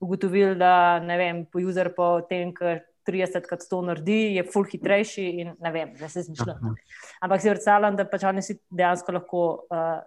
ugotovili, 0.00 0.56
da 0.58 0.98
ne 1.04 1.20
vem, 1.20 1.44
po 1.46 1.60
user 1.60 1.92
po 1.94 2.14
tem, 2.26 2.50
kar 2.56 2.80
30 3.06 3.46
krat 3.48 3.64
to 3.70 3.80
naredi, 3.82 4.18
je 4.36 4.44
ful 4.52 4.66
hitrejši 4.68 5.26
in 5.42 5.52
ne 5.60 5.72
vem, 5.72 5.92
da 5.98 6.08
se 6.08 6.22
zmišljam. 6.26 6.74
Ampak 7.20 7.42
si 7.42 7.50
predstavljam, 7.52 7.96
da 7.96 8.06
pač 8.08 8.24
oni 8.28 8.42
si 8.44 8.58
dejansko 8.70 9.16
lahko 9.16 9.42
uh, 9.70 10.00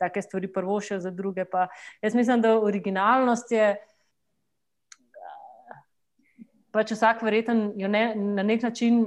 take 0.00 0.22
stvari 0.22 0.50
prvo 0.52 0.78
še 0.80 1.00
za 1.00 1.10
druge. 1.10 1.46
Pa 1.48 1.68
jaz 2.04 2.16
mislim, 2.18 2.44
da 2.44 2.56
originalnost 2.60 3.52
je. 3.52 3.74
Pač 6.76 6.92
vsak 6.92 7.22
verjeten 7.24 7.70
jo 7.80 7.88
ne, 7.88 8.10
na 8.14 8.44
nek 8.44 8.66
način, 8.66 9.06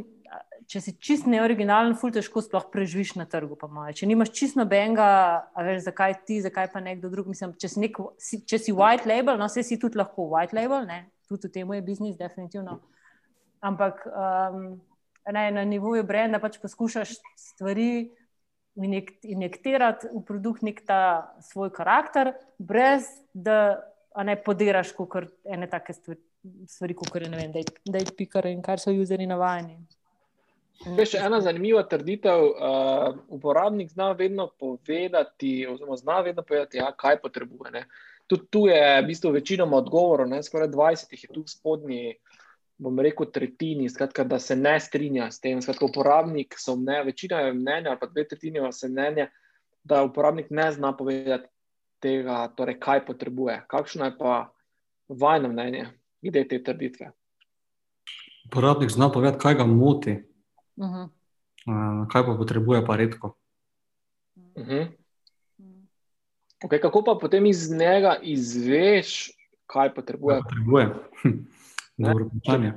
če 0.69 0.81
si 0.81 0.95
čist 0.97 1.27
neoriginalen, 1.29 1.93
ful 1.97 2.13
težko 2.13 2.41
sploh 2.41 2.65
preživiš 2.73 3.15
na 3.17 3.27
trgu. 3.29 3.57
Če 3.93 4.09
nimaš 4.09 4.33
čist 4.37 4.57
nobenega, 4.57 5.05
veš, 5.53 5.83
zakaj 5.85 6.17
ti, 6.25 6.39
zakaj 6.45 6.71
pa 6.73 6.81
nekdo 6.81 7.13
drug. 7.13 7.29
Mislim, 7.29 7.53
če, 7.61 7.69
si 7.69 7.83
nek, 7.85 7.97
si, 8.21 8.41
če 8.41 8.61
si 8.61 8.73
white 8.73 9.09
label, 9.09 9.37
no, 9.37 9.49
se 9.49 9.65
si 9.65 9.77
tudi 9.81 10.01
lahko 10.01 10.31
white 10.33 10.57
label, 10.57 10.85
ne? 10.89 11.05
tudi 11.29 11.45
v 11.45 11.53
tem 11.53 11.73
je 11.77 11.83
biznis, 11.85 12.15
definitivno. 12.17 12.79
Uh, 12.79 12.98
ampak 13.59 14.05
um, 14.07 14.81
ne, 15.31 15.51
na 15.51 15.65
nivoju 15.65 16.03
brenda 16.03 16.39
pač 16.39 16.57
poskušaš 16.61 17.15
stvari 17.35 18.09
injektirati 19.23 20.07
v 20.13 20.23
produkt, 20.25 20.63
nek 20.63 20.81
ta 20.87 21.35
svoj 21.43 21.71
karakter, 21.75 22.33
brez 22.57 23.09
da 23.33 23.83
ne 24.23 24.35
podiraš 24.43 24.93
kot 24.95 25.31
ene 25.43 25.67
take 25.69 25.93
stvari, 25.93 26.21
stvari 26.67 26.95
kot 26.95 27.15
je 27.15 27.29
ne 27.29 27.37
vem, 27.37 27.51
da 27.85 27.99
je 27.99 28.15
pikar 28.17 28.47
in 28.47 28.61
kar 28.63 28.79
so 28.79 28.93
useri 28.95 29.27
navajeni. 29.27 29.79
To 30.79 30.95
je 30.95 31.09
še 31.11 31.19
ena 31.27 31.41
zanimiva 31.43 31.81
trditev. 31.91 32.45
Uh, 32.55 33.17
uporabnik 33.35 33.89
zna 33.91 34.13
vedno 34.15 34.47
povedati, 34.47 35.65
oziroma 35.67 35.97
zna 35.99 36.21
vedno 36.23 36.45
povedati, 36.47 36.79
ja, 36.79 36.93
kaj 36.95 37.19
potrebuje. 37.19 37.83
Tudi 38.31 38.47
tu 38.53 38.61
je 38.69 38.79
v 39.01 39.07
bistvu 39.09 39.33
večinoma 39.35 39.75
odgovorov, 39.81 40.31
skoraj 40.45 40.69
20 40.71 41.15
jih 41.15 41.23
je 41.25 41.33
tu 41.35 41.43
spodnji 41.47 42.15
bom 42.79 42.99
rekel, 42.99 43.27
tretjini, 43.31 43.89
skratka, 43.89 44.23
da 44.23 44.39
se 44.39 44.55
ne 44.55 44.79
strinja 44.79 45.27
s 45.31 45.41
tem. 45.43 45.61
Skratka, 45.61 45.85
uporabnik 45.85 46.55
so 46.57 46.77
mne, 46.79 47.03
večina 47.03 47.43
je 47.43 47.53
mnenja, 47.53 47.91
ali 47.91 47.99
pa 47.99 48.07
dve 48.07 48.27
tretjini 48.27 48.63
vas 48.63 48.83
je 48.83 48.89
mnenje, 48.89 49.27
da 49.83 50.03
uporabnik 50.03 50.47
ne 50.49 50.71
zna 50.71 50.93
povedati 50.97 51.47
tega, 51.99 52.47
torej, 52.55 52.79
kaj 52.79 53.05
potrebuje. 53.05 53.59
Kakšno 53.67 54.07
je 54.07 54.15
pa 54.17 54.53
vajno 55.07 55.51
mnenje 55.51 55.89
glede 56.21 56.47
te 56.47 56.63
trditve? 56.63 57.11
Uporabnik 58.47 58.89
zna 58.89 59.11
povedati, 59.11 59.41
kaj 59.43 59.59
ga 59.59 59.65
moti, 59.65 60.15
uh 60.77 60.87
-huh. 60.87 61.09
uh, 61.67 62.07
kaj 62.07 62.25
pa 62.25 62.35
potrebuje, 62.37 62.85
pa 62.85 62.95
redko. 62.95 63.35
Uh 64.55 64.67
-huh. 64.67 64.87
okay, 66.63 66.81
kako 66.81 67.03
pa 67.03 67.17
potem 67.21 67.45
iz 67.45 67.71
njega 67.71 68.19
izveš, 68.21 69.31
kaj 69.65 69.93
potrebuje? 69.93 70.41
Kaj 70.41 70.43
potrebuje. 70.43 70.89
Dobro 71.99 72.25
vprašanje. 72.25 72.73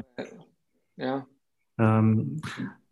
Ja. 0.97 1.23
Um, 1.79 2.27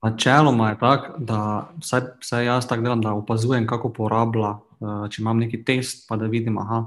načeloma 0.02 0.70
je 0.70 0.78
tako, 0.78 1.18
da 1.18 1.70
vsaj, 1.80 2.00
vsaj 2.20 2.44
jaz 2.46 2.68
tako 2.68 2.82
delam, 2.82 3.00
da 3.00 3.12
opazujem, 3.12 3.66
kako 3.66 3.88
uporablja. 3.88 4.56
Uh, 4.80 5.04
če 5.10 5.22
imam 5.22 5.38
neki 5.38 5.64
test, 5.64 6.06
pa 6.08 6.16
da 6.16 6.30
vidim, 6.30 6.54
da 6.54 6.84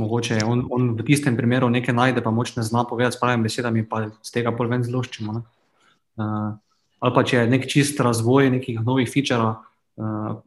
mogoče 0.00 0.40
on, 0.46 0.64
on 0.70 0.90
v 0.98 1.04
tistem 1.06 1.36
primeru 1.36 1.68
nekaj 1.70 1.94
najde, 1.94 2.22
pa 2.24 2.32
moč 2.34 2.56
ne 2.56 2.64
zna 2.66 2.86
povedati 2.88 3.16
s 3.16 3.20
pravimi 3.20 3.46
besedami, 3.46 3.84
pa 3.88 4.08
z 4.22 4.32
tega 4.34 4.52
pol 4.56 4.72
ven 4.72 4.82
zloščimo. 4.82 5.34
Uh, 6.16 6.56
ali 7.04 7.14
pa 7.14 7.22
če 7.22 7.44
je 7.44 7.50
nek 7.52 7.66
čist 7.70 8.00
razvoj 8.00 8.50
nekih 8.56 8.80
novih 8.80 9.10
feature, 9.10 9.54
uh, 10.00 10.40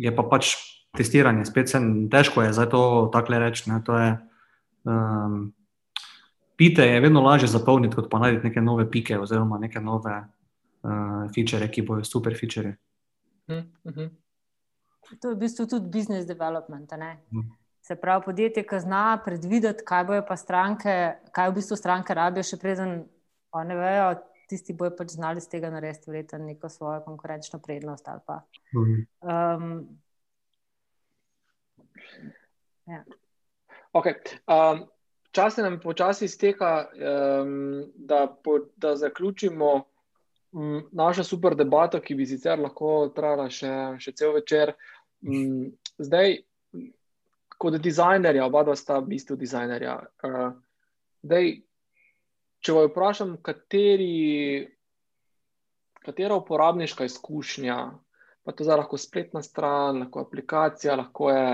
je 0.00 0.10
pa 0.14 0.24
pač 0.26 0.56
testiranje, 0.96 1.44
spet 1.46 1.68
se 1.70 1.82
težko 2.10 2.42
je 2.42 2.54
zdaj 2.56 2.70
to 2.72 2.82
tako 3.12 3.38
reči. 3.42 3.70
To 3.86 3.98
je. 3.98 4.10
Um, 4.84 5.52
pite 6.56 6.86
je 6.86 7.00
vedno 7.00 7.20
lažje 7.20 7.48
zapolniti, 7.48 7.94
kot 7.96 8.10
pa 8.10 8.18
najti 8.18 8.48
neke 8.48 8.60
nove 8.60 8.90
pike 8.90 9.18
oziroma 9.18 9.58
neke 9.58 9.80
nove 9.80 10.14
uh, 10.20 11.30
feature, 11.34 11.70
ki 11.70 11.82
bojo 11.82 12.04
super 12.04 12.36
feature. 12.40 12.76
-huh. 13.48 13.64
Mhm. 13.84 14.16
To 15.20 15.28
je 15.28 15.34
v 15.34 15.38
bistvu 15.38 15.66
tudi 15.66 15.88
business 15.88 16.26
development. 16.26 16.92
Uh. 16.92 17.44
Se 17.80 17.96
pravi, 17.96 18.24
podjetje, 18.24 18.62
ki 18.64 18.80
zna 18.80 19.20
predvideti, 19.24 19.84
kaj 19.84 20.04
bojo 20.04 20.22
pa 20.28 20.36
stranke, 20.36 21.16
kaj 21.32 21.50
v 21.50 21.54
bistvu 21.54 21.76
stranke 21.76 22.14
rabijo, 22.14 22.42
še 22.42 22.56
preden 22.56 23.02
oni 23.52 23.76
vejo, 23.76 24.14
tisti 24.48 24.72
bojo 24.72 24.94
pač 24.96 25.12
znali 25.18 25.40
z 25.44 25.52
tega 25.52 25.70
narediti, 25.70 26.08
verjetno 26.08 26.38
neko 26.46 26.68
svojo 26.68 27.02
konkurenčno 27.04 27.60
prednost. 27.60 28.08
Pa, 28.26 28.40
um, 28.72 29.84
ja. 32.88 33.04
okay. 33.92 34.16
um, 34.48 34.88
čas 35.34 35.56
nam 35.56 35.80
počasi 35.82 36.24
izteka, 36.24 36.86
um, 37.42 37.84
da, 37.94 38.36
po, 38.44 38.58
da 38.76 38.96
zaključimo 38.96 39.84
um, 40.52 40.82
našo 40.92 41.24
super 41.24 41.56
debato, 41.56 42.00
ki 42.00 42.14
bi 42.14 42.26
sicer 42.26 42.58
lahko 42.58 43.10
trajala 43.16 43.48
še, 43.50 43.72
še 43.98 44.14
cel 44.14 44.34
večer. 44.38 44.74
Um, 45.26 45.72
zdaj, 45.98 46.38
kot 47.58 47.80
dizajnerja, 47.82 48.46
oba 48.46 48.62
dva 48.66 48.76
sta 48.78 49.00
v 49.00 49.14
bistvu 49.14 49.36
dizajnerja. 49.40 49.98
Uh, 50.22 50.54
zdaj, 51.26 51.52
če 52.64 52.78
vas 52.78 52.88
vprašam, 52.92 53.36
kateri, 53.44 54.64
katera 56.04 56.38
uporabniška 56.38 57.06
izkušnja, 57.10 57.78
pa 58.44 58.52
to 58.52 58.64
je 58.64 58.76
lahko 58.76 59.00
spletna 59.00 59.42
stran, 59.42 60.04
lahko 60.04 60.22
aplikacija, 60.24 60.96
lahko 61.00 61.30
je 61.32 61.46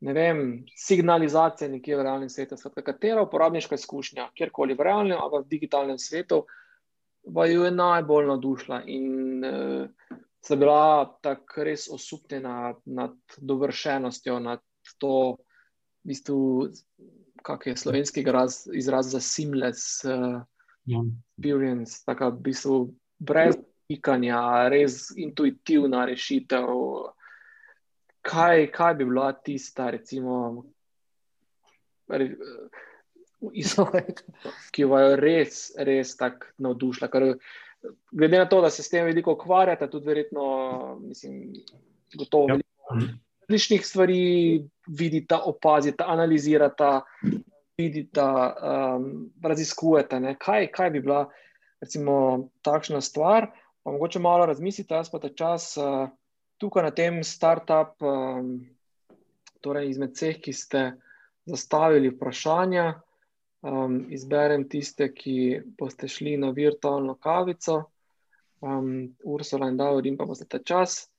ne 0.00 0.12
vem, 0.16 0.64
signalizacije 0.76 1.68
nekje 1.68 1.96
v 1.96 2.02
realnem 2.06 2.30
svetu. 2.32 2.56
Skratka, 2.56 2.82
katera 2.92 3.22
uporabniška 3.22 3.76
izkušnja, 3.76 4.30
kjerkoli 4.34 4.74
v 4.74 4.86
realnem 4.88 5.18
ali 5.20 5.42
v 5.42 5.48
digitalnem 5.48 5.98
svetu, 5.98 6.44
pa 7.34 7.46
jo 7.46 7.64
je 7.64 7.70
najbolj 7.70 8.26
navdušila 8.26 8.82
in 8.88 9.44
uh, 9.44 10.16
sta 10.40 10.56
bila 10.56 11.04
tako 11.20 11.64
res 11.64 11.88
osupljena 11.92 12.74
nad 12.84 13.16
dovršenostjo, 13.36 14.38
nad 14.40 14.64
to, 14.98 15.36
v 16.04 16.08
bistvu, 16.08 16.68
kak 17.44 17.66
je 17.66 17.76
slovenski 17.76 18.24
izraz, 18.24 18.64
izraz 18.72 19.12
za 19.12 19.20
seamless 19.20 20.04
uh, 20.04 20.40
experience, 20.88 22.00
tako 22.06 22.30
v 22.30 22.40
bistvu 22.48 22.78
brez 23.18 23.56
pikanja, 23.88 24.68
res 24.72 25.10
intuitivna 25.16 26.06
rešitev. 26.08 26.68
Kaj, 28.22 28.66
kaj 28.74 28.94
bi 28.94 29.06
bila 29.08 29.32
tista, 29.32 29.88
recimo, 29.90 30.64
re, 32.08 32.26
iz, 33.52 33.74
ki 34.72 34.82
jo 34.82 34.98
je 35.00 35.16
res, 35.16 35.62
res 35.78 36.16
tako 36.20 36.52
navdušila? 36.58 37.08
Glede 38.12 38.38
na 38.38 38.48
to, 38.48 38.60
da 38.60 38.70
se 38.70 38.82
s 38.82 38.92
tem 38.92 39.06
veliko 39.08 39.32
ukvarjate, 39.38 39.88
tudi 39.88 40.10
verjetno, 40.12 40.44
mislim, 41.00 41.42
gotovo. 42.18 42.58
Ja 42.58 43.08
različnih 43.50 43.86
stvari 43.86 44.62
vidite, 44.86 45.34
opazite, 45.44 46.04
analizirate, 46.06 47.00
vidite, 47.78 48.22
um, 48.22 49.30
raziskujete. 49.42 50.36
Kaj, 50.38 50.66
kaj 50.66 50.90
bi 50.90 51.00
bila 51.00 51.24
recimo, 51.80 52.48
takšna 52.62 53.00
stvar? 53.00 53.46
Pa 53.82 53.90
mogoče 53.90 54.18
malo 54.18 54.46
razmislite, 54.46 54.94
jaz 54.94 55.10
pa 55.10 55.18
ta 55.18 55.28
čas 55.28 55.76
uh, 55.76 56.08
tukaj 56.60 56.84
na 56.84 56.90
tem 56.92 57.22
start-up, 57.24 57.96
um, 58.04 58.58
torej 59.64 59.90
izmed 59.90 60.12
vseh, 60.12 60.36
ki 60.40 60.52
ste 60.52 60.82
zastavili 61.48 62.12
vprašanja. 62.12 63.00
Um, 63.60 64.06
izberem 64.12 64.66
tiste, 64.68 65.10
ki 65.12 65.60
boste 65.78 66.08
šli 66.08 66.36
na 66.40 66.52
virtualno 66.56 67.14
kavico, 67.20 67.82
um, 68.60 69.08
Ursula 69.24 69.68
in 69.68 69.76
Davo, 69.76 70.00
in 70.04 70.16
pa 70.16 70.24
boste 70.28 70.48
ta 70.48 70.62
čas 70.64 71.10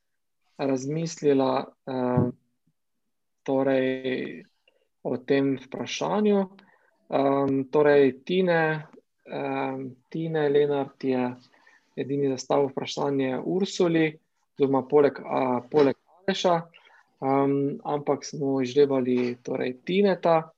razmislila 0.57 1.51
uh, 1.65 2.29
torej, 3.43 4.43
o 5.03 5.17
tem 5.17 5.55
vprašanju. 5.57 6.41
Um, 7.09 7.63
torej, 7.73 8.21
Tine, 8.25 8.87
um, 9.25 9.87
Tine 10.09 10.49
Lenart 10.49 11.03
je 11.03 11.29
edini 11.95 12.29
zastavil 12.29 12.69
vprašanje 12.69 13.39
Ursuli, 13.41 14.11
oziroma 14.61 14.83
poleg, 14.87 15.17
poleg 15.71 15.97
Aleša, 16.21 16.61
um, 17.19 17.79
ampak 17.83 18.25
smo 18.25 18.61
izžrebali 18.61 19.37
torej, 19.43 19.79
Tineta, 19.85 20.51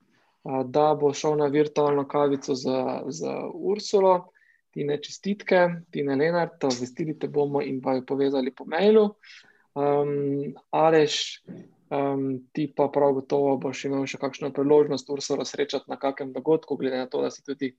uh, 0.44 0.64
da 0.66 0.94
bo 1.00 1.14
šel 1.14 1.38
na 1.40 1.48
virtualno 1.48 2.08
kavico 2.08 2.56
z, 2.56 2.70
z 3.08 3.36
Ursulo. 3.54 4.30
Tine 4.74 4.98
čestitke, 4.98 5.86
Tine 5.94 6.16
Lenart, 6.18 6.64
obvestili 6.66 7.14
te 7.20 7.28
bomo 7.30 7.62
in 7.62 7.78
pa 7.82 7.94
jo 7.94 8.06
povezali 8.10 8.52
po 8.52 8.66
mailu. 8.66 9.12
Um, 9.78 10.56
Aleš, 10.74 11.44
um, 11.94 12.42
ti 12.52 12.66
pa 12.76 12.88
prav 12.90 13.14
gotovo 13.14 13.54
boš 13.62 13.86
imel 13.86 14.08
še 14.10 14.18
kakšno 14.18 14.50
priložnost 14.54 15.10
Ursula 15.14 15.46
srečati 15.46 15.92
na 15.94 16.00
kakem 16.02 16.34
dogodku, 16.34 16.78
glede 16.78 16.98
na 16.98 17.06
to, 17.06 17.22
da 17.22 17.30
si 17.30 17.46
tudi 17.46 17.70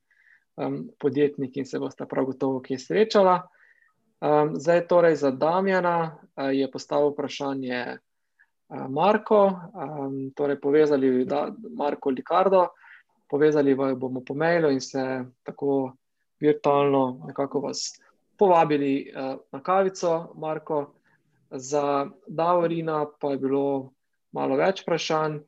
um, 0.54 0.84
podjetnik 1.02 1.58
in 1.58 1.66
se 1.66 1.82
boste 1.82 2.06
prav 2.06 2.30
gotovo 2.30 2.62
kje 2.62 2.78
srečala. 2.78 3.40
Um, 4.24 4.56
zdaj, 4.56 4.86
torej 4.88 5.16
za 5.16 5.30
Damjana 5.30 6.16
uh, 6.36 6.48
je 6.48 6.70
postavil 6.70 7.10
vprašanje 7.12 7.98
uh, 8.68 8.88
Marko, 8.88 9.52
um, 9.74 10.30
torej 10.36 10.60
povezali 10.60 11.24
da, 11.24 11.52
Marko 11.76 12.10
Likardo, 12.10 12.68
povezali 13.30 13.74
bomo 13.74 14.22
po 14.24 14.34
mailu 14.34 14.70
in 14.70 14.80
se 14.80 15.24
tako 15.42 15.92
virtualno 16.40 17.20
nekako 17.26 17.60
vas 17.60 18.00
povabili 18.38 19.12
uh, 19.12 19.36
na 19.52 19.62
kavico, 19.62 20.32
Marko. 20.34 20.94
Za 21.50 22.06
Davorina 22.26 23.06
pa 23.20 23.30
je 23.30 23.38
bilo 23.38 23.92
malo 24.32 24.56
več 24.56 24.82
vprašanj 24.82 25.38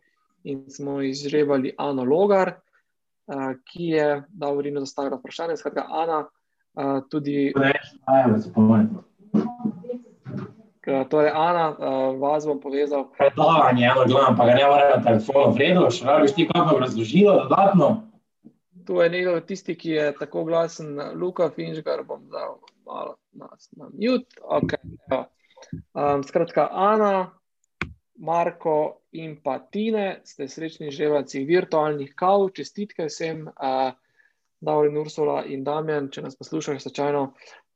in 0.45 0.67
smo 0.71 1.01
izžrebali 1.03 1.75
Ano 1.79 2.05
Logar, 2.05 2.53
uh, 2.53 3.57
ki 3.65 3.89
je 3.97 4.23
Davorina 4.29 4.85
zastavila 4.85 5.17
vprašanje. 5.17 5.57
Skratka, 5.57 5.87
Ana, 5.89 6.27
uh, 6.77 7.01
tudi. 7.11 7.53
Torej, 11.11 11.31
Ana, 11.35 11.65
uh, 11.75 12.19
vas 12.21 12.47
bom 12.47 12.61
povezal. 12.63 13.09
Predavanje, 13.19 13.87
eno 13.87 14.05
gledam, 14.07 14.37
pa 14.39 14.47
ga 14.47 14.55
ne 14.55 14.67
morem 14.71 14.93
na 14.95 15.01
telefonu, 15.03 15.55
vredno, 15.57 15.89
še 15.91 16.07
rabiš 16.07 16.37
ti 16.37 16.47
kako 16.53 16.79
razložilo 16.85 17.41
dodatno. 17.43 17.89
Tu 18.87 19.01
je 19.03 19.09
nekdo 19.11 19.41
tisti, 19.43 19.75
ki 19.75 19.97
je 19.97 20.11
tako 20.15 20.45
glasen, 20.47 20.95
Luka 21.19 21.51
Finžgar, 21.51 22.05
bom 22.07 22.29
dal 22.31 22.61
malo 22.87 23.17
nas 23.35 23.67
na 23.75 23.91
mute. 23.91 24.39
Okay, 24.47 25.27
Um, 25.95 26.23
skratka, 26.23 26.69
Ana, 26.73 27.33
Marko 28.19 29.03
in 29.13 29.37
pa 29.43 29.59
Tine, 29.59 30.21
ste 30.25 30.49
srečni 30.49 30.91
živci 30.93 31.45
virtualnih 31.45 32.15
kav, 32.17 32.49
čestitke 32.57 33.09
vsem, 33.09 33.47
uh, 33.49 33.93
Davljen 34.67 34.99
Ursula 34.99 35.41
in 35.47 35.65
Damjan, 35.65 36.11
če 36.13 36.27
nas 36.27 36.37
poslušajo, 36.37 36.83
slučajno, 36.83 37.23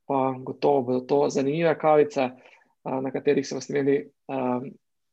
pa 0.07 0.21
gotovo 0.43 0.85
bodo 0.89 1.01
to 1.07 1.23
zanimive 1.31 1.73
kavice, 1.79 2.29
uh, 2.29 2.99
na 3.01 3.11
katerih 3.11 3.47
se 3.47 3.55
boste 3.55 3.77
imeli. 3.77 3.99
Um, 4.27 4.71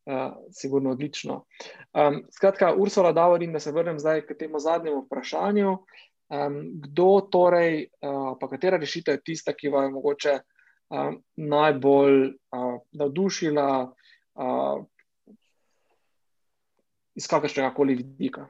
Uh, 0.09 0.33
sigurno 0.57 0.95
odlično. 0.95 1.35
Um, 1.93 2.23
skratka, 2.33 2.71
Ursula, 2.73 3.11
Davorin, 3.13 3.53
da 3.53 3.61
se 3.61 3.73
vrnem 3.77 3.99
zdaj 4.01 4.23
k 4.25 4.39
temu 4.39 4.57
zadnjemu 4.59 5.03
vprašanju. 5.03 5.75
Um, 6.29 6.57
kdo 6.81 7.21
torej, 7.21 7.91
uh, 8.01 8.37
pa 8.41 8.49
katera 8.49 8.77
rešitev 8.81 9.19
je 9.19 9.23
tista, 9.23 9.53
ki 9.53 9.69
vam 9.69 9.85
je 9.85 9.91
mogoče 9.91 10.39
uh, 10.39 11.13
najbolj 11.37 12.25
uh, 12.27 12.81
navdušila 12.93 13.69
uh, 13.85 14.85
iz 17.15 17.29
kakršnega 17.29 17.75
koli 17.75 17.95
vidika? 18.01 18.47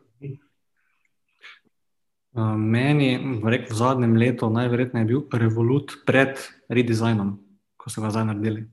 Meni, 2.36 3.40
rekel, 3.42 3.72
v 3.72 3.78
zadnjem 3.78 4.16
letu, 4.16 4.50
najverjetneje 4.52 5.04
je 5.04 5.08
bil 5.08 5.22
revolut 5.32 5.96
pred 6.06 6.36
redesignom, 6.68 7.38
ko 7.80 7.90
so 7.90 8.04
ga 8.04 8.12
zdaj 8.12 8.28
naredili. 8.28 8.68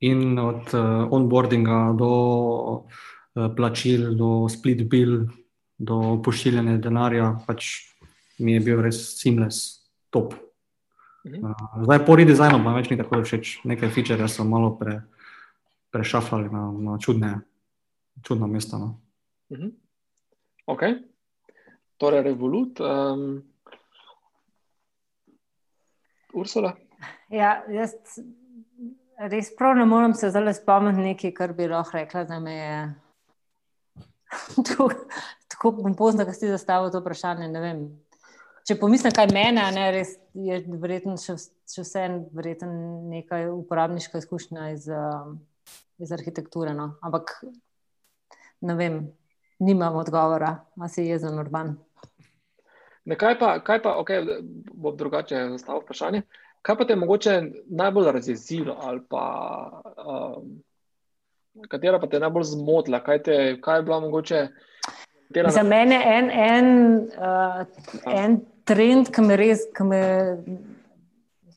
In 0.00 0.38
od 0.40 0.72
uh, 0.72 1.04
onboardinga 1.12 1.92
do 1.92 2.08
uh, 2.08 3.48
plačil, 3.52 4.14
do 4.16 4.48
split 4.48 4.88
bill, 4.88 5.28
do 5.76 6.16
pošiljanja 6.24 6.78
denarja, 6.80 7.34
pač 7.44 7.92
mi 8.40 8.56
je 8.56 8.64
bil 8.64 8.80
res 8.80 9.02
seamless, 9.20 9.84
top. 10.08 10.32
Uh, 11.28 11.52
zdaj, 11.84 12.00
po 12.08 12.16
redizajnu 12.16 12.62
pa 12.64 12.72
več 12.80 12.88
ni 12.88 12.96
tako 12.96 13.20
všeč, 13.20 13.60
nekaj 13.68 13.92
feature 13.92 14.24
so 14.24 14.48
malo 14.48 14.72
pre, 14.80 15.02
prešafali 15.92 16.48
na, 16.48 16.64
na 16.72 16.96
čudne, 16.96 17.44
čudna 18.24 18.48
mesta. 18.48 18.80
No. 18.80 18.96
Uh 19.52 19.58
mhm. 19.58 19.68
-huh. 19.68 19.76
Ok, 20.70 20.82
torej 22.00 22.24
Revolut. 22.26 22.80
Um, 22.80 23.42
Ursula. 26.34 26.72
Ja, 27.30 27.60
jaz 27.68 27.94
res 29.28 29.50
prav 29.56 29.76
ne 29.76 29.84
morem 29.84 30.14
se 30.14 30.30
zdaj 30.30 30.54
spomniti 30.54 31.04
nekaj, 31.04 31.32
kar 31.36 31.52
bi 31.56 31.68
lahko 31.68 31.98
rekla, 31.98 32.24
da 32.24 32.38
me 32.40 32.54
je 32.54 32.94
tako 35.50 35.72
pompozno, 35.82 36.24
da 36.24 36.32
si 36.32 36.48
zastavil 36.48 36.90
to 36.90 37.02
vprašanje. 37.02 37.48
Ne 37.52 37.60
vem, 37.60 37.82
če 38.66 38.78
pomislim, 38.80 39.12
kaj 39.16 39.28
mene, 39.34 39.66
ne, 39.76 39.90
res 39.92 40.14
je 40.34 40.62
verjetno 40.80 41.18
še, 41.20 41.36
še 41.68 41.84
vse 41.84 42.06
nekaj 42.08 43.50
uporabniška 43.52 44.22
izkušnja 44.22 44.70
iz, 44.76 44.88
iz 46.00 46.12
arhitekture. 46.16 46.72
No. 46.76 46.94
Ampak 47.04 47.36
ne 48.64 48.78
vem, 48.78 49.02
nimam 49.60 50.00
odgovora, 50.00 50.54
a 50.80 50.88
si 50.88 51.04
jezen 51.08 51.36
urban. 51.40 51.76
Ne, 53.04 53.16
kaj 53.16 53.38
pa, 53.38 53.58
kaj 53.64 53.82
pa 53.82 53.96
okay, 54.00 54.26
bom 54.72 54.96
drugače 54.96 55.46
zastavil 55.50 55.82
vprašanje. 55.82 56.22
Kaj 56.62 56.76
pa 56.76 56.84
te 56.84 56.92
je 56.92 56.96
mogoče 56.96 57.42
najbolj 57.66 58.12
razjezilo, 58.12 58.76
ali 58.80 59.00
pa 59.08 59.24
um, 59.96 60.62
katera 61.68 61.98
pa 62.00 62.06
te 62.06 62.16
je 62.16 62.20
najbolj 62.20 62.44
zmotila, 62.44 63.00
kaj, 63.04 63.22
te, 63.22 63.38
kaj 63.60 63.78
je 63.78 63.82
bila 63.82 64.00
mogoče? 64.00 64.48
Za 65.48 65.62
mene 65.62 65.94
je 65.94 66.18
en, 66.18 66.30
en, 66.30 66.66
uh, 67.18 67.64
en 68.12 68.40
trend, 68.64 69.08
ki 69.14 69.22
me 69.22 69.36
res, 69.36 69.64
ki 69.76 69.86
me 69.86 70.02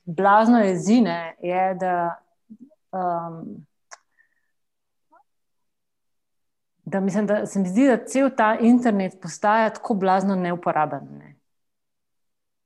blazno 0.05 0.59
jezine, 0.63 1.35
je, 1.41 1.67
da, 1.81 1.95
um, 2.91 3.65
da, 6.85 6.99
mislim, 6.99 7.27
da 7.27 7.45
se 7.45 7.59
mi 7.59 7.69
zdi, 7.69 7.87
da 7.87 7.97
cel 8.05 8.29
ta 8.37 8.55
internet 8.61 9.21
postaja 9.21 9.69
tako 9.69 9.93
blazno 9.93 10.35
neuporaben. 10.35 11.07
Ne? 11.17 11.32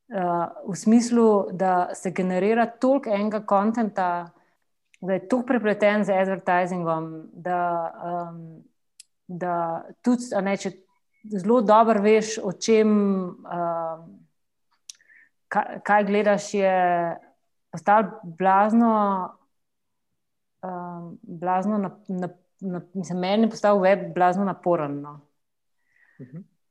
Uh, 0.08 0.72
v 0.72 0.76
smislu, 0.76 1.48
da 1.52 1.90
se 1.94 2.10
generira 2.16 2.66
toliko 2.66 3.10
enega 3.10 3.42
konta, 3.44 3.82
da 5.00 5.12
je 5.12 5.28
tako 5.28 5.42
prepleten 5.46 6.04
z 6.04 6.16
advertizingom, 6.16 7.28
da, 7.32 7.58
um, 8.04 8.38
da 9.26 9.84
tudi, 10.02 10.30
ne, 10.42 10.56
če 10.56 10.72
zelo 11.28 11.60
dobro 11.60 12.00
veš, 12.02 12.38
o 12.42 12.52
čem. 12.56 12.88
Um, 13.44 14.08
kaj, 15.48 15.80
kaj 15.84 16.04
gledaš, 16.04 16.54
je 16.54 16.74
postalo 17.70 18.20
blazno. 18.24 18.94
Um, 20.62 21.18
blazno 21.22 21.78
na, 21.78 21.90
na, 22.08 22.28
na, 22.60 22.80
mislim, 22.94 23.18
meni 23.18 23.46
je 23.46 23.50
postal 23.50 23.78
web 23.80 24.08
blazno 24.14 24.44
naporen. 24.44 25.00
No. 25.00 25.20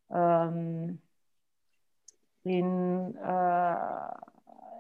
Um, 0.10 0.98
in 2.50 2.70
uh, 3.18 4.10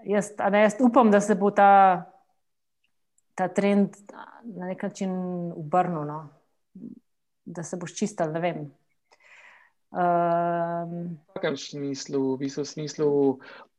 jaz, 0.05 0.31
ne, 0.51 0.61
jaz 0.61 0.77
upam, 0.79 1.11
da 1.11 1.21
se 1.21 1.35
bo 1.35 1.51
ta, 1.51 2.05
ta 3.35 3.47
trend 3.47 3.97
na 4.43 4.65
nek 4.65 4.83
način 4.83 5.11
obrnil, 5.55 6.05
no? 6.07 6.27
da 7.45 7.63
se 7.63 7.77
boš 7.77 7.95
čistil. 7.95 8.31
Ne 8.31 8.39
vem. 8.39 8.67
Um, 9.87 11.15
v 11.31 11.39
kakšnem 11.39 11.55
smislu, 11.55 12.35
v 12.35 12.39
bistvu 12.43 12.65
smislu 12.67 13.09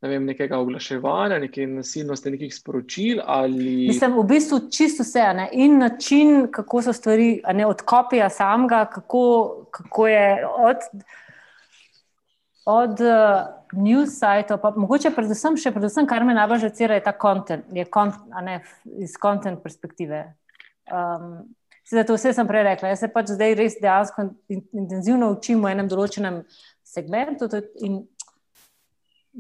ne 0.01 0.09
vem, 0.09 0.24
nekega 0.24 0.56
oglaševanja, 0.59 1.36
neke 1.43 1.66
nasilnosti, 1.69 2.32
nekih 2.32 2.55
sporočil? 2.55 3.20
Ali... 3.24 3.90
Mislim, 3.90 4.16
v 4.16 4.24
bistvu 4.31 4.60
čisto 4.73 5.05
vse. 5.05 5.27
Ne? 5.36 5.48
In 5.52 5.78
način, 5.78 6.47
kako 6.51 6.82
so 6.82 6.94
stvari, 6.97 7.43
ne 7.55 7.66
od 7.66 7.82
kopija 7.82 8.31
samega, 8.32 8.86
kako, 8.93 9.66
kako 9.70 10.06
je 10.09 10.47
od, 10.47 10.89
od 12.69 13.01
uh, 13.01 13.49
news 13.73 14.19
sajtov, 14.19 14.61
pa 14.61 14.73
mogoče 14.77 15.15
predvsem, 15.16 15.57
še 15.57 15.73
predvsem, 15.73 16.09
kar 16.09 16.27
me 16.28 16.36
najbolj 16.36 16.66
žacira, 16.66 16.99
je 16.99 17.05
ta 17.07 17.15
kontent, 17.16 17.65
je 17.73 17.85
kont, 17.89 18.19
ne, 18.45 18.59
iz 19.01 19.16
kontent 19.20 19.62
perspektive. 19.65 20.27
Um, 20.93 21.47
Zato 21.89 22.19
vse 22.19 22.35
sem 22.36 22.45
prej 22.45 22.66
rekla. 22.66 22.90
Jaz 22.93 23.01
se 23.01 23.09
pač 23.09 23.31
zdaj 23.32 23.55
res 23.57 23.78
dejansko 23.81 24.27
intenzivno 24.53 25.31
učim 25.32 25.62
v 25.65 25.70
enem 25.73 25.89
določenem 25.89 26.43
segmentu. 26.85 27.49
In, 27.81 28.03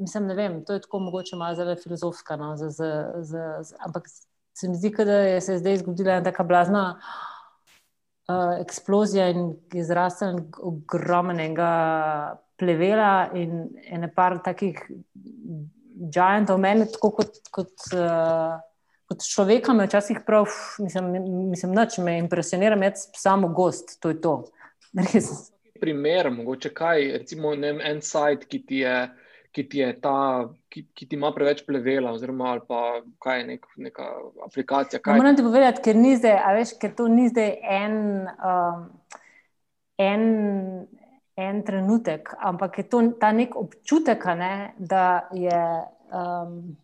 mislim, 0.00 0.30
ne 0.30 0.36
vem, 0.38 0.54
to 0.64 0.78
je 0.78 0.84
tako 0.86 1.02
mogoče 1.10 1.36
malo 1.36 1.58
zelo 1.58 1.76
filozofsko. 1.76 2.38
No, 2.40 2.54
z, 2.56 2.70
z, 2.72 2.88
z, 3.28 3.42
z, 3.68 3.76
ampak 3.84 4.08
se 4.08 4.70
mi 4.70 4.80
zdi, 4.80 4.94
da 4.96 5.20
je 5.26 5.42
se 5.44 5.58
zdaj 5.60 5.82
zgodila 5.82 6.16
ena 6.16 6.30
tako 6.30 6.48
blazna 6.48 6.84
uh, 6.96 8.56
eksplozija 8.62 9.28
in 9.34 9.52
izrastel 9.76 10.40
ogromnega 10.56 11.72
plevela 12.58 13.30
in 13.38 13.68
ene 13.86 14.10
par 14.14 14.40
takih 14.44 14.80
giantov, 16.14 16.58
meni 16.62 16.88
tako 16.92 17.14
kot. 17.20 17.38
kot 17.54 17.92
uh, 17.94 18.58
kot 19.08 19.24
človeka 19.24 19.72
me 19.72 19.86
včasih 19.86 20.18
prav, 20.26 20.46
mislim, 20.78 21.12
mislim 21.50 21.72
noč 21.72 21.98
me 21.98 22.18
impresionira, 22.18 22.76
med 22.76 22.92
samo 23.16 23.48
gost, 23.48 23.96
to 24.00 24.12
je 24.12 24.20
to. 24.20 24.34
Res. 25.12 25.30
Primer, 25.80 26.30
mogoče 26.34 26.72
kaj, 26.74 27.06
recimo 27.22 27.54
vem, 27.56 27.80
en 27.80 28.02
sajt, 28.02 28.44
ki 28.50 28.62
ti 28.66 28.84
je. 28.84 29.00
Ki 29.56 29.62
ti, 29.64 29.80
ta, 30.02 30.44
ki, 30.70 30.82
ki 30.94 31.06
ti 31.08 31.16
ima 31.16 31.30
preveč 31.34 31.62
plevela, 31.66 32.10
oziroma 32.12 32.50
pa 32.68 33.00
kaj 33.24 33.38
je 33.40 33.46
nek, 33.48 33.64
neka 33.80 34.04
aplikacija. 34.44 35.00
Kaj... 35.02 35.16
Moram 35.18 35.38
ti 35.38 35.42
povedati, 35.42 35.80
ker, 35.82 35.96
zdaj, 36.20 36.36
veš, 36.54 36.74
ker 36.78 36.92
to 36.94 37.06
ni 37.08 37.24
zdaj 37.32 37.54
en, 37.78 37.96
um, 38.44 38.82
en, 40.04 40.26
en 41.38 41.62
trenutek, 41.62 42.34
ampak 42.42 42.78
je 42.78 42.84
to 42.90 43.00
ta 43.20 43.30
nek 43.32 43.54
občutek, 43.56 44.24
ne, 44.38 44.74
da 44.78 45.28
je. 45.32 45.62
Um, 46.10 46.76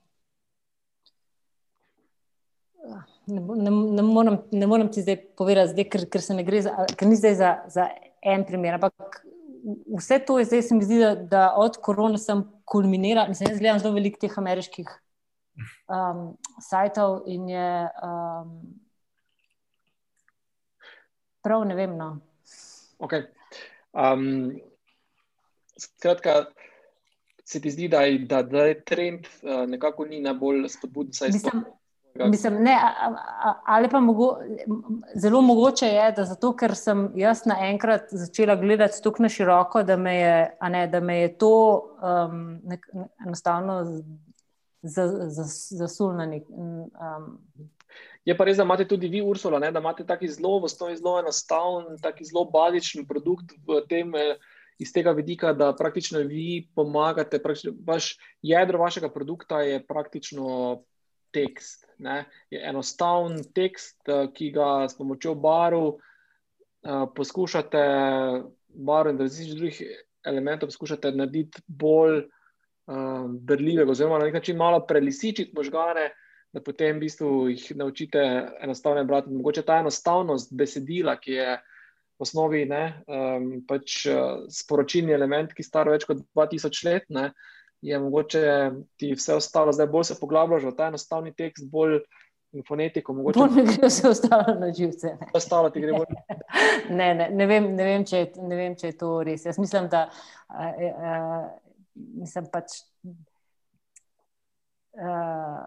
ne, 3.27 3.41
ne, 3.41 3.71
ne, 3.71 4.03
moram, 4.03 4.39
ne 4.53 4.67
moram 4.67 4.91
ti 4.93 5.03
zdaj 5.03 5.17
povedati, 5.37 5.73
zdaj, 5.73 5.89
ker, 5.91 6.07
ker 6.13 6.23
se 6.23 6.37
ne 6.39 6.45
gre 6.47 6.63
za, 6.63 6.87
ker 6.95 7.11
ni 7.11 7.19
zdaj 7.19 7.35
za, 7.41 7.53
za 7.73 7.89
en 8.23 8.45
primer. 8.47 8.79
Ampak 8.79 9.25
vse 9.99 10.21
to 10.27 10.39
je 10.39 10.47
zdaj, 10.53 10.63
se 10.63 10.79
mi 10.79 10.87
zdi, 10.87 11.01
da, 11.03 11.15
da 11.15 11.45
od 11.59 11.81
korona 11.83 12.21
sem 12.21 12.45
kulminiral. 12.65 13.29
Mislim, 13.33 13.51
jaz 13.51 13.59
gledam 13.59 13.83
zelo 13.83 13.95
veliko 13.97 14.23
teh 14.23 14.39
ameriških 14.39 14.91
um, 15.89 16.27
sajtov 16.63 17.25
in 17.27 17.49
je 17.49 17.71
um, 18.07 18.59
prav 21.43 21.65
ne 21.67 21.75
vem. 21.75 21.97
No. 21.99 22.19
Okay. 23.03 23.27
Um, 23.95 24.53
skratka. 25.79 26.45
Se 27.45 27.61
ti 27.61 27.71
zdi, 27.71 27.89
da 27.93 28.01
da, 28.29 28.43
da 28.43 28.65
je 28.65 28.85
trend 28.85 29.27
uh, 29.43 29.69
nekako 29.69 30.05
ni 30.09 30.21
najbolj 30.21 30.69
spodbuden? 30.69 31.13
Mislim, 31.33 31.65
Mislim, 32.15 32.55
ne, 32.55 32.79
ali 33.67 33.89
pa 33.89 34.01
mogo, 34.01 34.37
zelo 35.15 35.41
mogoče 35.41 35.87
je, 35.87 36.13
da 36.13 36.25
zato, 36.25 36.53
ker 36.57 36.75
sem 36.79 37.09
jaz 37.19 37.43
naenkrat 37.47 38.03
začela 38.11 38.55
gledati 38.57 39.03
tako 39.03 39.23
na 39.23 39.29
široko, 39.29 39.83
da 39.83 39.97
me 39.97 40.15
je, 40.17 40.57
ne, 40.71 40.87
da 40.87 41.01
me 41.01 41.19
je 41.19 41.33
to 41.39 41.51
um, 42.03 42.61
nek, 42.65 42.87
enostavno 43.27 43.81
zasulno. 45.71 46.25
Um. 46.25 47.39
Je 48.25 48.37
pa 48.37 48.45
res, 48.49 48.57
da 48.57 48.65
imate 48.65 48.87
tudi 48.89 49.09
vi, 49.13 49.21
Ursula, 49.23 49.59
ne, 49.61 49.71
da 49.73 49.83
imate 49.83 50.07
tako 50.09 50.29
zelo, 50.33 50.59
v 50.63 50.71
osnovi 50.71 50.97
zelo 50.97 51.19
enostaven, 51.21 51.99
tako 52.03 52.25
zelo 52.25 52.45
bazičen 52.53 53.07
produkt 53.07 53.57
v 53.67 53.83
tem. 53.89 54.15
Eh, 54.15 54.37
iz 54.79 54.91
tega 54.93 55.13
vidika, 55.15 55.53
da 55.55 55.69
praktično 55.79 56.19
vi 56.27 56.69
pomagate, 56.75 57.39
praktično 57.39 57.77
vaš 57.87 58.17
jedro 58.43 58.79
vašega 58.79 59.07
produkta 59.09 59.61
je 59.63 59.79
praktično 59.87 60.83
tekst. 61.31 61.87
Ne? 61.99 62.25
Je 62.51 62.63
enostaven 62.69 63.43
tekst, 63.55 64.01
eh, 64.09 64.27
ki 64.35 64.51
ga 64.51 64.89
s 64.89 64.99
pomočjo 64.99 65.35
barv 65.35 65.95
uh, 66.85 67.07
poskušate, 67.17 67.85
barv 68.69 69.11
in 69.11 69.19
različnih 69.19 69.57
drugih 69.57 69.83
elementov, 70.27 70.69
poskušate 70.69 71.13
narediti 71.13 71.63
bolj 71.67 72.19
uh, 72.19 73.31
berljivega, 73.31 73.91
oziroma 73.91 74.19
na 74.19 74.29
nek 74.29 74.35
način 74.35 74.57
malo 74.57 74.83
prelisičiti 74.87 75.53
možgane, 75.57 76.11
da 76.55 76.63
potem 76.63 76.97
v 76.97 77.07
bistvu 77.07 77.31
jih 77.51 77.65
naučite 77.77 78.23
enostavno 78.63 79.05
brati. 79.05 79.33
Mogoče 79.35 79.65
ta 79.67 79.81
enostavnost 79.83 80.55
besedila, 80.55 81.19
ki 81.21 81.41
je. 81.41 81.55
V 82.15 82.23
osnovi 82.23 82.61
je 82.61 82.81
um, 83.11 83.47
pač, 83.67 84.05
uh, 84.07 84.45
sporočilni 84.47 85.11
element, 85.13 85.51
ki 85.51 85.65
je 85.65 85.67
star 85.67 85.89
več 85.91 86.05
kot 86.07 86.21
2000 86.39 86.85
let, 86.87 87.09
ne, 87.11 87.25
je 87.83 87.99
mogoče 87.99 88.71
ti 88.97 89.11
vse 89.19 89.35
ostalo, 89.35 89.75
zdaj 89.75 89.89
bolj 89.91 90.07
se 90.13 90.17
poglabljaš 90.21 90.69
v 90.69 90.73
ta 90.79 90.87
enostavni 90.93 91.35
tekst, 91.35 91.67
bolj 91.73 91.99
fonetiko. 92.69 93.19
Mogoče... 93.19 93.41
Bolj 93.41 93.51
mi 93.57 93.67
gre 93.67 93.91
vse 93.91 94.09
ostalo 94.09 94.55
na 94.61 94.71
živce. 94.73 95.17
Ne, 95.21 95.33
ostalo 95.35 95.75
ti 95.75 95.83
gre 95.83 95.99
bolj. 95.99 96.15
ne, 97.03 97.11
ne, 97.19 97.29
ne, 97.35 97.51
vem, 97.51 97.71
ne, 97.75 97.85
vem, 97.91 98.07
je, 98.07 98.25
ne 98.39 98.63
vem, 98.63 98.79
če 98.79 98.93
je 98.93 98.99
to 99.03 99.11
res. 99.27 99.51
Jaz 99.51 99.59
mislim, 99.59 99.91
da 99.91 100.07
uh, 100.07 100.83
uh, 100.95 101.95
mislim 102.23 102.47
pač. 102.55 102.79
Uh, 104.95 105.67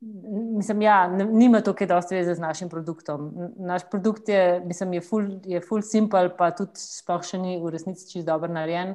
Mislim, 0.00 0.82
ja, 0.82 1.08
nima 1.08 1.60
to, 1.60 1.72
kaj 1.74 1.88
dosti 1.90 2.14
veze 2.14 2.34
z 2.34 2.42
našim 2.42 2.68
produktom. 2.70 3.32
Naš 3.56 3.88
produkt 3.90 4.28
je, 4.28 4.60
mislim, 4.64 4.92
je 4.92 5.00
full, 5.00 5.30
je 5.44 5.60
full 5.60 5.82
simple, 5.82 6.28
pa 6.36 6.52
tudi 6.54 6.78
sploh 6.78 7.24
še 7.26 7.40
ni 7.42 7.56
v 7.58 7.72
resnici 7.74 8.06
čisto 8.06 8.28
dobro 8.28 8.50
narejen. 8.52 8.94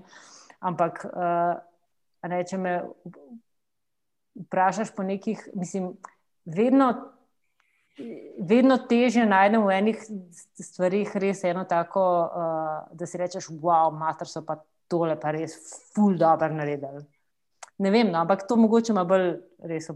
Ampak, 0.64 1.04
uh, 1.12 1.58
ne, 2.32 2.40
če 2.48 2.60
me 2.62 2.76
vprašaš 4.46 4.94
po 4.96 5.04
nekih, 5.04 5.42
mislim, 5.60 5.92
vedno, 6.46 6.88
vedno 8.40 8.80
teže 8.88 9.28
najdemo 9.28 9.68
v 9.68 9.76
enih 9.82 10.08
stvarih 10.64 11.12
res 11.20 11.44
eno 11.52 11.66
tako, 11.68 12.06
uh, 12.24 12.96
da 12.96 13.10
si 13.10 13.20
rečeš, 13.20 13.52
wow, 13.60 13.92
mater 13.92 14.32
so 14.32 14.46
pa 14.48 14.56
tole 14.88 15.20
pa 15.20 15.36
res 15.36 15.60
ful 15.92 16.16
dobro 16.16 16.48
naredili. 16.56 17.04
Ne 17.84 17.92
vem, 17.92 18.08
no, 18.08 18.24
ampak 18.24 18.48
to 18.48 18.56
mogoče 18.56 18.96
ima 18.96 19.04
bolj 19.04 19.34
res. 19.68 19.92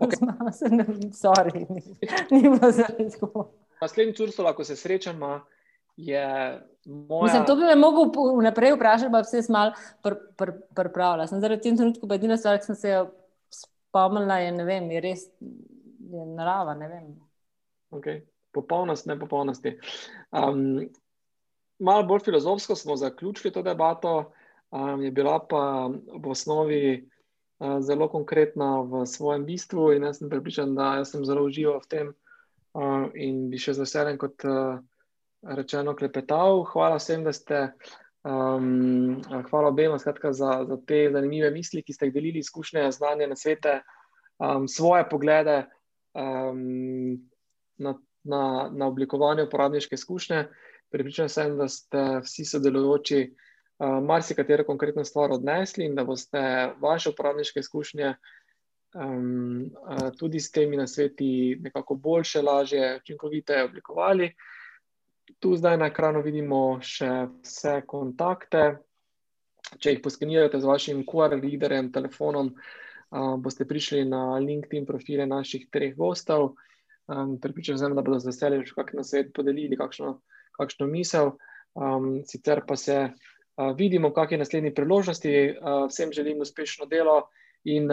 Sorry, 1.22 1.66
ni, 1.70 1.82
ni 2.30 2.42
bilo 2.48 2.70
zelo. 2.70 3.50
Naslednji 3.80 4.14
cursor, 4.14 4.54
ko 4.56 4.64
se 4.64 4.76
srečamo, 4.76 5.40
je 5.96 6.24
moja. 6.84 7.24
Mislim, 7.24 7.46
to 7.46 7.56
bi 7.56 7.62
me 7.62 7.74
lahko 7.74 8.30
vnaprej 8.38 8.74
vprašal, 8.74 9.12
pa 9.12 9.22
vse 9.24 9.42
smal 9.42 9.74
pripravljal. 10.74 11.26
Sem 11.28 11.42
zaradi 11.42 11.62
tega 11.62 11.82
trenutka, 11.82 12.08
pa 12.08 12.18
edina 12.18 12.38
stvar, 12.40 12.58
ki 12.58 12.72
sem 12.72 12.80
se 12.80 12.96
spomnila, 13.54 14.40
je, 14.42 14.52
ne 14.56 14.66
vem, 14.66 14.90
je 14.90 15.04
res 15.04 15.28
je 16.14 16.26
narava. 16.26 16.76
Okay. 17.90 18.22
Popolnost, 18.54 19.06
ne 19.06 19.18
popolnosti. 19.18 19.74
Um, 20.30 20.86
malo 21.78 22.06
bolj 22.06 22.24
filozofsko 22.24 22.76
smo 22.76 22.96
zaključili 22.96 23.52
to 23.52 23.62
debato, 23.62 24.32
um, 24.70 25.02
je 25.02 25.10
bila 25.10 25.38
pa 25.48 25.90
v 25.90 26.30
osnovi 26.30 27.08
zelo 27.58 28.08
konkretna 28.10 28.82
v 28.82 29.04
svojem 29.06 29.44
bistvu, 29.46 29.92
in 29.94 30.08
jaz 30.08 30.18
sem 30.18 30.30
pripričan, 30.32 30.74
da 30.74 31.04
sem 31.04 31.24
zelo 31.24 31.44
užival 31.46 31.78
v 31.84 31.90
tem 31.90 32.10
uh, 32.10 33.06
in 33.14 33.46
bi 33.50 33.60
še 33.60 33.76
z 33.76 33.86
veseljem 33.86 34.18
kot. 34.18 34.42
Uh, 34.44 34.82
rečeno 35.44 35.94
klepetal. 35.96 36.64
Hvala 36.64 36.96
vsem, 36.96 37.24
da 37.24 37.32
ste. 37.32 37.72
Um, 38.24 39.20
hvala 39.50 39.68
obema 39.68 39.98
skratka, 39.98 40.32
za, 40.32 40.64
za 40.64 40.76
te 40.86 41.10
zanimive 41.12 41.50
misli, 41.50 41.82
ki 41.84 41.92
ste 41.92 42.06
jih 42.08 42.14
delili, 42.14 42.40
izkušnje, 42.40 42.86
znanje 42.92 43.26
na 43.28 43.36
svete, 43.36 43.82
um, 44.40 44.64
svoje 44.68 45.04
poglede 45.10 45.66
um, 46.16 47.20
na, 47.76 47.94
na, 48.24 48.70
na 48.72 48.86
oblikovanje 48.86 49.44
uporabniške 49.44 49.94
izkušnje. 49.94 50.46
Pripričan 50.88 51.28
sem, 51.28 51.58
da 51.58 51.68
ste 51.68 52.06
vsi 52.24 52.48
sodelujoči 52.48 53.20
uh, 53.28 53.44
marsikatero 53.78 54.64
konkretno 54.64 55.04
stvar 55.04 55.32
odnesli 55.32 55.84
in 55.84 55.94
da 55.94 56.04
boste 56.04 56.40
vaše 56.80 57.10
uporabniške 57.10 57.60
izkušnje 57.60 58.14
um, 58.94 59.62
uh, 59.62 60.10
tudi 60.18 60.40
s 60.40 60.50
temi 60.50 60.76
nasveti 60.76 61.58
nekako 61.60 61.94
boljše, 61.94 62.42
lažje, 62.42 62.96
učinkovite 62.96 63.62
oblikovali. 63.62 64.34
tu 65.38 65.56
zdaj 65.56 65.76
na 65.76 65.86
ekranu 65.86 66.20
vidimo 66.22 66.78
še 66.82 67.26
vse 67.42 67.82
kontakte. 67.86 68.78
Če 69.80 69.94
jih 69.94 70.02
poskenirate 70.04 70.60
z 70.60 70.68
vašim 70.68 71.00
QR 71.08 71.34
readerjem, 71.40 71.90
telefonom, 71.92 72.52
uh, 72.54 73.34
boste 73.40 73.64
prišli 73.64 74.04
na 74.04 74.38
LinkedIn 74.38 74.86
profile 74.86 75.26
naših 75.26 75.66
treh 75.72 75.96
gostov. 75.96 76.54
Um, 77.08 77.38
Pripričan 77.40 77.78
sem, 77.78 77.96
da 77.96 78.02
bodo 78.02 78.20
z 78.20 78.30
veseljem 78.30 78.62
še 78.64 78.76
kakšno 78.76 79.04
svet 79.04 79.32
podelili, 79.34 79.76
kakšno, 79.76 80.20
kakšno 80.60 80.86
misel. 80.86 81.34
Um, 81.74 82.22
sicer 82.28 82.62
pa 82.68 82.76
se 82.76 83.10
vidimo, 83.76 84.08
v 84.10 84.16
kakšni 84.16 84.38
naslednji 84.38 84.74
priložnosti. 84.74 85.32
Vsem 85.88 86.12
želim 86.12 86.40
uspešno 86.40 86.86
delo 86.86 87.28
in 87.64 87.88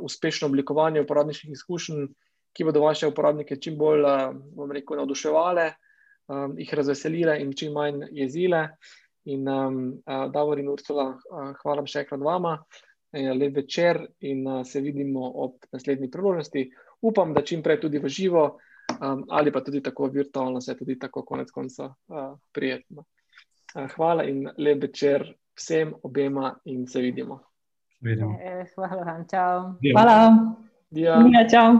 uspešno 0.00 0.48
oblikovanje 0.48 1.02
uporabniških 1.04 1.50
izkušenj, 1.50 2.06
ki 2.56 2.64
bodo 2.64 2.80
vaše 2.80 3.06
uporabnike 3.06 3.58
čim 3.60 3.76
bolj, 3.78 4.00
uh, 4.02 4.70
rekel, 4.72 4.96
navduševale, 4.96 5.66
jih 6.56 6.74
razveselile 6.74 7.36
in 7.42 7.52
čim 7.52 7.72
manj 7.72 8.06
jezile. 8.10 8.68
In 9.26 9.44
Davor 10.32 10.58
in 10.62 10.68
Ursula, 10.70 11.08
hvala 11.62 11.82
še 11.86 12.04
enkrat 12.04 12.22
vama. 12.22 12.60
Lep 13.16 13.56
večer 13.56 13.98
in 14.20 14.44
se 14.64 14.80
vidimo 14.80 15.26
ob 15.44 15.66
naslednji 15.72 16.10
priložnosti. 16.10 16.62
Upam, 17.02 17.34
da 17.34 17.42
čim 17.42 17.62
prej 17.62 17.80
tudi 17.82 17.98
v 17.98 18.08
živo, 18.08 18.44
ali 19.28 19.52
pa 19.52 19.62
tudi 19.66 19.82
tako 19.82 20.08
virtualno, 20.14 20.60
se 20.60 20.76
tudi 20.78 20.98
tako 20.98 21.24
konec 21.26 21.50
konca 21.50 21.90
prijetno. 22.54 23.06
Uh, 23.76 23.90
hvala 23.96 24.24
in 24.24 24.48
lep 24.56 24.82
večer 24.82 25.34
vsem 25.56 25.94
obema 26.02 26.54
in 26.64 26.86
se 26.86 27.00
vidimo. 27.00 27.40
Vidimo. 28.00 28.38
Eh, 28.40 28.64
hvala 28.74 29.04
vam, 29.04 29.24
čau. 29.30 29.76
Ja. 29.80 29.92
Hvala. 29.92 30.16
Ja. 30.90 31.20
Ja, 31.20 31.48
čau. 31.48 31.76